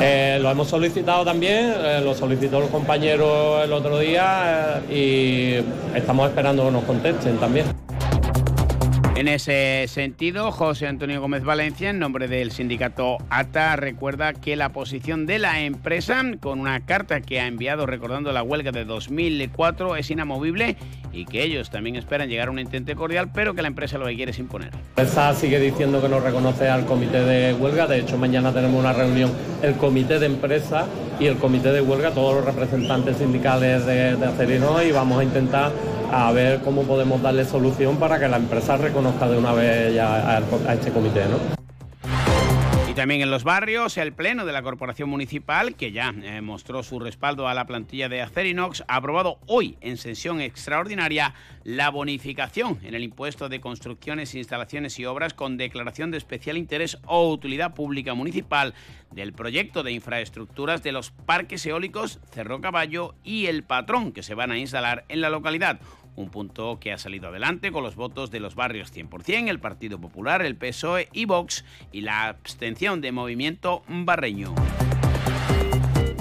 Eh, 0.01 0.39
lo 0.40 0.51
hemos 0.51 0.69
solicitado 0.69 1.24
también, 1.24 1.73
eh, 1.77 2.01
lo 2.05 2.15
solicitó 2.15 2.62
el 2.62 2.69
compañero 2.69 3.62
el 3.62 3.73
otro 3.73 3.98
día 3.98 4.82
eh, 4.89 5.62
y 5.94 5.97
estamos 5.97 6.28
esperando 6.28 6.65
que 6.66 6.70
nos 6.70 6.85
contesten 6.85 7.39
también. 7.39 7.66
En 9.16 9.28
ese 9.28 9.86
sentido, 9.88 10.52
José 10.52 10.86
Antonio 10.86 11.22
Gómez 11.22 11.43
Valencia, 11.43 11.88
en 11.88 11.98
nombre 11.98 12.28
del 12.28 12.52
sindicato 12.52 13.16
ATA, 13.30 13.74
recuerda 13.76 14.34
que 14.34 14.56
la 14.56 14.74
posición 14.74 15.24
de 15.24 15.38
la 15.38 15.62
empresa, 15.62 16.22
con 16.38 16.60
una 16.60 16.84
carta 16.84 17.22
que 17.22 17.40
ha 17.40 17.47
enviado 17.47 17.86
recordando 17.86 18.30
la 18.32 18.43
huelga 18.43 18.72
de 18.72 18.84
2004, 18.84 19.97
es 19.97 20.10
inamovible 20.10 20.76
y 21.14 21.24
que 21.24 21.43
ellos 21.43 21.70
también 21.70 21.97
esperan 21.97 22.28
llegar 22.28 22.48
a 22.48 22.51
un 22.51 22.59
intento 22.59 22.94
cordial, 22.94 23.30
pero 23.32 23.55
que 23.55 23.62
la 23.62 23.68
empresa 23.68 23.97
lo 23.97 24.05
que 24.05 24.16
quiere 24.16 24.32
es 24.32 24.38
imponer. 24.38 24.72
La 24.72 25.05
empresa 25.05 25.32
sigue 25.32 25.59
diciendo 25.60 26.02
que 26.02 26.10
no 26.10 26.20
reconoce 26.20 26.68
al 26.68 26.84
comité 26.84 27.20
de 27.20 27.55
huelga, 27.55 27.86
de 27.86 28.01
hecho 28.01 28.18
mañana 28.18 28.52
tenemos 28.52 28.78
una 28.78 28.93
reunión, 28.93 29.32
el 29.62 29.76
comité 29.76 30.18
de 30.18 30.26
empresa 30.26 30.86
y 31.18 31.24
el 31.24 31.38
comité 31.38 31.72
de 31.72 31.80
huelga, 31.80 32.10
todos 32.10 32.34
los 32.34 32.44
representantes 32.44 33.16
sindicales 33.16 33.86
de, 33.86 34.14
de 34.14 34.26
Acerino 34.26 34.82
y 34.82 34.93
vamos 34.93 35.18
a 35.20 35.24
intentar 35.24 35.72
a 36.12 36.32
ver 36.32 36.60
cómo 36.60 36.82
podemos 36.82 37.20
darle 37.22 37.44
solución 37.44 37.96
para 37.96 38.18
que 38.18 38.28
la 38.28 38.36
empresa 38.36 38.76
reconozca 38.76 39.28
de 39.28 39.38
una 39.38 39.52
vez 39.52 39.94
ya 39.94 40.38
a, 40.38 40.74
este 40.74 40.90
comité, 40.90 41.24
¿no? 41.26 41.65
También 42.97 43.20
en 43.20 43.31
los 43.31 43.44
barrios, 43.44 43.98
el 43.98 44.14
Pleno 44.14 44.47
de 44.47 44.55
la 44.55 44.62
Corporación 44.62 45.10
Municipal, 45.10 45.74
que 45.74 45.93
ya 45.93 46.14
eh, 46.23 46.40
mostró 46.40 46.82
su 46.82 46.98
respaldo 46.98 47.47
a 47.47 47.52
la 47.52 47.66
plantilla 47.66 48.09
de 48.09 48.23
Acerinox, 48.23 48.85
ha 48.89 48.97
aprobado 48.97 49.39
hoy 49.44 49.77
en 49.82 49.98
sesión 49.98 50.40
extraordinaria 50.40 51.35
la 51.62 51.90
bonificación 51.90 52.78
en 52.82 52.94
el 52.94 53.02
impuesto 53.02 53.51
de 53.51 53.60
construcciones, 53.60 54.35
instalaciones 54.35 54.98
y 54.98 55.05
obras 55.05 55.35
con 55.35 55.59
declaración 55.59 56.10
de 56.10 56.16
especial 56.16 56.56
interés 56.56 56.97
o 57.05 57.31
utilidad 57.31 57.74
pública 57.74 58.14
municipal 58.14 58.73
del 59.10 59.35
proyecto 59.35 59.82
de 59.82 59.93
infraestructuras 59.93 60.82
de 60.82 60.93
los 60.93 61.10
parques 61.10 61.66
eólicos 61.66 62.18
Cerro 62.32 62.62
Caballo 62.62 63.14
y 63.23 63.44
El 63.44 63.62
Patrón, 63.62 64.12
que 64.12 64.23
se 64.23 64.35
van 64.35 64.52
a 64.52 64.59
instalar 64.59 65.05
en 65.10 65.20
la 65.20 65.28
localidad 65.28 65.81
un 66.16 66.30
punto 66.30 66.78
que 66.80 66.93
ha 66.93 66.98
salido 66.98 67.28
adelante 67.28 67.70
con 67.70 67.82
los 67.82 67.94
votos 67.94 68.30
de 68.30 68.40
los 68.40 68.55
barrios 68.55 68.93
100%, 68.94 69.48
el 69.48 69.60
Partido 69.60 70.01
Popular, 70.01 70.43
el 70.43 70.56
PSOE 70.56 71.09
y 71.12 71.24
Vox 71.26 71.64
y 71.93 72.01
la 72.01 72.28
abstención 72.28 73.01
de 73.01 73.12
Movimiento 73.12 73.82
Barreño. 73.88 74.55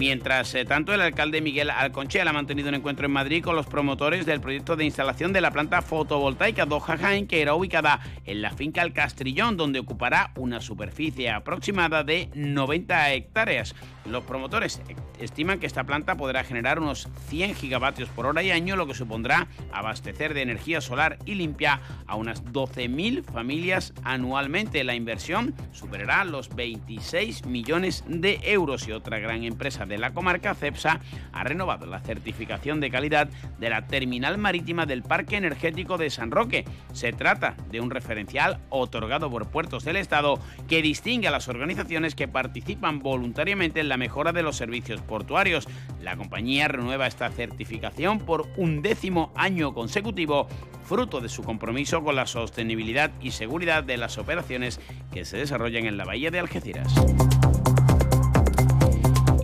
Mientras 0.07 0.53
eh, 0.53 0.65
tanto, 0.65 0.93
el 0.93 1.01
alcalde 1.01 1.41
Miguel 1.41 1.71
Alconchel 1.71 2.27
ha 2.27 2.31
mantenido 2.31 2.69
un 2.69 2.75
encuentro 2.75 3.07
en 3.07 3.11
Madrid 3.11 3.43
con 3.43 3.55
los 3.55 3.65
promotores 3.65 4.27
del 4.27 4.39
proyecto 4.39 4.75
de 4.75 4.85
instalación 4.85 5.33
de 5.33 5.41
la 5.41 5.49
planta 5.49 5.81
fotovoltaica 5.81 6.67
Doha 6.67 6.95
Jaén, 6.95 7.25
que 7.25 7.41
era 7.41 7.55
ubicada 7.55 7.99
en 8.23 8.43
la 8.43 8.51
finca 8.51 8.83
El 8.83 8.93
Castrillón, 8.93 9.57
donde 9.57 9.79
ocupará 9.79 10.31
una 10.35 10.61
superficie 10.61 11.31
aproximada 11.31 12.03
de 12.03 12.29
90 12.35 13.13
hectáreas. 13.13 13.73
Los 14.05 14.23
promotores 14.25 14.79
estiman 15.19 15.59
que 15.59 15.65
esta 15.65 15.85
planta 15.85 16.15
podrá 16.15 16.43
generar 16.43 16.79
unos 16.79 17.09
100 17.29 17.55
gigavatios 17.55 18.07
por 18.09 18.27
hora 18.27 18.43
y 18.43 18.51
año, 18.51 18.75
lo 18.75 18.85
que 18.85 18.93
supondrá 18.93 19.47
abastecer 19.71 20.35
de 20.35 20.43
energía 20.43 20.81
solar 20.81 21.17
y 21.25 21.33
limpia 21.33 21.81
a 22.05 22.15
unas 22.15 22.45
12.000 22.45 23.23
familias 23.23 23.93
anualmente. 24.03 24.83
La 24.83 24.93
inversión 24.93 25.55
superará 25.71 26.23
los 26.25 26.49
26 26.49 27.47
millones 27.47 28.03
de 28.07 28.39
euros 28.43 28.87
y 28.87 28.91
otra 28.91 29.17
gran 29.17 29.43
empresa 29.43 29.87
la 29.97 30.13
comarca, 30.13 30.53
CEPSA, 30.53 30.99
ha 31.33 31.43
renovado 31.43 31.85
la 31.85 31.99
certificación 31.99 32.79
de 32.79 32.89
calidad 32.89 33.29
de 33.59 33.69
la 33.69 33.87
terminal 33.87 34.37
marítima 34.37 34.85
del 34.85 35.03
Parque 35.03 35.37
Energético 35.37 35.97
de 35.97 36.09
San 36.09 36.31
Roque. 36.31 36.65
Se 36.93 37.13
trata 37.13 37.55
de 37.71 37.81
un 37.81 37.89
referencial 37.89 38.59
otorgado 38.69 39.29
por 39.29 39.49
Puertos 39.49 39.83
del 39.83 39.95
Estado 39.95 40.39
que 40.67 40.81
distingue 40.81 41.27
a 41.27 41.31
las 41.31 41.47
organizaciones 41.47 42.15
que 42.15 42.27
participan 42.27 42.99
voluntariamente 42.99 43.79
en 43.79 43.89
la 43.89 43.97
mejora 43.97 44.31
de 44.31 44.43
los 44.43 44.55
servicios 44.55 45.01
portuarios. 45.01 45.67
La 46.01 46.15
compañía 46.15 46.67
renueva 46.67 47.07
esta 47.07 47.29
certificación 47.29 48.19
por 48.19 48.47
un 48.57 48.81
décimo 48.81 49.31
año 49.35 49.73
consecutivo, 49.73 50.47
fruto 50.83 51.21
de 51.21 51.29
su 51.29 51.43
compromiso 51.43 52.03
con 52.03 52.15
la 52.15 52.27
sostenibilidad 52.27 53.11
y 53.21 53.31
seguridad 53.31 53.83
de 53.83 53.97
las 53.97 54.17
operaciones 54.17 54.79
que 55.11 55.25
se 55.25 55.37
desarrollan 55.37 55.85
en 55.85 55.97
la 55.97 56.05
bahía 56.05 56.31
de 56.31 56.39
Algeciras. 56.39 56.93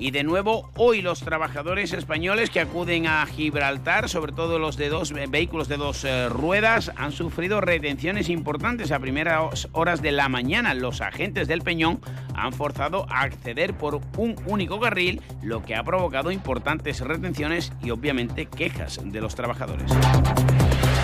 Y 0.02 0.10
de 0.10 0.24
nuevo, 0.24 0.72
hoy 0.78 1.04
los 1.04 1.20
trabajadores 1.20 1.94
españoles 1.94 2.50
que 2.50 2.60
acuden 2.60 3.06
a 3.06 3.24
Gibraltar, 3.28 4.10
sobre 4.10 4.32
todo 4.32 4.58
los 4.58 4.76
de 4.76 4.90
dos 4.90 5.14
vehículos 5.30 5.68
de 5.68 5.78
dos 5.78 6.04
eh, 6.06 6.28
ruedas, 6.28 6.92
han 6.96 7.12
sufrido 7.12 7.62
retenciones 7.62 8.28
importantes 8.30 8.92
a 8.92 8.98
primeras 8.98 9.68
horas 9.74 10.02
de 10.02 10.12
la 10.12 10.28
mañana. 10.28 10.74
Los 10.74 11.02
agentes 11.02 11.48
del 11.48 11.62
Peñón 11.62 12.02
han 12.34 12.52
forzado 12.52 13.06
a 13.12 13.22
acceder 13.22 13.76
por 13.76 14.02
un 14.18 14.36
único 14.48 14.80
carril, 14.80 15.22
lo 15.44 15.62
que 15.62 15.76
ha 15.76 15.84
provocado 15.84 16.32
importantes 16.32 17.02
retenciones 17.02 17.72
y 17.84 17.92
obviamente 17.92 18.48
quejas 18.48 19.00
de 19.04 19.22
los 19.22 19.36
trabajadores. 19.36 19.92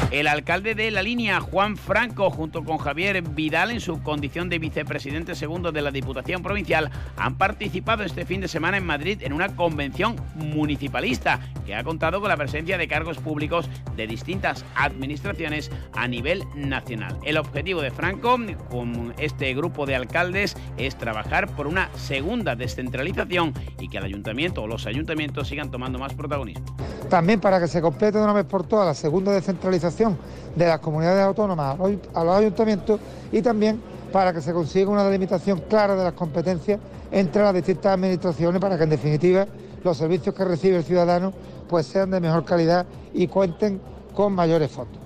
El 0.09 0.27
alcalde 0.27 0.73
de 0.73 0.89
la 0.89 1.03
línea, 1.03 1.41
Juan 1.41 1.75
Franco, 1.75 2.29
junto 2.29 2.63
con 2.63 2.77
Javier 2.77 3.21
Vidal, 3.21 3.71
en 3.71 3.81
su 3.81 4.01
condición 4.01 4.47
de 4.47 4.57
vicepresidente 4.57 5.35
segundo 5.35 5.73
de 5.73 5.81
la 5.81 5.91
Diputación 5.91 6.41
Provincial, 6.41 6.89
han 7.17 7.37
participado 7.37 8.05
este 8.05 8.25
fin 8.25 8.39
de 8.39 8.47
semana 8.47 8.77
en 8.77 8.85
Madrid 8.85 9.21
en 9.21 9.33
una 9.33 9.53
convención 9.57 10.15
municipalista 10.35 11.41
que 11.65 11.75
ha 11.75 11.83
contado 11.83 12.21
con 12.21 12.29
la 12.29 12.37
presencia 12.37 12.77
de 12.77 12.87
cargos 12.87 13.17
públicos 13.17 13.69
de 13.97 14.07
distintas 14.07 14.63
administraciones 14.75 15.69
a 15.91 16.07
nivel 16.07 16.45
nacional. 16.55 17.17
El 17.25 17.37
objetivo 17.37 17.81
de 17.81 17.91
Franco 17.91 18.37
con 18.69 19.13
este 19.17 19.53
grupo 19.55 19.85
de 19.85 19.97
alcaldes 19.97 20.55
es 20.77 20.97
trabajar 20.97 21.53
por 21.53 21.67
una 21.67 21.89
segunda 21.97 22.55
descentralización 22.55 23.53
y 23.77 23.89
que 23.89 23.97
el 23.97 24.05
ayuntamiento 24.05 24.61
o 24.61 24.67
los 24.67 24.85
ayuntamientos 24.85 25.49
sigan 25.49 25.69
tomando 25.69 25.99
más 25.99 26.13
protagonismo. 26.13 26.77
También 27.09 27.41
para 27.41 27.59
que 27.59 27.67
se 27.67 27.81
complete 27.81 28.17
de 28.17 28.23
una 28.23 28.33
vez 28.33 28.45
por 28.45 28.65
todas 28.65 28.85
la 28.87 28.93
segunda 28.93 29.33
descentralización 29.33 29.96
de 29.97 30.65
las 30.65 30.79
comunidades 30.79 31.23
autónomas 31.23 31.77
a 32.13 32.23
los 32.23 32.35
ayuntamientos 32.35 32.99
y 33.31 33.41
también 33.41 33.81
para 34.11 34.31
que 34.33 34.41
se 34.41 34.53
consiga 34.53 34.89
una 34.89 35.03
delimitación 35.03 35.61
clara 35.67 35.95
de 35.95 36.03
las 36.03 36.13
competencias 36.13 36.79
entre 37.11 37.41
las 37.41 37.53
distintas 37.53 37.93
administraciones 37.93 38.61
para 38.61 38.77
que 38.77 38.83
en 38.83 38.89
definitiva 38.89 39.47
los 39.83 39.97
servicios 39.97 40.35
que 40.35 40.45
recibe 40.45 40.77
el 40.77 40.83
ciudadano 40.83 41.33
pues 41.67 41.85
sean 41.85 42.11
de 42.11 42.19
mejor 42.19 42.45
calidad 42.45 42.85
y 43.13 43.27
cuenten 43.27 43.81
con 44.13 44.33
mayores 44.33 44.71
fondos. 44.71 45.01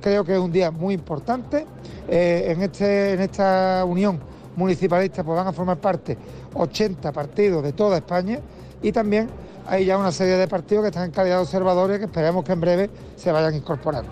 Creo 0.00 0.24
que 0.24 0.32
es 0.32 0.38
un 0.38 0.50
día 0.50 0.70
muy 0.70 0.94
importante. 0.94 1.66
Eh, 2.08 2.46
en, 2.48 2.62
este, 2.62 3.12
en 3.12 3.20
esta 3.20 3.84
unión 3.86 4.18
municipalista 4.56 5.22
pues 5.22 5.36
van 5.36 5.46
a 5.46 5.52
formar 5.52 5.78
parte 5.78 6.18
80 6.54 7.12
partidos 7.12 7.62
de 7.62 7.72
toda 7.72 7.98
España 7.98 8.40
y 8.82 8.92
también 8.92 9.28
hay 9.66 9.84
ya 9.84 9.98
una 9.98 10.12
serie 10.12 10.36
de 10.36 10.48
partidos 10.48 10.82
que 10.82 10.88
están 10.88 11.04
en 11.04 11.10
calidad 11.10 11.36
de 11.36 11.42
observadores 11.42 11.98
que 11.98 12.04
esperemos 12.04 12.44
que 12.44 12.52
en 12.52 12.60
breve 12.60 12.90
se 13.16 13.32
vayan 13.32 13.54
incorporando. 13.54 14.10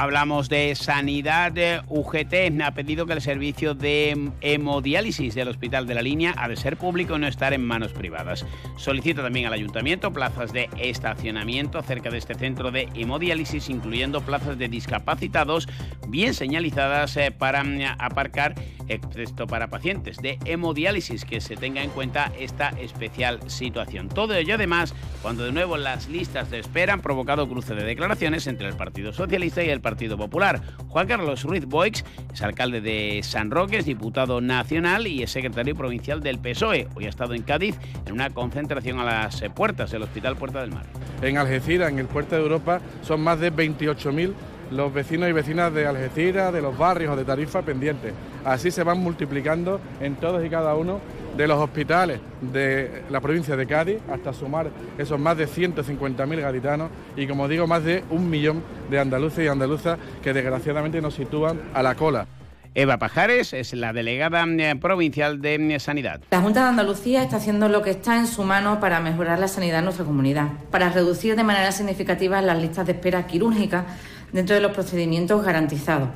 Hablamos 0.00 0.48
de 0.48 0.76
sanidad. 0.76 1.54
UGT 1.88 2.62
ha 2.62 2.70
pedido 2.70 3.04
que 3.04 3.14
el 3.14 3.20
servicio 3.20 3.74
de 3.74 4.30
hemodiálisis 4.42 5.34
del 5.34 5.48
Hospital 5.48 5.88
de 5.88 5.94
la 5.96 6.02
Línea 6.02 6.36
ha 6.38 6.46
de 6.46 6.54
ser 6.54 6.76
público 6.76 7.16
y 7.16 7.18
no 7.18 7.26
estar 7.26 7.52
en 7.52 7.66
manos 7.66 7.92
privadas. 7.94 8.46
Solicita 8.76 9.24
también 9.24 9.46
al 9.46 9.54
Ayuntamiento 9.54 10.12
plazas 10.12 10.52
de 10.52 10.70
estacionamiento 10.78 11.82
cerca 11.82 12.10
de 12.10 12.18
este 12.18 12.34
centro 12.34 12.70
de 12.70 12.88
hemodiálisis, 12.94 13.68
incluyendo 13.70 14.20
plazas 14.20 14.56
de 14.56 14.68
discapacitados 14.68 15.66
bien 16.06 16.32
señalizadas 16.32 17.16
eh, 17.16 17.32
para 17.32 17.64
mm, 17.64 17.80
aparcar, 17.98 18.54
excepto 18.86 19.48
para 19.48 19.66
pacientes 19.66 20.18
de 20.18 20.38
hemodiálisis, 20.44 21.24
que 21.24 21.40
se 21.40 21.56
tenga 21.56 21.82
en 21.82 21.90
cuenta 21.90 22.30
esta 22.38 22.68
especial 22.68 23.40
situación. 23.50 24.08
Todo 24.08 24.36
ello, 24.36 24.54
además, 24.54 24.94
cuando 25.22 25.44
de 25.44 25.50
nuevo 25.50 25.76
las 25.76 26.08
listas 26.08 26.52
de 26.52 26.60
espera 26.60 26.92
han 26.92 27.02
provocado 27.02 27.48
cruce 27.48 27.74
de 27.74 27.82
declaraciones 27.82 28.46
entre 28.46 28.68
el 28.68 28.76
Partido 28.76 29.12
Socialista 29.12 29.64
y 29.64 29.70
el 29.70 29.80
Partido 29.80 29.87
Popular. 29.96 30.60
Juan 30.88 31.06
Carlos 31.06 31.44
Ruiz 31.44 31.64
Boix 31.66 32.04
es 32.32 32.42
alcalde 32.42 32.80
de 32.80 33.20
San 33.22 33.50
Roque, 33.50 33.78
es 33.78 33.86
diputado 33.86 34.40
nacional 34.40 35.06
y 35.06 35.22
es 35.22 35.30
secretario 35.30 35.74
provincial 35.74 36.20
del 36.20 36.38
PSOE. 36.38 36.88
Hoy 36.94 37.06
ha 37.06 37.08
estado 37.08 37.34
en 37.34 37.42
Cádiz 37.42 37.78
en 38.06 38.12
una 38.12 38.30
concentración 38.30 38.98
a 38.98 39.04
las 39.04 39.42
puertas 39.54 39.90
del 39.90 40.02
Hospital 40.02 40.36
Puerta 40.36 40.60
del 40.60 40.70
Mar. 40.70 40.86
En 41.22 41.38
Algeciras, 41.38 41.90
en 41.90 41.98
el 41.98 42.06
Puerto 42.06 42.36
de 42.36 42.42
Europa, 42.42 42.80
son 43.02 43.20
más 43.22 43.40
de 43.40 43.52
28.000 43.52 44.32
los 44.70 44.92
vecinos 44.92 45.28
y 45.28 45.32
vecinas 45.32 45.72
de 45.72 45.86
Algeciras, 45.86 46.52
de 46.52 46.60
los 46.60 46.76
barrios 46.76 47.12
o 47.12 47.16
de 47.16 47.24
Tarifa 47.24 47.62
pendientes. 47.62 48.12
Así 48.44 48.70
se 48.70 48.82
van 48.82 48.98
multiplicando 48.98 49.80
en 50.00 50.16
todos 50.16 50.44
y 50.44 50.50
cada 50.50 50.74
uno 50.74 51.00
de 51.36 51.46
los 51.46 51.58
hospitales 51.58 52.20
de 52.40 53.02
la 53.10 53.20
provincia 53.20 53.56
de 53.56 53.66
Cádiz 53.66 53.98
hasta 54.10 54.32
sumar 54.32 54.70
esos 54.98 55.20
más 55.20 55.36
de 55.36 55.46
150.000 55.46 56.40
gaditanos 56.40 56.90
y 57.16 57.26
como 57.26 57.46
digo 57.46 57.66
más 57.66 57.84
de 57.84 58.02
un 58.10 58.28
millón 58.28 58.62
de 58.90 58.98
andaluces 58.98 59.44
y 59.44 59.48
andaluzas 59.48 59.98
que 60.22 60.32
desgraciadamente 60.32 61.00
nos 61.00 61.14
sitúan 61.14 61.60
a 61.74 61.82
la 61.82 61.94
cola. 61.94 62.26
Eva 62.74 62.98
Pajares 62.98 63.54
es 63.54 63.72
la 63.72 63.92
delegada 63.92 64.44
eh, 64.46 64.76
provincial 64.76 65.40
de 65.40 65.74
eh, 65.74 65.80
Sanidad. 65.80 66.20
La 66.30 66.40
Junta 66.40 66.62
de 66.62 66.68
Andalucía 66.68 67.22
está 67.22 67.36
haciendo 67.36 67.68
lo 67.68 67.82
que 67.82 67.90
está 67.90 68.16
en 68.16 68.26
su 68.26 68.44
mano 68.44 68.78
para 68.78 69.00
mejorar 69.00 69.38
la 69.38 69.48
sanidad 69.48 69.78
en 69.78 69.86
nuestra 69.86 70.04
comunidad, 70.04 70.48
para 70.70 70.90
reducir 70.90 71.34
de 71.34 71.44
manera 71.44 71.72
significativa 71.72 72.40
las 72.42 72.60
listas 72.60 72.86
de 72.86 72.92
espera 72.92 73.26
quirúrgicas 73.26 73.84
dentro 74.32 74.54
de 74.54 74.60
los 74.60 74.72
procedimientos 74.72 75.44
garantizados. 75.44 76.10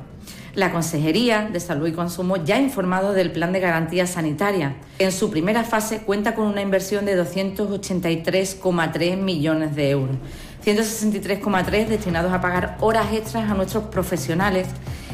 La 0.55 0.71
Consejería 0.71 1.49
de 1.51 1.59
Salud 1.59 1.87
y 1.87 1.93
Consumo 1.93 2.37
ya 2.37 2.57
ha 2.57 2.61
informado 2.61 3.13
del 3.13 3.31
Plan 3.31 3.51
de 3.53 3.59
Garantía 3.59 4.05
Sanitaria. 4.05 4.75
En 4.99 5.11
su 5.11 5.31
primera 5.31 5.63
fase 5.63 6.03
cuenta 6.03 6.35
con 6.35 6.45
una 6.45 6.61
inversión 6.61 7.05
de 7.05 7.19
283,3 7.19 9.17
millones 9.17 9.75
de 9.75 9.89
euros, 9.89 10.15
163,3 10.63 11.87
destinados 11.87 12.31
a 12.31 12.39
pagar 12.39 12.77
horas 12.81 13.11
extras 13.13 13.49
a 13.49 13.55
nuestros 13.55 13.85
profesionales 13.85 14.67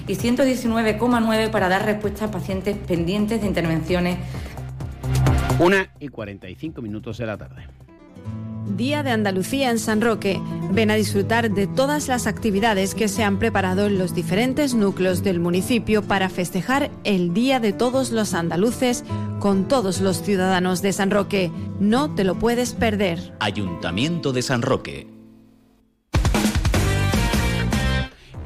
y 0.07 0.15
119,9 0.15 1.49
para 1.51 1.69
dar 1.69 1.85
respuesta 1.85 2.25
a 2.25 2.31
pacientes 2.31 2.75
pendientes 2.75 3.39
de 3.39 3.47
intervenciones. 3.47 4.17
Una 5.59 5.89
y 5.99 6.09
45 6.09 6.81
minutos 6.81 7.17
de 7.17 7.25
la 7.25 7.37
tarde. 7.37 7.65
Día 8.65 9.03
de 9.03 9.11
Andalucía 9.11 9.71
en 9.71 9.79
San 9.79 10.01
Roque. 10.01 10.39
Ven 10.71 10.91
a 10.91 10.95
disfrutar 10.95 11.51
de 11.51 11.67
todas 11.67 12.07
las 12.07 12.27
actividades 12.27 12.95
que 12.95 13.07
se 13.07 13.23
han 13.23 13.39
preparado 13.39 13.87
en 13.87 13.97
los 13.97 14.13
diferentes 14.13 14.73
núcleos 14.73 15.23
del 15.23 15.39
municipio 15.39 16.03
para 16.03 16.29
festejar 16.29 16.91
el 17.03 17.33
Día 17.33 17.59
de 17.59 17.73
todos 17.73 18.11
los 18.11 18.33
andaluces 18.33 19.03
con 19.39 19.67
todos 19.67 20.01
los 20.01 20.21
ciudadanos 20.21 20.81
de 20.81 20.93
San 20.93 21.11
Roque. 21.11 21.51
No 21.79 22.13
te 22.13 22.23
lo 22.23 22.37
puedes 22.37 22.73
perder. 22.73 23.33
Ayuntamiento 23.39 24.33
de 24.33 24.41
San 24.41 24.61
Roque. 24.61 25.07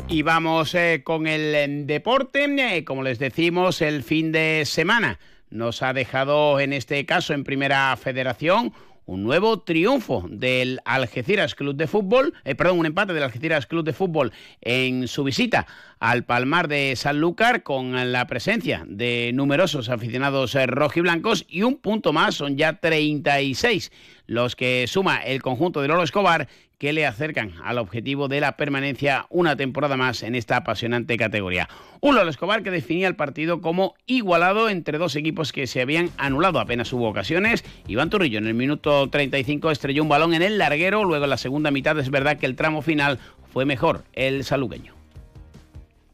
Y 0.07 0.21
vamos 0.21 0.75
eh, 0.75 1.01
con 1.03 1.25
el 1.25 1.55
eh, 1.55 1.67
deporte. 1.85 2.45
Eh, 2.45 2.85
como 2.85 3.01
les 3.01 3.19
decimos, 3.19 3.81
el 3.81 4.03
fin 4.03 4.31
de 4.31 4.63
semana 4.65 5.19
nos 5.49 5.81
ha 5.81 5.93
dejado, 5.93 6.59
en 6.59 6.73
este 6.73 7.05
caso, 7.05 7.33
en 7.33 7.43
Primera 7.43 7.95
Federación, 7.97 8.73
un 9.05 9.23
nuevo 9.23 9.61
triunfo 9.61 10.25
del 10.29 10.79
Algeciras 10.85 11.55
Club 11.55 11.75
de 11.75 11.87
Fútbol, 11.87 12.33
eh, 12.45 12.55
perdón, 12.55 12.79
un 12.79 12.85
empate 12.85 13.13
del 13.13 13.23
Algeciras 13.23 13.67
Club 13.67 13.83
de 13.83 13.93
Fútbol 13.93 14.31
en 14.61 15.07
su 15.07 15.23
visita 15.23 15.67
al 15.99 16.23
Palmar 16.23 16.67
de 16.67 16.95
Sanlúcar 16.95 17.63
con 17.63 18.11
la 18.11 18.27
presencia 18.27 18.83
de 18.87 19.31
numerosos 19.33 19.89
aficionados 19.89 20.55
eh, 20.55 20.65
rojiblancos 20.67 21.45
y 21.47 21.63
un 21.63 21.77
punto 21.77 22.13
más, 22.13 22.35
son 22.35 22.57
ya 22.57 22.79
36 22.79 23.91
los 24.25 24.55
que 24.55 24.85
suma 24.87 25.17
el 25.17 25.41
conjunto 25.41 25.81
de 25.81 25.87
Lolo 25.89 26.03
Escobar 26.03 26.47
que 26.83 26.91
le 26.91 27.05
acercan 27.05 27.53
al 27.63 27.77
objetivo 27.77 28.27
de 28.27 28.41
la 28.41 28.57
permanencia 28.57 29.25
una 29.29 29.55
temporada 29.55 29.95
más 29.95 30.21
en 30.21 30.35
esta 30.35 30.57
apasionante 30.57 31.15
categoría. 31.15 31.69
Un 32.01 32.13
Lolo 32.13 32.29
Escobar 32.29 32.61
que 32.61 32.71
definía 32.71 33.07
el 33.07 33.15
partido 33.15 33.61
como 33.61 33.95
igualado 34.05 34.67
entre 34.67 34.97
dos 34.97 35.15
equipos 35.15 35.53
que 35.53 35.65
se 35.65 35.79
habían 35.79 36.09
anulado. 36.17 36.59
Apenas 36.59 36.91
hubo 36.91 37.07
ocasiones. 37.07 37.63
Iván 37.87 38.09
Turrillo 38.09 38.37
en 38.37 38.47
el 38.47 38.53
minuto 38.53 39.09
35 39.09 39.71
estrelló 39.71 40.03
un 40.03 40.09
balón 40.09 40.33
en 40.33 40.41
el 40.41 40.57
larguero. 40.57 41.05
Luego 41.05 41.23
en 41.23 41.29
la 41.29 41.37
segunda 41.37 41.71
mitad 41.71 41.97
es 41.99 42.09
verdad 42.09 42.35
que 42.35 42.47
el 42.47 42.57
tramo 42.57 42.81
final 42.81 43.17
fue 43.53 43.63
mejor 43.63 44.03
el 44.11 44.43
salugueño. 44.43 44.93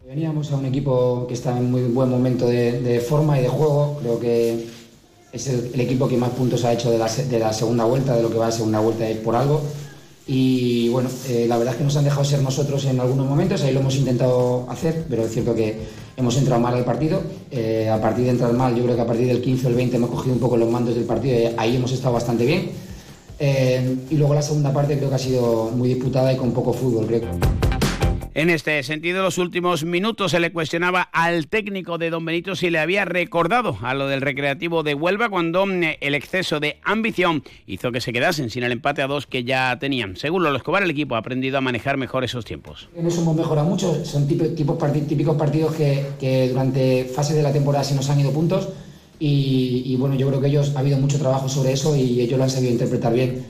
Veníamos 0.06 0.52
a 0.52 0.58
un 0.58 0.68
equipo 0.68 1.26
que 1.28 1.34
está 1.34 1.58
en 1.58 1.72
muy 1.72 1.82
buen 1.82 2.12
momento 2.12 2.46
de, 2.46 3.00
forma 3.00 3.40
y 3.40 3.42
de 3.42 3.50
juego. 3.50 3.98
Creo 4.04 4.20
que 4.20 4.68
es 5.34 5.48
el, 5.48 5.82
equipo 5.82 6.08
que 6.08 6.18
más 6.18 6.30
puntos 6.30 6.64
ha 6.64 6.74
hecho 6.74 6.92
de 6.92 7.00
la, 7.00 7.08
de 7.08 7.40
la 7.40 7.54
segunda 7.54 7.86
vuelta, 7.86 8.16
de 8.16 8.22
lo 8.22 8.30
que 8.30 8.38
va 8.38 8.46
a 8.46 8.52
segunda 8.52 8.80
vuelta 8.80 9.06
por 9.24 9.36
algo. 9.36 9.64
Y 10.32 10.90
bueno, 10.90 11.10
eh, 11.28 11.48
la 11.50 11.58
verdad 11.58 11.74
es 11.74 11.80
que 11.80 11.84
nos 11.84 11.98
han 11.98 12.04
dejado 12.04 12.24
ser 12.24 12.44
nosotros 12.44 12.86
en 12.86 13.00
algunos 13.00 13.28
momentos, 13.28 13.64
ahí 13.64 13.74
lo 13.74 13.80
hemos 13.80 13.96
intentado 13.96 14.64
hacer, 14.70 15.06
pero 15.10 15.24
es 15.24 15.32
cierto 15.32 15.56
que 15.56 15.76
hemos 16.16 16.38
entrado 16.38 16.62
mal 16.62 16.76
al 16.76 16.86
partido. 16.86 17.20
Eh, 17.50 17.90
a 17.90 18.00
partir 18.00 18.26
de 18.26 18.30
entrar 18.30 18.54
mal, 18.54 18.76
yo 18.76 18.84
creo 18.84 18.96
que 18.96 19.02
a 19.02 19.08
partir 19.08 19.26
del 19.26 19.42
15 19.42 19.66
o 19.66 19.70
el 19.72 19.76
20 19.76 19.96
hemos 19.96 20.12
cogido 20.12 20.36
un 20.36 20.40
poco 20.40 20.56
los 20.56 20.70
mandos 20.70 20.94
del 20.94 21.06
partido 21.06 21.50
ahí 21.58 21.78
hemos 21.78 21.92
estado 21.94 22.14
bastante 22.14 22.46
bien. 22.46 22.70
Eh, 23.40 23.96
y 24.12 24.16
luego 24.18 24.36
la 24.36 24.44
segunda 24.44 24.72
parte 24.72 24.98
creo 24.98 25.10
que 25.10 25.16
ha 25.16 25.18
sido 25.18 25.72
muy 25.76 25.90
disputada 25.90 26.32
y 26.32 26.38
con 26.38 26.52
poco 26.52 26.74
fútbol, 26.74 27.08
creo. 27.08 27.69
En 28.36 28.52
este 28.52 28.84
sentido, 28.84 29.24
los 29.24 29.40
últimos 29.40 29.84
minutos 29.84 30.32
se 30.32 30.40
le 30.40 30.54
cuestionaba 30.54 31.02
al 31.02 31.48
técnico 31.48 31.98
de 31.98 32.12
Don 32.12 32.24
Benito 32.24 32.56
si 32.56 32.70
le 32.70 32.78
había 32.78 33.04
recordado 33.04 33.76
a 33.82 33.96
lo 33.96 34.08
del 34.08 34.22
recreativo 34.22 34.84
de 34.84 34.94
Huelva 34.94 35.30
cuando 35.30 35.66
mm, 35.66 35.82
el 36.00 36.14
exceso 36.14 36.60
de 36.60 36.78
ambición 36.84 37.44
hizo 37.66 37.92
que 37.92 38.02
se 38.02 38.14
quedasen 38.14 38.52
sin 38.52 38.62
el 38.62 38.72
empate 38.72 39.02
a 39.02 39.08
dos 39.08 39.26
que 39.26 39.44
ya 39.44 39.80
tenían. 39.80 40.16
Según 40.16 40.44
Lolo 40.44 40.58
Escobar, 40.58 40.84
el 40.84 40.92
equipo 40.92 41.16
ha 41.16 41.18
aprendido 41.18 41.58
a 41.58 41.62
manejar 41.62 41.98
mejor 41.98 42.24
esos 42.24 42.46
tiempos. 42.46 42.88
En 42.96 43.08
eso 43.08 43.22
hemos 43.22 43.36
mejorado 43.36 43.68
mucho, 43.68 44.06
son 44.06 44.28
tipos, 44.28 44.54
típicos 44.54 45.36
partidos 45.36 45.76
que, 45.76 46.50
durante 46.50 47.06
fases 47.06 47.36
de 47.36 47.42
la 47.42 47.52
temporada 47.52 47.84
se 47.84 47.96
nos 47.96 48.12
han 48.12 48.20
ido 48.20 48.32
puntos 48.32 48.70
y, 49.20 49.96
bueno, 49.98 50.16
yo 50.16 50.28
creo 50.28 50.40
que 50.40 50.48
ellos 50.48 50.74
ha 50.76 50.80
habido 50.80 51.00
mucho 51.00 51.18
trabajo 51.18 51.50
sobre 51.50 51.74
eso 51.74 51.96
y 51.96 52.22
ellos 52.22 52.38
lo 52.38 52.44
han 52.44 52.50
sabido 52.52 52.72
interpretar 52.72 53.12
bien. 53.12 53.44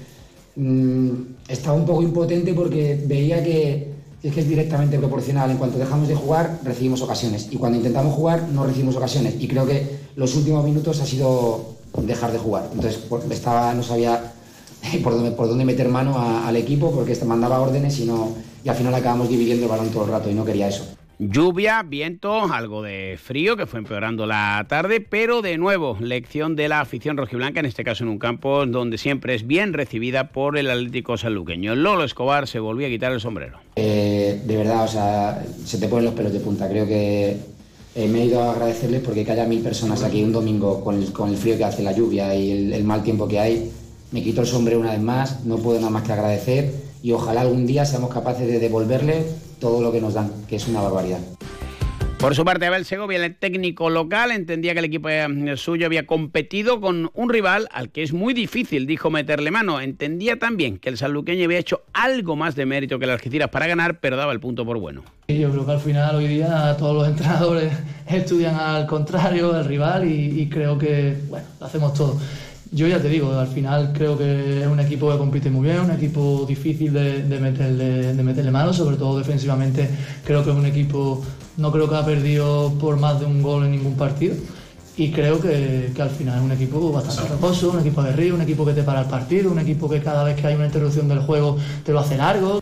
Mm, 0.56 1.10
estaba 1.50 1.76
un 1.76 1.86
poco 1.86 2.02
impotente 2.02 2.54
porque 2.54 2.98
veía 3.06 3.44
que 3.44 3.99
es 4.22 4.34
que 4.34 4.42
es 4.42 4.50
directamente 4.50 4.98
proporcional. 4.98 5.52
En 5.52 5.58
cuanto 5.58 5.78
dejamos 5.78 6.08
de 6.08 6.16
jugar, 6.16 6.60
recibimos 6.64 7.02
ocasiones. 7.02 7.48
Y 7.52 7.58
cuando 7.58 7.78
intentamos 7.78 8.14
jugar, 8.14 8.48
no 8.52 8.66
recibimos 8.66 8.96
ocasiones. 8.96 9.36
Y 9.40 9.48
creo 9.48 9.66
que 9.66 10.00
los 10.16 10.36
últimos 10.36 10.64
minutos 10.66 11.00
ha 11.00 11.06
sido 11.06 11.76
dejar 11.98 12.32
de 12.32 12.38
jugar. 12.38 12.70
Entonces, 12.74 13.00
estaba, 13.32 13.74
no 13.74 13.84
sabía 13.84 14.34
por 15.04 15.48
dónde, 15.48 15.66
meter 15.66 15.90
mano 15.90 16.18
al 16.18 16.56
equipo 16.56 16.92
porque 16.92 17.16
mandaba 17.26 17.62
órdenes 17.62 18.00
y, 18.00 18.10
y 18.64 18.70
al 18.70 18.76
final 18.76 18.94
acabamos 18.94 19.30
dividiendo 19.30 19.66
el 19.66 19.72
balón 19.72 19.90
todo 19.90 20.06
el 20.06 20.12
rato 20.12 20.30
y 20.30 20.34
no 20.34 20.46
quería 20.46 20.68
eso. 20.68 20.99
Lluvia, 21.22 21.84
viento, 21.84 22.46
algo 22.46 22.82
de 22.82 23.20
frío 23.22 23.58
que 23.58 23.66
fue 23.66 23.80
empeorando 23.80 24.26
la 24.26 24.66
tarde, 24.70 25.02
pero 25.02 25.42
de 25.42 25.58
nuevo, 25.58 25.98
lección 26.00 26.56
de 26.56 26.70
la 26.70 26.80
afición 26.80 27.18
rojiblanca, 27.18 27.60
en 27.60 27.66
este 27.66 27.84
caso 27.84 28.06
en 28.06 28.10
un 28.10 28.20
campo 28.20 28.66
donde 28.66 28.98
siempre 28.98 29.36
es 29.36 29.46
bien 29.46 29.74
recibida 29.74 30.30
por 30.30 30.58
el 30.58 30.72
Atlético 30.72 31.18
Sanluqueño. 31.18 31.76
Lolo 31.76 32.06
Escobar 32.06 32.48
se 32.48 32.62
volvió 32.62 32.88
a 32.88 32.90
quitar 32.90 33.12
el 33.12 33.20
sombrero. 33.20 33.60
Eh, 33.76 34.42
de 34.46 34.56
verdad, 34.56 34.86
o 34.86 34.88
sea, 34.88 35.44
se 35.66 35.78
te 35.78 35.90
ponen 35.90 36.06
los 36.06 36.14
pelos 36.14 36.32
de 36.32 36.40
punta. 36.40 36.70
Creo 36.70 36.88
que 36.88 37.36
eh, 37.96 38.08
me 38.08 38.22
he 38.22 38.26
ido 38.28 38.42
a 38.42 38.54
agradecerles 38.54 39.02
porque 39.02 39.26
que 39.26 39.32
haya 39.34 39.44
mil 39.44 39.60
personas 39.62 40.02
aquí 40.04 40.24
un 40.24 40.32
domingo 40.32 40.82
con 40.82 40.96
el, 40.96 41.38
frío 41.38 41.58
que 41.58 41.66
hace 41.66 41.84
la 41.84 41.92
lluvia 41.92 42.34
y 42.34 42.50
el, 42.50 42.72
el 42.72 42.86
mal 42.86 43.04
tiempo 43.04 43.28
que 43.28 43.42
hay. 43.42 43.70
Me 44.14 44.24
quito 44.24 44.40
el 44.40 44.48
sombrero 44.48 44.80
una 44.80 44.92
vez 44.92 45.02
más, 45.02 45.44
no 45.44 45.58
puedo 45.58 45.80
nada 45.80 45.92
más 45.92 46.04
que 46.04 46.14
agradecer 46.14 46.72
y 47.04 47.12
ojalá 47.12 47.42
algún 47.42 47.68
día 47.68 47.84
seamos 47.84 48.10
capaces 48.10 48.48
de 48.48 48.58
devolverle 48.60 49.49
todo 49.60 49.82
lo 49.82 49.92
que 49.92 50.02
nos 50.02 50.14
dan, 50.14 50.32
que 50.48 50.56
es 50.56 50.68
una 50.68 50.82
barbaridad. 50.82 51.20
Por 52.20 52.36
su 52.36 52.44
parte, 52.44 52.66
Abel 52.66 52.84
Segovia, 52.84 53.26
el 53.26 53.34
técnico 53.34 53.90
local, 53.90 54.32
entendía 54.32 54.74
que 54.74 54.80
el 54.80 54.86
equipo 54.86 55.08
eh, 55.08 55.26
suyo 55.56 55.86
había 55.86 56.06
competido 56.06 56.82
con 56.82 57.10
un 57.14 57.30
rival 57.30 57.70
al 57.72 57.92
que 57.92 58.04
es 58.04 58.12
muy 58.12 58.34
difícil, 58.34 58.88
dijo, 58.88 59.10
meterle 59.10 59.52
mano. 59.52 59.80
Entendía 59.80 60.38
también 60.38 60.80
que 60.80 60.90
el 60.90 60.98
sanluqueño 60.98 61.46
había 61.46 61.60
hecho 61.60 61.84
algo 61.94 62.36
más 62.36 62.56
de 62.56 62.66
mérito 62.66 63.00
que 63.00 63.06
el 63.06 63.12
Algeciras 63.12 63.48
para 63.52 63.68
ganar, 63.68 64.02
pero 64.02 64.18
daba 64.18 64.34
el 64.34 64.42
punto 64.42 64.66
por 64.66 64.78
bueno. 64.80 65.04
Yo 65.30 65.50
creo 65.50 65.66
que 65.66 65.72
al 65.72 65.80
final 65.80 66.16
hoy 66.18 66.28
día 66.28 66.76
todos 66.78 66.94
los 66.94 67.08
entrenadores 67.08 67.72
estudian 68.06 68.56
al 68.56 68.86
contrario, 68.86 69.54
al 69.54 69.64
rival, 69.64 70.06
y, 70.06 70.42
y 70.42 70.50
creo 70.50 70.78
que, 70.78 71.16
bueno, 71.30 71.48
lo 71.58 71.66
hacemos 71.68 71.94
todo. 71.94 72.20
Yo 72.72 72.88
ya 72.88 73.02
te 73.02 73.10
digo, 73.10 73.34
al 73.34 73.48
final 73.48 73.94
creo 73.94 74.16
que 74.16 74.62
es 74.62 74.68
un 74.68 74.80
equipo 74.80 75.12
que 75.12 75.18
compite 75.18 75.50
muy 75.50 75.68
bien, 75.68 75.80
un 75.80 75.92
equipo 75.92 76.46
difícil 76.48 76.94
de, 76.94 77.24
de, 77.24 77.40
meterle, 77.40 78.14
de 78.14 78.24
meterle 78.24 78.52
mano, 78.52 78.74
sobre 78.74 78.96
todo 78.96 79.18
defensivamente. 79.18 79.90
Creo 80.24 80.44
que 80.44 80.52
es 80.52 80.56
un 80.56 80.68
equipo, 80.68 81.26
no 81.58 81.72
creo 81.72 81.90
que 81.90 81.96
ha 81.96 82.06
perdido 82.06 82.72
por 82.80 82.98
más 82.98 83.20
de 83.20 83.26
un 83.26 83.42
gol 83.42 83.66
en 83.66 83.72
ningún 83.72 83.98
partido. 83.98 84.36
Y 84.98 85.12
creo 85.12 85.42
que, 85.42 85.92
que 85.96 86.02
al 86.02 86.12
final 86.12 86.38
es 86.38 86.44
un 86.44 86.52
equipo 86.52 86.92
bastante 86.92 87.32
reposo, 87.32 87.72
un 87.72 87.80
equipo 87.80 88.04
de 88.04 88.12
río, 88.12 88.36
un 88.36 88.42
equipo 88.42 88.64
que 88.66 88.74
te 88.74 88.84
para 88.84 89.02
el 89.02 89.08
partido, 89.08 89.52
un 89.52 89.60
equipo 89.60 89.90
que 89.90 90.00
cada 90.02 90.24
vez 90.24 90.40
que 90.40 90.46
hay 90.46 90.56
una 90.56 90.66
interrupción 90.68 91.08
del 91.08 91.20
juego 91.20 91.58
te 91.84 91.92
lo 91.92 92.00
hace 92.02 92.18
largo. 92.18 92.62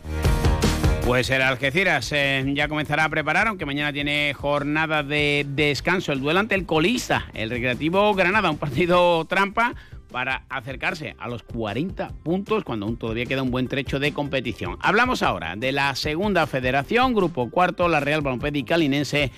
Pues 1.05 1.29
el 1.29 1.41
Algeciras 1.41 2.11
eh, 2.11 2.45
ya 2.53 2.67
comenzará 2.67 3.05
a 3.05 3.09
preparar, 3.09 3.47
aunque 3.47 3.65
mañana 3.65 3.91
tiene 3.91 4.33
jornada 4.33 5.03
de 5.03 5.45
descanso, 5.49 6.11
el 6.11 6.19
duelo 6.21 6.39
ante 6.39 6.53
el 6.53 6.65
colista, 6.65 7.25
el 7.33 7.49
Recreativo 7.49 8.13
Granada, 8.13 8.51
un 8.51 8.57
partido 8.57 9.25
trampa 9.25 9.73
para 10.11 10.43
acercarse 10.49 11.15
a 11.19 11.27
los 11.27 11.43
40 11.43 12.13
puntos 12.23 12.63
cuando 12.63 12.85
aún 12.85 12.97
todavía 12.97 13.25
queda 13.25 13.43
un 13.43 13.51
buen 13.51 13.67
trecho 13.67 13.99
de 13.99 14.13
competición. 14.13 14.77
Hablamos 14.81 15.23
ahora 15.23 15.55
de 15.55 15.71
la 15.71 15.95
segunda 15.95 16.47
federación, 16.47 17.13
grupo 17.13 17.49
cuarto, 17.49 17.87
la 17.87 17.99
Real 17.99 18.21
Balompié 18.21 18.65
Calinense 18.65 19.31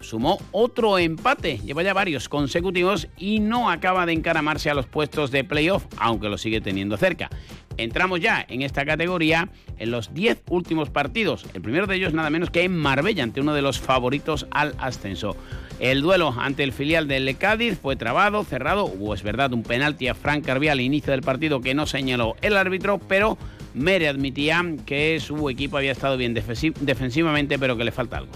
sumó 0.00 0.38
otro 0.50 0.98
empate, 0.98 1.58
lleva 1.58 1.82
ya 1.82 1.92
varios 1.92 2.28
consecutivos 2.28 3.08
y 3.16 3.40
no 3.40 3.70
acaba 3.70 4.06
de 4.06 4.12
encaramarse 4.12 4.70
a 4.70 4.74
los 4.74 4.86
puestos 4.86 5.30
de 5.30 5.44
playoff, 5.44 5.86
aunque 5.98 6.28
lo 6.28 6.38
sigue 6.38 6.60
teniendo 6.60 6.96
cerca. 6.96 7.30
Entramos 7.76 8.20
ya 8.20 8.44
en 8.48 8.62
esta 8.62 8.84
categoría 8.84 9.48
en 9.78 9.90
los 9.90 10.12
10 10.12 10.42
últimos 10.50 10.90
partidos, 10.90 11.46
el 11.54 11.62
primero 11.62 11.86
de 11.86 11.96
ellos 11.96 12.12
nada 12.12 12.30
menos 12.30 12.50
que 12.50 12.62
en 12.62 12.76
Marbella, 12.76 13.22
ante 13.22 13.40
uno 13.40 13.54
de 13.54 13.62
los 13.62 13.78
favoritos 13.78 14.46
al 14.50 14.74
ascenso. 14.78 15.36
El 15.80 16.02
duelo 16.02 16.34
ante 16.36 16.62
el 16.62 16.72
filial 16.72 17.08
del 17.08 17.38
Cádiz 17.38 17.78
fue 17.80 17.96
trabado, 17.96 18.44
cerrado, 18.44 18.84
hubo 18.84 19.14
es 19.14 19.22
verdad 19.22 19.54
un 19.54 19.62
penalti 19.62 20.08
a 20.08 20.14
Frank 20.14 20.44
Carvial 20.44 20.74
al 20.74 20.80
inicio 20.82 21.12
del 21.12 21.22
partido 21.22 21.62
que 21.62 21.74
no 21.74 21.86
señaló 21.86 22.36
el 22.42 22.58
árbitro, 22.58 23.00
pero 23.08 23.38
Mere 23.72 24.06
admitía 24.06 24.62
que 24.84 25.18
su 25.20 25.48
equipo 25.48 25.78
había 25.78 25.92
estado 25.92 26.18
bien 26.18 26.34
defensivamente, 26.34 27.58
pero 27.58 27.78
que 27.78 27.84
le 27.84 27.92
falta 27.92 28.18
algo. 28.18 28.32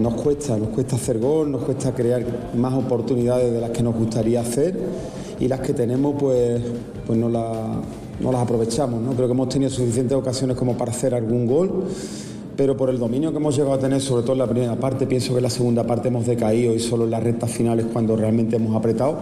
Nos 0.00 0.14
cuesta, 0.14 0.56
nos 0.56 0.68
cuesta 0.68 0.96
hacer 0.96 1.18
gol, 1.18 1.50
nos 1.50 1.64
cuesta 1.64 1.94
crear 1.94 2.24
más 2.54 2.72
oportunidades 2.72 3.52
de 3.52 3.60
las 3.60 3.70
que 3.70 3.82
nos 3.82 3.94
gustaría 3.94 4.40
hacer 4.40 4.78
y 5.38 5.48
las 5.48 5.60
que 5.60 5.74
tenemos 5.74 6.14
pues, 6.18 6.62
pues 7.06 7.18
no, 7.18 7.28
no 7.28 8.32
las 8.32 8.40
aprovechamos. 8.40 9.02
¿no? 9.02 9.12
Creo 9.12 9.26
que 9.26 9.34
hemos 9.34 9.50
tenido 9.50 9.70
suficientes 9.70 10.16
ocasiones 10.16 10.56
como 10.56 10.78
para 10.78 10.92
hacer 10.92 11.14
algún 11.14 11.46
gol 11.46 11.84
pero 12.56 12.76
por 12.76 12.90
el 12.90 12.98
dominio 12.98 13.30
que 13.30 13.38
hemos 13.38 13.56
llegado 13.56 13.74
a 13.74 13.78
tener, 13.78 14.00
sobre 14.00 14.22
todo 14.22 14.32
en 14.32 14.38
la 14.38 14.46
primera 14.46 14.76
parte, 14.76 15.06
pienso 15.06 15.32
que 15.32 15.38
en 15.38 15.44
la 15.44 15.50
segunda 15.50 15.86
parte 15.86 16.08
hemos 16.08 16.26
decaído 16.26 16.74
y 16.74 16.80
solo 16.80 17.04
en 17.04 17.10
las 17.10 17.22
rectas 17.22 17.50
finales 17.50 17.86
cuando 17.92 18.16
realmente 18.16 18.56
hemos 18.56 18.76
apretado. 18.76 19.18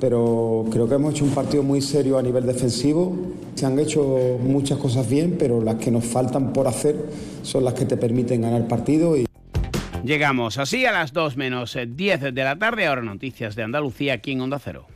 Pero 0.00 0.64
creo 0.70 0.88
que 0.88 0.96
hemos 0.96 1.14
hecho 1.14 1.24
un 1.24 1.30
partido 1.30 1.62
muy 1.62 1.80
serio 1.80 2.18
a 2.18 2.22
nivel 2.22 2.44
defensivo. 2.44 3.16
Se 3.54 3.66
han 3.66 3.78
hecho 3.78 4.38
muchas 4.42 4.78
cosas 4.78 5.08
bien, 5.08 5.36
pero 5.38 5.62
las 5.62 5.76
que 5.76 5.90
nos 5.90 6.04
faltan 6.04 6.52
por 6.52 6.66
hacer 6.66 6.96
son 7.42 7.64
las 7.64 7.74
que 7.74 7.84
te 7.84 7.96
permiten 7.96 8.42
ganar 8.42 8.66
partido. 8.66 9.16
Y... 9.16 9.26
Llegamos 10.04 10.58
así 10.58 10.84
a 10.86 10.92
las 10.92 11.12
2 11.12 11.36
menos 11.36 11.78
10 11.86 12.20
de 12.20 12.32
la 12.32 12.58
tarde. 12.58 12.86
Ahora 12.86 13.02
noticias 13.02 13.54
de 13.54 13.62
Andalucía 13.62 14.14
aquí 14.14 14.32
en 14.32 14.40
Onda 14.40 14.58
Cero. 14.58 14.86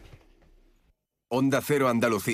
Onda 1.28 1.60
Cero 1.64 1.88
Andalucía. 1.88 2.24